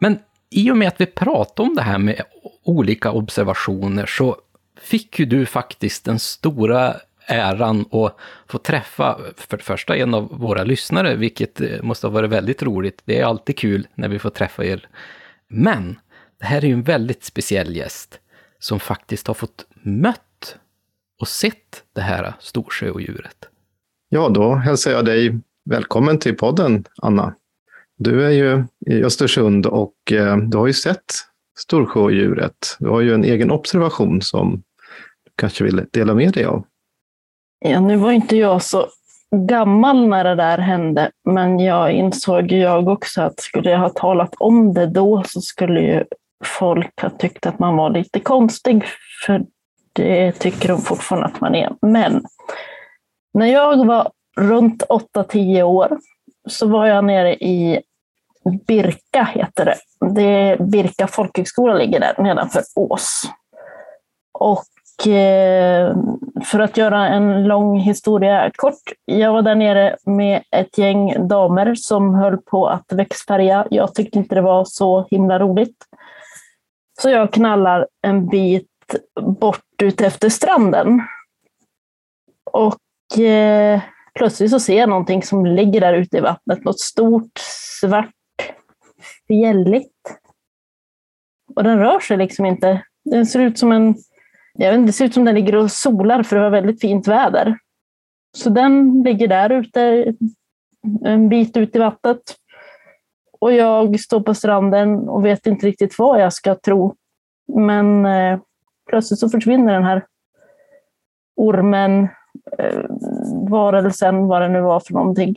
Men 0.03 0.19
i 0.51 0.71
och 0.71 0.77
med 0.77 0.89
att 0.89 1.01
vi 1.01 1.07
pratade 1.07 1.69
om 1.69 1.75
det 1.75 1.83
här 1.83 1.99
med 1.99 2.23
olika 2.65 3.11
observationer 3.11 4.07
så 4.07 4.37
fick 4.81 5.19
ju 5.19 5.25
du 5.25 5.47
faktiskt 5.47 6.05
den 6.05 6.19
stora 6.19 6.97
äran 7.27 7.81
att 7.81 8.17
få 8.49 8.59
träffa, 8.59 9.19
för 9.37 9.57
det 9.57 9.63
första, 9.63 9.97
en 9.97 10.15
av 10.15 10.39
våra 10.39 10.65
lyssnare, 10.65 11.17
vilket 11.17 11.61
eh, 11.61 11.83
måste 11.83 12.07
ha 12.07 12.15
varit 12.15 12.31
väldigt 12.31 12.63
roligt. 12.63 13.03
Det 13.05 13.21
är 13.21 13.25
alltid 13.25 13.59
kul 13.59 13.89
när 13.95 14.09
vi 14.09 14.19
får 14.19 14.31
träffa 14.31 14.65
er. 14.65 14.89
Men 15.49 15.99
det 16.41 16.47
här 16.47 16.65
är 16.65 16.69
ju 16.69 16.73
en 16.73 16.83
väldigt 16.83 17.25
speciell 17.25 17.77
gäst 17.77 18.21
som 18.59 18.81
faktiskt 18.81 19.27
har 19.27 19.35
fått 19.35 19.67
mött 19.83 20.57
och 21.21 21.29
sett 21.29 21.83
det 21.93 22.01
här 22.01 22.33
storsjöodjuret. 22.39 23.49
Ja, 24.09 24.29
då 24.29 24.55
hälsar 24.55 24.91
jag 24.91 25.05
dig 25.05 25.41
välkommen 25.65 26.19
till 26.19 26.37
podden, 26.37 26.85
Anna. 27.03 27.35
Du 28.03 28.27
är 28.27 28.31
ju 28.31 28.65
i 28.87 29.05
Östersund 29.05 29.67
och 29.67 29.95
eh, 30.13 30.37
du 30.37 30.59
har 30.59 30.67
ju 30.67 30.73
sett 30.73 31.05
storsjöodjuret. 31.59 32.77
Du 32.79 32.89
har 32.89 33.01
ju 33.01 33.15
en 33.15 33.25
egen 33.25 33.51
observation 33.51 34.23
som 34.23 34.63
du 35.25 35.33
kanske 35.37 35.65
vill 35.65 35.87
dela 35.91 36.15
med 36.15 36.33
dig 36.33 36.45
av. 36.45 36.65
Ja, 37.59 37.81
nu 37.81 37.97
var 37.97 38.13
inte 38.13 38.37
jag 38.37 38.63
så 38.63 38.87
gammal 39.37 40.09
när 40.09 40.25
det 40.25 40.35
där 40.35 40.59
hände, 40.59 41.11
men 41.25 41.59
jag 41.59 41.93
insåg 41.93 42.53
jag 42.53 42.89
också 42.89 43.23
att 43.23 43.41
skulle 43.41 43.71
jag 43.71 43.79
ha 43.79 43.89
talat 43.89 44.35
om 44.39 44.75
det 44.75 44.87
då 44.87 45.23
så 45.27 45.41
skulle 45.41 45.81
ju 45.81 46.05
folk 46.45 47.01
ha 47.01 47.11
tyckt 47.11 47.47
att 47.47 47.59
man 47.59 47.77
var 47.77 47.91
lite 47.91 48.21
konstig, 48.21 48.85
för 49.27 49.47
det 49.93 50.33
tycker 50.33 50.69
de 50.69 50.81
fortfarande 50.81 51.29
att 51.29 51.41
man 51.41 51.55
är. 51.55 51.73
Men 51.83 52.25
när 53.35 53.47
jag 53.47 53.87
var 53.87 54.11
runt 54.37 54.83
8-10 55.17 55.63
år 55.63 55.99
så 56.49 56.67
var 56.67 56.87
jag 56.87 57.05
nere 57.05 57.35
i 57.35 57.83
Birka 58.67 59.25
heter 59.25 59.65
det. 59.65 59.77
det 60.15 60.57
Birka 60.61 61.07
folkhögskola 61.07 61.75
ligger 61.75 62.01
där 62.01 62.23
nedanför 62.23 62.63
Ås. 62.77 63.23
Och 64.33 65.07
eh, 65.07 65.97
för 66.45 66.61
att 66.61 66.77
göra 66.77 67.09
en 67.09 67.45
lång 67.45 67.79
historia 67.79 68.51
kort. 68.57 68.83
Jag 69.05 69.33
var 69.33 69.43
där 69.43 69.55
nere 69.55 69.97
med 70.07 70.43
ett 70.51 70.79
gäng 70.79 71.29
damer 71.29 71.75
som 71.75 72.15
höll 72.15 72.39
på 72.39 72.67
att 72.69 72.93
växtfärga. 72.93 73.67
Jag 73.71 73.95
tyckte 73.95 74.19
inte 74.19 74.35
det 74.35 74.41
var 74.41 74.65
så 74.65 75.07
himla 75.11 75.39
roligt. 75.39 75.77
Så 77.01 77.11
jag 77.11 77.33
knallar 77.33 77.87
en 78.03 78.27
bit 78.27 78.67
bort 79.21 79.83
ut 79.83 80.01
efter 80.01 80.29
stranden. 80.29 81.01
Och 82.53 83.19
eh, 83.19 83.81
plötsligt 84.15 84.51
så 84.51 84.61
ser 84.61 84.79
jag 84.79 84.89
någonting 84.89 85.23
som 85.23 85.47
ligger 85.47 85.81
där 85.81 85.95
ute 85.95 86.17
i 86.17 86.21
vattnet. 86.21 86.65
Något 86.65 86.81
stort, 86.81 87.39
svart, 87.81 88.11
fjälligt. 89.27 90.19
Och 91.57 91.65
den 91.65 91.79
rör 91.79 92.01
sig 92.01 92.17
liksom 92.17 92.47
inte. 92.47 92.83
Den 93.05 93.27
ser 93.27 93.41
ut 93.41 93.59
som 93.59 93.73
en... 93.73 93.95
Jag 94.55 94.71
vet 94.71 94.79
inte, 94.79 94.89
det 94.89 94.93
ser 94.93 95.05
ut 95.05 95.15
som 95.15 95.25
den 95.25 95.35
ligger 95.35 95.57
och 95.57 95.71
solar 95.71 96.23
för 96.23 96.37
det 96.37 96.43
var 96.43 96.51
väldigt 96.51 96.81
fint 96.81 97.09
väder. 97.09 97.59
Så 98.37 98.51
den 98.51 99.03
ligger 99.03 99.29
där 99.29 99.51
ute, 99.51 100.15
en 101.05 101.29
bit 101.29 101.57
ut 101.57 101.77
i 101.77 101.79
vattnet. 101.79 102.21
Och 103.41 103.53
jag 103.53 104.01
står 104.01 104.21
på 104.21 104.35
stranden 104.35 105.09
och 105.09 105.25
vet 105.25 105.47
inte 105.47 105.67
riktigt 105.67 105.99
vad 105.99 106.21
jag 106.21 106.33
ska 106.33 106.55
tro. 106.55 106.95
Men 107.55 108.07
eh, 108.07 108.41
plötsligt 108.91 109.21
så 109.21 109.29
försvinner 109.29 109.73
den 109.73 109.85
här 109.85 110.07
ormen, 111.37 112.09
eh, 112.59 112.85
varelsen, 113.51 114.27
vad 114.27 114.43
det 114.43 114.49
nu 114.49 114.61
var 114.61 114.81
för 114.81 114.95
någonting. 114.95 115.37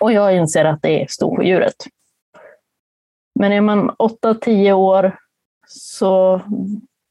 Och 0.00 0.12
jag 0.12 0.36
inser 0.36 0.64
att 0.64 0.82
det 0.82 1.02
är 1.02 1.06
storsjödjuret. 1.08 1.74
Men 3.34 3.52
är 3.52 3.60
man 3.60 3.90
8-10 3.90 4.72
år 4.72 5.16
så 5.66 6.40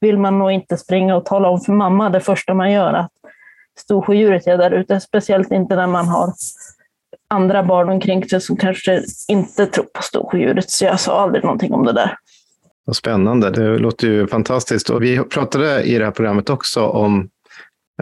vill 0.00 0.18
man 0.18 0.38
nog 0.38 0.50
inte 0.50 0.76
springa 0.76 1.16
och 1.16 1.24
tala 1.24 1.48
om 1.48 1.60
för 1.60 1.72
mamma 1.72 2.10
det 2.10 2.20
första 2.20 2.54
man 2.54 2.72
gör 2.72 2.92
att 2.92 3.12
storsjödjuret 3.78 4.46
är 4.46 4.58
där 4.58 4.70
ute. 4.70 5.00
Speciellt 5.00 5.52
inte 5.52 5.76
när 5.76 5.86
man 5.86 6.08
har 6.08 6.32
andra 7.28 7.62
barn 7.62 7.88
omkring 7.88 8.28
sig 8.28 8.40
som 8.40 8.56
kanske 8.56 9.02
inte 9.28 9.66
tror 9.66 9.84
på 9.84 10.02
storsjödjuret. 10.02 10.70
Så 10.70 10.84
jag 10.84 11.00
sa 11.00 11.20
aldrig 11.20 11.44
någonting 11.44 11.72
om 11.72 11.84
det 11.84 11.92
där. 11.92 12.16
Vad 12.84 12.96
spännande, 12.96 13.50
det 13.50 13.78
låter 13.78 14.06
ju 14.06 14.26
fantastiskt. 14.26 14.90
Och 14.90 15.02
vi 15.02 15.18
pratade 15.18 15.82
i 15.82 15.98
det 15.98 16.04
här 16.04 16.12
programmet 16.12 16.50
också 16.50 16.86
om 16.86 17.28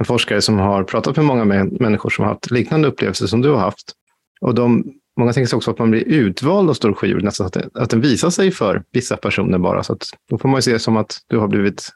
en 0.01 0.05
forskare 0.05 0.43
som 0.43 0.59
har 0.59 0.85
pratat 0.85 1.16
med 1.16 1.24
många 1.24 1.44
människor 1.44 2.11
som 2.11 2.24
har 2.24 2.32
haft 2.32 2.51
liknande 2.51 2.89
upplevelser 2.89 3.27
som 3.27 3.43
du 3.43 3.51
har 3.51 3.59
haft. 3.59 3.93
Och 4.40 4.55
de, 4.55 4.85
många 5.19 5.33
tänker 5.33 5.49
sig 5.49 5.57
också 5.57 5.71
att 5.71 5.79
man 5.79 5.91
blir 5.91 6.09
utvald 6.09 6.71
av 6.71 6.75
storsjödjur, 6.75 7.21
nästan 7.21 7.47
att, 7.47 7.53
det, 7.53 7.69
att 7.75 7.91
den 7.91 8.01
visar 8.01 8.31
sig 8.31 8.51
för 8.51 8.85
vissa 8.93 9.17
personer 9.17 9.59
bara. 9.59 9.83
Så 9.83 9.93
att, 9.93 10.05
då 10.31 10.39
får 10.39 10.49
man 10.49 10.59
ju 10.59 10.63
se 10.63 10.73
det 10.73 10.79
som 10.79 10.97
att 10.97 11.19
du 11.27 11.39
har 11.39 11.49
blivit 11.49 11.89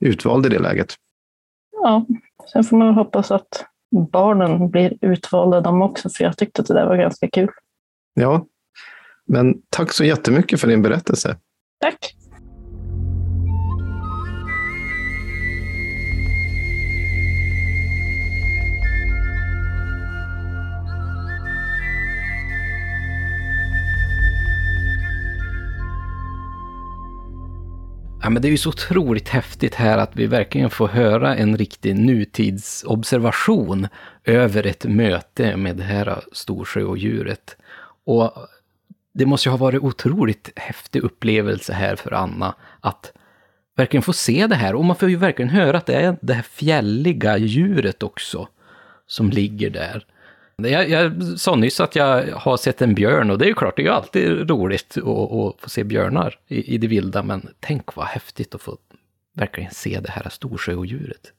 utvald 0.00 0.46
i 0.46 0.48
det 0.48 0.58
läget. 0.58 0.94
Ja, 1.82 2.06
sen 2.52 2.64
får 2.64 2.76
man 2.76 2.94
hoppas 2.94 3.30
att 3.30 3.66
barnen 4.12 4.70
blir 4.70 4.98
utvalda 5.00 5.60
de 5.60 5.82
också, 5.82 6.10
för 6.10 6.24
jag 6.24 6.36
tyckte 6.36 6.62
att 6.62 6.68
det 6.68 6.74
där 6.74 6.86
var 6.86 6.96
ganska 6.96 7.28
kul. 7.30 7.50
Ja, 8.14 8.46
men 9.26 9.54
tack 9.70 9.92
så 9.92 10.04
jättemycket 10.04 10.60
för 10.60 10.68
din 10.68 10.82
berättelse. 10.82 11.36
Tack! 11.80 12.16
Ja, 28.22 28.30
men 28.30 28.42
det 28.42 28.48
är 28.48 28.50
ju 28.50 28.58
så 28.58 28.68
otroligt 28.68 29.28
häftigt 29.28 29.74
här 29.74 29.98
att 29.98 30.16
vi 30.16 30.26
verkligen 30.26 30.70
får 30.70 30.88
höra 30.88 31.36
en 31.36 31.56
riktig 31.56 31.96
nutidsobservation 31.96 33.88
över 34.24 34.66
ett 34.66 34.84
möte 34.84 35.56
med 35.56 35.76
det 35.76 35.82
här 35.82 36.24
storsjöodjuret. 36.32 37.56
Och 38.04 38.32
det 39.14 39.26
måste 39.26 39.48
ju 39.48 39.50
ha 39.50 39.56
varit 39.56 39.82
otroligt 39.82 40.50
häftig 40.56 41.02
upplevelse 41.02 41.72
här 41.72 41.96
för 41.96 42.12
Anna 42.12 42.54
att 42.80 43.12
verkligen 43.76 44.02
få 44.02 44.12
se 44.12 44.46
det 44.46 44.54
här. 44.54 44.74
Och 44.74 44.84
man 44.84 44.96
får 44.96 45.10
ju 45.10 45.16
verkligen 45.16 45.50
höra 45.50 45.78
att 45.78 45.86
det 45.86 45.94
är 45.94 46.16
det 46.20 46.34
här 46.34 46.42
fjälliga 46.42 47.36
djuret 47.38 48.02
också 48.02 48.48
som 49.06 49.30
ligger 49.30 49.70
där. 49.70 50.06
Jag, 50.56 50.90
jag 50.90 51.22
sa 51.36 51.56
nyss 51.56 51.80
att 51.80 51.96
jag 51.96 52.26
har 52.26 52.56
sett 52.56 52.82
en 52.82 52.94
björn 52.94 53.30
och 53.30 53.38
det 53.38 53.44
är 53.44 53.48
ju 53.48 53.54
klart, 53.54 53.76
det 53.76 53.82
är 53.82 53.84
ju 53.84 53.92
alltid 53.92 54.50
roligt 54.50 54.96
att, 54.96 55.06
att 55.06 55.60
få 55.60 55.68
se 55.68 55.84
björnar 55.84 56.38
i, 56.48 56.74
i 56.74 56.78
det 56.78 56.86
vilda, 56.86 57.22
men 57.22 57.48
tänk 57.60 57.96
vad 57.96 58.06
häftigt 58.06 58.54
att 58.54 58.62
få 58.62 58.76
verkligen 59.34 59.70
se 59.70 60.00
det 60.00 60.10
här 60.10 60.28
storsjöodjuret. 60.30 61.32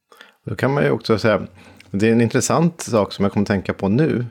Då 0.45 0.55
kan 0.55 0.73
man 0.73 0.83
ju 0.83 0.89
också 0.89 1.17
säga, 1.17 1.47
det 1.91 2.07
är 2.07 2.11
en 2.11 2.21
intressant 2.21 2.81
sak 2.81 3.13
som 3.13 3.23
jag 3.23 3.31
kommer 3.31 3.43
att 3.43 3.47
tänka 3.47 3.73
på 3.73 3.89
nu. 3.89 4.25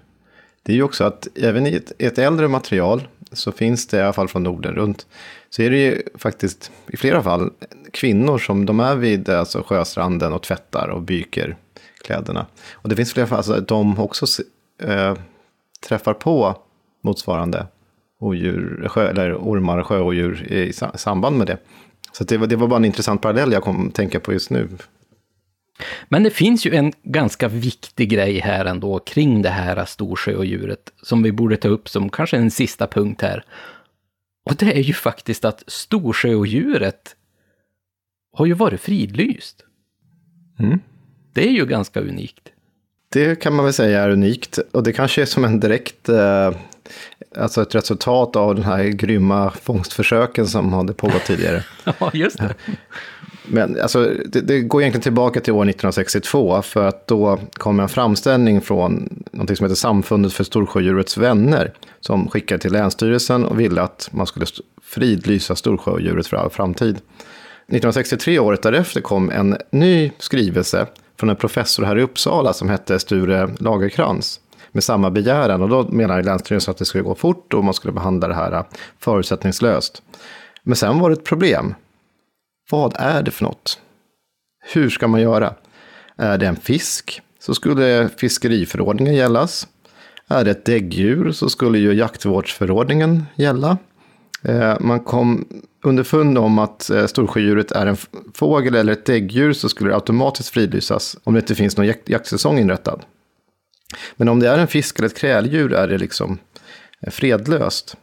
Det 0.63 0.73
är 0.73 0.77
ju 0.77 0.83
också 0.83 1.05
att 1.05 1.29
även 1.37 1.67
i 1.67 1.75
ett, 1.75 1.93
ett 1.99 2.19
äldre 2.19 2.49
material 2.49 3.09
så 3.33 3.53
finns 3.53 3.87
det, 3.87 3.97
i 3.97 4.01
alla 4.01 4.13
fall 4.13 4.29
från 4.29 4.43
Norden 4.43 4.75
runt, 4.75 5.07
så 5.51 5.63
är 5.63 5.71
det 5.71 5.79
ju 5.79 6.03
faktiskt 6.15 6.71
i 6.87 6.97
flera 6.97 7.23
fall 7.23 7.51
kvinnor 7.93 8.39
som 8.39 8.67
de 8.67 8.81
är 8.81 8.97
vid 8.97 9.29
alltså 9.29 9.63
sjöstranden 9.67 10.33
och 10.33 10.43
tvättar 10.43 10.89
och 10.89 11.03
byker 11.03 11.57
kläderna. 12.05 12.47
Och 12.73 12.89
det 12.89 12.97
finns 12.97 13.13
flera 13.13 13.27
fall, 13.27 13.37
alltså, 13.37 13.61
de 13.61 13.99
också 13.99 14.27
eh, 14.85 15.17
träffar 15.89 16.15
på 16.15 16.57
motsvarande 17.03 17.67
odjur, 18.21 18.89
sjö, 18.89 19.11
eller 19.11 19.35
ormar 19.37 19.79
och 19.79 19.87
sjöodjur 19.87 20.53
i 20.53 20.73
samband 20.95 21.39
med 21.39 21.47
det. 21.47 21.59
Så 22.13 22.25
det 22.25 22.37
var, 22.37 22.47
det 22.47 22.57
var 22.57 22.69
bara 22.69 22.77
en 22.77 22.85
intressant 22.85 23.23
parallell 23.23 23.53
jag 23.53 23.63
kom 23.63 23.89
att 23.89 23.95
tänka 23.95 24.21
på 24.21 24.33
just 24.33 24.51
nu. 24.51 24.69
Men 26.09 26.23
det 26.23 26.31
finns 26.31 26.67
ju 26.67 26.75
en 26.75 26.93
ganska 27.03 27.49
viktig 27.49 28.11
grej 28.11 28.39
här 28.39 28.65
ändå 28.65 28.99
kring 28.99 29.43
det 29.43 29.51
här 29.51 29.85
storsjöodjuret 29.85 30.93
som 31.03 31.23
vi 31.23 31.33
borde 31.33 31.57
ta 31.57 31.69
upp 31.69 31.89
som 31.89 32.09
kanske 32.09 32.37
en 32.37 32.51
sista 32.51 32.87
punkt 32.87 33.23
här. 33.23 33.45
Och 34.45 34.55
det 34.55 34.79
är 34.79 34.83
ju 34.83 34.93
faktiskt 34.93 35.45
att 35.45 35.65
storsjöodjuret 35.67 37.17
har 38.33 38.47
ju 38.47 38.53
varit 38.53 38.81
fridlyst. 38.81 39.65
Mm. 40.59 40.81
Det 41.33 41.49
är 41.49 41.53
ju 41.53 41.67
ganska 41.67 42.01
unikt. 42.01 42.52
Det 43.13 43.41
kan 43.41 43.55
man 43.55 43.65
väl 43.65 43.75
säga 43.75 44.03
är 44.03 44.11
unikt. 44.11 44.59
Och 44.73 44.83
det 44.83 44.93
kanske 44.93 45.23
är 45.23 45.27
som 45.27 45.45
en 45.45 45.61
direkt, 45.61 46.09
eh, 46.09 46.51
alltså 47.37 47.63
ett 47.63 47.75
resultat 47.75 48.37
av 48.37 48.55
den 48.55 48.65
här 48.65 48.85
grymma 48.85 49.51
fångstförsöken 49.63 50.47
som 50.47 50.73
hade 50.73 50.93
pågått 50.93 51.25
tidigare. 51.25 51.65
ja, 51.99 52.11
just 52.13 52.39
det. 52.39 52.55
Men 53.45 53.81
alltså, 53.81 54.11
det, 54.27 54.41
det, 54.41 54.61
går 54.61 54.83
egentligen 54.83 55.03
tillbaka 55.03 55.41
till 55.41 55.53
år 55.53 55.63
1962, 55.63 56.63
för 56.63 56.89
att 56.89 57.07
då 57.07 57.39
kom 57.53 57.81
en 57.81 57.89
framställning 57.89 58.61
från 58.61 59.23
något 59.33 59.57
som 59.57 59.65
heter 59.65 59.77
Samfundet 59.77 60.33
för 60.33 60.45
Storsjödjurets 60.45 61.17
vänner, 61.17 61.73
som 62.01 62.29
skickade 62.29 62.61
till 62.61 62.73
Länsstyrelsen 62.73 63.45
och 63.45 63.61
ville 63.61 63.83
att 63.83 64.09
man 64.13 64.27
skulle 64.27 64.47
fridlysa 64.83 65.57
storsjödjuret 65.57 66.27
för 66.27 66.37
all 66.37 66.51
framtid. 66.51 66.97
1963, 66.97 68.39
året 68.39 68.63
därefter, 68.63 69.01
kom 69.01 69.31
en 69.31 69.57
ny 69.71 70.11
skrivelse 70.19 70.87
från 71.19 71.31
en 71.31 71.37
professor 71.37 71.85
här 71.85 71.99
i 71.99 72.03
Uppsala 72.03 72.53
som 72.53 72.69
hette 72.69 72.99
Sture 72.99 73.55
Lagerkrans 73.59 74.41
med 74.73 74.85
samma 74.85 75.11
begäran. 75.11 75.63
Och 75.63 75.69
då 75.69 75.89
menade 75.89 76.23
Länsstyrelsen 76.23 76.73
att 76.73 76.79
det 76.79 76.85
skulle 76.85 77.05
gå 77.05 77.15
fort 77.15 77.55
och 77.55 77.65
man 77.65 77.75
skulle 77.75 77.93
behandla 77.93 78.29
det 78.29 78.35
här 78.35 78.53
äh, 78.53 78.65
förutsättningslöst. 78.99 80.03
Men 80.63 80.77
sen 80.77 80.99
var 80.99 81.11
det 81.11 81.17
ett 81.17 81.25
problem. 81.25 81.75
Vad 82.71 82.95
är 82.97 83.23
det 83.23 83.31
för 83.31 83.45
något? 83.45 83.81
Hur 84.73 84.91
ska 84.91 85.09
man 85.09 85.21
göra? 85.21 85.55
Är 86.17 86.39
det 86.39 86.47
en 86.47 86.57
fisk 86.57 87.23
så 87.43 87.55
skulle 87.55 88.09
fiskeriförordningen 88.17 89.15
gällas. 89.15 89.69
Är 90.29 90.45
det 90.45 90.51
ett 90.51 90.65
däggdjur 90.65 91.33
så 91.33 91.49
skulle 91.49 91.79
ju 91.79 91.93
jaktvårdsförordningen 91.93 93.27
gälla. 93.35 93.79
Äh, 94.43 94.81
man 94.81 95.01
kom 95.01 95.47
underfund 95.83 96.39
om 96.39 96.59
att 96.59 96.91
eh, 96.91 97.07
storsjödjuret 97.07 97.73
är 97.73 97.87
en 97.87 97.97
fågel 98.35 98.75
eller 98.75 98.93
ett 98.93 99.07
däggdjur 99.07 99.53
så 99.53 99.69
skulle 99.69 99.91
det 99.91 99.95
automatiskt 99.95 100.49
fridlysas 100.49 101.17
om 101.25 101.35
det 101.35 101.41
inte 101.41 101.55
finns 101.55 101.77
någon 101.77 101.93
jaktsäsong 102.07 102.59
inrättad. 102.59 103.05
Men 104.17 104.29
om 104.29 104.41
det 104.41 104.49
är 104.49 104.59
en 104.59 104.69
fisk 104.69 104.99
eller 104.99 105.09
ett 105.09 105.19
kräldjur 105.19 105.73
är 105.73 105.89
det 105.89 105.99
liksom 105.99 106.39
eh, 107.01 107.11
fredlöst. 107.11 107.97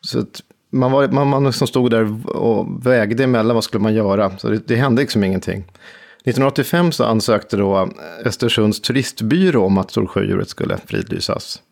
Så 0.00 0.24
man, 0.70 0.92
var, 0.92 1.08
man, 1.08 1.28
man 1.28 1.44
liksom 1.44 1.66
stod 1.66 1.90
där 1.90 2.26
och 2.36 2.86
vägde 2.86 3.24
emellan 3.24 3.54
vad 3.54 3.64
skulle 3.64 3.82
man 3.82 3.94
göra. 3.94 4.38
Så 4.38 4.48
det, 4.48 4.68
det 4.68 4.76
hände 4.76 5.02
liksom 5.02 5.24
ingenting. 5.24 5.58
1985 5.58 6.92
så 6.92 7.04
ansökte 7.04 7.56
då 7.56 7.90
Östersunds 8.24 8.80
turistbyrå 8.80 9.64
om 9.64 9.78
att 9.78 9.90
storsjödjuret 9.90 10.48
skulle 10.48 10.78
fridlysas. 10.86 11.62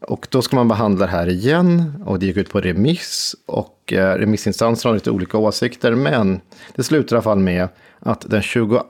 Och 0.00 0.26
då 0.30 0.42
ska 0.42 0.56
man 0.56 0.68
behandla 0.68 1.06
det 1.06 1.12
här 1.12 1.28
igen 1.28 2.02
och 2.06 2.18
det 2.18 2.26
gick 2.26 2.36
ut 2.36 2.50
på 2.50 2.60
remiss 2.60 3.36
och 3.46 3.92
eh, 3.92 4.14
remissinstanserna 4.18 4.90
har 4.90 4.94
lite 4.94 5.10
olika 5.10 5.38
åsikter. 5.38 5.94
Men 5.94 6.40
det 6.74 6.82
slutar 6.82 7.16
i 7.16 7.16
alla 7.16 7.22
fall 7.22 7.38
med 7.38 7.68
att 8.00 8.20
den 8.30 8.42
22 8.42 8.84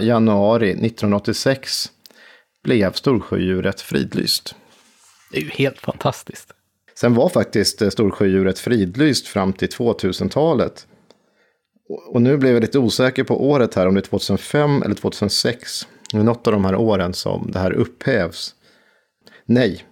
januari 0.00 0.70
1986 0.70 1.90
blev 2.64 2.92
storsjödjuret 2.92 3.80
fridlyst. 3.80 4.54
Det 5.32 5.38
är 5.38 5.42
ju 5.42 5.48
helt 5.50 5.78
fantastiskt. 5.78 6.52
Sen 7.00 7.14
var 7.14 7.28
faktiskt 7.28 7.82
eh, 7.82 7.88
storsjödjuret 7.90 8.58
fridlyst 8.58 9.26
fram 9.26 9.52
till 9.52 9.68
2000-talet. 9.68 10.86
Och- 11.88 12.14
Och 12.14 12.22
nu 12.22 12.36
blev 12.36 12.52
jag 12.52 12.60
lite 12.60 12.78
osäker 12.78 13.24
på 13.24 13.48
året 13.50 13.74
här, 13.74 13.86
om 13.86 13.94
det 13.94 14.00
är 14.00 14.02
2005 14.02 14.82
eller 14.82 14.94
2006. 14.94 15.86
Det 16.12 16.18
är 16.18 16.22
något 16.22 16.46
av 16.46 16.52
de 16.52 16.64
här 16.64 16.74
åren 16.74 17.14
som 17.14 17.50
det 17.52 17.58
här 17.58 17.72
upphävs. 17.72 18.54
Nej. 19.46 19.84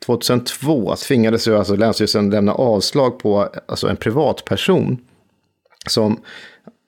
2002 0.00 0.96
tvingades 0.96 1.48
ju 1.48 1.56
alltså 1.56 1.76
Länsstyrelsen 1.76 2.30
lämna 2.30 2.52
avslag 2.52 3.18
på 3.18 3.48
alltså 3.66 3.88
en 3.88 3.96
privatperson 3.96 4.98
som 5.86 6.20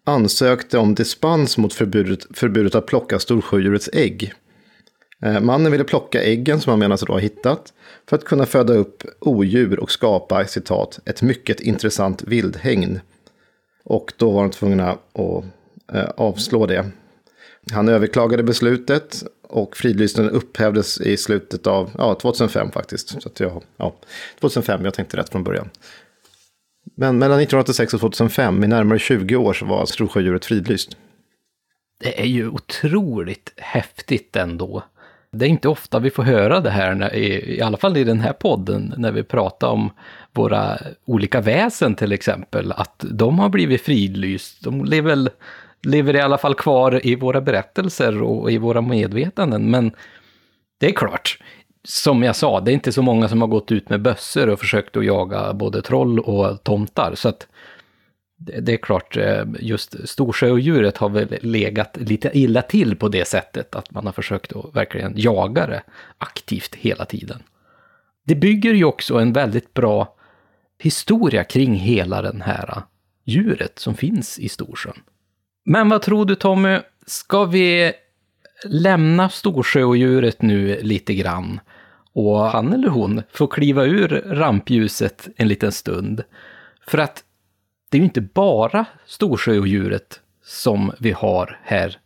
ansökte 0.04 0.78
om 0.78 0.94
dispens 0.94 1.58
mot 1.58 1.74
förbudet, 1.74 2.26
förbudet 2.34 2.74
att 2.74 2.86
plocka 2.86 3.18
storsjödjurets 3.18 3.90
ägg. 3.92 4.32
Eh, 5.22 5.40
mannen 5.40 5.72
ville 5.72 5.84
plocka 5.84 6.22
äggen 6.22 6.60
som 6.60 6.70
han 6.70 6.78
menar 6.78 6.96
sig 6.96 7.06
då 7.06 7.12
ha 7.12 7.20
hittat 7.20 7.72
för 8.08 8.16
att 8.16 8.24
kunna 8.24 8.46
föda 8.46 8.74
upp 8.74 9.02
odjur 9.20 9.80
och 9.80 9.90
skapa, 9.90 10.44
citat, 10.44 11.00
ett 11.04 11.22
mycket 11.22 11.60
intressant 11.60 12.22
vildhägn. 12.22 13.00
Och 13.84 14.12
då 14.16 14.30
var 14.30 14.42
de 14.42 14.50
tvungna 14.50 14.90
att 14.90 15.44
eh, 15.92 16.10
avslå 16.16 16.66
det. 16.66 16.86
Han 17.72 17.88
överklagade 17.88 18.42
beslutet 18.42 19.22
och 19.50 19.76
fridlysningen 19.76 20.32
upphävdes 20.32 21.00
i 21.00 21.16
slutet 21.16 21.66
av 21.66 21.90
ja, 21.98 22.14
2005 22.22 22.70
faktiskt. 22.70 23.22
Så 23.22 23.28
att 23.28 23.40
jag, 23.40 23.62
ja, 23.76 23.94
2005, 24.40 24.84
jag 24.84 24.94
tänkte 24.94 25.16
rätt 25.16 25.28
från 25.28 25.44
början. 25.44 25.70
Men 26.96 27.18
mellan 27.18 27.40
1986 27.40 27.94
och 27.94 28.00
2005, 28.00 28.64
i 28.64 28.66
närmare 28.66 28.98
20 28.98 29.36
år, 29.36 29.52
så 29.52 29.64
var 29.64 29.86
storsjödjuret 29.86 30.44
fridlyst. 30.44 30.96
Det 32.00 32.20
är 32.20 32.26
ju 32.26 32.48
otroligt 32.48 33.52
häftigt 33.56 34.36
ändå. 34.36 34.82
Det 35.32 35.46
är 35.46 35.48
inte 35.48 35.68
ofta 35.68 35.98
vi 35.98 36.10
får 36.10 36.22
höra 36.22 36.60
det 36.60 36.70
här, 36.70 36.94
när, 36.94 37.14
i, 37.14 37.56
i 37.56 37.62
alla 37.62 37.76
fall 37.76 37.96
i 37.96 38.04
den 38.04 38.20
här 38.20 38.32
podden, 38.32 38.94
när 38.96 39.12
vi 39.12 39.22
pratar 39.22 39.68
om 39.68 39.90
våra 40.32 40.78
olika 41.04 41.40
väsen 41.40 41.94
till 41.94 42.12
exempel, 42.12 42.72
att 42.72 43.04
de 43.10 43.38
har 43.38 43.48
blivit 43.48 43.82
fridlyst. 43.82 44.62
De 44.62 44.84
lever, 44.84 45.28
lever 45.82 46.16
i 46.16 46.20
alla 46.20 46.38
fall 46.38 46.54
kvar 46.54 47.06
i 47.06 47.14
våra 47.14 47.40
berättelser 47.40 48.22
och 48.22 48.52
i 48.52 48.58
våra 48.58 48.80
medvetanden, 48.80 49.70
men 49.70 49.92
det 50.78 50.86
är 50.86 50.92
klart, 50.92 51.38
som 51.84 52.22
jag 52.22 52.36
sa, 52.36 52.60
det 52.60 52.70
är 52.70 52.74
inte 52.74 52.92
så 52.92 53.02
många 53.02 53.28
som 53.28 53.40
har 53.40 53.48
gått 53.48 53.72
ut 53.72 53.88
med 53.88 54.02
bössor 54.02 54.48
och 54.48 54.60
försökt 54.60 54.96
att 54.96 55.04
jaga 55.04 55.52
både 55.54 55.82
troll 55.82 56.18
och 56.18 56.62
tomtar, 56.62 57.14
så 57.14 57.28
att 57.28 57.46
det 58.36 58.72
är 58.72 58.76
klart, 58.76 59.16
eh, 59.16 59.44
just 59.60 60.08
storsjöodjuret 60.08 60.96
har 60.96 61.08
väl 61.08 61.38
legat 61.42 61.96
lite 62.00 62.30
illa 62.34 62.62
till 62.62 62.96
på 62.96 63.08
det 63.08 63.28
sättet 63.28 63.74
att 63.74 63.90
man 63.90 64.06
har 64.06 64.12
försökt 64.12 64.52
att 64.52 64.76
verkligen 64.76 65.12
jaga 65.16 65.66
det 65.66 65.82
aktivt 66.18 66.74
hela 66.74 67.04
tiden. 67.04 67.42
Det 68.26 68.34
bygger 68.34 68.74
ju 68.74 68.84
också 68.84 69.18
en 69.18 69.32
väldigt 69.32 69.74
bra 69.74 70.16
historia 70.78 71.44
kring 71.44 71.74
hela 71.74 72.22
den 72.22 72.40
här 72.40 72.82
djuret 73.24 73.78
som 73.78 73.94
finns 73.94 74.38
i 74.38 74.48
Storsjön. 74.48 75.02
Men 75.72 75.88
vad 75.88 76.02
tror 76.02 76.26
du 76.26 76.34
Tommy, 76.34 76.78
ska 77.06 77.44
vi 77.44 77.92
lämna 78.64 79.28
Storsjöodjuret 79.28 80.42
nu 80.42 80.80
lite 80.82 81.14
grann 81.14 81.60
och 82.12 82.38
han 82.38 82.72
eller 82.72 82.88
hon 82.88 83.22
får 83.32 83.46
kliva 83.46 83.84
ur 83.84 84.08
rampljuset 84.26 85.28
en 85.36 85.48
liten 85.48 85.72
stund? 85.72 86.22
För 86.86 86.98
att 86.98 87.24
det 87.90 87.96
är 87.96 87.98
ju 87.98 88.04
inte 88.04 88.20
bara 88.20 88.84
storsjöodjuret 89.06 90.20
som 90.44 90.92
vi 90.98 91.12
har 91.12 91.60
här 91.62 91.98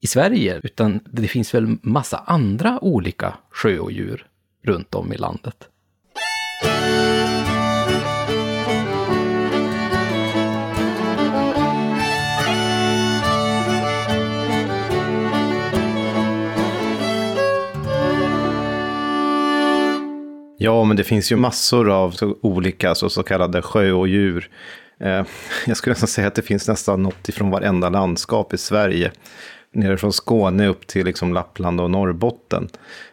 i 0.00 0.06
Sverige, 0.06 0.60
utan 0.62 1.00
det 1.04 1.28
finns 1.28 1.54
väl 1.54 1.76
massa 1.82 2.18
andra 2.26 2.78
olika 2.84 3.34
sjöodjur 3.50 4.26
runt 4.62 4.94
om 4.94 5.12
i 5.12 5.16
landet. 5.16 5.68
Ja, 20.64 20.84
men 20.84 20.96
det 20.96 21.04
finns 21.04 21.32
ju 21.32 21.36
massor 21.36 21.90
av 21.90 22.10
så 22.10 22.36
olika 22.40 22.94
så, 22.94 23.10
så 23.10 23.22
kallade 23.22 23.62
sjöodjur. 23.62 24.50
Eh, 25.00 25.22
jag 25.66 25.76
skulle 25.76 25.92
nästan 25.92 26.08
säga 26.08 26.28
att 26.28 26.34
det 26.34 26.42
finns 26.42 26.68
nästan 26.68 27.02
något 27.02 27.28
ifrån 27.28 27.50
varenda 27.50 27.88
landskap 27.88 28.54
i 28.54 28.58
Sverige. 28.58 29.12
Nere 29.72 29.96
från 29.96 30.12
Skåne 30.12 30.68
upp 30.68 30.86
till 30.86 31.06
liksom 31.06 31.32
Lappland 31.32 31.80
och 31.80 31.90
Norrbotten. 31.90 32.68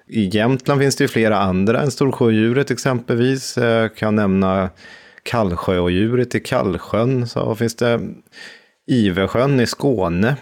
I 0.07 0.38
Jämtland 0.38 0.82
finns 0.82 0.95
det 0.95 1.03
ju 1.03 1.07
flera 1.07 1.38
andra 1.38 1.82
än 1.82 1.91
storsjöodjuret 1.91 2.72
exempelvis. 2.72 3.57
Eh, 3.57 3.65
jag 3.65 3.95
kan 3.95 4.15
nämna 4.15 4.69
kallsjöodjuret 5.23 6.36
i 6.36 6.40
Kallsjön. 6.40 7.28
Så 7.28 7.56
finns 7.56 7.76
det 7.76 7.99
Ivesjön 8.88 9.60
i 9.60 9.68
Skåne. 9.68 10.36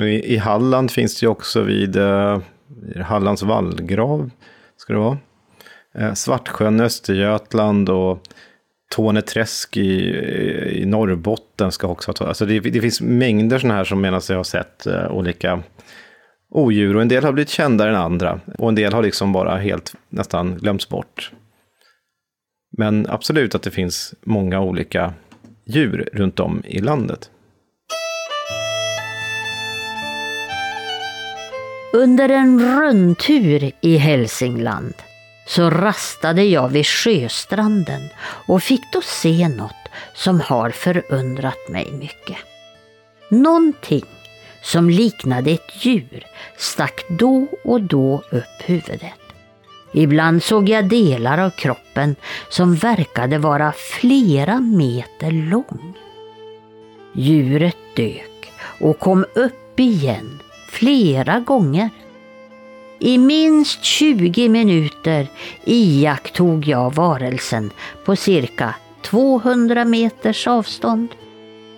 I, 0.00 0.34
I 0.34 0.36
Halland 0.36 0.90
finns 0.90 1.20
det 1.20 1.24
ju 1.24 1.30
också 1.30 1.62
vid 1.62 1.96
eh, 1.96 2.40
Hallands 3.04 3.42
vallgrav. 3.42 4.30
Ska 4.76 4.92
det 4.92 4.98
vara. 4.98 5.18
Eh, 5.98 6.14
Svartsjön 6.14 6.80
i 6.80 6.82
Östergötland 6.82 7.88
och 7.88 8.22
Torneträsk 8.90 9.76
i, 9.76 10.10
i 10.72 10.84
Norrbotten 10.86 11.72
ska 11.72 11.86
också 11.86 12.12
ha 12.18 12.26
Alltså 12.26 12.46
det, 12.46 12.60
det 12.60 12.80
finns 12.80 13.00
mängder 13.00 13.58
sådana 13.58 13.74
här 13.74 13.84
som 13.84 14.00
menar 14.00 14.20
sig 14.20 14.36
ha 14.36 14.44
sett 14.44 14.86
eh, 14.86 15.10
olika 15.10 15.62
odjur. 16.50 16.96
Och 16.96 17.02
en 17.02 17.08
del 17.08 17.24
har 17.24 17.32
blivit 17.32 17.48
kändare 17.48 17.90
än 17.90 17.96
andra. 17.96 18.40
Och 18.58 18.68
en 18.68 18.74
del 18.74 18.92
har 18.92 19.02
liksom 19.02 19.32
bara 19.32 19.56
helt 19.56 19.94
nästan 20.08 20.58
glömts 20.58 20.88
bort. 20.88 21.32
Men 22.78 23.06
absolut 23.08 23.54
att 23.54 23.62
det 23.62 23.70
finns 23.70 24.14
många 24.22 24.60
olika 24.60 25.14
djur 25.64 26.08
runt 26.12 26.40
om 26.40 26.62
i 26.64 26.80
landet. 26.80 27.30
Under 31.94 32.28
en 32.28 32.80
rundtur 32.80 33.72
i 33.80 33.96
Hälsingland 33.96 34.94
så 35.46 35.70
rastade 35.70 36.44
jag 36.44 36.68
vid 36.68 36.86
sjöstranden 36.86 38.08
och 38.46 38.62
fick 38.62 38.92
då 38.92 39.00
se 39.02 39.48
något 39.48 39.88
som 40.14 40.40
har 40.40 40.70
förundrat 40.70 41.68
mig 41.68 41.92
mycket. 41.92 42.38
Någonting 43.28 44.04
som 44.62 44.90
liknade 44.90 45.50
ett 45.50 45.84
djur 45.84 46.26
stack 46.56 47.04
då 47.08 47.46
och 47.64 47.80
då 47.80 48.22
upp 48.30 48.62
huvudet. 48.64 49.12
Ibland 49.92 50.42
såg 50.42 50.68
jag 50.68 50.88
delar 50.88 51.38
av 51.38 51.50
kroppen 51.50 52.16
som 52.48 52.74
verkade 52.74 53.38
vara 53.38 53.72
flera 53.72 54.60
meter 54.60 55.30
lång. 55.30 55.94
Djuret 57.14 57.76
dök 57.96 58.52
och 58.80 58.98
kom 58.98 59.24
upp 59.34 59.80
igen 59.80 60.40
flera 60.68 61.40
gånger. 61.40 61.90
I 63.04 63.18
minst 63.18 63.84
20 63.84 64.48
minuter 64.48 65.26
iakttog 65.64 66.66
jag 66.66 66.94
varelsen 66.94 67.70
på 68.04 68.16
cirka 68.16 68.74
200 69.02 69.84
meters 69.84 70.46
avstånd. 70.46 71.08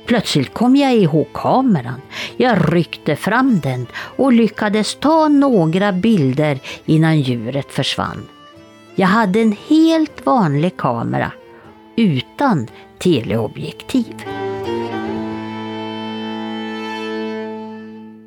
Plötsligt 0.07 0.55
kom 0.55 0.77
jag 0.77 0.95
ihåg 0.95 1.27
kameran. 1.35 2.01
Jag 2.37 2.75
ryckte 2.75 3.17
fram 3.17 3.61
den 3.61 3.87
och 3.95 4.33
lyckades 4.33 4.95
ta 4.95 5.29
några 5.29 5.93
bilder 5.93 6.59
innan 6.85 7.21
djuret 7.21 7.73
försvann. 7.73 8.27
Jag 8.95 9.09
hade 9.09 9.41
en 9.41 9.57
helt 9.69 10.27
vanlig 10.27 10.77
kamera 10.77 11.33
utan 11.97 12.67
teleobjektiv. 12.99 14.44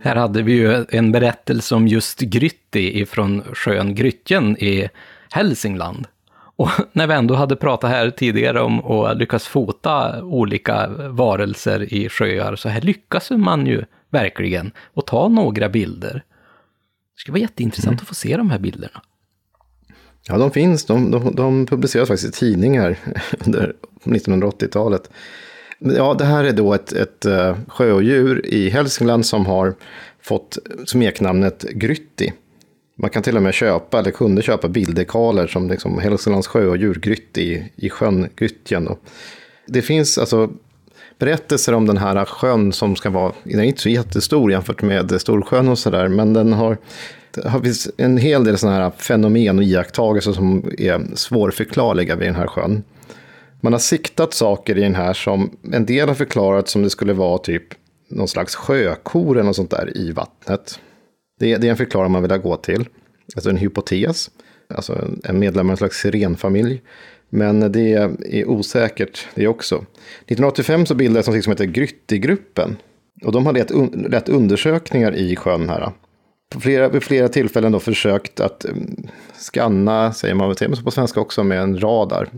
Här 0.07 0.15
hade 0.15 0.43
vi 0.43 0.51
ju 0.51 0.85
en 0.89 1.11
berättelse 1.11 1.75
om 1.75 1.88
just 1.88 2.19
Grytti 2.19 2.99
ifrån 2.99 3.43
sjön 3.53 3.95
Grytjen 3.95 4.57
i 4.57 4.89
Hälsingland. 5.31 6.07
Och 6.55 6.69
när 6.93 7.07
vi 7.07 7.13
ändå 7.13 7.35
hade 7.35 7.55
pratat 7.55 7.89
här 7.89 8.09
tidigare 8.09 8.61
om 8.61 8.85
att 8.85 9.17
lyckas 9.17 9.47
fota 9.47 10.23
olika 10.23 10.88
varelser 11.09 11.93
i 11.93 12.09
sjöar, 12.09 12.55
så 12.55 12.69
här 12.69 12.81
lyckas 12.81 13.31
man 13.31 13.67
ju 13.67 13.84
verkligen 14.09 14.71
och 14.93 15.05
ta 15.05 15.27
några 15.27 15.69
bilder. 15.69 16.13
Det 16.13 17.19
skulle 17.19 17.34
vara 17.34 17.41
jätteintressant 17.41 18.01
att 18.01 18.07
få 18.07 18.15
se 18.15 18.38
de 18.38 18.49
här 18.49 18.59
bilderna. 18.59 19.01
Ja, 20.27 20.38
de 20.38 20.51
finns. 20.51 20.85
De, 20.85 21.11
de, 21.11 21.35
de 21.35 21.65
publiceras 21.65 22.07
faktiskt 22.07 22.35
i 22.35 22.39
tidningar 22.39 22.97
under 23.45 23.73
1980-talet. 24.03 25.09
Ja, 25.80 26.14
det 26.14 26.26
här 26.26 26.44
är 26.44 26.54
då 26.54 26.74
ett, 26.74 26.94
ett 26.94 27.26
eh, 27.26 27.58
sjöodjur 27.68 28.45
i 28.45 28.70
Hälsingland 28.70 29.26
som 29.26 29.45
har 29.45 29.74
fått 30.22 30.58
smeknamnet 30.86 31.66
Grytti. 31.72 32.34
Man 32.99 33.10
kan 33.10 33.24
till 33.24 33.36
och 33.36 33.44
med 33.44 33.54
köpa, 33.54 33.99
eller 33.99 34.12
kunde 34.12 34.41
köpa 34.41 34.68
bilddekaler 34.68 35.48
som 35.48 35.70
liksom 35.70 35.99
Hälsinglands 35.99 36.48
sjöodjur 36.48 36.95
Grytti 36.95 37.41
i, 37.41 37.72
i 37.76 37.90
sjön 37.90 38.30
Grytjen. 38.36 38.90
Det 39.68 39.82
finns 39.82 40.18
alltså 40.18 40.49
berättelser 41.20 41.74
om 41.74 41.86
den 41.86 41.98
här 41.98 42.26
sjön 42.26 42.74
som 42.74 42.95
ska 42.95 43.10
vara, 43.10 43.34
den 43.44 43.60
är 43.60 43.64
inte 43.64 43.82
så 43.82 43.90
jättestor 43.90 44.52
jämfört 44.52 44.82
med 44.82 45.22
Storsjön 45.22 45.68
och 45.68 45.80
sådär, 45.80 46.08
men 46.08 46.34
den 46.34 46.54
har 46.54 46.78
det 47.44 47.62
finns 47.64 47.90
en 47.98 48.18
hel 48.18 48.44
del 48.44 48.58
sådana 48.58 48.78
här 48.78 48.91
fenomen 48.98 49.58
och 49.58 49.64
iakttagelser 49.64 50.32
som 50.32 50.72
är 50.78 51.16
svårförklarliga 51.16 52.16
vid 52.16 52.28
den 52.28 52.36
här 52.36 52.48
sjön. 52.48 52.84
Man 53.61 53.73
har 53.73 53.79
siktat 53.79 54.34
saker 54.34 54.77
i 54.77 54.81
den 54.81 54.95
här 54.95 55.13
som 55.13 55.57
en 55.71 55.85
del 55.85 56.07
har 56.07 56.15
förklarat 56.15 56.67
som 56.67 56.84
det 56.84 56.89
skulle 56.89 57.13
vara 57.13 57.38
typ 57.38 57.63
någon 58.09 58.27
slags 58.27 58.55
sjökor 58.55 59.35
eller 59.35 59.45
något 59.45 59.55
sånt 59.55 59.71
där 59.71 59.97
i 59.97 60.11
vattnet. 60.11 60.79
Det, 61.39 61.57
det 61.57 61.67
är 61.67 61.71
en 61.71 61.77
förklaring 61.77 62.11
man 62.11 62.21
vill 62.21 62.38
gå 62.38 62.55
till. 62.55 62.85
Alltså 63.35 63.49
en 63.49 63.57
hypotes. 63.57 64.29
Alltså 64.75 65.07
en 65.23 65.39
medlem 65.39 65.67
av 65.67 65.71
en 65.71 65.77
slags 65.77 65.97
sirenfamilj. 65.97 66.81
Men 67.29 67.71
det 67.71 67.93
är 67.93 68.49
osäkert 68.49 69.27
det 69.35 69.47
också. 69.47 69.75
1985 69.75 70.85
så 70.85 70.95
bildades 70.95 71.27
något 71.27 71.43
som 71.43 71.51
heter 71.51 71.65
Gryttigruppen. 71.65 72.77
Och 73.23 73.31
de 73.31 73.45
har 73.45 73.53
lett, 73.53 73.71
un 73.71 74.07
lett 74.09 74.29
undersökningar 74.29 75.15
i 75.15 75.35
sjön 75.35 75.69
här. 75.69 75.91
På 76.49 76.59
flera, 76.59 76.89
vid 76.89 77.03
flera 77.03 77.29
tillfällen 77.29 77.71
då 77.71 77.79
försökt 77.79 78.39
att 78.39 78.65
um, 78.65 79.07
skanna, 79.38 80.13
säger 80.13 80.35
man 80.35 80.47
väl 80.47 80.75
på 80.84 80.91
svenska 80.91 81.19
också, 81.19 81.43
med 81.43 81.61
en 81.61 81.79
radar. 81.79 82.29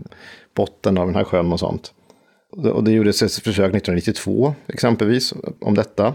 Botten 0.54 0.98
av 0.98 1.06
den 1.06 1.16
här 1.16 1.24
sjön 1.24 1.52
och 1.52 1.60
sånt. 1.60 1.92
Och 2.50 2.84
det 2.84 2.92
gjordes 2.92 3.22
ett 3.22 3.32
försök 3.32 3.74
1992 3.74 4.54
exempelvis 4.66 5.34
om 5.60 5.74
detta. 5.74 6.14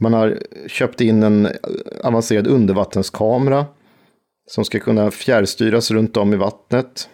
Man 0.00 0.12
har 0.12 0.38
köpt 0.66 1.00
in 1.00 1.22
en 1.22 1.48
avancerad 2.04 2.46
undervattenskamera 2.46 3.66
som 4.46 4.64
ska 4.64 4.78
kunna 4.78 5.10
fjärrstyras 5.10 5.90
runt 5.90 6.16
om 6.16 6.34
i 6.34 6.36
vattnet. 6.36 7.08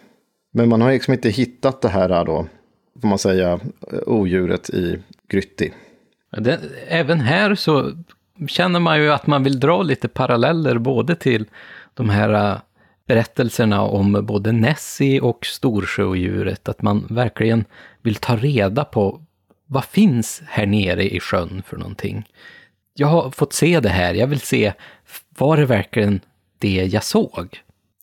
Men 0.51 0.69
man 0.69 0.81
har 0.81 0.91
liksom 0.91 1.13
inte 1.13 1.29
hittat 1.29 1.81
det 1.81 1.89
här 1.89 2.25
då, 2.25 2.47
får 3.01 3.07
man 3.07 3.17
säga, 3.17 3.59
odjuret 4.05 4.69
i 4.69 4.99
Grytti. 5.29 5.73
Det, 6.37 6.59
även 6.87 7.19
här 7.19 7.55
så 7.55 7.91
känner 8.47 8.79
man 8.79 9.01
ju 9.01 9.11
att 9.11 9.27
man 9.27 9.43
vill 9.43 9.59
dra 9.59 9.83
lite 9.83 10.07
paralleller 10.07 10.77
både 10.77 11.15
till 11.15 11.45
de 11.93 12.09
här 12.09 12.59
berättelserna 13.09 13.81
om 13.81 14.25
både 14.25 14.51
Nessie 14.51 15.21
och 15.21 15.45
Storsjöodjuret. 15.45 16.69
Att 16.69 16.81
man 16.81 17.07
verkligen 17.09 17.65
vill 18.01 18.15
ta 18.15 18.35
reda 18.35 18.85
på 18.85 19.21
vad 19.65 19.85
finns 19.85 20.41
här 20.47 20.65
nere 20.65 21.15
i 21.15 21.19
sjön 21.19 21.63
för 21.65 21.77
någonting. 21.77 22.25
Jag 22.93 23.07
har 23.07 23.31
fått 23.31 23.53
se 23.53 23.79
det 23.79 23.89
här, 23.89 24.13
jag 24.13 24.27
vill 24.27 24.39
se, 24.39 24.73
var 25.37 25.57
det 25.57 25.65
verkligen 25.65 26.19
det 26.59 26.85
jag 26.85 27.03
såg? 27.03 27.59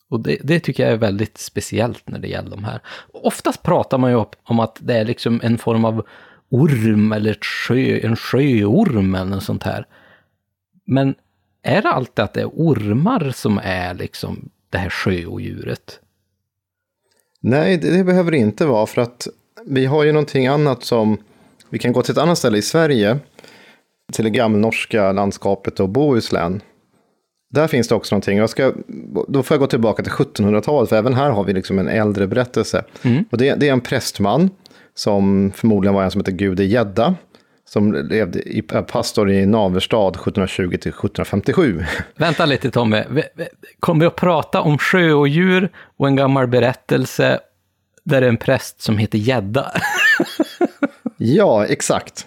Och 0.08 0.20
det, 0.20 0.38
det, 0.42 0.60
tycker 0.60 0.82
jag 0.82 0.92
är 0.92 0.96
väldigt 0.96 1.38
speciellt 1.38 2.08
när 2.08 2.18
det 2.18 2.28
gäller 2.28 2.50
de 2.50 2.64
här. 2.64 2.80
Oftast 3.12 3.62
pratar 3.62 3.98
man 3.98 4.10
ju 4.10 4.24
om 4.42 4.60
att 4.60 4.78
det 4.80 4.94
är 4.94 5.04
liksom 5.04 5.40
en 5.42 5.58
form 5.58 5.84
av 5.84 6.06
orm 6.48 7.12
eller 7.12 7.30
ett 7.30 7.44
sjö, 7.44 8.00
en 8.02 8.16
sjöorm 8.16 9.14
eller 9.14 9.30
något 9.30 9.42
sånt 9.42 9.62
här. 9.62 9.86
Men 10.86 11.14
är 11.62 11.82
det 11.82 11.88
alltid 11.88 12.24
att 12.24 12.34
det 12.34 12.40
är 12.40 12.50
ormar 12.52 13.30
som 13.30 13.60
är 13.62 13.94
liksom 13.94 14.50
det 14.76 14.80
här 14.80 14.90
sjöodjuret? 14.90 16.00
Nej, 17.40 17.76
det, 17.76 17.96
det 17.96 18.04
behöver 18.04 18.30
det 18.30 18.38
inte 18.38 18.66
vara 18.66 18.86
för 18.86 19.02
att 19.02 19.28
vi 19.66 19.86
har 19.86 20.04
ju 20.04 20.12
någonting 20.12 20.46
annat 20.46 20.84
som 20.84 21.18
vi 21.70 21.78
kan 21.78 21.92
gå 21.92 22.02
till 22.02 22.12
ett 22.12 22.18
annat 22.18 22.38
ställe 22.38 22.58
i 22.58 22.62
Sverige, 22.62 23.18
till 24.12 24.24
det 24.24 24.30
gammelnorska 24.30 25.12
landskapet 25.12 25.80
och 25.80 25.88
Bohuslän. 25.88 26.60
Där 27.50 27.66
finns 27.66 27.88
det 27.88 27.94
också 27.94 28.14
någonting. 28.14 28.38
Jag 28.38 28.50
ska, 28.50 28.72
då 29.28 29.42
får 29.42 29.54
jag 29.54 29.60
gå 29.60 29.66
tillbaka 29.66 30.02
till 30.02 30.12
1700-talet, 30.12 30.88
för 30.88 30.96
även 30.96 31.14
här 31.14 31.30
har 31.30 31.44
vi 31.44 31.52
liksom 31.52 31.78
en 31.78 31.88
äldre 31.88 32.26
berättelse. 32.26 32.84
Mm. 33.02 33.24
Och 33.30 33.38
det, 33.38 33.54
det, 33.54 33.68
är 33.68 33.72
en 33.72 33.80
prästman, 33.80 34.50
som 34.94 35.52
förmodligen 35.54 35.94
var 35.94 36.04
en 36.04 36.10
som 36.10 36.20
heter 36.20 36.32
Gude 36.32 36.64
Gädda, 36.64 37.14
som 37.68 37.92
levde 37.92 38.38
i, 38.38 38.62
pastor 38.62 39.30
i 39.30 39.46
Naverstad 39.46 40.08
1720 40.08 40.68
till 40.68 40.76
1757. 40.76 41.84
Vänta 42.16 42.46
lite 42.46 42.70
Tommy, 42.70 43.02
kommer 43.80 44.00
vi 44.00 44.06
att 44.06 44.16
prata 44.16 44.60
om 44.60 44.78
sjö 44.78 45.12
och 45.12 45.28
djur 45.28 45.72
och 45.96 46.06
en 46.06 46.16
gammal 46.16 46.46
berättelse 46.46 47.40
där 48.04 48.20
det 48.20 48.26
är 48.26 48.28
en 48.28 48.36
präst 48.36 48.82
som 48.82 48.98
heter 48.98 49.18
Gädda? 49.18 49.72
ja, 51.16 51.66
exakt. 51.66 52.26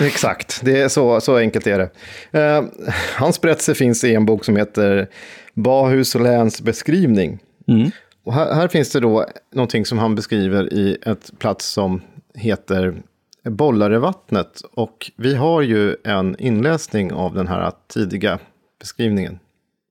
Exakt, 0.00 0.60
det 0.64 0.80
är 0.80 0.88
så, 0.88 1.20
så 1.20 1.36
enkelt 1.36 1.66
är 1.66 1.78
det. 1.78 1.90
Uh, 2.38 2.68
hans 3.16 3.40
berättelse 3.40 3.74
finns 3.74 4.04
i 4.04 4.14
en 4.14 4.26
bok 4.26 4.44
som 4.44 4.56
heter 4.56 5.08
Bahus 5.54 6.14
läns 6.14 6.60
beskrivning. 6.62 7.38
Mm. 7.68 7.90
Och 8.24 8.34
här, 8.34 8.54
här, 8.54 8.68
finns 8.68 8.92
det 8.92 9.00
då 9.00 9.26
någonting 9.54 9.86
som 9.86 9.98
han 9.98 10.14
beskriver 10.14 10.72
i 10.72 10.98
ett 11.06 11.38
plats 11.38 11.66
som 11.66 12.02
heter 12.34 13.02
Bollarevattnet. 13.44 14.62
Och 14.72 15.10
vi 15.16 15.34
har 15.34 15.62
ju 15.62 15.96
en 16.04 16.36
inläsning 16.38 17.12
av 17.12 17.34
den 17.34 17.48
här 17.48 17.72
tidiga 17.86 18.38
beskrivningen. 18.78 19.38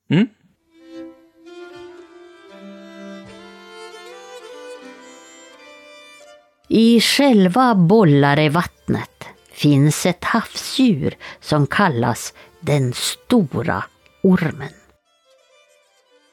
Mm. 0.09 0.27
I 6.67 7.01
själva 7.01 7.75
Bollarevattnet 7.75 9.25
finns 9.51 10.05
ett 10.05 10.23
havsdjur 10.23 11.15
som 11.39 11.67
kallas 11.67 12.33
den 12.59 12.93
stora 12.93 13.83
ormen. 14.23 14.73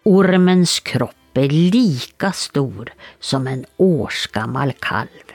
Ormens 0.02 0.80
kropp 0.80 1.10
är 1.34 1.48
lika 1.48 2.32
stor 2.32 2.92
som 3.20 3.46
en 3.46 3.64
årsgammal 3.76 4.72
kalv. 4.72 5.25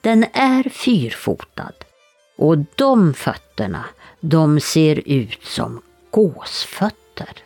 Den 0.00 0.24
är 0.32 0.68
fyrfotad 0.68 1.72
och 2.36 2.58
de 2.74 3.14
fötterna, 3.14 3.84
de 4.20 4.60
ser 4.60 5.02
ut 5.08 5.44
som 5.44 5.82
gåsfötter. 6.10 7.42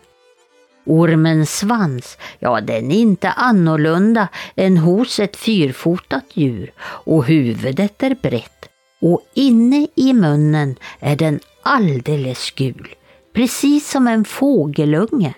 Ormens 0.84 1.58
svans, 1.58 2.18
ja 2.38 2.60
den 2.60 2.90
är 2.90 2.96
inte 2.96 3.30
annorlunda 3.30 4.28
än 4.56 4.76
hos 4.76 5.20
ett 5.20 5.36
fyrfotat 5.36 6.24
djur 6.34 6.72
och 6.80 7.24
huvudet 7.24 8.02
är 8.02 8.16
brett 8.22 8.68
och 9.00 9.26
inne 9.34 9.86
i 9.94 10.12
munnen 10.12 10.76
är 10.98 11.16
den 11.16 11.40
alldeles 11.62 12.50
gul, 12.50 12.94
precis 13.32 13.90
som 13.90 14.08
en 14.08 14.24
fågelunge. 14.24 15.34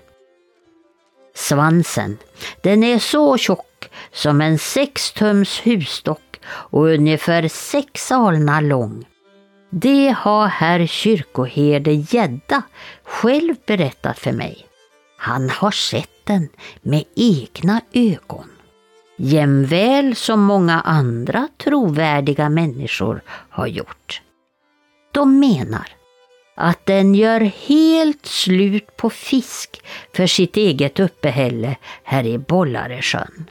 Svansen, 1.34 2.18
den 2.60 2.84
är 2.84 2.98
så 2.98 3.36
tjock 3.36 3.66
som 4.12 4.40
en 4.40 4.58
sextums 4.58 5.60
husstock 5.66 6.40
och 6.46 6.86
ungefär 6.86 7.48
sex 7.48 8.12
alnar 8.12 8.62
lång. 8.62 9.04
Det 9.70 10.16
har 10.18 10.46
herr 10.46 10.86
kyrkoherde 10.86 11.92
Gädda 11.92 12.62
själv 13.04 13.54
berättat 13.66 14.18
för 14.18 14.32
mig. 14.32 14.66
Han 15.16 15.50
har 15.50 15.70
sett 15.70 16.26
den 16.26 16.48
med 16.82 17.04
egna 17.16 17.80
ögon 17.92 18.48
jämväl 19.16 20.16
som 20.16 20.40
många 20.40 20.80
andra 20.80 21.48
trovärdiga 21.58 22.48
människor 22.48 23.22
har 23.28 23.66
gjort. 23.66 24.22
De 25.12 25.38
menar 25.38 25.88
att 26.54 26.86
den 26.86 27.14
gör 27.14 27.40
helt 27.40 28.26
slut 28.26 28.96
på 28.96 29.10
fisk 29.10 29.82
för 30.12 30.26
sitt 30.26 30.56
eget 30.56 31.00
uppehälle 31.00 31.76
här 32.04 32.26
i 32.26 32.38
Bollaresjön. 32.38 33.50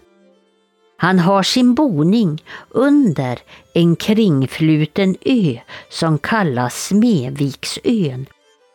Han 0.98 1.20
har 1.20 1.44
sin 1.44 1.74
boning 1.74 2.44
under 2.70 3.40
en 3.74 3.96
kringfluten 3.96 5.16
ö 5.26 5.58
som 5.90 6.18
kallas 6.18 6.86
Smeviksön, 6.86 8.26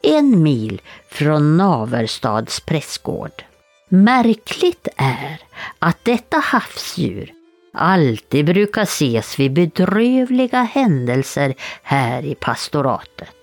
en 0.03 0.43
mil 0.43 0.81
från 1.11 1.57
Naverstads 1.57 2.61
prästgård. 2.61 3.43
Märkligt 3.89 4.89
är 4.97 5.40
att 5.78 6.05
detta 6.05 6.36
havsdjur 6.36 7.32
alltid 7.73 8.45
brukar 8.47 8.82
ses 8.82 9.39
vid 9.39 9.53
bedrövliga 9.53 10.62
händelser 10.62 11.55
här 11.82 12.24
i 12.24 12.35
pastoratet. 12.35 13.35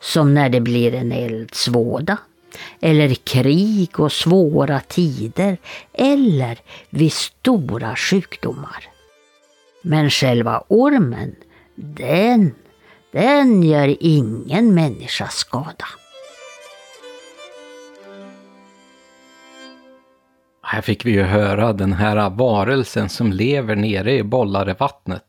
Som 0.00 0.34
när 0.34 0.48
det 0.48 0.60
blir 0.60 0.94
en 0.94 1.12
eldsvåda, 1.12 2.16
eller 2.80 3.14
krig 3.14 4.00
och 4.00 4.12
svåra 4.12 4.80
tider, 4.80 5.58
eller 5.92 6.58
vid 6.90 7.12
stora 7.12 7.96
sjukdomar. 7.96 8.84
Men 9.82 10.10
själva 10.10 10.64
ormen, 10.68 11.36
den, 11.74 12.54
den 13.12 13.62
gör 13.62 13.96
ingen 14.00 14.74
människa 14.74 15.28
skada. 15.28 15.86
Här 20.62 20.80
fick 20.80 21.06
vi 21.06 21.10
ju 21.10 21.22
höra 21.22 21.72
den 21.72 21.92
här 21.92 22.30
varelsen 22.30 23.08
som 23.08 23.32
lever 23.32 23.76
nere 23.76 24.12
i 24.12 24.22
Bollarevattnet. 24.22 25.24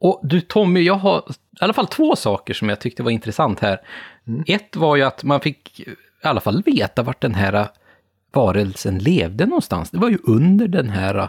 Och 0.00 0.20
du 0.22 0.40
Tommy, 0.40 0.80
jag 0.80 0.94
har 0.94 1.18
i 1.28 1.32
alla 1.60 1.72
fall 1.72 1.86
två 1.86 2.16
saker 2.16 2.54
som 2.54 2.68
jag 2.68 2.80
tyckte 2.80 3.02
var 3.02 3.10
intressant 3.10 3.60
här. 3.60 3.80
Mm. 4.26 4.44
Ett 4.46 4.76
var 4.76 4.96
ju 4.96 5.02
att 5.02 5.24
man 5.24 5.40
fick 5.40 5.88
i 6.26 6.30
alla 6.30 6.40
fall 6.40 6.62
veta 6.62 7.02
vart 7.02 7.20
den 7.20 7.34
här 7.34 7.52
äh, 7.52 7.66
varelsen 8.32 8.98
levde 8.98 9.46
någonstans. 9.46 9.90
Det 9.90 9.98
var 9.98 10.08
ju 10.08 10.18
under 10.24 10.68
den 10.68 10.88
här 10.88 11.14
äh, 11.14 11.28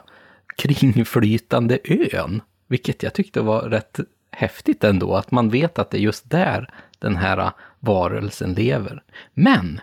kringflytande 0.58 1.80
ön. 2.14 2.42
Vilket 2.68 3.04
jag 3.04 3.14
tyckte 3.14 3.42
var 3.42 3.62
rätt 3.62 4.00
häftigt 4.32 4.84
ändå, 4.84 5.16
att 5.16 5.32
man 5.32 5.50
vet 5.50 5.80
att 5.80 5.92
det 5.92 5.98
är 5.98 6.02
just 6.02 6.30
där 6.30 6.70
den 7.00 7.16
här 7.16 7.38
äh, 7.38 7.52
varelsen 7.80 8.54
lever. 8.54 9.04
Men 9.34 9.82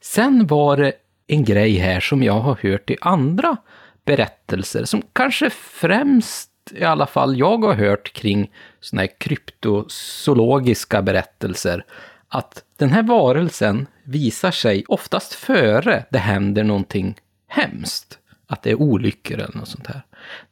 sen 0.00 0.46
var 0.46 0.76
det 0.76 0.92
en 1.26 1.44
grej 1.44 1.76
här 1.76 2.00
som 2.00 2.22
jag 2.22 2.40
har 2.40 2.58
hört 2.62 2.90
i 2.90 2.96
andra 3.00 3.56
berättelser 4.04 4.84
som 4.84 5.02
kanske 5.12 5.50
främst, 5.50 6.50
i 6.72 6.84
alla 6.84 7.06
fall 7.06 7.38
jag 7.38 7.64
har 7.64 7.74
hört 7.74 8.12
kring 8.12 8.52
sådana 8.80 9.02
här 9.02 9.18
kryptozoologiska 9.18 11.02
berättelser, 11.02 11.84
att 12.28 12.64
den 12.76 12.90
här 12.90 13.02
varelsen 13.02 13.86
visar 14.04 14.50
sig 14.50 14.84
oftast 14.88 15.34
före 15.34 16.04
det 16.10 16.18
händer 16.18 16.64
någonting 16.64 17.14
hemskt. 17.48 18.18
Att 18.46 18.62
det 18.62 18.70
är 18.70 18.82
olyckor 18.82 19.38
eller 19.38 19.58
något 19.58 19.68
sånt 19.68 19.86
här. 19.86 20.02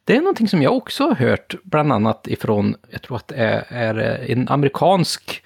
Det 0.04 0.16
är 0.16 0.20
någonting 0.20 0.48
som 0.48 0.62
jag 0.62 0.76
också 0.76 1.04
har 1.04 1.14
hört, 1.14 1.54
bland 1.64 1.92
annat 1.92 2.26
ifrån, 2.26 2.76
jag 2.90 3.02
tror 3.02 3.16
att 3.16 3.28
det 3.28 3.34
är, 3.34 3.64
är 3.68 4.30
en 4.30 4.48
amerikansk 4.48 5.42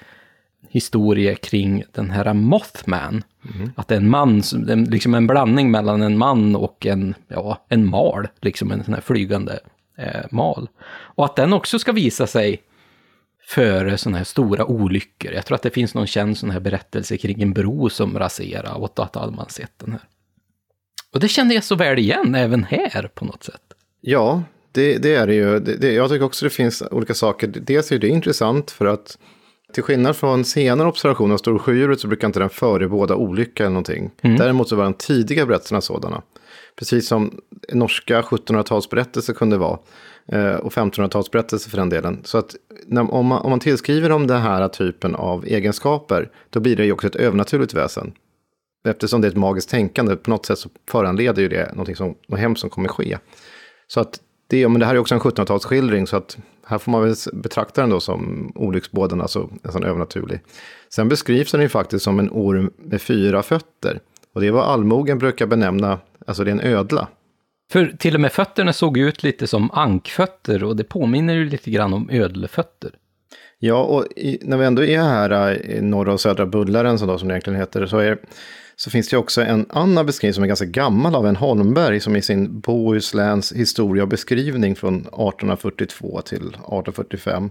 historia 0.68 1.34
kring 1.34 1.84
den 1.92 2.10
här 2.10 2.34
Mothman. 2.34 3.24
Mm. 3.54 3.72
Att 3.76 3.88
det 3.88 3.94
är 3.94 4.00
en 4.00 4.10
man, 4.10 4.42
liksom 4.88 5.14
en 5.14 5.26
blandning 5.26 5.70
mellan 5.70 6.02
en 6.02 6.18
man 6.18 6.56
och 6.56 6.86
en, 6.86 7.14
ja, 7.28 7.66
en 7.68 7.86
mal, 7.86 8.28
liksom 8.40 8.72
en 8.72 8.84
sån 8.84 8.94
här 8.94 9.00
flygande 9.00 9.58
eh, 9.98 10.24
mal. 10.30 10.68
Och 10.88 11.24
att 11.24 11.36
den 11.36 11.52
också 11.52 11.78
ska 11.78 11.92
visa 11.92 12.26
sig 12.26 12.62
före 13.46 13.98
sådana 13.98 14.18
här 14.18 14.24
stora 14.24 14.64
olyckor. 14.64 15.32
Jag 15.32 15.46
tror 15.46 15.54
att 15.54 15.62
det 15.62 15.70
finns 15.70 15.94
någon 15.94 16.06
känd 16.06 16.38
sån 16.38 16.50
här 16.50 16.60
berättelse 16.60 17.16
kring 17.16 17.42
en 17.42 17.52
bro 17.52 17.88
som 17.88 18.18
raserar 18.18 18.74
och 18.74 19.00
att 19.00 19.16
all 19.16 19.30
man 19.30 19.48
sett 19.48 19.78
den 19.78 19.92
här. 19.92 20.02
Och 21.12 21.20
det 21.20 21.28
kände 21.28 21.54
jag 21.54 21.64
så 21.64 21.74
väl 21.74 21.98
igen 21.98 22.34
även 22.34 22.64
här 22.64 23.10
på 23.14 23.24
något 23.24 23.44
sätt. 23.44 23.62
Ja, 24.00 24.42
det, 24.72 24.98
det 24.98 25.14
är 25.14 25.26
det 25.26 25.34
ju. 25.34 25.60
Det, 25.60 25.76
det, 25.76 25.92
jag 25.92 26.10
tycker 26.10 26.24
också 26.24 26.46
det 26.46 26.50
finns 26.50 26.82
olika 26.90 27.14
saker. 27.14 27.46
Dels 27.46 27.92
är 27.92 27.98
det 27.98 28.08
intressant 28.08 28.70
för 28.70 28.86
att 28.86 29.18
till 29.72 29.82
skillnad 29.82 30.16
från 30.16 30.44
senare 30.44 30.88
observationer 30.88 31.34
av 31.34 31.38
Storsjödjuret 31.38 32.00
så 32.00 32.08
brukar 32.08 32.26
inte 32.26 32.38
den 32.38 32.50
förebåda 32.50 33.14
olycka 33.14 33.62
eller 33.62 33.70
någonting. 33.70 34.10
Mm. 34.22 34.36
Däremot 34.36 34.68
så 34.68 34.76
var 34.76 34.84
de 34.84 34.94
tidiga 34.94 35.46
berättelserna 35.46 35.80
sådana. 35.80 36.22
Precis 36.78 37.08
som 37.08 37.40
norska 37.72 38.22
1700-talsberättelser 38.22 39.32
kunde 39.32 39.56
vara. 39.56 39.78
Eh, 40.32 40.54
och 40.54 40.72
1500-talsberättelser 40.72 41.70
för 41.70 41.76
den 41.76 41.88
delen. 41.88 42.20
Så 42.24 42.38
att 42.38 42.54
när, 42.86 43.14
om, 43.14 43.26
man, 43.26 43.42
om 43.42 43.50
man 43.50 43.60
tillskriver 43.60 44.08
dem 44.08 44.26
den 44.26 44.40
här 44.40 44.68
typen 44.68 45.14
av 45.14 45.44
egenskaper, 45.44 46.30
då 46.50 46.60
blir 46.60 46.76
det 46.76 46.84
ju 46.84 46.92
också 46.92 47.06
ett 47.06 47.16
övernaturligt 47.16 47.74
väsen. 47.74 48.12
Eftersom 48.88 49.20
det 49.20 49.28
är 49.28 49.30
ett 49.30 49.36
magiskt 49.36 49.70
tänkande, 49.70 50.16
på 50.16 50.30
något 50.30 50.46
sätt 50.46 50.58
så 50.58 50.68
föranleder 50.90 51.42
ju 51.42 51.48
det 51.48 51.72
något, 51.74 51.96
som, 51.96 52.14
något 52.28 52.40
hemskt 52.40 52.60
som 52.60 52.70
kommer 52.70 52.88
ske. 52.88 53.18
Så 53.86 54.00
att 54.00 54.20
det, 54.48 54.68
men 54.68 54.80
det 54.80 54.86
här 54.86 54.94
är 54.94 54.98
också 54.98 55.14
en 55.14 55.20
1700-talsskildring, 55.20 56.06
så 56.06 56.16
att 56.16 56.38
här 56.66 56.78
får 56.78 56.92
man 56.92 57.02
väl 57.02 57.14
betrakta 57.32 57.80
den 57.80 57.90
då 57.90 58.00
som 58.00 58.52
olycksbåden, 58.54 59.20
alltså 59.20 59.50
nästan 59.62 59.84
övernaturlig. 59.84 60.40
Sen 60.88 61.08
beskrivs 61.08 61.52
den 61.52 61.60
ju 61.60 61.68
faktiskt 61.68 62.04
som 62.04 62.18
en 62.18 62.30
orm 62.32 62.70
med 62.76 63.02
fyra 63.02 63.42
fötter. 63.42 64.00
Och 64.32 64.40
det 64.40 64.46
är 64.46 64.52
vad 64.52 64.64
allmogen 64.64 65.18
brukar 65.18 65.46
benämna, 65.46 65.98
alltså 66.26 66.44
det 66.44 66.50
är 66.50 66.52
en 66.52 66.60
ödla. 66.60 67.08
För 67.72 67.86
till 67.98 68.14
och 68.14 68.20
med 68.20 68.32
fötterna 68.32 68.72
såg 68.72 68.98
ut 68.98 69.22
lite 69.22 69.46
som 69.46 69.70
ankfötter 69.70 70.64
och 70.64 70.76
det 70.76 70.84
påminner 70.84 71.34
ju 71.34 71.48
lite 71.48 71.70
grann 71.70 71.94
om 71.94 72.10
ödlefötter. 72.10 72.90
Ja, 73.58 73.82
och 73.82 74.06
i, 74.16 74.38
när 74.42 74.56
vi 74.56 74.64
ändå 74.64 74.84
är 74.84 74.98
här 74.98 75.30
eh, 75.30 75.76
i 75.76 75.80
norra 75.80 76.12
och 76.12 76.20
södra 76.20 76.46
Bullaren, 76.46 76.98
som, 76.98 77.08
då, 77.08 77.18
som 77.18 77.28
det 77.28 77.32
egentligen 77.32 77.60
heter, 77.60 77.86
så, 77.86 77.98
är, 77.98 78.18
så 78.76 78.90
finns 78.90 79.08
det 79.08 79.16
också 79.16 79.42
en 79.42 79.66
annan 79.70 80.06
beskrivning 80.06 80.34
som 80.34 80.42
är 80.44 80.48
ganska 80.48 80.66
gammal 80.66 81.14
av 81.14 81.26
en 81.26 81.36
Holmberg, 81.36 82.00
som 82.00 82.16
i 82.16 82.22
sin 82.22 82.60
Bohusläns 82.60 83.52
historia 83.52 84.02
och 84.02 84.08
beskrivning 84.08 84.76
från 84.76 84.96
1842 84.96 86.20
till 86.20 86.36
1845. 86.36 87.50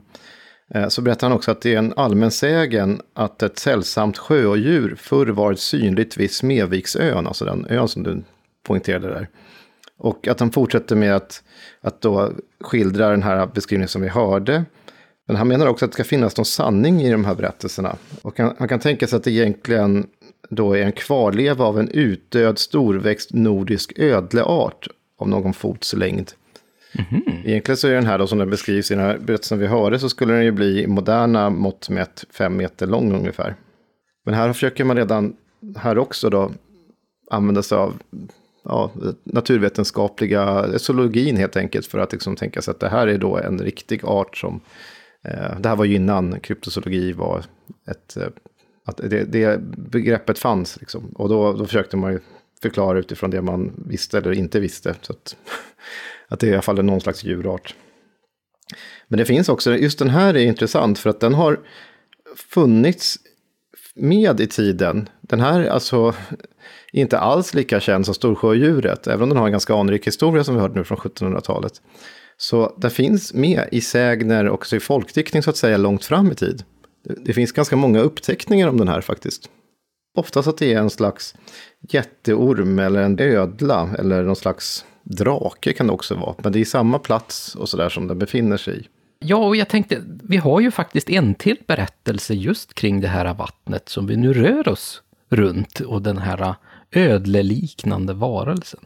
Eh, 0.74 0.88
så 0.88 1.02
berättar 1.02 1.28
han 1.28 1.38
också 1.38 1.52
att 1.52 1.62
det 1.62 1.74
är 1.74 1.78
en 1.78 1.94
allmän 1.96 2.32
sägen 2.32 3.02
att 3.14 3.44
ett 3.44 3.60
sällsamt 3.60 4.18
sjöodjur 4.18 4.96
förr 4.98 5.28
varit 5.28 5.60
synligt 5.60 6.18
vid 6.18 6.32
Smeviksön, 6.32 7.28
alltså 7.28 7.46
den 7.46 7.66
ön 7.70 7.88
som 7.88 8.04
du 8.04 8.24
poängterade 8.64 9.08
där. 9.08 9.30
Och 9.98 10.28
att 10.28 10.40
han 10.40 10.52
fortsätter 10.52 10.96
med 10.96 11.16
att, 11.16 11.44
att 11.82 12.02
då 12.02 12.32
skildra 12.62 13.10
den 13.10 13.24
här 13.24 13.48
beskrivningen 13.48 13.88
som 13.88 14.02
vi 14.02 14.08
hörde. 14.08 14.66
Men 15.28 15.36
han 15.36 15.48
menar 15.48 15.68
också 15.68 15.86
att 15.86 15.92
det 15.92 15.96
ska 15.96 16.04
finnas 16.04 16.38
någon 16.38 16.46
sanning 16.46 17.02
i 17.02 17.12
de 17.12 17.26
här 17.26 17.36
berättelserna. 17.36 17.96
Och 18.22 18.40
han, 18.40 18.56
han 18.60 18.68
kan 18.68 18.80
tänka 18.80 19.08
sig 19.08 19.18
att 19.18 19.24
det 19.24 19.32
egentligen 19.32 20.08
då 20.50 20.78
är 20.78 20.82
en 20.82 20.92
kvarleva 20.92 21.66
av 21.66 21.80
en 21.80 21.90
utdöd 21.90 22.60
storväxt 22.60 23.34
nordisk 23.34 24.00
ödleart 24.00 24.88
av 25.20 25.30
någon 25.30 25.54
fots 25.54 25.94
längd. 25.94 26.32
Mm 26.98 27.06
-hmm. 27.10 27.50
Egentligen 27.50 27.78
så 27.78 27.88
är 27.88 27.94
den 27.94 28.06
här 28.06 28.18
då 28.18 28.28
som 28.28 28.38
den 28.38 28.50
beskrivs 28.50 28.92
i 28.92 28.96
den 28.96 29.04
här 29.04 29.18
berättelsen 29.18 29.60
vi 29.60 29.68
hörde 29.68 30.00
så 30.00 30.10
skulle 30.10 30.34
den 30.34 30.46
ju 30.46 30.52
bli 30.52 30.88
moderna 30.88 31.50
mått 31.50 31.90
mätt 31.90 32.26
fem 32.32 32.58
meter 32.58 32.88
lång 32.88 33.14
ungefär. 33.14 33.56
Men 34.26 34.34
här 34.34 34.54
försöker 34.54 34.84
man 34.84 34.98
redan 34.98 35.36
här 35.78 35.98
också 35.98 36.30
då 36.30 36.52
använda 37.32 37.64
sig 37.64 37.78
av 37.78 37.94
ja, 38.66 38.92
naturvetenskapliga 39.24 40.66
zoologin 40.80 41.38
helt 41.38 41.58
enkelt 41.58 41.86
för 41.86 42.00
att 42.00 42.12
liksom 42.12 42.36
tänka 42.36 42.62
sig 42.62 42.72
att 42.72 42.80
det 42.80 42.90
här 42.90 43.08
är 43.08 43.18
då 43.18 43.38
en 43.38 43.60
riktig 43.60 44.06
art 44.06 44.38
som 44.38 44.62
eh, 45.24 45.60
det 45.60 45.70
här 45.70 45.76
var 45.76 45.86
ju 45.86 45.96
innan 45.96 46.40
kryptozoologi 46.40 47.14
var 47.14 47.44
ett 47.88 48.18
eh, 48.18 48.28
att 48.86 48.98
det, 48.98 49.24
det 49.24 49.62
begreppet 49.78 50.40
fanns 50.40 50.80
liksom. 50.80 51.06
och 51.16 51.30
då, 51.30 51.54
då 51.54 51.66
försökte 51.66 51.98
man 51.98 52.12
ju 52.12 52.20
förklara 52.62 53.00
utifrån 53.00 53.30
det 53.30 53.42
man 53.42 53.84
visste 53.88 54.18
eller 54.18 54.32
inte 54.32 54.60
visste 54.60 54.96
så 55.02 55.14
att, 55.14 55.36
att 56.28 56.40
det 56.40 56.48
i 56.48 56.54
alla 56.54 56.62
fall 56.62 56.80
är 56.80 56.84
någon 56.84 57.02
slags 57.02 57.24
djurart. 57.24 57.76
Men 59.08 59.18
det 59.18 59.26
finns 59.26 59.50
också, 59.50 59.76
just 59.78 60.00
den 60.00 60.10
här 60.10 60.34
är 60.34 60.46
intressant 60.46 61.00
för 61.00 61.10
att 61.10 61.20
den 61.20 61.34
har 61.34 61.60
funnits 62.36 63.20
med 63.96 64.40
i 64.40 64.48
tiden. 64.48 65.10
Den 65.22 65.40
här 65.40 65.66
alltså 65.66 66.14
inte 67.02 67.20
alls 67.20 67.54
lika 67.54 67.80
känd 67.80 68.06
som 68.06 68.16
Storsjöodjuret, 68.16 69.08
även 69.08 69.24
om 69.24 69.30
den 69.30 69.38
har 69.38 69.46
en 69.46 69.52
ganska 69.52 69.76
anrik 69.76 70.08
historia 70.08 70.44
som 70.44 70.56
vi 70.56 70.62
hörde 70.62 70.76
nu 70.76 70.84
från 70.84 70.98
1700-talet. 70.98 71.82
Så 72.38 72.74
den 72.78 72.92
finns 72.92 73.34
med 73.34 73.70
i 73.72 73.82
sägner 73.82 74.48
och 74.48 74.74
i 74.74 74.80
folkdiktning 74.80 75.44
så 75.44 75.50
att 75.50 75.58
säga 75.58 75.78
långt 75.78 76.06
fram 76.06 76.32
i 76.32 76.36
tid. 76.36 76.64
Det 77.04 77.34
finns 77.34 77.52
ganska 77.52 77.76
många 77.76 78.00
uppteckningar 78.00 78.68
om 78.68 78.78
den 78.78 78.88
här 78.88 79.02
faktiskt. 79.02 79.50
Oftast 80.18 80.48
att 80.48 80.58
det 80.58 80.74
är 80.74 80.80
en 80.80 80.90
slags 80.90 81.36
jätteorm 81.90 82.80
eller 82.80 83.02
en 83.02 83.20
ödla 83.20 83.90
eller 84.00 84.24
någon 84.24 84.36
slags 84.36 84.86
drake 85.04 85.74
kan 85.74 85.88
det 85.88 85.94
också 85.94 86.16
vara. 86.16 86.36
Men 86.44 86.52
det 86.52 86.62
är 86.62 86.66
samma 86.66 87.00
plats 87.00 87.56
och 87.56 87.70
sådär 87.70 87.90
som 87.90 88.08
den 88.08 88.20
befinner 88.20 88.58
sig 88.58 88.80
i. 88.80 88.88
Ja, 89.20 89.38
och 89.38 89.56
jag 89.56 89.70
tänkte, 89.70 90.02
vi 90.24 90.38
har 90.38 90.60
ju 90.60 90.72
faktiskt 90.72 91.10
en 91.10 91.36
till 91.36 91.58
berättelse 91.68 92.34
just 92.34 92.74
kring 92.74 93.02
det 93.02 93.08
här 93.08 93.34
vattnet 93.34 93.90
som 93.90 94.08
vi 94.08 94.18
nu 94.18 94.34
rör 94.34 94.68
oss 94.68 95.02
runt 95.30 95.80
och 95.80 96.02
den 96.02 96.18
här 96.18 96.56
ödleliknande 96.92 98.14
varelsen. 98.14 98.80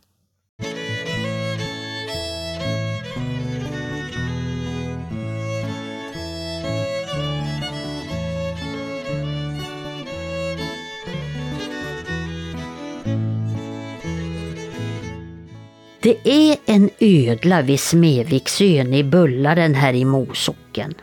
Det 16.01 16.17
är 16.23 16.57
en 16.65 16.89
ödla 16.99 17.61
vid 17.61 17.79
Smeviksön 17.79 18.93
i 18.93 19.03
Bullaren 19.03 19.73
här 19.75 19.93
i 19.93 20.05
Mosocken. 20.05 20.93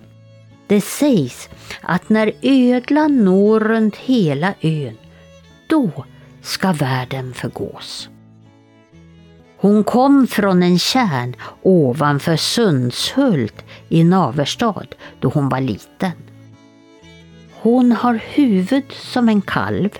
Det 0.66 0.81
sägs 0.81 1.48
att 1.81 2.09
när 2.09 2.32
ödlan 2.43 3.24
når 3.24 3.60
runt 3.60 3.97
hela 3.97 4.55
ön, 4.60 4.97
då 5.66 6.05
ska 6.47 6.73
världen 6.73 7.35
förgås. 7.35 8.09
Hon 9.59 9.85
kom 9.85 10.27
från 10.27 10.62
en 10.62 10.78
kärn 10.78 11.36
ovanför 11.62 12.36
Sundshult 12.36 13.64
i 13.89 14.05
Naverstad 14.05 14.86
då 15.20 15.28
hon 15.28 15.48
var 15.48 15.60
liten. 15.60 16.12
Hon 17.52 17.93
har 17.93 18.14
huvud 18.14 18.93
som 18.93 19.28
en 19.28 19.43
kalv 19.43 19.90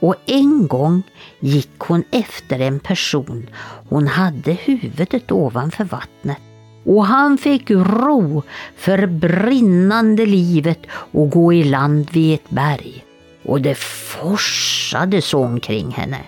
och 0.00 0.14
en 0.26 0.66
gång 0.66 1.02
gick 1.40 1.78
hon 1.78 2.04
efter 2.10 2.60
en 2.60 2.80
person. 2.80 3.50
Hon 3.88 4.06
hade 4.06 4.52
huvudet 4.52 5.32
ovanför 5.32 5.84
vattnet 5.84 6.38
och 6.84 7.06
han 7.06 7.38
fick 7.38 7.70
ro 7.70 8.42
för 8.76 9.06
brinnande 9.06 10.26
livet 10.26 10.80
och 10.90 11.30
gå 11.30 11.52
i 11.52 11.64
land 11.64 12.10
vid 12.10 12.34
ett 12.34 12.50
berg. 12.50 13.04
Och 13.44 13.60
det 13.60 13.78
forsade 13.78 15.22
så 15.22 15.44
omkring 15.44 15.90
henne. 15.90 16.18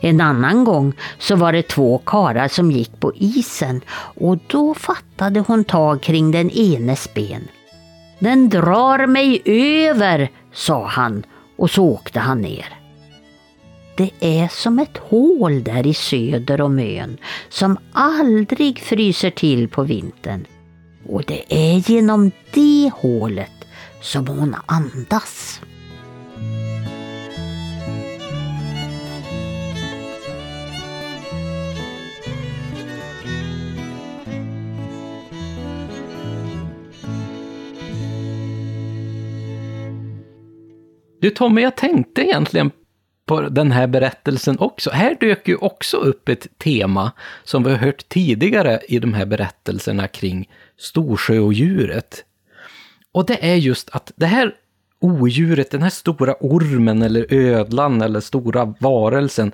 En 0.00 0.20
annan 0.20 0.64
gång 0.64 0.92
så 1.18 1.36
var 1.36 1.52
det 1.52 1.68
två 1.68 1.98
karar 1.98 2.48
som 2.48 2.70
gick 2.70 3.00
på 3.00 3.12
isen 3.14 3.80
och 3.96 4.38
då 4.46 4.74
fattade 4.74 5.40
hon 5.40 5.64
tag 5.64 6.02
kring 6.02 6.30
den 6.30 6.50
enes 6.50 7.14
ben. 7.14 7.48
Den 8.18 8.48
drar 8.48 9.06
mig 9.06 9.42
över, 9.44 10.30
sa 10.52 10.86
han 10.86 11.22
och 11.56 11.70
så 11.70 11.84
åkte 11.84 12.20
han 12.20 12.40
ner. 12.40 12.78
Det 13.96 14.10
är 14.20 14.48
som 14.48 14.78
ett 14.78 14.96
hål 14.96 15.64
där 15.64 15.86
i 15.86 15.94
söder 15.94 16.60
om 16.60 16.78
ön 16.78 17.18
som 17.48 17.78
aldrig 17.92 18.78
fryser 18.78 19.30
till 19.30 19.68
på 19.68 19.82
vintern. 19.82 20.46
Och 21.08 21.24
det 21.26 21.44
är 21.48 21.90
genom 21.90 22.30
det 22.52 22.90
hålet 22.94 23.64
som 24.00 24.26
hon 24.26 24.56
andas. 24.66 25.60
Du 41.24 41.30
Tommy, 41.30 41.62
jag 41.62 41.76
tänkte 41.76 42.22
egentligen 42.22 42.70
på 43.26 43.40
den 43.40 43.72
här 43.72 43.86
berättelsen 43.86 44.58
också. 44.58 44.90
Här 44.90 45.16
dök 45.20 45.48
ju 45.48 45.56
också 45.56 45.96
upp 45.96 46.28
ett 46.28 46.58
tema 46.58 47.12
som 47.44 47.64
vi 47.64 47.70
har 47.70 47.78
hört 47.78 48.08
tidigare 48.08 48.80
i 48.88 48.98
de 48.98 49.14
här 49.14 49.26
berättelserna 49.26 50.08
kring 50.08 50.50
Storsjöodjuret. 50.76 52.24
Och 53.12 53.26
det 53.26 53.50
är 53.50 53.54
just 53.54 53.90
att 53.90 54.12
det 54.16 54.26
här 54.26 54.54
odjuret, 55.00 55.70
den 55.70 55.82
här 55.82 55.90
stora 55.90 56.34
ormen 56.40 57.02
eller 57.02 57.34
ödlan 57.34 58.02
eller 58.02 58.20
stora 58.20 58.74
varelsen, 58.80 59.52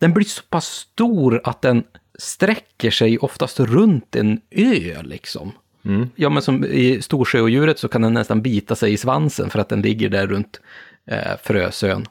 den 0.00 0.12
blir 0.12 0.24
så 0.24 0.42
pass 0.42 0.66
stor 0.66 1.40
att 1.44 1.62
den 1.62 1.84
sträcker 2.18 2.90
sig 2.90 3.18
oftast 3.18 3.60
runt 3.60 4.16
en 4.16 4.40
ö 4.50 5.02
liksom. 5.02 5.52
Mm. 5.84 6.08
Ja, 6.16 6.28
men 6.28 6.42
som 6.42 6.64
i 6.64 7.02
Storsjöodjuret 7.02 7.78
så 7.78 7.88
kan 7.88 8.02
den 8.02 8.14
nästan 8.14 8.42
bita 8.42 8.74
sig 8.74 8.92
i 8.92 8.96
svansen 8.96 9.50
för 9.50 9.58
att 9.58 9.68
den 9.68 9.82
ligger 9.82 10.08
där 10.08 10.26
runt 10.26 10.60
eh, 11.06 11.36
Frösön. 11.42 12.06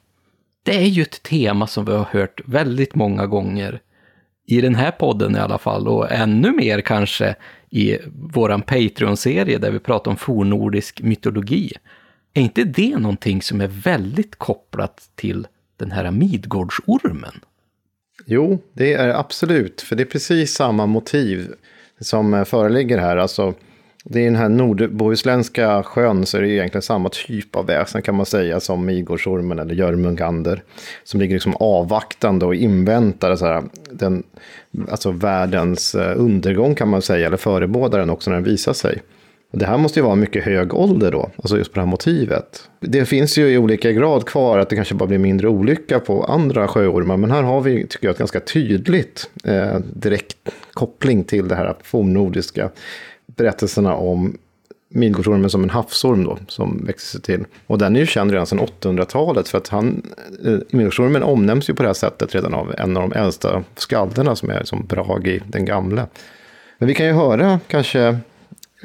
Det 0.63 0.75
är 0.75 0.85
ju 0.85 1.01
ett 1.01 1.23
tema 1.23 1.67
som 1.67 1.85
vi 1.85 1.91
har 1.91 2.03
hört 2.11 2.41
väldigt 2.45 2.95
många 2.95 3.27
gånger 3.27 3.81
i 4.47 4.61
den 4.61 4.75
här 4.75 4.91
podden 4.91 5.35
i 5.35 5.39
alla 5.39 5.57
fall 5.57 5.87
och 5.87 6.11
ännu 6.11 6.51
mer 6.51 6.81
kanske 6.81 7.35
i 7.69 7.97
våran 8.33 8.61
Patreon-serie 8.61 9.57
där 9.57 9.71
vi 9.71 9.79
pratar 9.79 10.11
om 10.11 10.17
fornordisk 10.17 11.01
mytologi. 11.01 11.71
Är 12.33 12.41
inte 12.41 12.63
det 12.63 12.97
någonting 12.97 13.41
som 13.41 13.61
är 13.61 13.67
väldigt 13.67 14.35
kopplat 14.35 15.09
till 15.15 15.47
den 15.77 15.91
här 15.91 16.11
Midgårdsormen? 16.11 17.33
Jo, 18.25 18.59
det 18.73 18.93
är 18.93 19.09
absolut, 19.09 19.81
för 19.81 19.95
det 19.95 20.03
är 20.03 20.05
precis 20.05 20.53
samma 20.53 20.85
motiv 20.85 21.53
som 21.99 22.33
eh, 22.33 22.43
föreligger 22.43 22.97
här. 22.97 23.17
Alltså, 23.17 23.53
det 24.03 24.19
är 24.19 24.25
den 24.25 24.35
här 24.35 24.49
nordbohuslänska 24.49 25.83
sjön 25.83 26.25
så 26.25 26.37
är 26.37 26.41
det 26.41 26.49
egentligen 26.49 26.81
samma 26.81 27.09
typ 27.09 27.55
av 27.55 27.65
väsen 27.65 28.01
kan 28.01 28.15
man 28.15 28.25
säga 28.25 28.59
som 28.59 28.89
igårdsormen 28.89 29.59
eller 29.59 29.75
Jörmungander. 29.75 30.63
Som 31.03 31.19
ligger 31.19 31.35
liksom 31.35 31.55
avvaktande 31.55 32.45
och 32.45 32.55
inväntar 32.55 33.35
så 33.35 33.45
här, 33.45 33.63
den, 33.91 34.23
alltså 34.89 35.11
världens 35.11 35.95
eh, 35.95 36.13
undergång 36.19 36.75
kan 36.75 36.89
man 36.89 37.01
säga, 37.01 37.27
eller 37.27 37.37
förebådar 37.37 37.99
den 37.99 38.09
också 38.09 38.29
när 38.29 38.37
den 38.37 38.45
visar 38.45 38.73
sig. 38.73 39.01
Det 39.51 39.65
här 39.65 39.77
måste 39.77 39.99
ju 39.99 40.03
vara 40.03 40.13
en 40.13 40.19
mycket 40.19 40.43
hög 40.43 40.73
ålder 40.73 41.11
då, 41.11 41.29
alltså 41.35 41.57
just 41.57 41.73
på 41.73 41.75
det 41.75 41.81
här 41.81 41.91
motivet. 41.91 42.69
Det 42.79 43.05
finns 43.05 43.37
ju 43.37 43.49
i 43.49 43.57
olika 43.57 43.91
grad 43.91 44.25
kvar 44.25 44.59
att 44.59 44.69
det 44.69 44.75
kanske 44.75 44.95
bara 44.95 45.07
blir 45.07 45.17
mindre 45.17 45.47
olycka 45.47 45.99
på 45.99 46.23
andra 46.23 46.67
sjöormar, 46.67 47.17
men 47.17 47.31
här 47.31 47.43
har 47.43 47.61
vi, 47.61 47.87
tycker 47.87 48.07
jag, 48.07 48.11
ett 48.11 48.19
ganska 48.19 48.39
tydligt 48.39 49.29
eh, 49.43 49.79
direkt 49.93 50.37
koppling 50.73 51.23
till 51.23 51.47
det 51.47 51.55
här 51.55 51.75
fornnordiska 51.83 52.69
berättelserna 53.25 53.95
om 53.95 54.37
Midgårdsormen 54.91 55.49
som 55.49 55.63
en 55.63 55.69
havsorm 55.69 56.23
då, 56.23 56.37
som 56.47 56.85
växer 56.85 57.07
sig 57.11 57.21
till. 57.21 57.45
Och 57.67 57.77
den 57.77 57.95
är 57.95 57.99
ju 57.99 58.05
känd 58.05 58.31
redan 58.31 58.45
sedan 58.45 58.59
800-talet, 58.59 59.47
för 59.47 59.57
att 59.57 59.67
han, 59.67 60.01
eh, 60.45 60.57
Midgårdsormen 60.69 61.23
omnämns 61.23 61.69
ju 61.69 61.73
på 61.73 61.83
det 61.83 61.89
här 61.89 61.93
sättet 61.93 62.35
redan 62.35 62.53
av 62.53 62.75
en 62.77 62.97
av 62.97 63.09
de 63.09 63.19
äldsta 63.19 63.63
skalderna 63.75 64.35
som 64.35 64.49
är 64.49 64.63
som 64.63 64.85
Bragi 64.85 65.41
den 65.47 65.65
gamle. 65.65 66.05
Men 66.77 66.87
vi 66.87 66.95
kan 66.95 67.05
ju 67.05 67.11
höra 67.11 67.59
kanske 67.67 68.17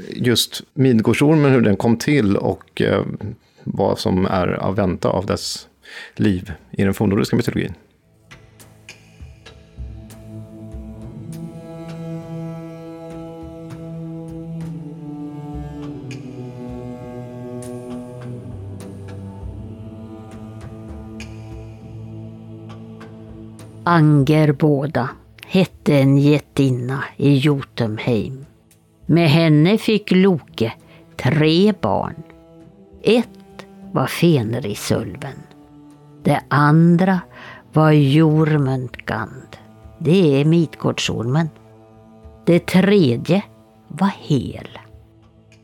just 0.08 0.62
Midgårdsormen, 0.74 1.52
hur 1.52 1.60
den 1.60 1.76
kom 1.76 1.96
till 1.96 2.36
och 2.36 2.82
eh, 2.82 3.04
vad 3.64 3.98
som 3.98 4.26
är 4.26 4.48
att 4.48 4.78
vänta 4.78 5.08
av 5.08 5.26
dess 5.26 5.68
liv 6.16 6.52
i 6.70 6.84
den 6.84 6.94
fornnordiska 6.94 7.36
mytologin. 7.36 7.74
Angerbåda 23.86 25.08
hette 25.46 25.98
en 25.98 26.18
jättinna 26.18 27.04
i 27.16 27.36
Jotunheim. 27.36 28.46
Med 29.06 29.28
henne 29.28 29.78
fick 29.78 30.10
Loke 30.10 30.72
tre 31.16 31.72
barn. 31.80 32.22
Ett 33.02 33.66
var 33.92 34.06
Fenrisulven. 34.06 35.42
Det 36.22 36.40
andra 36.48 37.20
var 37.72 37.90
Jormundgand. 37.90 39.56
Det 39.98 40.40
är 40.40 40.44
Midgårdsormen. 40.44 41.48
Det 42.46 42.66
tredje 42.66 43.42
var 43.88 44.12
Hel. 44.20 44.78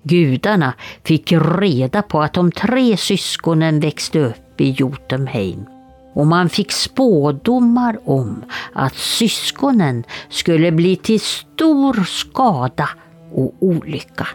Gudarna 0.03 0.75
fick 1.05 1.33
reda 1.33 2.03
på 2.03 2.23
att 2.23 2.33
de 2.33 2.53
tre 2.53 2.97
syskonen 2.97 3.81
växte 3.81 4.19
upp 4.19 4.61
i 4.61 4.71
Jotunheim 4.71 5.65
och 6.13 6.27
man 6.27 6.49
fick 6.49 6.73
spådomar 6.73 7.99
om 8.05 8.45
att 8.73 8.95
syskonen 8.95 10.05
skulle 10.29 10.73
bli 10.73 10.97
till 10.97 11.21
stor 11.21 12.05
skada 12.05 12.89
och 13.35 13.55
olycka. 13.61 14.29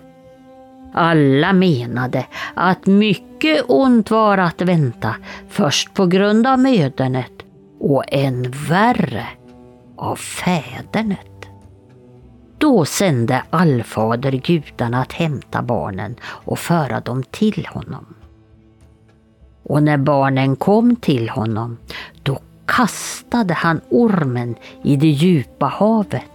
Alla 0.93 1.53
menade 1.53 2.25
att 2.53 2.85
mycket 2.85 3.65
ont 3.67 4.11
var 4.11 4.37
att 4.37 4.61
vänta, 4.61 5.15
först 5.49 5.93
på 5.93 6.05
grund 6.05 6.47
av 6.47 6.59
mödernet 6.59 7.31
och 7.79 8.03
än 8.07 8.53
värre 8.69 9.27
av 9.95 10.15
fädernet. 10.15 11.19
Då 12.57 12.85
sände 12.85 13.43
allfader 13.49 14.31
gudarna 14.31 15.01
att 15.01 15.13
hämta 15.13 15.61
barnen 15.61 16.15
och 16.23 16.59
föra 16.59 16.99
dem 16.99 17.23
till 17.23 17.67
honom. 17.69 18.05
Och 19.63 19.83
när 19.83 19.97
barnen 19.97 20.55
kom 20.55 20.95
till 20.95 21.29
honom, 21.29 21.77
då 22.23 22.39
kastade 22.65 23.53
han 23.53 23.81
ormen 23.89 24.55
i 24.83 24.95
det 24.95 25.07
djupa 25.07 25.65
havet 25.65 26.34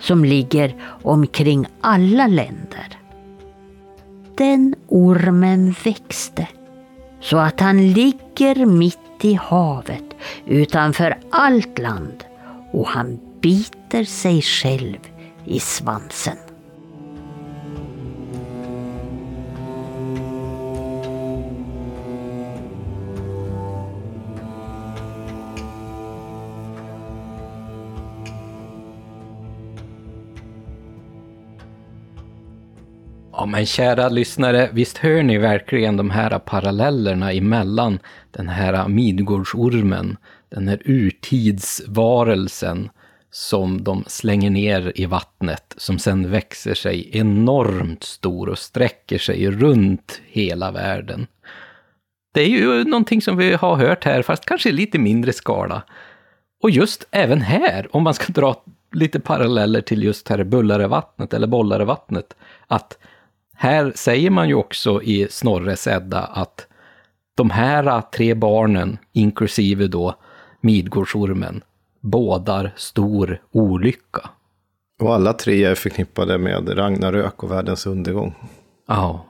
som 0.00 0.24
ligger 0.24 0.74
omkring 1.02 1.66
alla 1.80 2.26
länder. 2.26 2.98
Den 4.34 4.74
ormen 4.88 5.74
växte 5.84 6.48
så 7.20 7.36
att 7.36 7.60
han 7.60 7.92
ligger 7.92 8.66
mitt 8.66 9.24
i 9.24 9.34
havet 9.34 10.04
utanför 10.46 11.18
allt 11.30 11.78
land 11.78 12.24
och 12.72 12.86
han 12.86 13.20
biter 13.40 14.04
sig 14.04 14.42
själv 14.42 14.98
i 15.44 15.60
svansen. 15.60 16.36
Ja, 33.40 33.46
men 33.46 33.66
kära 33.66 34.08
lyssnare, 34.08 34.70
visst 34.72 34.98
hör 34.98 35.22
ni 35.22 35.38
verkligen 35.38 35.96
de 35.96 36.10
här 36.10 36.38
parallellerna 36.38 37.32
emellan 37.32 37.98
den 38.30 38.48
här 38.48 38.88
Midgårdsormen, 38.88 40.16
den 40.48 40.68
här 40.68 40.82
urtidsvarelsen 40.84 42.90
som 43.30 43.84
de 43.84 44.04
slänger 44.06 44.50
ner 44.50 44.92
i 44.94 45.06
vattnet, 45.06 45.74
som 45.76 45.98
sen 45.98 46.30
växer 46.30 46.74
sig 46.74 47.18
enormt 47.18 48.04
stor 48.04 48.48
och 48.48 48.58
sträcker 48.58 49.18
sig 49.18 49.50
runt 49.50 50.20
hela 50.26 50.70
världen. 50.70 51.26
Det 52.34 52.40
är 52.40 52.48
ju 52.48 52.84
någonting 52.84 53.22
som 53.22 53.36
vi 53.36 53.52
har 53.52 53.76
hört 53.76 54.04
här, 54.04 54.22
fast 54.22 54.44
kanske 54.44 54.68
i 54.68 54.72
lite 54.72 54.98
mindre 54.98 55.32
skala. 55.32 55.82
Och 56.62 56.70
just 56.70 57.08
även 57.10 57.40
här, 57.40 57.96
om 57.96 58.02
man 58.02 58.14
ska 58.14 58.32
dra 58.32 58.64
lite 58.92 59.20
paralleller 59.20 59.80
till 59.80 60.02
just 60.02 60.28
här 60.28 60.44
Bullarevattnet 60.44 61.34
eller 61.34 61.46
Bollarevattnet, 61.46 62.36
att 62.66 62.98
här 63.62 63.92
säger 63.94 64.30
man 64.30 64.48
ju 64.48 64.54
också 64.54 65.02
i 65.02 65.26
Snorres 65.30 65.86
Edda 65.86 66.20
att 66.20 66.66
de 67.34 67.50
här 67.50 68.00
tre 68.00 68.34
barnen, 68.34 68.98
inklusive 69.12 69.86
då 69.86 70.14
Midgårdsormen, 70.60 71.62
bådar 72.00 72.72
stor 72.76 73.42
olycka. 73.52 74.30
Och 75.00 75.14
alla 75.14 75.32
tre 75.32 75.64
är 75.64 75.74
förknippade 75.74 76.38
med 76.38 76.78
Ragnarök 76.78 77.42
och 77.42 77.50
världens 77.50 77.86
undergång. 77.86 78.34
Ja. 78.88 79.26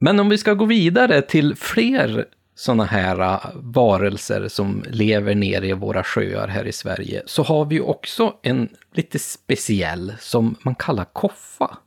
Men 0.00 0.20
om 0.20 0.28
vi 0.28 0.38
ska 0.38 0.54
gå 0.54 0.64
vidare 0.64 1.22
till 1.22 1.56
fler 1.56 2.24
sådana 2.54 2.84
här 2.84 3.20
äh, 3.20 3.40
varelser 3.54 4.48
som 4.48 4.84
lever 4.88 5.34
nere 5.34 5.66
i 5.66 5.72
våra 5.72 6.02
sjöar 6.02 6.48
här 6.48 6.64
i 6.64 6.72
Sverige, 6.72 7.22
så 7.26 7.42
har 7.42 7.64
vi 7.64 7.80
också 7.80 8.34
en 8.42 8.68
lite 8.94 9.18
speciell 9.18 10.12
som 10.20 10.56
man 10.62 10.74
kallar 10.74 11.04
koffa. 11.04 11.78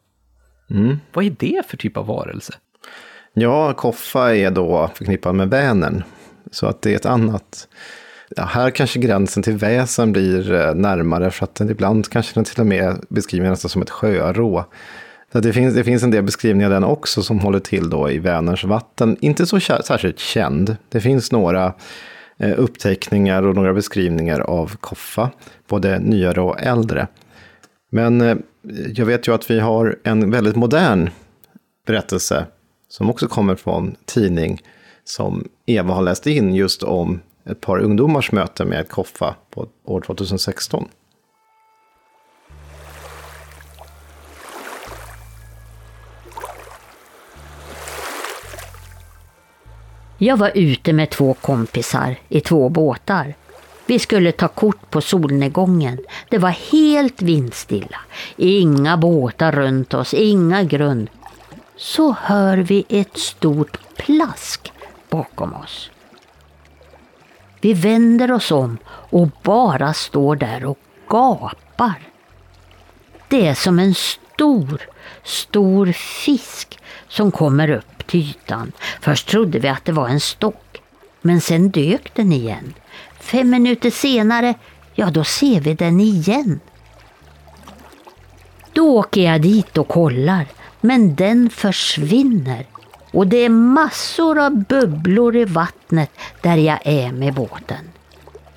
Mm. 0.71 0.99
Vad 1.13 1.25
är 1.25 1.35
det 1.39 1.61
för 1.67 1.77
typ 1.77 1.97
av 1.97 2.05
varelse? 2.05 2.53
Ja, 3.33 3.73
Koffa 3.73 4.35
är 4.35 4.51
då 4.51 4.91
förknippad 4.95 5.35
med 5.35 5.49
Vänern. 5.49 6.03
Så 6.51 6.67
att 6.67 6.81
det 6.81 6.91
är 6.91 6.95
ett 6.95 7.05
annat. 7.05 7.67
Ja, 8.35 8.43
här 8.43 8.69
kanske 8.69 8.99
gränsen 8.99 9.43
till 9.43 9.57
väsen 9.57 10.11
blir 10.11 10.53
eh, 10.53 10.75
närmare 10.75 11.31
för 11.31 11.43
att 11.43 11.61
ibland 11.61 12.09
kanske 12.09 12.33
den 12.33 12.43
till 12.43 12.59
och 12.59 12.67
med 12.67 13.05
beskriver 13.09 13.49
nästan 13.49 13.69
som 13.69 13.81
ett 13.81 13.89
sjörå. 13.89 14.65
Så 15.31 15.39
det, 15.39 15.53
finns, 15.53 15.75
det 15.75 15.83
finns 15.83 16.03
en 16.03 16.11
del 16.11 16.23
beskrivningar 16.23 16.69
den 16.69 16.83
också 16.83 17.23
som 17.23 17.39
håller 17.39 17.59
till 17.59 17.89
då 17.89 18.11
i 18.11 18.19
Vänerns 18.19 18.63
vatten. 18.63 19.17
Inte 19.19 19.45
så 19.45 19.59
särskilt 19.59 20.19
känd. 20.19 20.77
Det 20.89 21.01
finns 21.01 21.31
några 21.31 21.73
eh, 22.37 22.53
uppteckningar 22.57 23.43
och 23.43 23.55
några 23.55 23.73
beskrivningar 23.73 24.39
av 24.39 24.75
koffa, 24.75 25.29
både 25.67 25.99
nyare 25.99 26.41
och 26.41 26.61
äldre. 26.61 27.07
Men 27.95 28.21
eh, 28.21 28.37
jag 28.95 29.05
vet 29.05 29.27
ju 29.27 29.33
att 29.33 29.51
vi 29.51 29.59
har 29.59 29.99
en 30.03 30.31
väldigt 30.31 30.55
modern 30.55 31.09
berättelse 31.87 32.45
som 32.89 33.09
också 33.09 33.27
kommer 33.27 33.55
från 33.55 33.95
tidning 34.05 34.61
som 35.03 35.47
Eva 35.65 35.93
har 35.93 36.01
läst 36.01 36.27
in 36.27 36.55
just 36.55 36.83
om 36.83 37.19
ett 37.45 37.61
par 37.61 37.79
ungdomars 37.79 38.31
möte 38.31 38.65
med 38.65 38.89
koffa 38.89 39.35
på 39.49 39.67
år 39.83 40.01
2016. 40.01 40.87
Jag 50.17 50.37
var 50.37 50.51
ute 50.55 50.93
med 50.93 51.09
två 51.09 51.33
kompisar 51.33 52.15
i 52.29 52.41
två 52.41 52.69
båtar. 52.69 53.35
Vi 53.85 53.99
skulle 53.99 54.31
ta 54.31 54.47
kort 54.47 54.89
på 54.91 55.01
solnedgången. 55.01 55.99
Det 56.29 56.37
var 56.37 56.49
helt 56.71 57.21
vindstilla. 57.21 57.97
Inga 58.37 58.97
båtar 58.97 59.51
runt 59.51 59.93
oss, 59.93 60.13
inga 60.13 60.63
grund. 60.63 61.09
Så 61.77 62.15
hör 62.21 62.57
vi 62.57 62.85
ett 62.89 63.17
stort 63.17 63.77
plask 63.97 64.71
bakom 65.09 65.53
oss. 65.53 65.89
Vi 67.61 67.73
vänder 67.73 68.31
oss 68.31 68.51
om 68.51 68.77
och 68.87 69.27
bara 69.43 69.93
står 69.93 70.35
där 70.35 70.65
och 70.65 70.79
gapar. 71.09 71.93
Det 73.27 73.47
är 73.47 73.53
som 73.53 73.79
en 73.79 73.95
stor, 73.95 74.81
stor 75.23 75.91
fisk 75.91 76.79
som 77.07 77.31
kommer 77.31 77.69
upp 77.69 78.07
till 78.07 78.19
ytan. 78.19 78.71
Först 79.01 79.27
trodde 79.27 79.59
vi 79.59 79.67
att 79.67 79.85
det 79.85 79.91
var 79.91 80.07
en 80.07 80.19
stock, 80.19 80.81
men 81.21 81.41
sen 81.41 81.69
dök 81.69 82.13
den 82.13 82.31
igen. 82.31 82.73
Fem 83.25 83.49
minuter 83.49 83.89
senare, 83.89 84.53
ja 84.93 85.09
då 85.09 85.23
ser 85.23 85.59
vi 85.59 85.73
den 85.73 85.99
igen. 85.99 86.59
Då 88.73 88.97
åker 88.97 89.21
jag 89.21 89.41
dit 89.41 89.77
och 89.77 89.87
kollar, 89.87 90.45
men 90.81 91.15
den 91.15 91.49
försvinner. 91.49 92.65
Och 93.11 93.27
det 93.27 93.37
är 93.37 93.49
massor 93.49 94.39
av 94.39 94.63
bubblor 94.63 95.35
i 95.35 95.45
vattnet 95.45 96.11
där 96.41 96.57
jag 96.57 96.79
är 96.83 97.11
med 97.11 97.33
båten. 97.33 97.89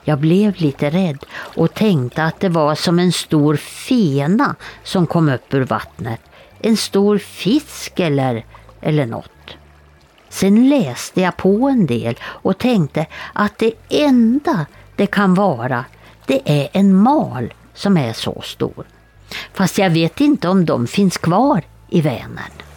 Jag 0.05 0.19
blev 0.19 0.55
lite 0.57 0.91
rädd 0.91 1.25
och 1.33 1.75
tänkte 1.75 2.25
att 2.25 2.41
det 2.41 2.49
var 2.49 2.75
som 2.75 2.99
en 2.99 3.13
stor 3.13 3.57
fena 3.57 4.57
som 4.83 5.07
kom 5.07 5.29
upp 5.29 5.55
ur 5.55 5.65
vattnet. 5.65 6.21
En 6.61 6.77
stor 6.77 7.19
fisk 7.19 8.01
eller, 8.01 8.45
eller 8.81 9.07
något. 9.07 9.31
Sen 10.41 10.69
läste 10.69 11.21
jag 11.21 11.37
på 11.37 11.69
en 11.69 11.87
del 11.87 12.19
och 12.23 12.59
tänkte 12.59 13.07
att 13.33 13.59
det 13.59 13.73
enda 13.89 14.67
det 14.97 15.07
kan 15.07 15.35
vara, 15.35 15.85
det 16.27 16.41
är 16.45 16.69
en 16.73 16.97
mal 16.97 17.55
som 17.75 17.97
är 17.97 18.13
så 18.13 18.41
stor. 18.45 18.85
Fast 19.53 19.79
jag 19.79 19.91
vet 19.91 20.21
inte 20.21 20.49
om 20.49 20.65
de 20.65 20.87
finns 20.87 21.19
kvar 21.19 21.63
i 21.89 22.01
Vänern. 22.01 22.68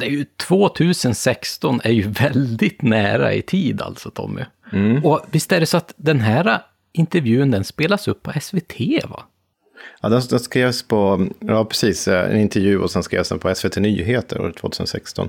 Det 0.00 0.06
är 0.06 0.10
ju 0.10 0.24
2016 0.48 1.80
är 1.84 1.90
ju 1.90 2.08
väldigt 2.08 2.82
nära 2.82 3.34
i 3.34 3.42
tid 3.42 3.82
alltså 3.82 4.10
Tommy. 4.10 4.42
Mm. 4.72 5.04
Och 5.04 5.20
visst 5.30 5.52
är 5.52 5.60
det 5.60 5.66
så 5.66 5.76
att 5.76 5.94
den 5.96 6.20
här 6.20 6.62
intervjun 6.92 7.50
den 7.50 7.64
spelas 7.64 8.08
upp 8.08 8.22
på 8.22 8.40
SVT 8.40 9.04
va? 9.08 9.24
Ja, 10.00 10.08
den, 10.08 10.22
den 10.30 10.40
skrevs 10.40 10.82
på, 10.82 11.28
ja 11.40 11.64
precis, 11.64 12.08
en 12.08 12.40
intervju 12.40 12.78
och 12.78 12.90
sen 12.90 13.02
skrevs 13.02 13.28
den 13.28 13.38
på 13.38 13.54
SVT 13.54 13.76
Nyheter 13.76 14.40
år 14.40 14.52
2016. 14.60 15.28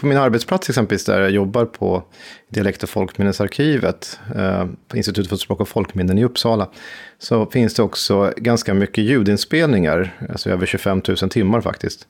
På 0.00 0.06
min 0.06 0.18
arbetsplats 0.18 0.68
exempelvis, 0.68 1.04
där 1.04 1.20
jag 1.20 1.30
jobbar 1.30 1.64
på 1.64 2.02
Dialekt 2.48 2.82
och 2.82 2.88
folkminnesarkivet, 2.88 4.20
eh, 4.36 4.66
på 4.88 4.96
Institutet 4.96 5.30
för 5.30 5.36
språk 5.36 5.60
och 5.60 5.68
folkminnen 5.68 6.18
i 6.18 6.24
Uppsala, 6.24 6.70
så 7.18 7.46
finns 7.46 7.74
det 7.74 7.82
också 7.82 8.32
ganska 8.36 8.74
mycket 8.74 9.04
ljudinspelningar, 9.04 10.26
alltså 10.30 10.50
över 10.50 10.66
25 10.66 11.02
000 11.08 11.16
timmar 11.16 11.60
faktiskt, 11.60 12.08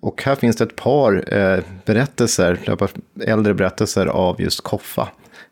och 0.00 0.22
här 0.22 0.34
finns 0.34 0.56
det 0.56 0.64
ett 0.64 0.76
par 0.76 1.34
eh, 1.34 1.64
berättelser, 1.84 2.76
äldre 3.24 3.54
berättelser 3.54 4.06
av 4.06 4.40
just 4.40 4.60
Koffa 4.60 5.08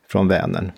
från 0.09 0.29
Vänern. 0.29 0.73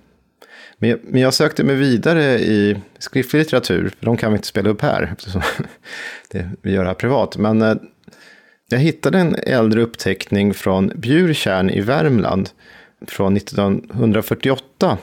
Men 0.78 0.90
jag, 0.90 0.98
men 1.02 1.20
jag 1.20 1.34
sökte 1.34 1.64
mig 1.64 1.76
vidare 1.76 2.24
i 2.38 2.76
skriftlig 2.98 3.40
litteratur, 3.40 3.92
för 3.98 4.06
de 4.06 4.16
kan 4.16 4.32
vi 4.32 4.36
inte 4.36 4.48
spela 4.48 4.70
upp 4.70 4.82
här, 4.82 5.14
eftersom 5.18 5.42
det, 6.30 6.50
vi 6.62 6.72
gör 6.72 6.82
det 6.82 6.88
här 6.88 6.94
privat. 6.94 7.36
Men 7.36 7.62
eh, 7.62 7.74
jag 8.68 8.78
hittade 8.78 9.18
en 9.18 9.34
äldre 9.34 9.82
uppteckning 9.82 10.54
från 10.54 10.92
Bjurkärn 10.94 11.70
i 11.70 11.80
Värmland 11.80 12.50
från 13.06 13.36
1948. 13.36 14.98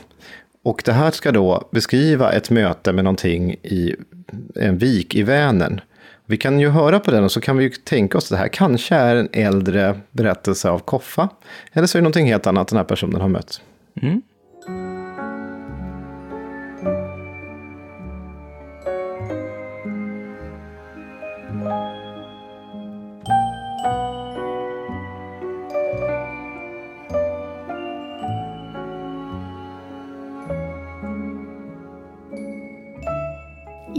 Och 0.64 0.82
det 0.86 0.92
här 0.92 1.12
ska 1.12 1.32
då 1.32 1.70
beskriva 1.72 2.32
ett 2.32 2.50
möte 2.50 2.94
med 2.94 3.04
någonting 3.04 3.54
i 3.54 3.96
en 4.56 4.78
vik 4.78 5.16
i 5.16 5.24
Vänern. 5.24 5.82
Vi 6.30 6.38
kan 6.38 6.60
ju 6.60 6.70
höra 6.70 7.00
på 7.00 7.12
den 7.12 7.24
och 7.24 7.32
så 7.32 7.42
kan 7.42 7.58
vi 7.58 7.64
ju 7.64 7.70
tänka 7.70 8.18
oss 8.18 8.24
att 8.26 8.30
det 8.30 8.38
här 8.38 8.48
kanske 8.48 8.96
är 8.96 9.16
en 9.16 9.30
äldre 9.34 10.00
berättelse 10.12 10.70
av 10.70 10.80
Koffa. 10.80 11.30
Eller 11.74 11.88
så 11.88 11.98
är 11.98 12.00
det 12.00 12.04
någonting 12.04 12.28
helt 12.28 12.48
annat 12.48 12.68
den 12.68 12.78
här 12.78 12.84
personen 12.84 13.22
har 13.22 13.30
mött. 13.30 13.62
Mm. 14.02 14.22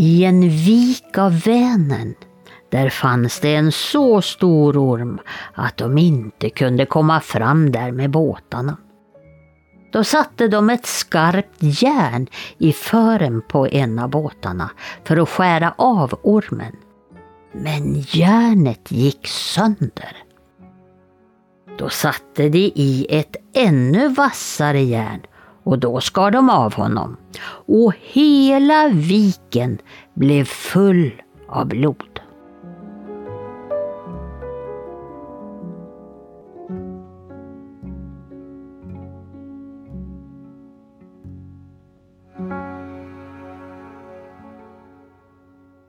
I 0.00 0.24
en 0.24 0.40
vik 0.48 1.18
av 1.18 1.40
Vänern, 1.40 2.14
där 2.70 2.88
fanns 2.90 3.40
det 3.40 3.54
en 3.54 3.72
så 3.72 4.22
stor 4.22 4.76
orm 4.76 5.18
att 5.54 5.76
de 5.76 5.98
inte 5.98 6.50
kunde 6.50 6.86
komma 6.86 7.20
fram 7.20 7.72
där 7.72 7.92
med 7.92 8.10
båtarna. 8.10 8.76
Då 9.92 10.04
satte 10.04 10.48
de 10.48 10.70
ett 10.70 10.86
skarpt 10.86 11.56
järn 11.60 12.26
i 12.58 12.72
fören 12.72 13.42
på 13.48 13.66
en 13.66 13.98
av 13.98 14.10
båtarna 14.10 14.70
för 15.04 15.16
att 15.16 15.28
skära 15.28 15.74
av 15.78 16.18
ormen. 16.22 16.76
Men 17.52 17.94
järnet 18.00 18.92
gick 18.92 19.26
sönder. 19.26 20.16
Då 21.78 21.88
satte 21.88 22.48
de 22.48 22.72
i 22.74 23.06
ett 23.10 23.36
ännu 23.54 24.08
vassare 24.08 24.80
järn 24.80 25.20
och 25.68 25.78
då 25.78 26.00
skar 26.00 26.30
de 26.30 26.50
av 26.50 26.74
honom 26.74 27.16
och 27.66 27.92
hela 28.00 28.88
viken 28.88 29.78
blev 30.14 30.44
full 30.44 31.22
av 31.48 31.66
blod. 31.66 32.20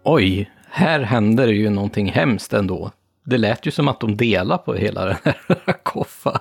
Oj, 0.03 0.51
här 0.69 0.99
händer 0.99 1.48
det 1.48 1.53
ju 1.53 1.69
någonting 1.69 2.11
hemskt 2.11 2.53
ändå. 2.53 2.91
Det 3.25 3.38
lät 3.38 3.66
ju 3.66 3.72
som 3.72 3.88
att 3.88 3.99
de 3.99 4.17
delar 4.17 4.58
på 4.58 4.74
hela 4.74 5.06
den 5.06 5.17
här 5.24 5.74
koffan. 5.83 6.40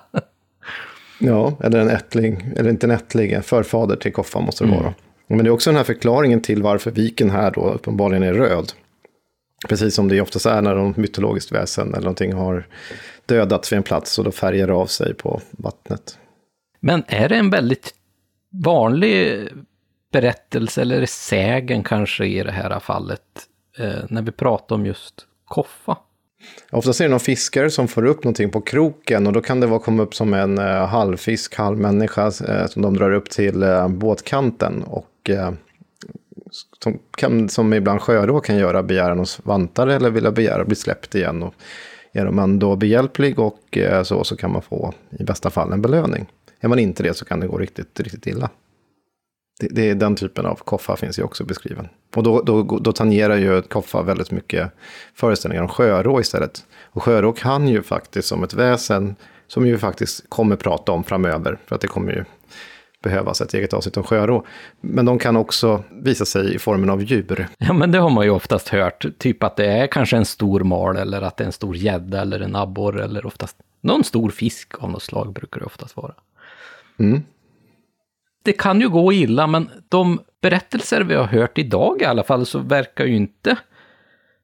Ja, 1.19 1.57
eller 1.65 1.79
en 1.79 1.89
ättling, 1.89 2.53
eller 2.57 2.71
inte 2.71 2.87
en 2.87 2.91
ättling, 2.91 3.33
en 3.33 3.43
förfader 3.43 3.97
till 3.97 4.13
Koffa 4.13 4.41
måste 4.41 4.65
det 4.65 4.69
mm. 4.69 4.83
vara. 4.83 4.95
Men 5.27 5.39
det 5.39 5.49
är 5.49 5.51
också 5.51 5.71
den 5.71 5.77
här 5.77 5.85
förklaringen 5.85 6.41
till 6.41 6.63
varför 6.63 6.91
viken 6.91 7.31
här 7.31 7.51
då 7.51 7.61
uppenbarligen 7.61 8.23
är 8.23 8.35
röd. 8.35 8.73
Precis 9.69 9.95
som 9.95 10.09
det 10.09 10.21
oftast 10.21 10.47
är 10.47 10.63
när 10.63 10.75
de 10.75 10.95
mytologiskt 10.97 11.53
väsen 11.53 11.89
eller 11.89 12.01
någonting 12.01 12.33
har 12.33 12.67
dödats 13.27 13.73
vid 13.73 13.77
en 13.77 13.83
plats 13.83 14.19
och 14.19 14.25
då 14.25 14.31
färgar 14.31 14.67
det 14.67 14.73
av 14.73 14.87
sig 14.87 15.15
på 15.15 15.41
vattnet. 15.51 16.19
Men 16.81 17.05
är 17.07 17.29
det 17.29 17.37
en 17.37 17.51
väldigt 17.51 17.95
vanlig 18.65 19.49
berättelse 20.13 20.83
eller 20.83 21.07
sägen 21.07 21.83
kanske 21.83 22.27
i 22.27 22.43
det 22.43 22.53
här 22.53 22.81
fallet 22.81 23.23
eh, 23.79 24.05
när 24.09 24.23
vi 24.23 24.33
pratar 24.33 24.75
om 24.75 24.87
just 24.87 25.27
Koffa? 25.45 25.97
Oftast 26.71 27.01
är 27.01 27.05
det 27.05 27.11
någon 27.11 27.21
fiskare 27.21 27.71
som 27.71 27.89
får 27.89 28.05
upp 28.05 28.25
någonting 28.25 28.51
på 28.51 28.61
kroken 28.61 29.27
och 29.27 29.33
då 29.33 29.41
kan 29.41 29.61
det 29.61 29.67
vara 29.67 29.81
komma 29.81 30.03
upp 30.03 30.15
som 30.15 30.35
en 30.35 30.59
eh, 30.59 30.87
halvfisk, 30.87 31.55
halvmänniska 31.55 32.27
eh, 32.27 32.67
som 32.67 32.83
de 32.83 32.95
drar 32.95 33.13
upp 33.13 33.31
till 33.31 33.63
eh, 33.63 33.89
båtkanten. 33.89 34.83
Och 34.83 35.31
eh, 35.31 35.53
som, 36.83 36.99
kan, 37.17 37.49
som 37.49 37.75
ibland 37.75 38.01
sjörå 38.01 38.41
kan 38.41 38.57
göra, 38.57 38.83
begäran 38.83 39.19
hos 39.19 39.41
vantar 39.45 39.87
eller 39.87 40.11
vilja 40.11 40.31
begära 40.31 40.65
bli 40.65 40.77
släppt 40.77 41.15
igen. 41.15 41.43
Och 41.43 41.55
är 42.13 42.31
man 42.31 42.59
då 42.59 42.77
behjälplig 42.77 43.39
och 43.39 43.79
eh, 43.79 44.03
så, 44.03 44.25
så 44.25 44.37
kan 44.37 44.53
man 44.53 44.63
få 44.63 44.95
i 45.19 45.25
bästa 45.25 45.51
fall 45.51 45.73
en 45.73 45.83
belöning. 45.83 46.27
Är 46.61 46.69
man 46.69 46.79
inte 46.79 47.03
det 47.03 47.15
så 47.15 47.25
kan 47.25 47.41
det 47.41 47.47
gå 47.47 47.59
riktigt, 47.59 48.01
riktigt 48.01 48.27
illa. 48.27 48.51
Det, 49.61 49.69
det 49.71 49.91
är 49.91 49.95
den 49.95 50.17
typen 50.17 50.47
av 50.47 50.55
koffa 50.55 50.97
finns 50.97 51.19
ju 51.19 51.23
också 51.23 51.45
beskriven. 51.45 51.89
Och 52.17 52.23
då, 52.23 52.43
då, 52.43 52.63
då 52.63 52.93
tangerar 52.93 53.37
ju 53.37 53.63
koffa 53.63 54.03
väldigt 54.03 54.31
mycket 54.31 54.73
föreställningar 55.15 55.63
om 55.63 55.69
sjörå 55.69 56.21
istället. 56.21 56.67
Och 56.85 57.03
sjörå 57.03 57.33
kan 57.33 57.69
ju 57.69 57.83
faktiskt 57.83 58.29
som 58.29 58.43
ett 58.43 58.55
väsen, 58.55 59.17
som 59.47 59.67
ju 59.67 59.79
faktiskt 59.79 60.25
kommer 60.29 60.57
prata 60.57 60.93
om 60.93 61.05
framöver, 61.05 61.59
för 61.67 61.75
att 61.75 61.81
det 61.81 61.89
kommer 61.89 62.13
ju 62.13 62.25
behövas 63.03 63.41
ett 63.41 63.55
eget 63.55 63.73
avsnitt 63.73 63.97
om 63.97 64.03
sjörå. 64.03 64.47
Men 64.81 65.05
de 65.05 65.19
kan 65.19 65.37
också 65.37 65.85
visa 65.91 66.25
sig 66.25 66.55
i 66.55 66.59
formen 66.59 66.91
av 66.91 67.03
djur. 67.03 67.49
Ja, 67.59 67.73
men 67.73 67.93
det 67.93 67.99
har 67.99 68.11
man 68.11 68.25
ju 68.25 68.31
oftast 68.31 68.69
hört. 68.69 69.07
Typ 69.19 69.43
att 69.43 69.57
det 69.57 69.67
är 69.67 69.87
kanske 69.87 70.17
en 70.17 70.25
stor 70.25 70.61
mal 70.61 70.97
eller 70.97 71.23
att 71.23 71.37
det 71.37 71.45
är 71.45 71.47
en 71.47 71.53
stor 71.53 71.77
gädda 71.77 72.21
eller 72.21 72.41
en 72.41 72.57
abborre 72.57 73.05
eller 73.05 73.27
oftast 73.27 73.57
någon 73.81 74.05
stor 74.05 74.31
fisk 74.31 74.75
av 74.79 74.91
något 74.91 75.03
slag 75.03 75.33
brukar 75.33 75.61
det 75.61 75.67
oftast 75.67 75.97
vara. 75.97 76.15
Mm. 76.99 77.23
Det 78.49 78.53
kan 78.53 78.81
ju 78.81 78.89
gå 78.89 79.13
illa, 79.13 79.47
men 79.47 79.71
de 79.89 80.21
berättelser 80.41 81.01
vi 81.01 81.15
har 81.15 81.25
hört 81.25 81.59
idag 81.59 82.03
i 82.03 82.05
alla 82.05 82.23
fall 82.23 82.47
så 82.47 82.59
verkar 82.59 83.05
ju 83.05 83.17
inte 83.17 83.57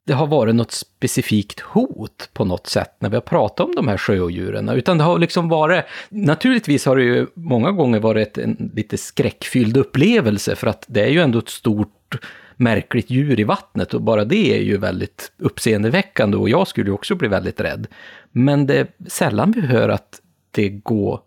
det 0.06 0.12
har 0.12 0.26
varit 0.26 0.54
något 0.54 0.72
specifikt 0.72 1.60
hot 1.60 2.30
på 2.32 2.44
något 2.44 2.66
sätt 2.66 2.96
när 2.98 3.08
vi 3.08 3.16
har 3.16 3.20
pratat 3.20 3.66
om 3.66 3.74
de 3.74 3.88
här 3.88 3.96
sjöodjuren, 3.96 4.68
utan 4.68 4.98
det 4.98 5.04
har 5.04 5.18
liksom 5.18 5.48
varit, 5.48 5.84
naturligtvis 6.08 6.86
har 6.86 6.96
det 6.96 7.02
ju 7.02 7.26
många 7.34 7.70
gånger 7.70 8.00
varit 8.00 8.38
en 8.38 8.70
lite 8.74 8.98
skräckfylld 8.98 9.76
upplevelse, 9.76 10.56
för 10.56 10.66
att 10.66 10.84
det 10.88 11.02
är 11.02 11.10
ju 11.10 11.20
ändå 11.20 11.38
ett 11.38 11.48
stort 11.48 12.24
märkligt 12.56 13.10
djur 13.10 13.40
i 13.40 13.44
vattnet 13.44 13.94
och 13.94 14.02
bara 14.02 14.24
det 14.24 14.58
är 14.58 14.62
ju 14.62 14.76
väldigt 14.76 15.32
uppseendeväckande 15.38 16.36
och 16.36 16.48
jag 16.48 16.68
skulle 16.68 16.90
ju 16.90 16.94
också 16.94 17.14
bli 17.14 17.28
väldigt 17.28 17.60
rädd. 17.60 17.86
Men 18.32 18.66
det 18.66 18.78
är 18.78 18.86
sällan 19.08 19.52
vi 19.52 19.60
hör 19.60 19.88
att 19.88 20.20
det 20.50 20.68
går 20.68 21.20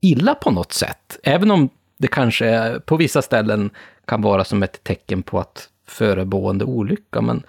illa 0.00 0.34
på 0.34 0.50
något 0.50 0.72
sätt, 0.72 1.18
även 1.22 1.50
om 1.50 1.68
det 1.98 2.08
kanske 2.08 2.80
på 2.86 2.96
vissa 2.96 3.22
ställen 3.22 3.70
kan 4.04 4.22
vara 4.22 4.44
som 4.44 4.62
ett 4.62 4.84
tecken 4.84 5.22
på 5.22 5.40
att 5.40 5.68
förebående 5.86 6.64
olycka, 6.64 7.20
men 7.20 7.42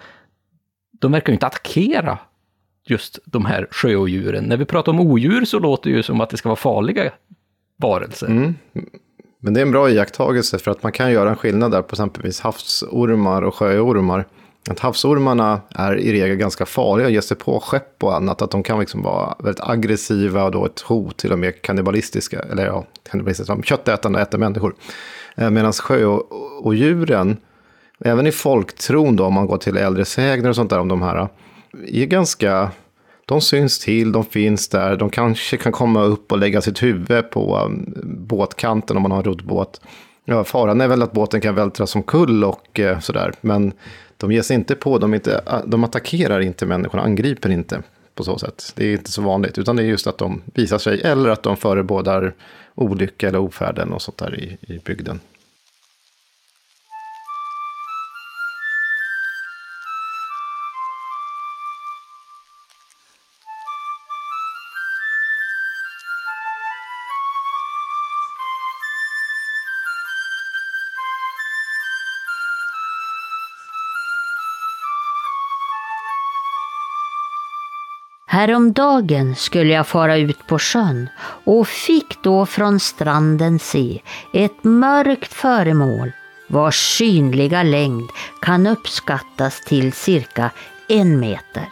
de 0.92 1.12
verkar 1.12 1.32
ju 1.32 1.34
inte 1.34 1.46
attackera 1.46 2.18
just 2.84 3.18
de 3.24 3.44
här 3.44 3.68
sjöodjuren. 3.70 4.44
När 4.44 4.56
vi 4.56 4.64
pratar 4.64 4.92
om 4.92 5.00
odjur 5.00 5.44
så 5.44 5.58
låter 5.58 5.90
det 5.90 5.96
ju 5.96 6.02
som 6.02 6.20
att 6.20 6.30
det 6.30 6.36
ska 6.36 6.48
vara 6.48 6.56
farliga 6.56 7.12
varelser. 7.76 8.26
Mm. 8.26 8.54
Men 9.38 9.54
det 9.54 9.60
är 9.60 9.62
en 9.62 9.72
bra 9.72 9.90
iakttagelse 9.90 10.58
för 10.58 10.70
att 10.70 10.82
man 10.82 10.92
kan 10.92 11.12
göra 11.12 11.30
en 11.30 11.36
skillnad 11.36 11.70
där 11.70 11.82
på 11.82 11.92
exempelvis 11.92 12.40
havsormar 12.40 13.42
och 13.42 13.54
sjöormar. 13.54 14.26
Att 14.68 14.80
havsormarna 14.80 15.60
är 15.74 15.96
i 15.96 16.12
regel 16.12 16.36
ganska 16.36 16.66
farliga 16.66 17.06
och 17.06 17.12
ger 17.12 17.20
sig 17.20 17.36
på 17.36 17.60
skepp 17.60 18.04
och 18.04 18.16
annat. 18.16 18.42
Att 18.42 18.50
de 18.50 18.62
kan 18.62 18.80
liksom 18.80 19.02
vara 19.02 19.34
väldigt 19.38 19.64
aggressiva 19.64 20.44
och 20.44 20.50
då 20.50 20.66
ett 20.66 20.80
hot, 20.80 21.16
till 21.16 21.32
och 21.32 21.38
med 21.38 21.62
kannibalistiska. 21.62 22.40
Eller 22.40 22.66
ja, 22.66 22.84
kannibalistiska, 23.10 23.62
köttätande, 23.62 24.20
äter 24.20 24.38
människor. 24.38 24.74
Eh, 25.36 25.50
Medan 25.50 25.72
sjöodjuren, 25.72 27.36
även 28.04 28.26
i 28.26 28.32
folktron 28.32 29.16
då, 29.16 29.24
om 29.24 29.34
man 29.34 29.46
går 29.46 29.56
till 29.56 29.76
äldre 29.76 30.04
sägner 30.04 30.48
och 30.48 30.56
sånt 30.56 30.70
där 30.70 30.78
om 30.78 30.88
de 30.88 31.02
här, 31.02 31.28
är 31.88 32.06
ganska... 32.06 32.70
De 33.26 33.40
syns 33.40 33.78
till, 33.78 34.12
de 34.12 34.24
finns 34.24 34.68
där, 34.68 34.96
de 34.96 35.10
kanske 35.10 35.56
kan 35.56 35.72
komma 35.72 36.02
upp 36.02 36.32
och 36.32 36.38
lägga 36.38 36.60
sitt 36.60 36.82
huvud 36.82 37.30
på 37.30 37.58
um, 37.58 37.94
båtkanten 38.04 38.96
om 38.96 39.02
man 39.02 39.10
har 39.10 39.18
en 39.18 39.24
roddbåt. 39.24 39.80
Ja, 40.24 40.44
faran 40.44 40.80
är 40.80 40.88
väl 40.88 41.02
att 41.02 41.12
båten 41.12 41.40
kan 41.40 41.54
vältras 41.54 41.90
som 41.90 42.02
kull 42.02 42.44
och 42.44 42.80
eh, 42.80 43.00
sådär, 43.00 43.32
men 43.40 43.72
de 44.20 44.32
ger 44.32 44.42
sig 44.42 44.54
inte 44.54 44.74
på, 44.74 44.98
de, 44.98 45.14
inte, 45.14 45.62
de 45.66 45.84
attackerar 45.84 46.40
inte 46.40 46.66
människorna, 46.66 47.02
angriper 47.02 47.50
inte 47.50 47.82
på 48.14 48.24
så 48.24 48.38
sätt. 48.38 48.72
Det 48.76 48.84
är 48.84 48.92
inte 48.92 49.10
så 49.10 49.22
vanligt, 49.22 49.58
utan 49.58 49.76
det 49.76 49.82
är 49.82 49.86
just 49.86 50.06
att 50.06 50.18
de 50.18 50.42
visar 50.54 50.78
sig, 50.78 51.00
eller 51.00 51.30
att 51.30 51.42
de 51.42 51.56
förebådar 51.56 52.34
olycka 52.74 53.28
eller 53.28 53.38
ofärden 53.38 53.92
och 53.92 54.02
sånt 54.02 54.18
där 54.18 54.40
i, 54.40 54.74
i 54.74 54.78
bygden. 54.78 55.20
Häromdagen 78.40 79.36
skulle 79.36 79.72
jag 79.72 79.86
fara 79.86 80.16
ut 80.16 80.46
på 80.46 80.58
sjön 80.58 81.08
och 81.44 81.68
fick 81.68 82.22
då 82.22 82.46
från 82.46 82.80
stranden 82.80 83.58
se 83.58 84.02
ett 84.32 84.64
mörkt 84.64 85.32
föremål 85.32 86.12
vars 86.48 86.96
synliga 86.96 87.62
längd 87.62 88.10
kan 88.42 88.66
uppskattas 88.66 89.60
till 89.66 89.92
cirka 89.92 90.50
en 90.88 91.20
meter. 91.20 91.68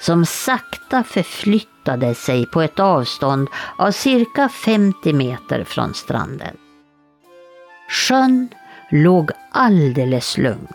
Som 0.00 0.26
sakta 0.26 1.02
förflyttade 1.02 2.14
sig 2.14 2.46
på 2.46 2.62
ett 2.62 2.80
avstånd 2.80 3.48
av 3.76 3.90
cirka 3.90 4.48
50 4.48 5.12
meter 5.12 5.64
från 5.64 5.94
stranden. 5.94 6.56
Sjön 7.88 8.48
låg 8.90 9.30
alldeles 9.52 10.38
lugn 10.38 10.68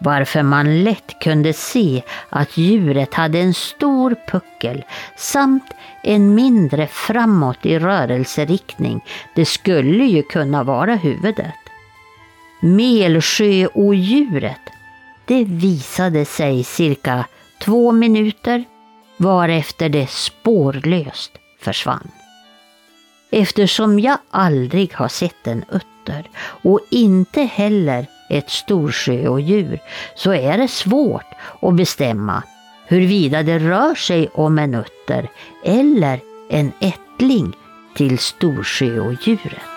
varför 0.00 0.42
man 0.42 0.84
lätt 0.84 1.18
kunde 1.20 1.52
se 1.52 2.02
att 2.30 2.56
djuret 2.56 3.14
hade 3.14 3.38
en 3.38 3.54
stor 3.54 4.16
puckel 4.26 4.84
samt 5.16 5.64
en 6.02 6.34
mindre 6.34 6.86
framåt 6.86 7.66
i 7.66 7.78
rörelseriktning. 7.78 9.04
Det 9.34 9.44
skulle 9.44 10.04
ju 10.04 10.22
kunna 10.22 10.62
vara 10.62 10.94
huvudet. 10.94 11.54
Melsjöodjuret, 12.60 14.60
det 15.24 15.44
visade 15.44 16.24
sig 16.24 16.64
cirka 16.64 17.26
två 17.60 17.92
minuter 17.92 18.64
varefter 19.16 19.88
det 19.88 20.10
spårlöst 20.10 21.32
försvann. 21.60 22.10
Eftersom 23.30 24.00
jag 24.00 24.18
aldrig 24.30 24.94
har 24.94 25.08
sett 25.08 25.46
en 25.46 25.64
utter 25.70 26.30
och 26.62 26.80
inte 26.90 27.42
heller 27.42 28.06
ett 28.30 28.50
storsjöodjur 28.50 29.78
så 30.14 30.32
är 30.32 30.58
det 30.58 30.68
svårt 30.68 31.26
att 31.60 31.74
bestämma 31.74 32.42
huruvida 32.86 33.42
det 33.42 33.58
rör 33.58 33.94
sig 33.94 34.28
om 34.34 34.58
en 34.58 34.74
utter 34.74 35.28
eller 35.64 36.20
en 36.50 36.72
ättling 36.80 37.52
till 37.94 38.18
storsjöodjuret. 38.18 39.69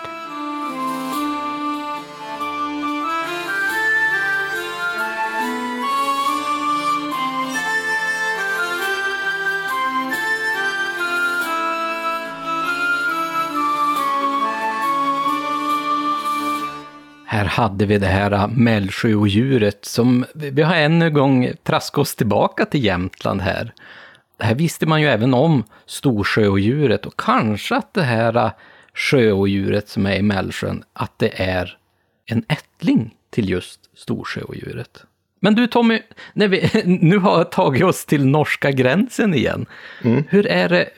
Här 17.44 17.50
hade 17.50 17.86
vi 17.86 17.98
det 17.98 18.06
här 18.06 18.48
Mellsjöodjuret 18.48 19.84
som 19.84 20.24
vi 20.34 20.62
har 20.62 20.74
än 20.74 21.02
en 21.02 21.14
gång 21.14 21.52
traskat 21.62 21.98
oss 21.98 22.14
tillbaka 22.14 22.64
till 22.64 22.84
Jämtland 22.84 23.40
här. 23.40 23.74
Här 24.38 24.54
visste 24.54 24.86
man 24.86 25.00
ju 25.00 25.08
även 25.08 25.34
om 25.34 25.64
Storsjöodjuret 25.86 27.06
och 27.06 27.20
kanske 27.20 27.76
att 27.76 27.94
det 27.94 28.02
här 28.02 28.50
sjöodjuret 28.94 29.88
som 29.88 30.06
är 30.06 30.16
i 30.16 30.22
Mellsjön, 30.22 30.84
att 30.92 31.18
det 31.18 31.42
är 31.42 31.76
en 32.26 32.44
ättling 32.48 33.14
till 33.30 33.50
just 33.50 33.80
Storsjöodjuret. 33.96 35.04
Men 35.40 35.54
du 35.54 35.66
Tommy, 35.66 36.00
när 36.32 36.48
vi 36.48 36.82
nu 37.00 37.18
har 37.18 37.44
tagit 37.44 37.84
oss 37.84 38.04
till 38.04 38.26
norska 38.26 38.70
gränsen 38.70 39.34
igen. 39.34 39.66
Mm. 40.02 40.24
Hur 40.28 40.46
är 40.46 40.68
det 40.68 40.88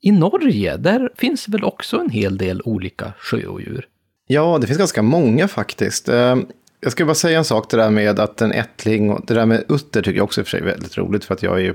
i 0.00 0.12
Norge? 0.12 0.76
Där 0.76 1.10
finns 1.16 1.48
väl 1.48 1.64
också 1.64 2.00
en 2.00 2.10
hel 2.10 2.38
del 2.38 2.62
olika 2.64 3.12
sjöodjur? 3.18 3.86
Ja, 4.32 4.58
det 4.60 4.66
finns 4.66 4.78
ganska 4.78 5.02
många 5.02 5.48
faktiskt. 5.48 6.08
Eh, 6.08 6.36
jag 6.80 6.92
ska 6.92 7.04
bara 7.04 7.14
säga 7.14 7.38
en 7.38 7.44
sak, 7.44 7.70
det 7.70 7.76
där 7.76 7.90
med 7.90 8.20
att 8.20 8.42
en 8.42 8.52
ättling, 8.52 9.10
och 9.10 9.26
det 9.26 9.34
där 9.34 9.46
med 9.46 9.64
utter 9.68 10.02
tycker 10.02 10.16
jag 10.16 10.24
också 10.24 10.40
i 10.40 10.42
och 10.42 10.46
för 10.46 10.50
sig 10.50 10.60
är 10.60 10.64
väldigt 10.64 10.98
roligt, 10.98 11.24
för 11.24 11.34
att 11.34 11.42
jag 11.42 11.54
är 11.54 11.60
ju 11.60 11.74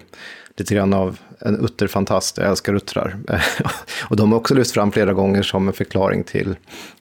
lite 0.57 0.75
grann 0.75 0.93
av 0.93 1.19
en 1.39 1.65
utterfantast, 1.65 2.37
jag 2.37 2.47
älskar 2.47 2.73
uttrar. 2.73 3.17
Och 4.09 4.15
de 4.15 4.31
har 4.31 4.39
också 4.39 4.53
lyft 4.53 4.71
fram 4.71 4.91
flera 4.91 5.13
gånger 5.13 5.43
som 5.43 5.67
en 5.67 5.73
förklaring 5.73 6.23
till, 6.23 6.55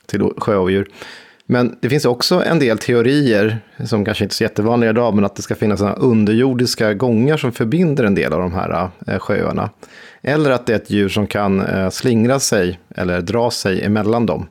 till 0.07 0.23
sjöodjur. 0.37 0.89
Men 1.47 1.77
det 1.81 1.89
finns 1.89 2.05
också 2.05 2.45
en 2.45 2.59
del 2.59 2.79
teorier, 2.79 3.59
som 3.85 4.05
kanske 4.05 4.25
inte 4.25 4.33
är 4.33 4.37
så 4.37 4.45
jättevanliga 4.45 4.91
idag, 4.91 5.15
men 5.15 5.25
att 5.25 5.37
det 5.37 5.43
ska 5.43 5.55
finnas 5.55 5.79
såna 5.79 5.95
underjordiska 5.95 6.95
gångar 6.95 7.37
som 7.37 7.53
förbinder 7.53 8.05
en 8.05 8.15
del 8.15 8.33
av 8.33 8.41
de 8.41 8.53
här 8.53 8.91
eh, 9.07 9.19
sjöarna. 9.19 9.71
Eller 10.23 10.51
att 10.51 10.67
det 10.67 10.73
är 10.73 10.77
ett 10.77 10.91
djur 10.91 11.09
som 11.09 11.27
kan 11.27 11.61
eh, 11.61 11.91
slingra 11.91 12.41
sig 12.41 12.79
eller 12.95 13.21
dra 13.21 13.51
sig 13.51 13.85
emellan 13.85 14.27
dem. 14.27 14.47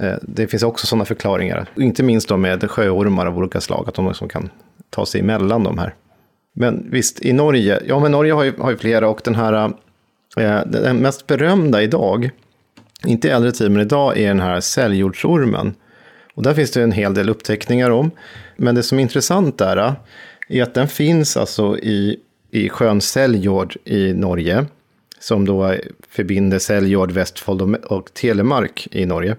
Eh, 0.00 0.16
det 0.22 0.46
finns 0.46 0.62
också 0.62 0.86
sådana 0.86 1.04
förklaringar. 1.04 1.66
Inte 1.76 2.02
minst 2.02 2.28
då 2.28 2.36
med 2.36 2.70
sjöormar 2.70 3.26
av 3.26 3.38
olika 3.38 3.60
slag, 3.60 3.88
att 3.88 3.94
de 3.94 4.08
liksom 4.08 4.28
kan 4.28 4.50
ta 4.90 5.06
sig 5.06 5.20
emellan 5.20 5.64
de 5.64 5.78
här. 5.78 5.94
Men 6.52 6.86
visst, 6.90 7.20
i 7.20 7.32
Norge, 7.32 7.82
ja 7.86 8.00
men 8.00 8.12
Norge 8.12 8.32
har 8.32 8.44
ju, 8.44 8.52
har 8.58 8.70
ju 8.70 8.76
flera 8.76 9.08
och 9.08 9.20
den 9.24 9.34
här, 9.34 9.72
eh, 10.36 10.60
den 10.66 10.96
mest 10.96 11.26
berömda 11.26 11.82
idag, 11.82 12.30
inte 13.04 13.28
i 13.28 13.30
äldre 13.30 13.52
tid 13.52 13.70
men 13.70 13.82
idag, 13.82 14.18
är 14.18 14.28
den 14.28 14.40
här 14.40 14.60
säljordsormen. 14.60 15.74
Och 16.34 16.42
där 16.42 16.54
finns 16.54 16.70
det 16.70 16.82
en 16.82 16.92
hel 16.92 17.14
del 17.14 17.28
uppteckningar 17.28 17.90
om. 17.90 18.10
Men 18.56 18.74
det 18.74 18.82
som 18.82 18.98
är 18.98 19.02
intressant 19.02 19.58
där 19.58 19.76
eh, 19.76 19.94
är 20.48 20.62
att 20.62 20.74
den 20.74 20.88
finns 20.88 21.36
alltså 21.36 21.78
i, 21.78 22.18
i 22.50 22.68
sjön 22.68 23.00
Seljord 23.00 23.76
i 23.84 24.12
Norge. 24.12 24.66
Som 25.18 25.44
då 25.44 25.74
förbinder 26.08 26.58
Seljord, 26.58 27.10
Vestfold 27.10 27.76
och 27.76 28.14
Telemark 28.14 28.88
i 28.90 29.06
Norge. 29.06 29.36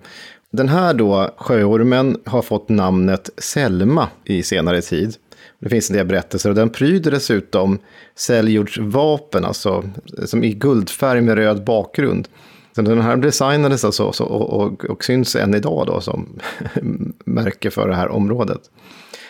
Den 0.51 0.69
här 0.69 0.93
då 0.93 1.29
sjöormen 1.37 2.17
har 2.25 2.41
fått 2.41 2.69
namnet 2.69 3.29
Selma 3.37 4.07
i 4.23 4.43
senare 4.43 4.81
tid. 4.81 5.15
Det 5.59 5.69
finns 5.69 5.89
en 5.89 5.97
del 5.97 6.05
berättelser 6.05 6.49
och 6.49 6.55
den 6.55 6.69
pryder 6.69 7.11
dessutom 7.11 7.79
Seljords 8.15 8.77
vapen, 8.77 9.45
alltså 9.45 9.83
som 10.25 10.43
i 10.43 10.53
guldfärg 10.53 11.21
med 11.21 11.35
röd 11.35 11.63
bakgrund. 11.63 12.27
Så 12.75 12.81
den 12.81 13.01
här 13.01 13.17
designades 13.17 13.85
alltså 13.85 14.03
och, 14.03 14.61
och, 14.61 14.85
och 14.85 15.03
syns 15.03 15.35
än 15.35 15.53
idag 15.53 15.87
då 15.87 16.01
som 16.01 16.39
märke 17.25 17.71
för 17.71 17.87
det 17.87 17.95
här 17.95 18.09
området. 18.09 18.61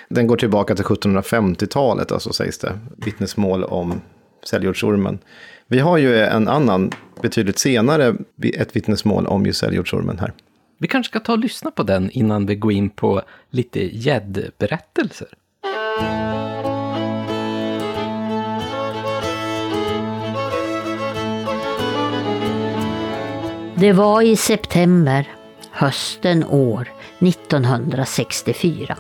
Den 0.10 0.28
går 0.28 0.38
tillbaka 0.38 0.76
till 0.76 0.86
1750-talet, 0.86 2.12
alltså 2.12 2.34
sägs 2.34 2.58
det, 2.58 2.80
vittnesmål 2.98 3.64
om 3.64 4.02
Säljordsormen. 4.50 5.20
Vi 5.68 5.80
har 5.80 5.98
ju 5.98 6.20
en 6.20 6.48
annan, 6.48 6.92
betydligt 7.22 7.60
senare, 7.60 8.16
ett 8.54 8.76
vittnesmål 8.76 9.28
om 9.28 9.46
just 9.46 9.60
Säljordsormen 9.60 10.20
här. 10.20 10.34
Vi 10.82 10.88
kanske 10.88 11.10
ska 11.10 11.20
ta 11.20 11.32
och 11.32 11.40
lyssna 11.40 11.72
på 11.72 11.84
den 11.84 12.12
innan 12.12 12.46
vi 12.46 12.56
går 12.56 12.72
in 12.72 12.90
på 12.90 13.22
lite 13.50 13.98
gäddberättelser. 13.98 15.28
Det 23.76 23.94
var 23.94 24.22
i 24.22 24.36
september, 24.36 25.28
hösten 25.72 26.46
år 26.46 26.90
1964. 27.20 28.98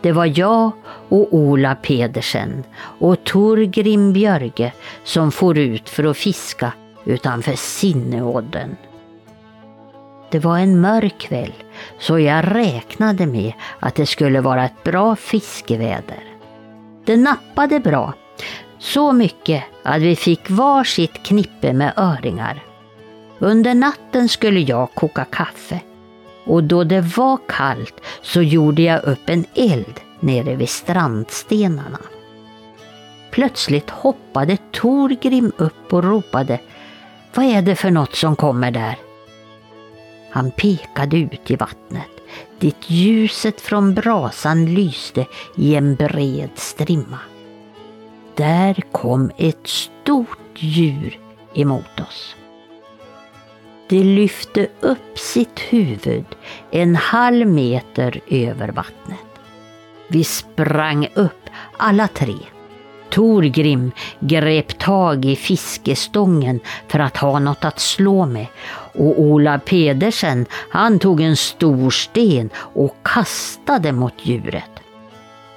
Det 0.00 0.12
var 0.12 0.38
jag 0.38 0.70
och 1.08 1.34
Ola 1.34 1.74
Pedersen 1.74 2.64
och 2.76 3.24
Torgrim 3.24 4.12
Björge 4.12 4.72
som 5.04 5.32
for 5.32 5.58
ut 5.58 5.88
för 5.88 6.04
att 6.04 6.16
fiska 6.16 6.72
utanför 7.04 7.54
Sinneodden. 7.56 8.76
Det 10.34 10.40
var 10.40 10.58
en 10.58 10.80
mörk 10.80 11.18
kväll 11.18 11.52
så 11.98 12.18
jag 12.18 12.54
räknade 12.54 13.26
med 13.26 13.52
att 13.80 13.94
det 13.94 14.06
skulle 14.06 14.40
vara 14.40 14.64
ett 14.64 14.84
bra 14.84 15.16
fiskeväder. 15.16 16.22
Det 17.04 17.16
nappade 17.16 17.80
bra, 17.80 18.12
så 18.78 19.12
mycket 19.12 19.64
att 19.82 20.02
vi 20.02 20.16
fick 20.16 20.50
var 20.50 20.84
sitt 20.84 21.22
knippe 21.22 21.72
med 21.72 21.92
öringar. 21.96 22.62
Under 23.38 23.74
natten 23.74 24.28
skulle 24.28 24.60
jag 24.60 24.94
koka 24.94 25.24
kaffe 25.24 25.80
och 26.44 26.64
då 26.64 26.84
det 26.84 27.00
var 27.00 27.38
kallt 27.48 28.00
så 28.22 28.42
gjorde 28.42 28.82
jag 28.82 29.04
upp 29.04 29.28
en 29.28 29.44
eld 29.54 30.00
nere 30.20 30.56
vid 30.56 30.68
strandstenarna. 30.68 32.00
Plötsligt 33.30 33.90
hoppade 33.90 34.56
Torgrim 34.72 35.52
upp 35.56 35.92
och 35.92 36.04
ropade 36.04 36.60
Vad 37.34 37.46
är 37.46 37.62
det 37.62 37.76
för 37.76 37.90
något 37.90 38.14
som 38.14 38.36
kommer 38.36 38.70
där? 38.70 39.03
Han 40.34 40.50
pekade 40.50 41.16
ut 41.16 41.50
i 41.50 41.56
vattnet 41.56 42.10
dit 42.58 42.90
ljuset 42.90 43.60
från 43.60 43.94
brasan 43.94 44.74
lyste 44.74 45.26
i 45.56 45.74
en 45.74 45.94
bred 45.94 46.50
strimma. 46.54 47.18
Där 48.36 48.82
kom 48.92 49.30
ett 49.36 49.66
stort 49.66 50.38
djur 50.56 51.18
emot 51.54 52.00
oss. 52.00 52.36
Det 53.88 54.04
lyfte 54.04 54.66
upp 54.80 55.18
sitt 55.18 55.58
huvud 55.58 56.24
en 56.70 56.96
halv 56.96 57.46
meter 57.46 58.20
över 58.28 58.68
vattnet. 58.68 59.18
Vi 60.08 60.24
sprang 60.24 61.08
upp 61.14 61.50
alla 61.76 62.08
tre. 62.08 62.36
Torgrim 63.10 63.92
grep 64.20 64.78
tag 64.78 65.24
i 65.24 65.36
fiskestången 65.36 66.60
för 66.88 66.98
att 66.98 67.16
ha 67.16 67.38
något 67.38 67.64
att 67.64 67.80
slå 67.80 68.26
med 68.26 68.46
och 68.94 69.20
Ola 69.20 69.58
Pedersen 69.58 70.46
han 70.70 70.98
tog 70.98 71.20
en 71.20 71.36
stor 71.36 71.90
sten 71.90 72.50
och 72.56 72.96
kastade 73.02 73.92
mot 73.92 74.14
djuret. 74.22 74.70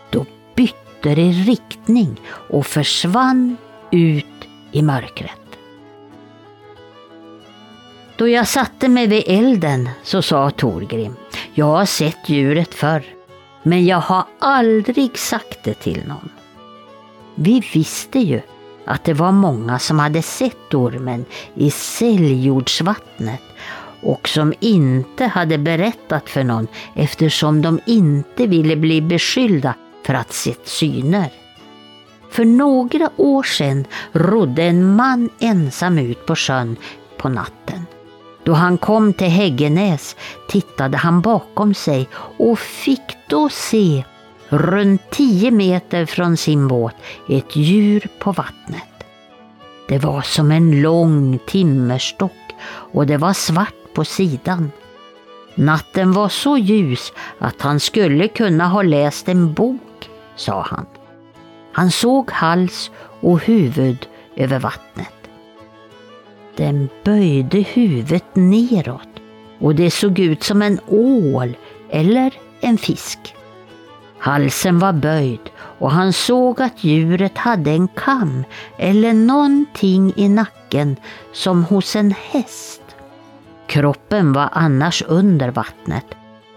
Då 0.10 0.26
bytte 0.56 1.16
det 1.16 1.32
riktning 1.32 2.22
och 2.50 2.66
försvann 2.66 3.58
ut 3.92 4.26
i 4.72 4.82
mörkret. 4.82 5.32
Då 8.18 8.28
jag 8.28 8.48
satte 8.48 8.88
mig 8.88 9.08
vid 9.08 9.24
elden 9.28 9.90
så 10.04 10.22
sa 10.22 10.50
Torgrim, 10.50 11.16
jag 11.54 11.66
har 11.66 11.86
sett 11.86 12.30
djuret 12.30 12.74
förr, 12.74 13.04
men 13.64 13.86
jag 13.86 14.02
har 14.02 14.24
aldrig 14.40 15.18
sagt 15.18 15.64
det 15.64 15.74
till 15.74 16.04
någon. 16.08 16.30
Vi 17.36 17.64
visste 17.74 18.20
ju 18.20 18.42
att 18.88 19.04
det 19.04 19.14
var 19.14 19.32
många 19.32 19.80
som 19.80 20.00
hade 20.00 20.22
sett 20.22 20.74
ormen 20.74 21.26
i 21.54 21.72
Säljordsvattnet 21.72 23.42
och 24.02 24.30
som 24.30 24.54
inte 24.60 25.26
hade 25.26 25.58
berättat 25.58 26.30
för 26.30 26.44
någon 26.44 26.68
eftersom 26.96 27.62
de 27.62 27.80
inte 27.86 28.48
ville 28.48 28.76
bli 28.76 29.02
beskyllda 29.02 29.74
för 30.06 30.14
att 30.14 30.34
sett 30.34 30.68
syner. 30.68 31.32
För 32.30 32.46
några 32.46 33.10
år 33.18 33.44
sedan 33.44 33.86
rodde 34.12 34.64
en 34.64 34.96
man 34.96 35.30
ensam 35.40 35.98
ut 35.98 36.26
på 36.26 36.36
sjön 36.36 36.76
på 37.18 37.30
natten. 37.30 37.86
Då 38.44 38.54
han 38.54 38.78
kom 38.78 39.14
till 39.14 39.28
Häggenäs 39.28 40.16
tittade 40.48 40.98
han 40.98 41.22
bakom 41.22 41.74
sig 41.74 42.10
och 42.38 42.60
fick 42.60 43.18
då 43.30 43.50
se 43.50 44.04
runt 44.50 45.02
tio 45.12 45.52
meter 45.52 46.06
från 46.06 46.38
sin 46.38 46.68
båt 46.68 46.96
ett 47.30 47.56
djur 47.56 48.08
på 48.20 48.32
vattnet. 48.32 48.84
Det 49.88 49.98
var 49.98 50.22
som 50.22 50.52
en 50.52 50.82
lång 50.82 51.40
timmerstock 51.48 52.32
och 52.68 53.08
det 53.08 53.18
var 53.18 53.34
svart 53.34 53.94
på 53.94 54.06
sidan. 54.06 54.72
Natten 55.56 56.12
var 56.12 56.30
så 56.30 56.58
ljus 56.58 57.14
att 57.40 57.62
han 57.62 57.80
skulle 57.80 58.28
kunna 58.28 58.68
ha 58.68 58.82
läst 58.82 59.30
en 59.30 59.54
bok, 59.54 60.10
sa 60.36 60.62
han. 60.62 60.86
Han 61.72 61.92
såg 61.92 62.32
hals 62.32 62.92
och 63.20 63.40
huvud 63.40 64.08
över 64.36 64.60
vattnet. 64.60 65.14
Den 66.56 66.90
böjde 67.04 67.58
huvudet 67.58 68.36
neråt 68.36 69.10
och 69.60 69.76
det 69.76 69.92
såg 69.92 70.20
ut 70.20 70.44
som 70.44 70.62
en 70.62 70.80
ål 70.88 71.58
eller 71.90 72.34
en 72.62 72.78
fisk. 72.78 73.37
Halsen 74.20 74.80
var 74.80 74.94
böjd 74.94 75.50
och 75.80 75.92
han 75.92 76.14
såg 76.14 76.62
att 76.62 76.84
djuret 76.84 77.38
hade 77.38 77.72
en 77.72 77.88
kam 77.88 78.44
eller 78.78 79.14
någonting 79.14 80.14
i 80.16 80.30
nacken 80.30 80.96
som 81.34 81.64
hos 81.64 81.96
en 81.96 82.12
häst. 82.12 82.82
Kroppen 83.68 84.34
var 84.34 84.50
annars 84.52 85.04
under 85.08 85.52
vattnet 85.52 86.06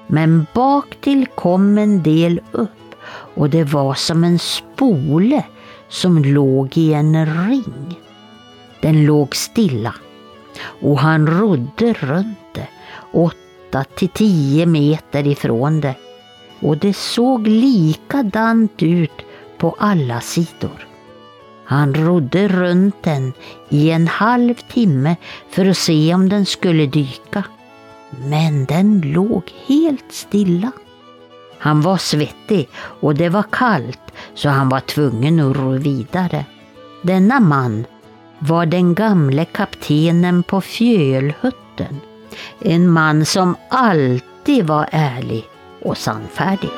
men 0.07 0.47
bak 0.55 0.97
till 1.01 1.27
kom 1.27 1.79
en 1.79 2.03
del 2.03 2.41
upp 2.53 2.95
och 3.35 3.51
det 3.51 3.65
var 3.65 3.95
som 3.95 4.25
en 4.25 4.39
spole 4.39 5.45
som 5.89 6.25
låg 6.25 6.79
i 6.79 6.93
en 6.93 7.47
ring. 7.49 7.99
Den 8.81 9.05
låg 9.05 9.37
stilla 9.37 9.95
och 10.83 10.99
han 10.99 11.27
rodde 11.27 11.93
runt 11.93 12.39
det, 12.55 12.69
åtta 13.13 13.85
till 13.85 14.09
tio 14.09 14.67
meter 14.67 15.27
ifrån 15.27 15.81
det 15.81 15.95
och 16.61 16.79
det 16.79 16.97
såg 16.97 17.47
likadant 17.47 18.83
ut 18.83 19.23
på 19.59 19.77
alla 19.79 20.21
sidor. 20.21 20.87
Han 21.65 21.95
rodde 21.95 22.49
runt 22.49 23.03
den 23.03 23.33
i 23.69 23.91
en 23.91 24.09
halv 24.09 24.55
timme 24.55 25.17
för 25.51 25.67
att 25.67 25.77
se 25.77 26.15
om 26.15 26.29
den 26.29 26.47
skulle 26.47 26.87
dyka. 26.87 27.45
Men 28.25 28.65
den 28.65 29.01
låg 29.01 29.43
helt 29.67 30.13
stilla. 30.13 30.73
Han 31.59 31.81
var 31.81 31.97
svettig 31.97 32.69
och 32.75 33.15
det 33.15 33.29
var 33.29 33.45
kallt 33.51 34.13
så 34.35 34.49
han 34.49 34.69
var 34.69 34.81
tvungen 34.81 35.41
att 35.41 35.57
ro 35.57 35.71
vidare. 35.71 36.45
Denna 37.03 37.41
man 37.41 37.87
var 38.39 38.67
den 38.67 38.95
gamle 38.95 39.45
kaptenen 39.45 40.43
på 40.43 40.61
Fjölhutten. 40.61 42.01
En 42.61 42.91
man 42.91 43.25
som 43.25 43.57
alltid 43.69 44.67
var 44.67 44.89
ärlig 44.93 45.45
och 45.83 45.97
sannfärdig. 45.99 46.71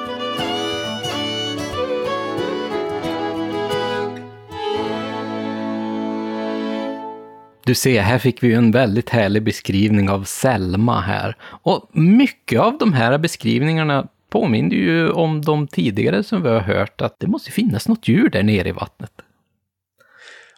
Du 7.64 7.74
ser, 7.74 8.00
här 8.00 8.18
fick 8.18 8.42
vi 8.42 8.54
en 8.54 8.70
väldigt 8.70 9.10
härlig 9.10 9.42
beskrivning 9.42 10.10
av 10.10 10.24
Selma 10.24 11.00
här. 11.00 11.36
Och 11.42 11.90
mycket 11.92 12.60
av 12.60 12.78
de 12.78 12.92
här 12.92 13.18
beskrivningarna 13.18 14.08
påminner 14.30 14.76
ju 14.76 15.10
om 15.10 15.42
de 15.42 15.66
tidigare 15.66 16.22
som 16.22 16.42
vi 16.42 16.48
har 16.48 16.60
hört, 16.60 17.00
att 17.00 17.20
det 17.20 17.26
måste 17.26 17.50
finnas 17.50 17.88
något 17.88 18.08
djur 18.08 18.28
där 18.28 18.42
nere 18.42 18.68
i 18.68 18.72
vattnet. 18.72 19.12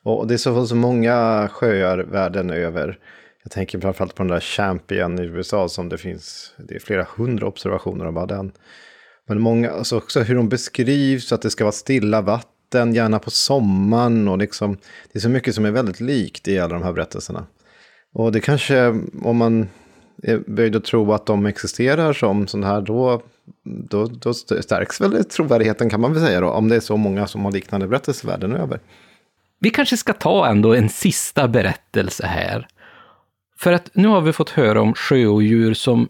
Och 0.03 0.27
det 0.27 0.35
är 0.35 0.39
så, 0.39 0.67
så 0.67 0.77
många 0.77 1.49
sjöar 1.53 1.99
världen 1.99 2.51
över. 2.51 2.99
Jag 3.45 3.53
tänker 3.53 3.81
framförallt 3.81 4.15
på 4.15 4.23
den 4.23 4.33
där 4.33 4.41
Champion 4.41 5.19
i 5.19 5.23
USA 5.23 5.69
som 5.69 5.89
det 5.89 5.99
finns, 5.99 6.55
det 6.59 6.75
är 6.75 6.81
flera 6.81 7.07
hundra 7.17 7.47
observationer 7.47 8.05
av 8.05 8.13
bara 8.13 8.27
den. 8.27 8.53
Men 9.29 9.41
många, 9.41 9.71
alltså 9.71 9.97
också 9.97 10.21
hur 10.21 10.35
de 10.35 10.49
beskrivs, 10.49 11.33
att 11.33 11.43
det 11.43 11.51
ska 11.51 11.65
vara 11.65 11.73
stilla 11.73 12.21
vatten, 12.21 12.95
gärna 12.95 13.19
på 13.19 13.31
sommaren 13.31 14.29
och 14.29 14.39
liksom, 14.39 14.79
det 15.13 15.19
är 15.19 15.21
så 15.21 15.29
mycket 15.29 15.55
som 15.55 15.65
är 15.65 15.71
väldigt 15.71 16.01
likt 16.01 16.49
i 16.49 16.59
alla 16.59 16.75
de 16.75 16.83
här 16.83 16.93
berättelserna. 16.93 17.47
Och 18.15 18.33
det 18.33 18.41
kanske, 18.41 19.01
om 19.23 19.37
man 19.37 19.69
är 20.23 20.39
böjd 20.47 20.77
att 20.77 20.85
tro 20.85 21.13
att 21.13 21.27
de 21.27 21.47
existerar 21.47 22.13
som 22.13 22.47
sådana 22.47 22.67
här, 22.67 22.81
då, 22.81 23.23
då, 23.65 24.07
då 24.07 24.35
stärks 24.35 25.01
väl 25.01 25.25
trovärdigheten 25.25 25.91
kan 25.91 26.01
man 26.01 26.13
väl 26.13 26.23
säga 26.23 26.41
då, 26.41 26.51
om 26.51 26.69
det 26.69 26.77
är 26.77 26.81
så 26.81 26.97
många 26.97 27.27
som 27.27 27.45
har 27.45 27.53
liknande 27.53 27.87
berättelser 27.89 28.29
världen 28.29 28.57
över. 28.57 28.81
Vi 29.61 29.71
kanske 29.71 29.97
ska 29.97 30.13
ta 30.13 30.47
ändå 30.47 30.75
en 30.75 30.89
sista 30.89 31.49
berättelse 31.49 32.27
här. 32.27 32.69
För 33.59 33.73
att 33.73 33.91
nu 33.93 34.09
har 34.09 34.21
vi 34.21 34.33
fått 34.33 34.51
höra 34.51 34.81
om 34.81 34.95
sjöodjur 34.95 35.75
som 35.75 36.09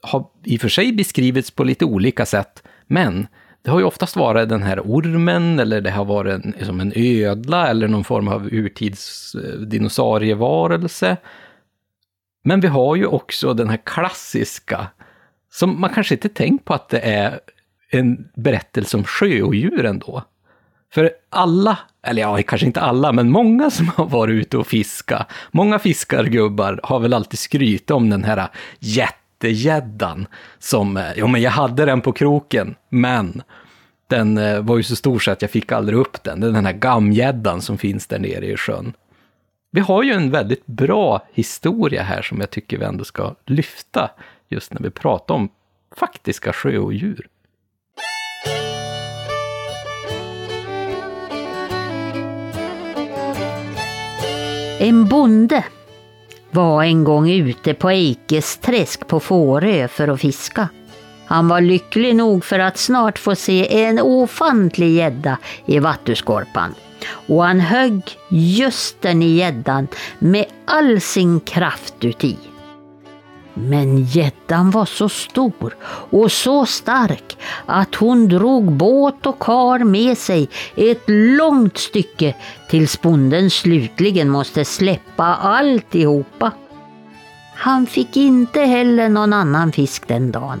har 0.00 0.26
i 0.44 0.56
och 0.56 0.60
för 0.60 0.68
sig 0.68 0.92
beskrivits 0.92 1.50
på 1.50 1.64
lite 1.64 1.84
olika 1.84 2.26
sätt, 2.26 2.62
men 2.86 3.26
det 3.62 3.70
har 3.70 3.78
ju 3.78 3.84
oftast 3.84 4.16
varit 4.16 4.48
den 4.48 4.62
här 4.62 4.80
ormen, 4.80 5.58
eller 5.58 5.80
det 5.80 5.90
har 5.90 6.04
varit 6.04 6.44
en, 6.44 6.54
liksom 6.58 6.80
en 6.80 6.92
ödla, 6.96 7.68
eller 7.68 7.88
någon 7.88 8.04
form 8.04 8.28
av 8.28 8.46
urtids 8.46 9.34
eh, 9.34 9.60
dinosaurievarelse. 9.60 11.16
Men 12.44 12.60
vi 12.60 12.68
har 12.68 12.96
ju 12.96 13.06
också 13.06 13.54
den 13.54 13.68
här 13.68 13.80
klassiska, 13.84 14.86
som 15.50 15.80
man 15.80 15.90
kanske 15.90 16.14
inte 16.14 16.28
tänkt 16.28 16.64
på 16.64 16.74
att 16.74 16.88
det 16.88 17.00
är 17.00 17.40
en 17.90 18.28
berättelse 18.36 18.96
om 18.96 19.04
sjöodjur 19.04 19.84
ändå. 19.84 20.22
För 20.92 21.10
alla, 21.30 21.78
eller 22.02 22.22
ja, 22.22 22.42
kanske 22.42 22.66
inte 22.66 22.80
alla, 22.80 23.12
men 23.12 23.30
många 23.30 23.70
som 23.70 23.88
har 23.88 24.06
varit 24.06 24.32
ute 24.32 24.58
och 24.58 24.66
fiskat, 24.66 25.28
många 25.50 25.78
fiskargubbar 25.78 26.80
har 26.82 27.00
väl 27.00 27.14
alltid 27.14 27.38
skrytit 27.38 27.90
om 27.90 28.10
den 28.10 28.24
här 28.24 28.48
jättegäddan 28.78 30.26
som, 30.58 30.96
eh, 30.96 31.12
ja 31.16 31.26
men 31.26 31.42
jag 31.42 31.50
hade 31.50 31.84
den 31.84 32.00
på 32.00 32.12
kroken, 32.12 32.74
men 32.88 33.42
den 34.06 34.38
eh, 34.38 34.60
var 34.60 34.76
ju 34.76 34.82
så 34.82 34.96
stor 34.96 35.18
så 35.18 35.30
att 35.30 35.42
jag 35.42 35.50
fick 35.50 35.72
aldrig 35.72 35.98
upp 35.98 36.22
den. 36.22 36.40
Det 36.40 36.46
är 36.46 36.50
den 36.50 36.66
här 36.66 36.72
gamgäddan 36.72 37.60
som 37.60 37.78
finns 37.78 38.06
där 38.06 38.18
nere 38.18 38.46
i 38.46 38.56
sjön. 38.56 38.92
Vi 39.70 39.80
har 39.80 40.02
ju 40.02 40.12
en 40.12 40.30
väldigt 40.30 40.66
bra 40.66 41.26
historia 41.32 42.02
här 42.02 42.22
som 42.22 42.40
jag 42.40 42.50
tycker 42.50 42.78
vi 42.78 42.84
ändå 42.84 43.04
ska 43.04 43.34
lyfta 43.46 44.10
just 44.48 44.74
när 44.74 44.82
vi 44.82 44.90
pratar 44.90 45.34
om 45.34 45.48
faktiska 45.96 46.52
sjöodjur. 46.52 47.26
En 54.84 55.04
bonde 55.08 55.64
var 56.50 56.82
en 56.82 57.04
gång 57.04 57.30
ute 57.30 57.74
på 57.74 57.90
Eikes 57.90 58.58
träsk 58.58 59.06
på 59.06 59.20
Fårö 59.20 59.88
för 59.88 60.08
att 60.08 60.20
fiska. 60.20 60.68
Han 61.26 61.48
var 61.48 61.60
lycklig 61.60 62.16
nog 62.16 62.44
för 62.44 62.58
att 62.58 62.78
snart 62.78 63.18
få 63.18 63.34
se 63.34 63.84
en 63.84 64.00
ofantlig 64.00 64.90
gädda 64.90 65.38
i 65.66 65.78
vattuskorpan. 65.78 66.74
Och 67.28 67.44
han 67.44 67.60
högg 67.60 68.02
just 68.28 69.02
den 69.02 69.22
i 69.22 69.28
gäddan 69.28 69.88
med 70.18 70.44
all 70.64 71.00
sin 71.00 71.40
kraft 71.40 71.94
uti. 72.00 72.36
Men 73.54 74.04
gäddan 74.04 74.70
var 74.70 74.84
så 74.84 75.08
stor 75.08 75.76
och 76.10 76.32
så 76.32 76.66
stark 76.66 77.38
att 77.66 77.94
hon 77.94 78.28
drog 78.28 78.72
båt 78.72 79.26
och 79.26 79.38
kar 79.38 79.78
med 79.78 80.18
sig 80.18 80.48
ett 80.76 81.02
långt 81.06 81.78
stycke 81.78 82.34
tills 82.70 83.02
bonden 83.02 83.50
slutligen 83.50 84.28
måste 84.28 84.64
släppa 84.64 85.24
alltihopa. 85.24 86.52
Han 87.54 87.86
fick 87.86 88.16
inte 88.16 88.60
heller 88.60 89.08
någon 89.08 89.32
annan 89.32 89.72
fisk 89.72 90.08
den 90.08 90.32
dagen, 90.32 90.60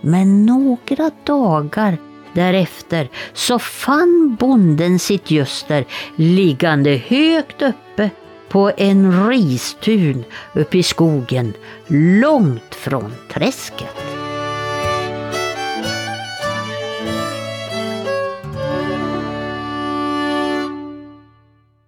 men 0.00 0.46
några 0.46 1.10
dagar 1.24 1.98
därefter 2.32 3.08
så 3.32 3.58
fann 3.58 4.36
bonden 4.40 4.98
sitt 4.98 5.30
göster 5.30 5.84
liggande 6.16 6.96
högt 7.06 7.62
uppe 7.62 8.10
på 8.50 8.72
en 8.76 9.28
ristun 9.28 10.24
uppe 10.52 10.78
i 10.78 10.82
skogen 10.82 11.52
långt 11.86 12.74
från 12.74 13.14
träsket. 13.32 13.96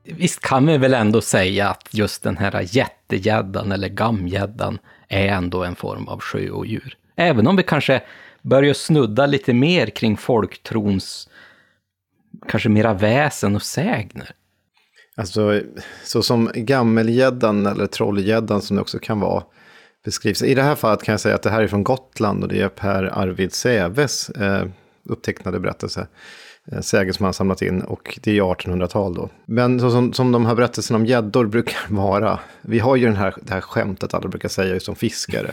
Visst 0.05 0.41
kan 0.41 0.67
vi 0.67 0.79
väl 0.79 0.95
ändå 0.95 1.21
säga 1.21 1.69
att 1.69 1.89
just 1.91 2.23
den 2.23 2.37
här 2.37 2.77
jättegäddan 2.77 3.73
eller 3.73 3.89
gamgäddan 3.89 4.79
är 5.09 5.27
ändå 5.29 5.65
en 5.65 5.77
form 5.77 6.09
av 6.09 6.21
sjöodjur. 6.21 6.97
Även 7.17 7.47
om 7.47 7.57
vi 7.57 7.63
kanske 7.63 8.03
börjar 8.43 8.75
snudda 8.75 9.27
lite 9.27 9.53
mer 9.53 9.87
kring 9.87 10.17
folktrons 10.17 11.29
kanske 12.49 12.69
mera 12.69 12.95
väsen 12.95 13.57
och 13.57 13.63
sägner. 13.63 14.31
Alltså, 15.17 15.61
så 16.05 16.23
som 16.23 16.51
gammelgäddan 16.55 17.67
eller 17.67 17.87
trollgäddan 17.87 18.63
som 18.63 18.77
det 18.77 18.83
också 18.83 18.99
kan 18.99 19.21
vara 19.21 19.43
beskrivs. 20.05 20.43
I 20.43 20.55
det 20.55 20.63
här 20.63 20.75
fallet 20.75 21.03
kan 21.03 21.13
jag 21.13 21.21
säga 21.21 21.35
att 21.35 21.43
det 21.43 21.51
här 21.51 21.63
är 21.63 21.69
från 21.69 21.85
Gotland 21.85 22.43
och 22.43 22.49
det 22.49 22.61
är 22.61 22.69
Per 22.69 23.05
Arvid 23.19 23.53
Säves 23.53 24.31
eh, 24.31 24.67
upptecknade 25.09 25.61
berättelse. 25.61 26.07
Eh, 26.73 26.81
sägen 26.81 27.15
som 27.15 27.25
han 27.25 27.35
samlat 27.35 27.63
in 27.63 27.83
och 27.83 28.19
det 28.23 28.39
är 28.39 28.43
1800-tal 28.43 29.15
då. 29.15 29.29
Men 29.45 29.81
så 29.81 29.91
som, 29.91 30.13
som 30.13 30.33
de 30.33 30.47
här 30.47 30.55
berättelserna 30.55 30.97
om 30.99 31.07
gäddor 31.07 31.47
brukar 31.47 31.81
vara. 31.89 32.39
Vi 32.63 32.79
har 32.79 32.97
ju 32.97 33.07
den 33.07 33.17
här, 33.17 33.35
det 33.43 33.55
här 33.55 33.61
skämtet 33.61 34.15
alla 34.15 34.29
brukar 34.29 34.49
säga 34.49 34.81
som 34.81 34.97
fiskare. 34.97 35.53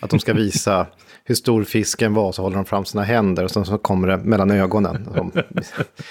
Att 0.00 0.10
de 0.10 0.18
ska 0.18 0.32
visa 0.34 0.86
hur 1.24 1.34
stor 1.34 1.64
fisken 1.64 2.14
var 2.14 2.32
så 2.32 2.42
håller 2.42 2.56
de 2.56 2.64
fram 2.64 2.84
sina 2.84 3.02
händer 3.02 3.44
och 3.44 3.50
sen 3.50 3.64
så 3.64 3.78
kommer 3.78 4.08
det 4.08 4.16
mellan 4.16 4.50
ögonen. 4.50 5.08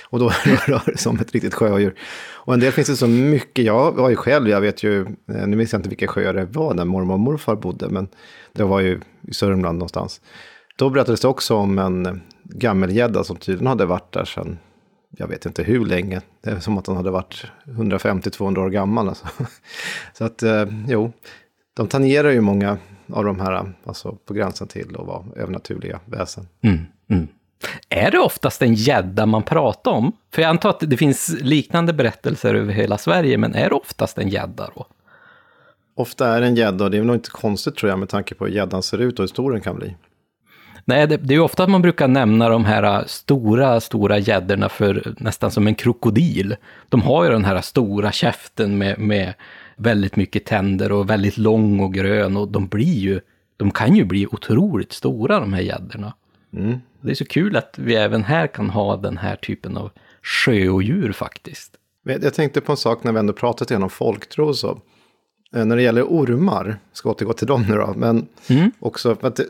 Och 0.10 0.20
då 0.20 0.30
rör 0.66 0.92
det 0.92 0.98
sig 0.98 1.10
om 1.10 1.20
ett 1.20 1.32
riktigt 1.32 1.54
sjödjur. 1.54 1.96
Och 2.44 2.54
en 2.54 2.60
del 2.60 2.72
finns 2.72 2.88
det 2.88 2.96
så 2.96 3.08
mycket, 3.08 3.66
jag 3.66 3.92
var 3.92 4.10
ju 4.10 4.16
själv, 4.16 4.50
jag 4.50 4.62
vet 4.62 4.84
ju, 4.84 5.02
eh, 5.02 5.48
nu 5.48 5.56
minns 5.58 5.72
jag 5.72 5.80
inte 5.80 5.90
vilka 5.90 6.08
sjöar 6.08 6.34
det 6.34 6.46
var 6.46 6.74
där 6.74 6.86
mormor 6.86 7.14
och 7.14 7.20
morfar 7.20 7.56
bodde, 7.56 7.90
men 7.90 8.08
det 8.54 8.64
var 8.64 8.80
ju 8.80 9.00
i 9.28 9.34
Sörmland 9.34 9.78
någonstans. 9.78 10.22
Då 10.76 10.90
berättades 10.90 11.22
det 11.22 11.28
också 11.28 11.56
om 11.56 11.80
en 11.80 12.06
eh, 12.06 12.14
gammelgädda 12.44 13.24
som 13.24 13.36
tydligen 13.36 13.68
hade 13.68 13.86
varit 13.86 14.12
där 14.12 14.26
sedan, 14.26 14.58
jag 15.18 15.28
vet 15.28 15.46
inte 15.46 15.64
hur 15.64 15.86
länge. 15.86 16.22
Det 16.44 16.50
är 16.50 16.60
som 16.60 16.78
att 16.78 16.86
den 16.86 16.96
hade 16.96 17.12
varit 17.12 17.46
150-200 17.66 18.58
år 18.58 18.70
gammal. 18.70 19.10
Alltså. 19.10 19.28
Så 20.14 20.24
att, 20.24 20.44
eh, 20.44 20.66
jo, 20.88 21.12
de 21.74 21.88
tangerar 21.88 22.30
ju 22.30 22.42
många 22.42 22.78
av 23.14 23.26
de 23.26 23.40
här, 23.40 23.74
alltså 23.86 24.18
på 24.26 24.34
gränsen 24.34 24.68
till 24.68 24.96
att 25.00 25.06
vara 25.06 25.24
övernaturliga 25.36 26.00
väsen. 26.06 26.48
Mm, 26.62 26.80
mm. 27.10 27.28
Är 27.90 28.12
det 28.12 28.20
oftast 28.20 28.62
en 28.62 28.74
gädda 28.74 29.26
man 29.26 29.44
pratar 29.44 29.92
om? 29.92 30.12
För 30.34 30.42
jag 30.42 30.50
antar 30.50 30.70
att 30.70 30.80
det 30.80 30.98
finns 30.98 31.36
liknande 31.42 31.94
berättelser 31.94 32.56
över 32.56 32.74
hela 32.74 32.98
Sverige, 32.98 33.38
men 33.38 33.56
är 33.56 33.70
det 33.70 33.76
oftast 33.76 34.18
en 34.18 34.30
gädda 34.30 34.70
då? 34.76 34.86
Ofta 35.96 36.28
är 36.28 36.42
det 36.42 36.48
en 36.48 36.56
gädda 36.56 36.86
och 36.86 36.92
det 36.92 36.98
är 36.98 37.04
nog 37.04 37.16
inte 37.16 37.30
konstigt 37.30 37.76
tror 37.76 37.90
jag 37.90 38.00
med 38.00 38.10
tanke 38.10 38.36
på 38.36 38.46
hur 38.46 38.54
gäddan 38.54 38.84
ser 38.84 38.98
ut 38.98 39.20
och 39.20 39.24
hur 39.24 39.28
stor 39.28 39.52
den 39.52 39.62
kan 39.62 39.76
bli. 39.76 39.96
Nej, 40.86 41.08
det, 41.08 41.18
det 41.18 41.34
är 41.34 41.36
ju 41.36 41.44
ofta 41.44 41.64
att 41.64 41.70
man 41.70 41.82
brukar 41.82 42.08
nämna 42.08 42.50
de 42.50 42.66
här 42.66 43.04
stora, 43.08 43.80
stora 43.80 44.18
gäddorna 44.18 44.70
för 44.70 45.16
nästan 45.18 45.52
som 45.52 45.68
en 45.68 45.76
krokodil. 45.76 46.56
De 46.90 47.02
har 47.02 47.24
ju 47.24 47.30
den 47.30 47.46
här 47.46 47.62
stora 47.62 48.12
käften 48.12 48.78
med, 48.78 49.00
med 49.00 49.34
väldigt 49.82 50.16
mycket 50.16 50.46
tänder 50.46 50.92
och 50.92 51.10
väldigt 51.10 51.38
lång 51.38 51.80
och 51.80 51.94
grön 51.94 52.38
och 52.38 52.48
de 52.48 52.68
blir 52.68 53.00
ju, 53.00 53.22
de 53.58 53.72
kan 53.72 53.96
ju 53.96 54.06
bli 54.06 54.28
otroligt 54.28 54.92
stora 54.92 55.40
de 55.40 55.54
här 55.54 55.62
gäddorna. 55.62 56.14
Mm. 56.54 56.80
Det 57.02 57.12
är 57.12 57.16
så 57.16 57.26
kul 57.26 57.56
att 57.56 57.76
vi 57.78 57.96
även 57.96 58.24
här 58.24 58.48
kan 58.48 58.70
ha 58.70 58.98
den 58.98 59.18
här 59.18 59.36
typen 59.36 59.78
av 59.78 59.92
sjöodjur 60.22 61.12
faktiskt. 61.12 61.78
Jag 62.04 62.34
tänkte 62.34 62.62
på 62.62 62.72
en 62.72 62.78
sak 62.78 63.04
när 63.04 63.12
vi 63.12 63.20
ändå 63.20 63.34
pratat 63.34 63.72
igenom 63.72 63.90
folktro 63.90 64.48
och 64.48 64.58
så. 64.58 64.82
Eh, 65.56 65.66
när 65.66 65.76
det 65.76 65.82
gäller 65.82 66.04
ormar, 66.04 66.78
ska 66.94 67.10
återgå 67.10 67.34
till 67.34 67.48
dem 67.48 67.66
nu 67.70 67.76
då, 67.76 67.94
men 67.98 68.28
mm. 68.50 68.72
också 68.80 69.16
för 69.16 69.28
att 69.28 69.36
det, 69.36 69.46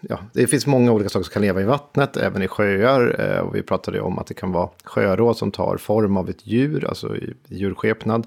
ja, 0.00 0.18
det 0.32 0.46
finns 0.46 0.66
många 0.66 0.92
olika 0.92 1.08
saker 1.08 1.24
som 1.24 1.32
kan 1.32 1.42
leva 1.42 1.60
i 1.60 1.64
vattnet, 1.64 2.16
även 2.16 2.42
i 2.42 2.48
sjöar. 2.48 3.20
Eh, 3.20 3.40
och 3.40 3.54
vi 3.54 3.62
pratade 3.62 4.00
om 4.00 4.18
att 4.18 4.26
det 4.26 4.34
kan 4.34 4.52
vara 4.52 4.68
sjöråd 4.84 5.36
som 5.36 5.50
tar 5.50 5.76
form 5.76 6.16
av 6.16 6.30
ett 6.30 6.46
djur, 6.46 6.84
alltså 6.88 7.16
i 7.16 7.34
djurskepnad. 7.48 8.26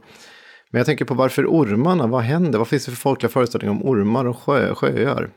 Men 0.72 0.80
jag 0.80 0.86
tänker 0.86 1.06
på 1.06 1.14
varför 1.14 1.46
ormarna, 1.46 2.08
vad 2.08 2.22
händer? 2.22 2.60
Vad 2.60 2.68
finns 2.68 2.86
det 2.86 2.92
för 2.92 2.98
folkliga 2.98 3.30
föreställningar 3.30 3.72
om 3.72 3.86
ormar 3.86 4.26
och 4.26 4.38
sjö, 4.38 4.76
sjöar? 4.76 5.30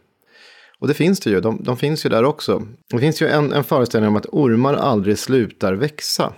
Och 0.79 0.89
det 0.89 0.95
finns 0.95 1.21
det 1.21 1.31
ju, 1.31 1.41
de, 1.41 1.63
de 1.63 1.77
finns 1.77 2.07
ju 2.07 2.11
där 2.11 2.25
också. 2.25 2.63
Det 2.91 2.99
finns 2.99 3.23
ju 3.23 3.27
en, 3.27 3.53
en 3.53 3.65
föreställning 3.65 4.09
om 4.09 4.17
att 4.17 4.27
ormar 4.27 4.75
aldrig 4.75 5.19
slutar 5.19 5.73
växa. 5.73 6.33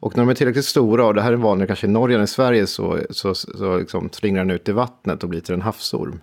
Och 0.00 0.16
när 0.16 0.24
de 0.24 0.30
är 0.30 0.34
tillräckligt 0.34 0.64
stora, 0.64 1.06
och 1.06 1.14
det 1.14 1.22
här 1.22 1.32
är 1.32 1.36
vanligare 1.36 1.66
kanske 1.66 1.86
i 1.86 1.90
Norge 1.90 2.16
än 2.16 2.24
i 2.24 2.26
Sverige, 2.26 2.66
så, 2.66 2.98
så, 3.10 3.34
så 3.34 3.78
liksom 3.78 4.08
slingrar 4.12 4.44
den 4.44 4.50
ut 4.50 4.68
i 4.68 4.72
vattnet 4.72 5.22
och 5.22 5.28
blir 5.28 5.40
till 5.40 5.54
en 5.54 5.62
havsorm. 5.62 6.20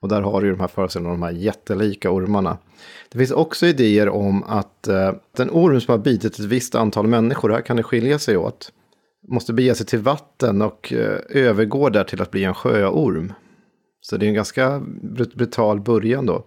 Och 0.00 0.08
där 0.08 0.22
har 0.22 0.40
du 0.40 0.46
ju 0.46 0.52
de 0.52 0.60
här 0.60 0.68
föreställningarna 0.68 1.14
om 1.14 1.20
de 1.20 1.26
här 1.26 1.42
jättelika 1.42 2.10
ormarna. 2.10 2.58
Det 3.08 3.18
finns 3.18 3.30
också 3.30 3.66
idéer 3.66 4.08
om 4.08 4.44
att 4.44 4.88
eh, 4.88 5.12
en 5.38 5.50
orm 5.50 5.80
som 5.80 5.92
har 5.92 5.98
bitit 5.98 6.38
ett 6.38 6.44
visst 6.44 6.74
antal 6.74 7.06
människor, 7.06 7.50
här 7.50 7.60
kan 7.60 7.76
det 7.76 7.82
skilja 7.82 8.18
sig 8.18 8.36
åt, 8.36 8.72
måste 9.28 9.52
bege 9.52 9.74
sig 9.74 9.86
till 9.86 9.98
vatten 9.98 10.62
och 10.62 10.92
eh, 10.92 11.20
övergår 11.28 11.90
där 11.90 12.04
till 12.04 12.22
att 12.22 12.30
bli 12.30 12.44
en 12.44 12.54
sjöorm. 12.54 13.32
Så 14.00 14.16
det 14.16 14.26
är 14.26 14.28
en 14.28 14.34
ganska 14.34 14.82
brutal 15.34 15.80
början 15.80 16.26
då. 16.26 16.46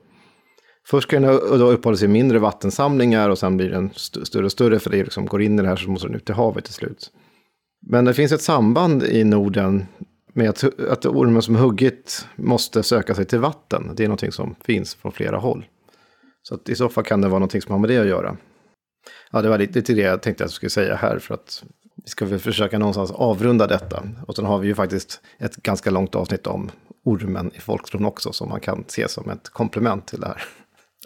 Först 0.88 1.08
ska 1.08 1.20
den 1.20 1.60
då 1.60 1.72
uppehålla 1.72 1.98
sig 1.98 2.06
i 2.06 2.12
mindre 2.12 2.40
vattensamlingar 2.40 3.30
och 3.30 3.38
sen 3.38 3.58
blir 3.58 3.70
den 3.70 3.92
st 3.96 4.26
större 4.26 4.46
och 4.46 4.52
större 4.52 4.80
för 4.80 4.90
det 4.90 5.04
liksom 5.04 5.26
går 5.26 5.42
in 5.42 5.60
i 5.60 5.62
det 5.62 5.68
här 5.68 5.76
så 5.76 5.90
måste 5.90 6.08
den 6.08 6.16
ut 6.16 6.30
i 6.30 6.34
havet 6.34 6.66
till 6.66 6.74
slut. 6.74 7.12
Men 7.88 8.06
det 8.06 8.14
finns 8.14 8.32
ett 8.32 8.42
samband 8.42 9.04
i 9.04 9.24
Norden 9.24 9.86
med 10.34 10.50
att, 10.50 10.80
att 10.80 11.06
ormen 11.06 11.42
som 11.42 11.56
huggit 11.56 12.28
måste 12.36 12.84
söka 12.84 13.16
sig 13.16 13.26
till 13.26 13.40
vatten. 13.40 13.92
Det 13.96 14.04
är 14.04 14.08
någonting 14.08 14.32
som 14.32 14.56
finns 14.64 14.96
från 14.96 15.12
flera 15.12 15.38
håll. 15.38 15.66
Så 16.42 16.56
att 16.56 16.70
i 16.70 16.76
så 16.76 16.90
fall 16.90 17.04
kan 17.04 17.22
det 17.22 17.28
vara 17.28 17.40
någonting 17.40 17.62
som 17.62 17.72
har 17.72 17.80
med 17.80 17.90
det 17.90 17.98
att 17.98 18.08
göra. 18.08 18.38
Ja, 19.32 19.42
det 19.42 19.50
var 19.50 19.58
lite, 19.58 19.80
lite 19.80 19.94
det 19.94 20.02
jag 20.02 20.22
tänkte 20.22 20.44
att 20.44 20.50
jag 20.50 20.56
skulle 20.56 20.70
säga 20.70 20.96
här 20.96 21.20
för 21.20 21.34
att 21.34 21.64
vi 22.04 22.10
ska 22.10 22.26
väl 22.26 22.40
försöka 22.40 22.80
någonstans 22.80 23.12
avrunda 23.12 23.68
detta. 23.68 24.04
Och 24.28 24.36
sen 24.36 24.46
har 24.46 24.58
vi 24.58 24.68
ju 24.68 24.76
faktiskt 24.76 25.22
ett 25.40 25.56
ganska 25.56 25.90
långt 25.92 26.16
avsnitt 26.16 26.48
om 26.48 26.70
ormen 27.04 27.52
i 27.56 27.60
folktron 27.60 28.06
också 28.06 28.34
som 28.34 28.50
man 28.50 28.60
kan 28.60 28.84
se 28.88 29.08
som 29.08 29.30
ett 29.30 29.50
komplement 29.50 30.08
till 30.08 30.20
det 30.20 30.28
här. 30.28 30.44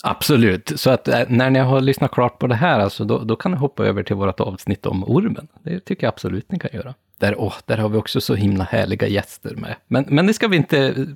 Absolut, 0.04 0.72
så 0.76 0.90
att 0.90 1.08
eh, 1.08 1.22
när 1.28 1.50
ni 1.50 1.60
har 1.60 1.82
lyssnat 1.82 2.12
klart 2.12 2.40
på 2.40 2.48
det 2.48 2.56
här, 2.56 2.80
alltså, 2.80 3.06
då, 3.06 3.18
då 3.24 3.36
kan 3.36 3.52
ni 3.52 3.58
hoppa 3.58 3.86
över 3.86 4.04
till 4.04 4.16
vårt 4.16 4.40
avsnitt 4.40 4.86
om 4.86 5.04
ormen. 5.04 5.48
Det 5.64 5.80
tycker 5.80 6.08
jag 6.08 6.12
absolut 6.12 6.52
ni 6.52 6.60
kan 6.60 6.70
göra. 6.74 6.94
Där, 7.18 7.36
åh, 7.38 7.54
där 7.66 7.78
har 7.78 7.90
vi 7.90 7.98
också 7.98 8.22
så 8.22 8.36
himla 8.36 8.64
härliga 8.64 9.08
gäster 9.08 9.56
med. 9.56 9.76
Men, 9.88 10.06
men 10.08 10.28
det 10.28 10.34
ska 10.34 10.48
vi 10.48 10.58
inte 10.58 11.08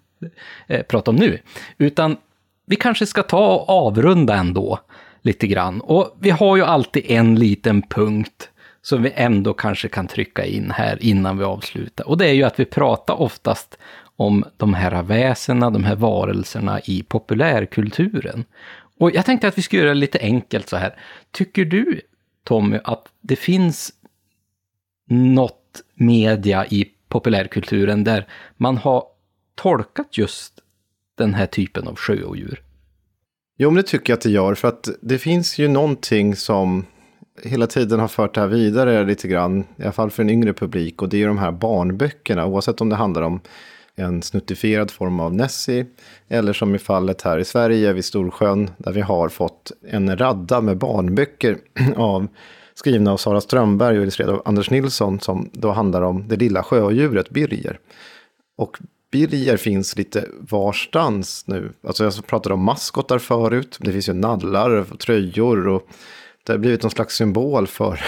eh, 0.68 0.82
prata 0.82 1.12
om 1.12 1.18
nu, 1.18 1.40
utan 1.78 2.18
vi 2.66 2.76
kanske 2.76 3.06
ska 3.06 3.24
ta 3.24 3.56
och 3.56 3.70
avrunda 3.70 4.36
ändå 4.36 4.80
lite 5.22 5.48
grann. 5.48 5.82
Och 5.82 6.18
vi 6.20 6.30
har 6.30 6.58
ju 6.58 6.64
alltid 6.64 7.04
en 7.08 7.36
liten 7.36 7.82
punkt 7.82 8.50
som 8.82 9.04
vi 9.04 9.12
ändå 9.16 9.54
kanske 9.54 9.88
kan 9.88 10.08
trycka 10.08 10.46
in 10.46 10.72
här 10.72 10.98
innan 11.04 11.38
vi 11.38 11.44
avslutar. 11.44 12.08
Och 12.08 12.18
det 12.18 12.30
är 12.30 12.34
ju 12.34 12.44
att 12.44 12.60
vi 12.60 12.66
pratar 12.66 13.22
oftast 13.22 13.78
om 14.16 14.46
de 14.58 14.74
här 14.74 15.04
väsena, 15.04 15.70
de 15.70 15.84
här 15.84 15.96
varelserna 15.96 16.80
i 16.80 17.04
populärkulturen. 17.04 18.46
Och 18.98 19.12
jag 19.12 19.26
tänkte 19.26 19.48
att 19.48 19.58
vi 19.58 19.62
skulle 19.62 19.82
göra 19.82 19.94
det 19.94 20.00
lite 20.00 20.20
enkelt 20.20 20.70
så 20.70 20.78
här. 20.78 20.96
Tycker 21.32 21.66
du, 21.66 22.02
Tommy, 22.44 22.80
att 22.84 23.08
det 23.22 23.36
finns 23.36 23.92
något 25.10 25.82
media 25.94 26.66
i 26.66 26.90
populärkulturen 27.08 28.04
där 28.04 28.28
man 28.58 28.78
har 28.78 29.04
tolkat 29.56 30.18
just 30.18 30.54
den 31.18 31.34
här 31.34 31.46
typen 31.46 31.88
av 31.88 31.96
sjöodjur? 31.96 32.62
Jo, 33.58 33.70
men 33.70 33.76
det 33.76 33.84
tycker 33.84 34.14
jag 34.14 34.18
att 34.18 34.24
det 34.24 34.30
gör. 34.30 34.56
För 34.56 34.68
att 34.68 34.90
det 35.02 35.18
finns 35.18 35.60
ju 35.60 35.68
någonting 35.68 36.36
som 36.36 36.86
hela 37.44 37.68
tiden 37.68 38.00
har 38.00 38.08
fört 38.08 38.36
det 38.36 38.42
här 38.42 38.48
vidare 38.48 39.04
lite 39.06 39.28
grann. 39.28 39.64
I 39.78 39.84
alla 39.84 39.92
fall 39.92 40.12
för 40.12 40.24
en 40.24 40.30
yngre 40.30 40.54
publik. 40.54 41.02
Och 41.02 41.10
det 41.10 41.18
är 41.18 41.20
ju 41.20 41.28
de 41.28 41.38
här 41.38 41.52
barnböckerna. 41.52 42.46
Oavsett 42.46 42.82
om 42.82 42.90
det 42.90 42.96
handlar 42.96 43.22
om 43.22 43.40
en 43.96 44.22
snuttifierad 44.22 44.92
form 44.92 45.20
av 45.20 45.34
Nessie. 45.34 45.86
Eller 46.28 46.54
som 46.54 46.76
i 46.76 46.80
fallet 46.80 47.22
här 47.22 47.38
i 47.38 47.46
Sverige 47.46 47.94
vid 47.94 48.06
Storsjön. 48.06 48.70
Där 48.78 48.92
vi 48.92 49.02
har 49.02 49.30
fått 49.30 49.72
en 49.90 50.18
radda 50.18 50.62
med 50.62 50.78
barnböcker 50.78 51.58
av 51.96 52.28
skrivna 52.74 53.12
av 53.12 53.18
Sara 53.18 53.42
Strömberg 53.42 53.98
och 53.98 54.02
illustrerade 54.02 54.34
av 54.34 54.42
Anders 54.46 54.70
Nilsson. 54.70 55.20
Som 55.20 55.50
då 55.54 55.72
handlar 55.72 56.02
om 56.02 56.28
det 56.28 56.36
lilla 56.36 56.64
sjödjuret 56.64 57.30
birger. 57.30 57.80
Och 58.58 58.78
birger 59.12 59.58
finns 59.58 59.98
lite 59.98 60.26
varstans 60.40 61.44
nu. 61.48 61.72
Alltså 61.88 62.04
jag 62.04 62.28
pratade 62.28 62.54
om 62.54 62.64
maskotar 62.64 63.20
förut. 63.20 63.78
Det 63.82 63.92
finns 63.92 64.10
ju 64.10 64.14
nallar 64.14 64.70
och 64.70 65.00
tröjor. 65.00 65.68
och 65.68 65.88
det 66.50 66.54
har 66.54 66.60
blivit 66.60 66.84
någon 66.84 66.92
slags 66.92 67.16
symbol 67.16 67.68
för, 67.68 68.00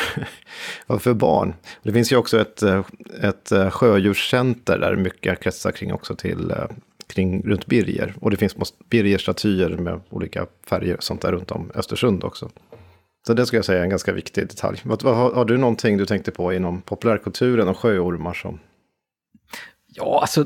för 0.99 1.13
barn. 1.13 1.53
Det 1.83 1.93
finns 1.93 2.11
ju 2.11 2.15
också 2.15 2.41
ett, 2.41 2.61
eh, 2.61 2.85
ett 3.21 3.51
eh, 3.51 3.69
sjödjurscenter 3.69 4.79
där 4.79 4.95
mycket 4.95 5.43
kretsar 5.43 5.71
kring 5.71 5.93
också 5.93 6.15
till 6.15 6.53
kring 7.07 7.41
runt 7.41 7.65
Birger. 7.65 8.13
Och 8.19 8.31
det 8.31 8.37
finns 8.37 8.55
Birger-statyer 8.89 9.69
med 9.69 9.99
olika 10.09 10.45
färger 10.67 10.97
och 10.97 11.03
sånt 11.03 11.21
där 11.21 11.31
runt 11.31 11.51
om 11.51 11.71
Östersund 11.75 12.23
också. 12.23 12.49
Så 13.27 13.33
det 13.33 13.45
skulle 13.45 13.57
jag 13.57 13.65
säga 13.65 13.79
är 13.79 13.83
en 13.83 13.89
ganska 13.89 14.13
viktig 14.13 14.47
detalj. 14.47 14.81
Har, 14.85 15.33
har, 15.33 15.45
du 15.45 15.57
någonting 15.57 15.97
du 15.97 16.05
tänkte 16.05 16.31
på 16.31 16.53
inom 16.53 16.81
populärkulturen 16.81 17.67
och 17.67 17.77
sjöormar 17.77 18.33
som 18.33 18.59
Ja, 19.93 20.19
alltså 20.21 20.45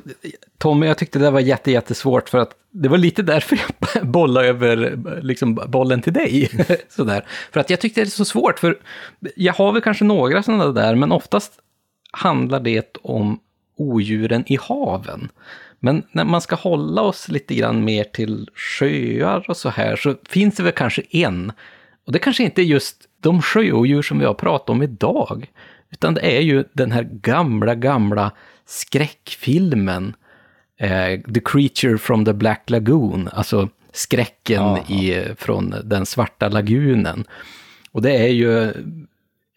Tommy, 0.57 0.85
jag 0.85 0.97
tyckte 0.97 1.19
det 1.19 1.31
var 1.31 1.39
jätte, 1.39 1.71
jättesvårt 1.71 2.29
för 2.29 2.37
att 2.37 2.55
det 2.71 2.89
var 2.89 2.97
lite 2.97 3.23
därför 3.23 3.59
jag 3.91 4.07
bollade 4.07 4.47
över 4.47 4.99
liksom, 5.21 5.55
bollen 5.67 6.01
till 6.01 6.13
dig. 6.13 6.49
Sådär. 6.89 7.25
För 7.51 7.59
att 7.59 7.69
jag 7.69 7.79
tyckte 7.79 8.01
det 8.01 8.07
är 8.07 8.09
så 8.09 8.25
svårt, 8.25 8.59
för 8.59 8.77
jag 9.35 9.53
har 9.53 9.71
väl 9.71 9.81
kanske 9.81 10.05
några 10.05 10.43
sådana 10.43 10.67
där, 10.67 10.95
men 10.95 11.11
oftast 11.11 11.59
handlar 12.11 12.59
det 12.59 12.97
om 13.01 13.39
odjuren 13.77 14.43
i 14.47 14.57
haven. 14.61 15.29
Men 15.79 16.03
när 16.11 16.25
man 16.25 16.41
ska 16.41 16.55
hålla 16.55 17.01
oss 17.01 17.29
lite 17.29 17.55
grann 17.55 17.85
mer 17.85 18.03
till 18.03 18.49
sjöar 18.55 19.45
och 19.49 19.57
så 19.57 19.69
här, 19.69 19.95
så 19.95 20.15
finns 20.29 20.55
det 20.55 20.63
väl 20.63 20.71
kanske 20.71 21.01
en. 21.09 21.51
Och 22.05 22.11
det 22.11 22.19
kanske 22.19 22.43
inte 22.43 22.61
är 22.61 22.63
just 22.63 23.07
de 23.21 23.41
sjöodjur 23.41 24.01
som 24.01 24.19
vi 24.19 24.25
har 24.25 24.33
pratat 24.33 24.69
om 24.69 24.83
idag, 24.83 25.51
utan 25.91 26.13
det 26.13 26.37
är 26.37 26.41
ju 26.41 26.63
den 26.73 26.91
här 26.91 27.03
gamla, 27.11 27.75
gamla 27.75 28.31
skräckfilmen 28.65 30.15
eh, 30.77 31.21
The 31.33 31.41
Creature 31.45 31.97
from 31.97 32.25
the 32.25 32.33
Black 32.33 32.69
Lagoon, 32.69 33.29
alltså 33.33 33.69
skräcken 33.91 34.77
i, 34.77 35.25
från 35.37 35.75
den 35.83 36.05
svarta 36.05 36.49
lagunen. 36.49 37.25
Och 37.91 38.01
det 38.01 38.17
är 38.17 38.27
ju 38.27 38.63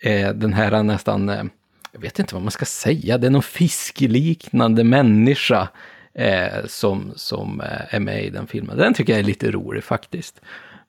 eh, 0.02 0.30
den 0.34 0.52
här 0.52 0.82
nästan, 0.82 1.28
eh, 1.28 1.44
jag 1.92 2.00
vet 2.00 2.18
inte 2.18 2.34
vad 2.34 2.42
man 2.42 2.50
ska 2.50 2.64
säga, 2.64 3.18
det 3.18 3.26
är 3.26 3.30
någon 3.30 3.42
fiskliknande 3.42 4.84
människa 4.84 5.68
eh, 6.14 6.66
som, 6.66 7.12
som 7.16 7.60
eh, 7.60 7.94
är 7.94 8.00
med 8.00 8.24
i 8.24 8.30
den 8.30 8.46
filmen. 8.46 8.76
Den 8.76 8.94
tycker 8.94 9.12
jag 9.12 9.20
är 9.20 9.24
lite 9.24 9.50
rolig 9.50 9.84
faktiskt. 9.84 10.40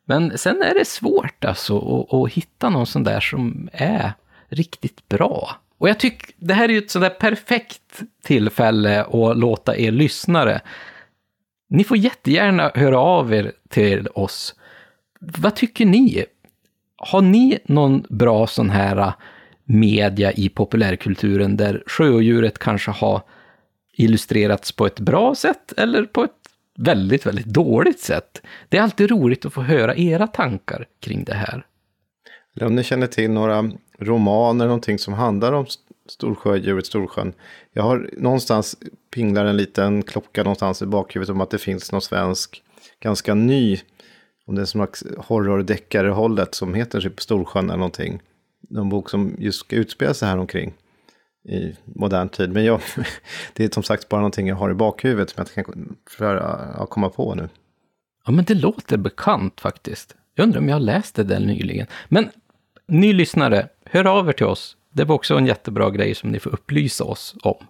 Men 0.05 0.37
sen 0.37 0.61
är 0.61 0.73
det 0.73 0.87
svårt 0.87 1.45
alltså 1.45 1.77
att, 1.77 2.13
att 2.13 2.31
hitta 2.31 2.69
någon 2.69 2.87
sån 2.87 3.03
där 3.03 3.19
som 3.19 3.69
är 3.73 4.13
riktigt 4.49 5.09
bra. 5.09 5.55
Och 5.79 5.89
jag 5.89 5.99
tycker 5.99 6.31
det 6.37 6.53
här 6.53 6.69
är 6.69 6.73
ju 6.73 6.77
ett 6.77 6.91
sådär 6.91 7.09
perfekt 7.09 8.01
tillfälle 8.23 9.03
att 9.03 9.37
låta 9.37 9.77
er 9.77 9.91
lyssnare. 9.91 10.61
Ni 11.69 11.83
får 11.83 11.97
jättegärna 11.97 12.71
höra 12.75 12.99
av 12.99 13.33
er 13.33 13.51
till 13.69 14.07
oss. 14.07 14.55
Vad 15.19 15.55
tycker 15.55 15.85
ni? 15.85 16.25
Har 16.95 17.21
ni 17.21 17.59
någon 17.65 18.05
bra 18.09 18.47
sån 18.47 18.69
här 18.69 18.97
äh, 18.97 19.13
media 19.65 20.31
i 20.31 20.49
populärkulturen 20.49 21.57
där 21.57 21.83
sjöodjuret 21.85 22.59
kanske 22.59 22.91
har 22.91 23.21
illustrerats 23.93 24.71
på 24.71 24.85
ett 24.85 24.99
bra 24.99 25.35
sätt 25.35 25.73
eller 25.77 26.03
på 26.03 26.23
ett 26.23 26.31
väldigt, 26.77 27.25
väldigt 27.25 27.45
dåligt 27.45 27.99
sätt? 27.99 28.41
Det 28.69 28.77
är 28.77 28.81
alltid 28.81 29.11
roligt 29.11 29.45
att 29.45 29.53
få 29.53 29.61
höra 29.61 29.95
era 29.95 30.27
tankar 30.27 30.85
kring 30.99 31.23
det 31.23 31.35
här. 31.35 31.65
Eller 32.55 32.67
om 32.67 32.75
ni 32.75 32.83
känner 32.83 33.07
till 33.07 33.31
några 33.31 33.71
romaner, 33.99 34.65
någonting 34.65 34.99
som 34.99 35.13
handlar 35.13 35.53
om 35.53 35.65
Storsjödjuret 36.09 36.85
Storsjön. 36.85 37.33
Jag 37.73 37.83
har 37.83 38.09
någonstans 38.17 38.77
pinglar 39.13 39.45
en 39.45 39.57
liten 39.57 40.03
klocka 40.03 40.43
någonstans 40.43 40.81
i 40.81 40.85
bakhuvudet 40.85 41.33
om 41.33 41.41
att 41.41 41.49
det 41.49 41.57
finns 41.57 41.91
någon 41.91 42.01
svensk, 42.01 42.63
ganska 42.99 43.33
ny, 43.33 43.79
om 44.45 44.55
det 44.55 44.61
är 44.61 44.65
som 44.65 44.87
horror-deckare-hållet 45.17 46.55
som 46.55 46.73
heter 46.73 47.01
typ 47.01 47.21
Storsjön 47.21 47.65
eller 47.65 47.77
någonting. 47.77 48.21
Någon 48.69 48.89
bok 48.89 49.09
som 49.09 49.35
just 49.39 49.59
ska 49.59 49.75
utspela 49.75 50.13
sig 50.13 50.27
här 50.27 50.37
omkring 50.37 50.73
i 51.49 51.75
modern 51.83 52.29
tid. 52.29 52.51
Men 52.51 52.65
jag, 52.65 52.81
det 53.53 53.63
är 53.63 53.69
som 53.69 53.83
sagt 53.83 54.09
bara 54.09 54.21
någonting 54.21 54.47
jag 54.47 54.55
har 54.55 54.71
i 54.71 54.73
bakhuvudet 54.73 55.29
som 55.29 55.35
jag 55.37 55.43
inte 55.43 55.71
kan 55.71 55.95
försöka 56.09 56.85
komma 56.89 57.09
på 57.09 57.35
nu. 57.35 57.49
Ja, 58.25 58.31
men 58.31 58.45
det 58.45 58.53
låter 58.53 58.97
bekant 58.97 59.61
faktiskt. 59.61 60.15
Jag 60.35 60.43
undrar 60.43 60.59
om 60.59 60.69
jag 60.69 60.81
läste 60.81 61.23
den 61.23 61.43
nyligen. 61.43 61.87
Men 62.07 62.29
ny 62.87 63.13
lyssnare, 63.13 63.67
hör 63.89 64.07
av 64.07 64.29
er 64.29 64.33
till 64.33 64.45
oss. 64.45 64.77
Det 64.93 65.03
var 65.03 65.15
också 65.15 65.37
en 65.37 65.45
jättebra 65.45 65.89
grej 65.89 66.15
som 66.15 66.31
ni 66.31 66.39
får 66.39 66.49
upplysa 66.49 67.03
oss 67.03 67.35
om. 67.43 67.65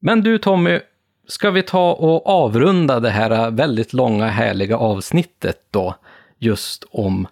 Men 0.00 0.20
du 0.20 0.38
Tommy, 0.38 0.80
ska 1.28 1.50
vi 1.50 1.62
ta 1.62 1.92
och 1.92 2.26
avrunda 2.26 3.00
det 3.00 3.10
här 3.10 3.50
väldigt 3.50 3.92
långa 3.92 4.26
härliga 4.26 4.76
avsnittet 4.76 5.58
då, 5.70 5.94
just 6.38 6.84
om 6.90 7.26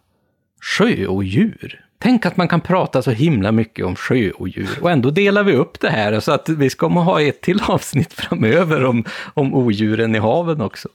sjöodjur? 0.60 1.82
Tänk 1.98 2.26
att 2.26 2.36
man 2.36 2.48
kan 2.48 2.60
prata 2.60 3.02
så 3.02 3.10
himla 3.10 3.52
mycket 3.52 3.86
om 3.86 3.96
sjöodjur 3.96 4.78
och 4.80 4.90
ändå 4.90 5.10
delar 5.10 5.44
vi 5.44 5.52
upp 5.52 5.80
det 5.80 5.90
här 5.90 6.20
så 6.20 6.32
att 6.32 6.48
vi 6.48 6.70
ska 6.70 6.86
ha 6.86 7.22
ett 7.22 7.40
till 7.40 7.60
avsnitt 7.68 8.12
framöver 8.12 8.84
om, 8.84 9.04
om 9.34 9.54
odjuren 9.54 10.14
i 10.14 10.18
haven 10.18 10.60
också. 10.60 10.88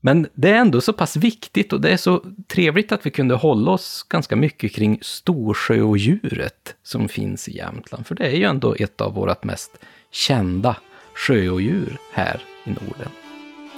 Men 0.00 0.26
det 0.34 0.50
är 0.50 0.54
ändå 0.54 0.80
så 0.80 0.92
pass 0.92 1.16
viktigt 1.16 1.72
och 1.72 1.80
det 1.80 1.90
är 1.90 1.96
så 1.96 2.24
trevligt 2.46 2.92
att 2.92 3.06
vi 3.06 3.10
kunde 3.10 3.34
hålla 3.34 3.70
oss 3.70 4.06
ganska 4.08 4.36
mycket 4.36 4.72
kring 4.72 4.98
storsjöodjuret 5.02 6.74
som 6.82 7.08
finns 7.08 7.48
i 7.48 7.56
Jämtland. 7.56 8.06
För 8.06 8.14
det 8.14 8.26
är 8.26 8.36
ju 8.36 8.44
ändå 8.44 8.74
ett 8.78 9.00
av 9.00 9.14
våra 9.14 9.36
mest 9.42 9.78
kända 10.10 10.76
sjöodjur 11.14 11.98
här 12.12 12.42
i 12.64 12.70
Norden. 12.70 13.08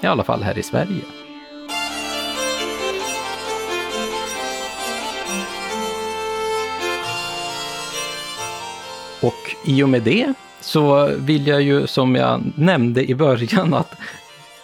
I 0.03 0.07
alla 0.07 0.25
fall 0.25 0.43
här 0.43 0.59
i 0.59 0.63
Sverige. 0.63 1.03
Och 9.23 9.57
i 9.65 9.83
och 9.83 9.89
med 9.89 10.03
det 10.03 10.35
så 10.61 11.11
vill 11.17 11.47
jag 11.47 11.63
ju, 11.63 11.87
som 11.87 12.15
jag 12.15 12.53
nämnde 12.55 13.11
i 13.11 13.15
början, 13.15 13.75
att 13.75 13.95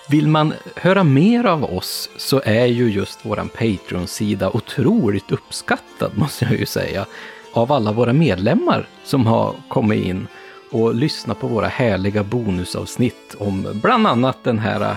vill 0.08 0.28
man 0.28 0.54
höra 0.76 1.04
mer 1.04 1.44
av 1.44 1.64
oss 1.64 2.10
så 2.16 2.40
är 2.44 2.66
ju 2.66 2.90
just 2.90 3.26
våran 3.26 3.48
Patreon-sida 3.48 4.50
otroligt 4.50 5.32
uppskattad, 5.32 6.10
måste 6.18 6.44
jag 6.44 6.58
ju 6.58 6.66
säga, 6.66 7.06
av 7.52 7.72
alla 7.72 7.92
våra 7.92 8.12
medlemmar 8.12 8.88
som 9.04 9.26
har 9.26 9.54
kommit 9.68 10.04
in 10.04 10.26
och 10.70 10.94
lyssnat 10.94 11.40
på 11.40 11.46
våra 11.46 11.68
härliga 11.68 12.22
bonusavsnitt 12.22 13.34
om 13.38 13.80
bland 13.82 14.06
annat 14.06 14.44
den 14.44 14.58
här 14.58 14.96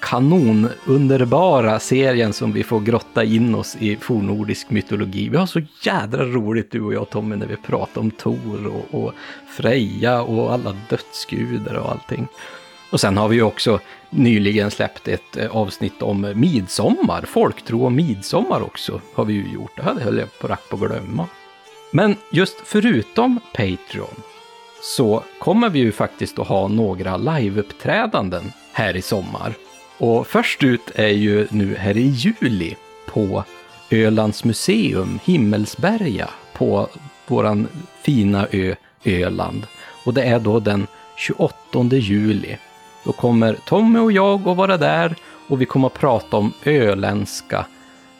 kanonunderbara 0.00 1.80
serien 1.80 2.32
som 2.32 2.52
vi 2.52 2.62
får 2.62 2.80
grotta 2.80 3.24
in 3.24 3.54
oss 3.54 3.76
i 3.80 3.96
fornordisk 3.96 4.70
mytologi. 4.70 5.28
Vi 5.28 5.36
har 5.36 5.46
så 5.46 5.60
jädra 5.82 6.24
roligt 6.24 6.70
du 6.70 6.80
och 6.80 6.94
jag 6.94 7.10
Tommy 7.10 7.36
när 7.36 7.46
vi 7.46 7.56
pratar 7.56 8.00
om 8.00 8.10
Tor 8.10 8.66
och, 8.66 9.04
och 9.04 9.12
Freja 9.48 10.22
och 10.22 10.52
alla 10.52 10.76
dödsgudar 10.88 11.74
och 11.74 11.90
allting. 11.90 12.28
Och 12.92 13.00
sen 13.00 13.16
har 13.16 13.28
vi 13.28 13.36
ju 13.36 13.42
också 13.42 13.80
nyligen 14.10 14.70
släppt 14.70 15.08
ett 15.08 15.36
eh, 15.36 15.56
avsnitt 15.56 16.02
om 16.02 16.32
midsommar, 16.34 17.22
folktro 17.22 17.84
och 17.84 17.92
midsommar 17.92 18.62
också 18.62 19.00
har 19.14 19.24
vi 19.24 19.32
ju 19.32 19.52
gjort. 19.52 19.70
Det 19.76 19.82
hade 19.82 20.02
höll 20.02 20.18
jag 20.18 20.38
på 20.38 20.48
rack 20.48 20.68
på 20.68 20.76
att 20.76 20.82
glömma. 20.82 21.26
Men 21.90 22.16
just 22.32 22.56
förutom 22.64 23.40
Patreon 23.52 24.22
så 24.82 25.22
kommer 25.38 25.68
vi 25.68 25.78
ju 25.78 25.92
faktiskt 25.92 26.38
att 26.38 26.48
ha 26.48 26.68
några 26.68 27.16
liveuppträdanden 27.16 28.52
här 28.72 28.96
i 28.96 29.02
sommar. 29.02 29.54
Och 29.98 30.26
först 30.26 30.62
ut 30.62 30.90
är 30.94 31.08
ju 31.08 31.46
nu 31.50 31.74
här 31.74 31.96
i 31.96 32.06
juli 32.06 32.76
på 33.06 33.44
Ölands 33.90 34.44
museum, 34.44 35.18
Himmelsberga, 35.24 36.30
på 36.52 36.88
våran 37.26 37.68
fina 38.02 38.46
ö 38.50 38.74
Öland. 39.04 39.66
Och 40.04 40.14
det 40.14 40.22
är 40.22 40.38
då 40.38 40.60
den 40.60 40.86
28 41.16 41.96
juli. 41.96 42.56
Då 43.04 43.12
kommer 43.12 43.54
Tommy 43.54 43.98
och 43.98 44.12
jag 44.12 44.48
att 44.48 44.56
vara 44.56 44.76
där 44.76 45.16
och 45.48 45.60
vi 45.60 45.66
kommer 45.66 45.86
att 45.86 45.94
prata 45.94 46.36
om 46.36 46.52
öländska 46.64 47.66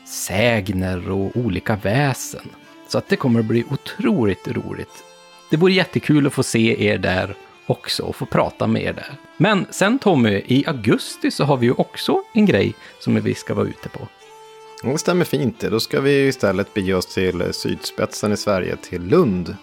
sägner 0.07 1.11
och 1.11 1.37
olika 1.37 1.77
väsen. 1.77 2.49
Så 2.89 2.99
att 2.99 3.09
det 3.09 3.17
kommer 3.17 3.41
att 3.41 3.47
bli 3.47 3.65
otroligt 3.71 4.49
roligt. 4.49 5.05
Det 5.51 5.57
vore 5.57 5.73
jättekul 5.73 6.27
att 6.27 6.33
få 6.33 6.43
se 6.43 6.87
er 6.87 6.99
där 6.99 7.35
också 7.67 8.03
och 8.03 8.17
få 8.17 8.27
prata 8.27 8.67
med 8.67 8.83
er 8.83 8.93
där. 8.93 9.17
Men 9.37 9.67
sen 9.71 9.99
Tommy, 9.99 10.43
i 10.47 10.65
augusti 10.67 11.31
så 11.31 11.45
har 11.45 11.57
vi 11.57 11.67
ju 11.67 11.73
också 11.73 12.23
en 12.35 12.47
grej 12.47 12.75
som 12.99 13.21
vi 13.21 13.35
ska 13.35 13.55
vara 13.55 13.67
ute 13.67 13.89
på. 13.89 14.09
Det 14.83 14.99
stämmer 14.99 15.25
fint 15.25 15.61
det. 15.61 15.69
Då 15.69 15.81
ska 15.81 16.01
vi 16.01 16.27
istället 16.27 16.75
bege 16.75 16.95
oss 16.95 17.07
till 17.07 17.45
sydspetsen 17.53 18.33
i 18.33 18.37
Sverige, 18.37 18.77
till 18.77 19.03
Lund. 19.03 19.57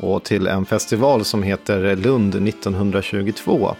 Och 0.00 0.24
till 0.24 0.46
en 0.46 0.66
festival 0.66 1.24
som 1.24 1.42
heter 1.42 1.96
Lund 1.96 2.34
1922. 2.48 3.76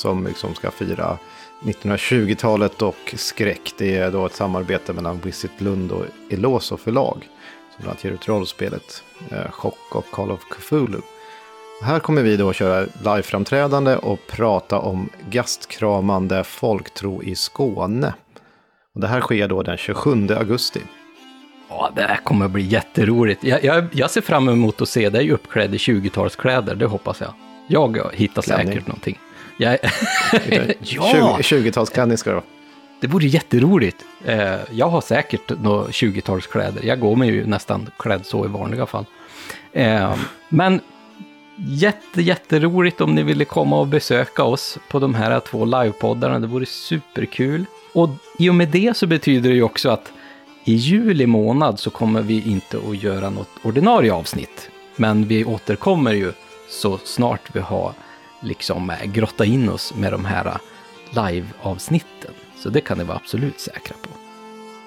Som 0.00 0.26
liksom 0.26 0.54
ska 0.54 0.70
fira 0.70 1.18
1920-talet 1.62 2.82
och 2.82 3.14
skräck. 3.16 3.72
Det 3.78 3.96
är 3.96 4.10
då 4.10 4.26
ett 4.26 4.34
samarbete 4.34 4.92
mellan 4.92 5.20
Visit 5.20 5.60
Lund 5.60 5.92
och 5.92 6.04
Eloso 6.30 6.76
förlag. 6.76 7.28
Som 7.74 7.82
bland 7.82 7.90
annat 7.90 8.04
ger 8.04 8.10
ut 8.10 8.28
rollspelet 8.28 9.04
eh, 9.30 9.50
Chock 9.50 9.94
och 9.94 10.04
Call 10.12 10.30
of 10.30 10.40
Cthulhu. 10.50 11.00
Här 11.82 11.98
kommer 11.98 12.22
vi 12.22 12.36
då 12.36 12.52
köra 12.52 12.86
liveframträdande 13.04 13.96
och 13.96 14.18
prata 14.28 14.78
om 14.78 15.08
gastkramande 15.30 16.44
folktro 16.44 17.22
i 17.22 17.34
Skåne. 17.34 18.14
Och 18.94 19.00
det 19.00 19.06
här 19.06 19.20
sker 19.20 19.48
då 19.48 19.62
den 19.62 19.76
27 19.76 20.28
augusti. 20.38 20.80
Ja, 21.68 21.92
det 21.96 22.02
här 22.02 22.16
kommer 22.16 22.48
bli 22.48 22.62
jätteroligt. 22.62 23.44
Jag, 23.44 23.64
jag, 23.64 23.86
jag 23.92 24.10
ser 24.10 24.20
fram 24.20 24.48
emot 24.48 24.80
att 24.80 24.88
se 24.88 25.10
dig 25.10 25.30
uppklädd 25.30 25.74
i 25.74 25.78
20-talskläder, 25.78 26.74
det 26.74 26.86
hoppas 26.86 27.20
jag. 27.20 27.32
Jag 27.68 27.98
hittar 28.12 28.42
Klänning. 28.42 28.66
säkert 28.66 28.86
någonting. 28.86 29.18
Jag... 29.60 29.78
ja! 30.80 31.38
20-talsklänning 31.40 32.16
ska 32.16 32.30
det 32.30 32.34
vara. 32.36 32.44
Det 33.00 33.06
vore 33.06 33.26
jätteroligt. 33.26 34.04
Eh, 34.24 34.56
jag 34.70 34.88
har 34.88 35.00
säkert 35.00 35.60
några 35.62 35.86
20-talskläder. 35.86 36.80
Jag 36.82 37.00
går 37.00 37.16
mig 37.16 37.30
ju 37.30 37.46
nästan 37.46 37.90
klädd 37.98 38.26
så 38.26 38.44
i 38.44 38.48
vanliga 38.48 38.86
fall. 38.86 39.04
Eh, 39.72 40.14
men 40.48 40.80
jätte, 41.56 42.22
jätteroligt 42.22 43.00
om 43.00 43.14
ni 43.14 43.22
ville 43.22 43.44
komma 43.44 43.80
och 43.80 43.86
besöka 43.86 44.44
oss 44.44 44.78
på 44.90 44.98
de 44.98 45.14
här 45.14 45.40
två 45.40 45.64
livepoddarna. 45.64 46.38
Det 46.38 46.46
vore 46.46 46.66
superkul. 46.66 47.64
Och 47.92 48.10
i 48.38 48.50
och 48.50 48.54
med 48.54 48.68
det 48.68 48.96
så 48.96 49.06
betyder 49.06 49.50
det 49.50 49.56
ju 49.56 49.62
också 49.62 49.90
att 49.90 50.12
i 50.64 50.74
juli 50.74 51.26
månad 51.26 51.78
så 51.78 51.90
kommer 51.90 52.22
vi 52.22 52.42
inte 52.50 52.78
att 52.90 53.02
göra 53.02 53.30
något 53.30 53.50
ordinarie 53.62 54.12
avsnitt. 54.12 54.70
Men 54.96 55.24
vi 55.24 55.44
återkommer 55.44 56.12
ju 56.12 56.32
så 56.68 56.98
snart 57.04 57.40
vi 57.52 57.60
har 57.60 57.92
liksom 58.40 58.90
eh, 58.90 59.04
grotta 59.04 59.44
in 59.44 59.68
oss 59.68 59.94
med 59.94 60.12
de 60.12 60.24
här 60.24 60.46
eh, 60.46 60.56
live-avsnitten. 61.10 62.30
Så 62.56 62.68
det 62.68 62.80
kan 62.80 62.98
ni 62.98 63.04
vara 63.04 63.16
absolut 63.16 63.60
säkra 63.60 63.96
på. 64.02 64.08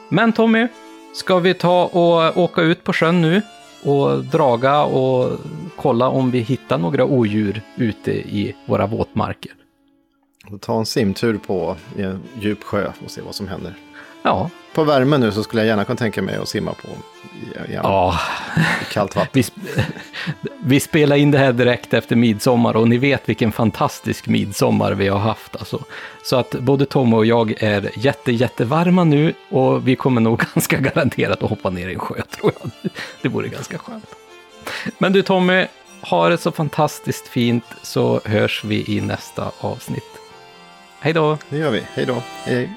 Men 0.09 0.33
Tommy, 0.33 0.67
ska 1.13 1.39
vi 1.39 1.53
ta 1.53 1.85
och 1.85 2.25
eh, 2.25 2.37
åka 2.37 2.61
ut 2.61 2.83
på 2.83 2.93
sjön 2.93 3.21
nu 3.21 3.41
och 3.83 4.23
draga 4.23 4.83
och 4.83 5.39
kolla 5.75 6.07
om 6.07 6.31
vi 6.31 6.39
hittar 6.39 6.77
några 6.77 7.05
odjur 7.05 7.61
ute 7.75 8.11
i 8.11 8.55
våra 8.65 8.87
våtmarker? 8.87 9.51
Ta 10.59 10.79
en 10.79 10.85
simtur 10.85 11.37
på 11.37 11.75
i 11.97 12.01
en 12.01 12.23
djup 12.39 12.63
sjö 12.63 12.91
och 13.05 13.11
se 13.11 13.21
vad 13.21 13.35
som 13.35 13.47
händer. 13.47 13.73
Ja, 14.23 14.49
På 14.73 14.83
värme 14.83 15.17
nu 15.17 15.31
så 15.31 15.43
skulle 15.43 15.61
jag 15.61 15.67
gärna 15.67 15.85
kunna 15.85 15.97
tänka 15.97 16.21
mig 16.21 16.35
att 16.35 16.49
simma 16.49 16.73
på 16.73 16.87
i, 16.87 17.71
i, 17.71 17.75
ja. 17.75 18.19
i 18.81 18.93
kallt 18.93 19.15
vatten. 19.15 19.29
Vi, 19.33 19.41
sp- 19.41 19.81
vi 20.63 20.79
spelar 20.79 21.15
in 21.15 21.31
det 21.31 21.37
här 21.37 21.53
direkt 21.53 21.93
efter 21.93 22.15
midsommar 22.15 22.75
och 22.75 22.87
ni 22.87 22.97
vet 22.97 23.29
vilken 23.29 23.51
fantastisk 23.51 24.27
midsommar 24.27 24.91
vi 24.91 25.07
har 25.07 25.19
haft. 25.19 25.55
Alltså. 25.55 25.83
Så 26.23 26.35
att 26.35 26.51
både 26.51 26.85
Tom 26.85 27.13
och 27.13 27.25
jag 27.25 27.53
är 27.63 27.89
jätte, 27.95 28.31
jättevarma 28.31 29.03
nu 29.03 29.33
och 29.49 29.87
vi 29.87 29.95
kommer 29.95 30.21
nog 30.21 30.39
ganska 30.53 30.77
garanterat 30.77 31.43
att 31.43 31.49
hoppa 31.49 31.69
ner 31.69 31.87
i 31.89 31.93
en 31.93 31.99
sjö 31.99 32.21
tror 32.21 32.51
jag. 32.61 32.71
Det 33.21 33.29
vore 33.29 33.47
ganska 33.47 33.77
skönt. 33.77 34.05
Men 34.97 35.13
du 35.13 35.21
Tommy, 35.21 35.65
ha 36.01 36.29
det 36.29 36.37
så 36.37 36.51
fantastiskt 36.51 37.27
fint 37.27 37.65
så 37.81 38.21
hörs 38.25 38.63
vi 38.63 38.97
i 38.97 39.01
nästa 39.01 39.51
avsnitt. 39.59 40.03
Hej 40.99 41.13
då! 41.13 41.37
Det 41.49 41.57
gör 41.57 41.71
vi. 41.71 41.83
Hej 41.93 42.05
då. 42.05 42.23
Hej. 42.43 42.69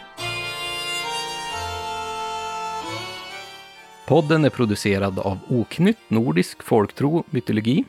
Podden 4.07 4.44
är 4.44 4.51
producerad 4.51 5.18
av 5.18 5.39
Oknytt 5.49 5.99
Nordisk 6.09 6.62
Folktro 6.62 7.25
Mytologi 7.31 7.85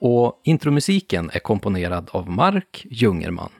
och 0.00 0.40
intromusiken 0.44 1.30
är 1.32 1.38
komponerad 1.38 2.08
av 2.12 2.30
Mark 2.30 2.86
Jungerman. 2.90 3.50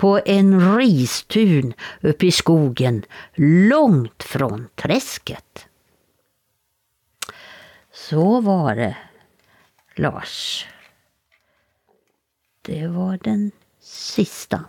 På 0.00 0.20
en 0.24 0.78
ristun 0.78 1.72
uppe 2.00 2.26
i 2.26 2.32
skogen 2.32 3.04
långt 3.34 4.22
från 4.22 4.68
träsket. 4.74 5.66
Så 7.92 8.40
var 8.40 8.76
det, 8.76 8.96
Lars. 9.94 10.66
Det 12.62 12.86
var 12.86 13.18
den 13.22 13.50
sista. 13.80 14.64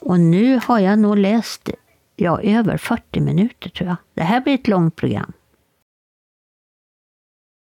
Och 0.00 0.20
nu 0.20 0.60
har 0.64 0.78
jag 0.78 0.98
nog 0.98 1.18
läst 1.18 1.70
ja, 2.16 2.40
över 2.40 2.76
40 2.76 3.20
minuter 3.20 3.70
tror 3.70 3.88
jag. 3.88 3.96
Det 4.14 4.22
här 4.22 4.40
blir 4.40 4.54
ett 4.54 4.68
långt 4.68 4.96
program. 4.96 5.32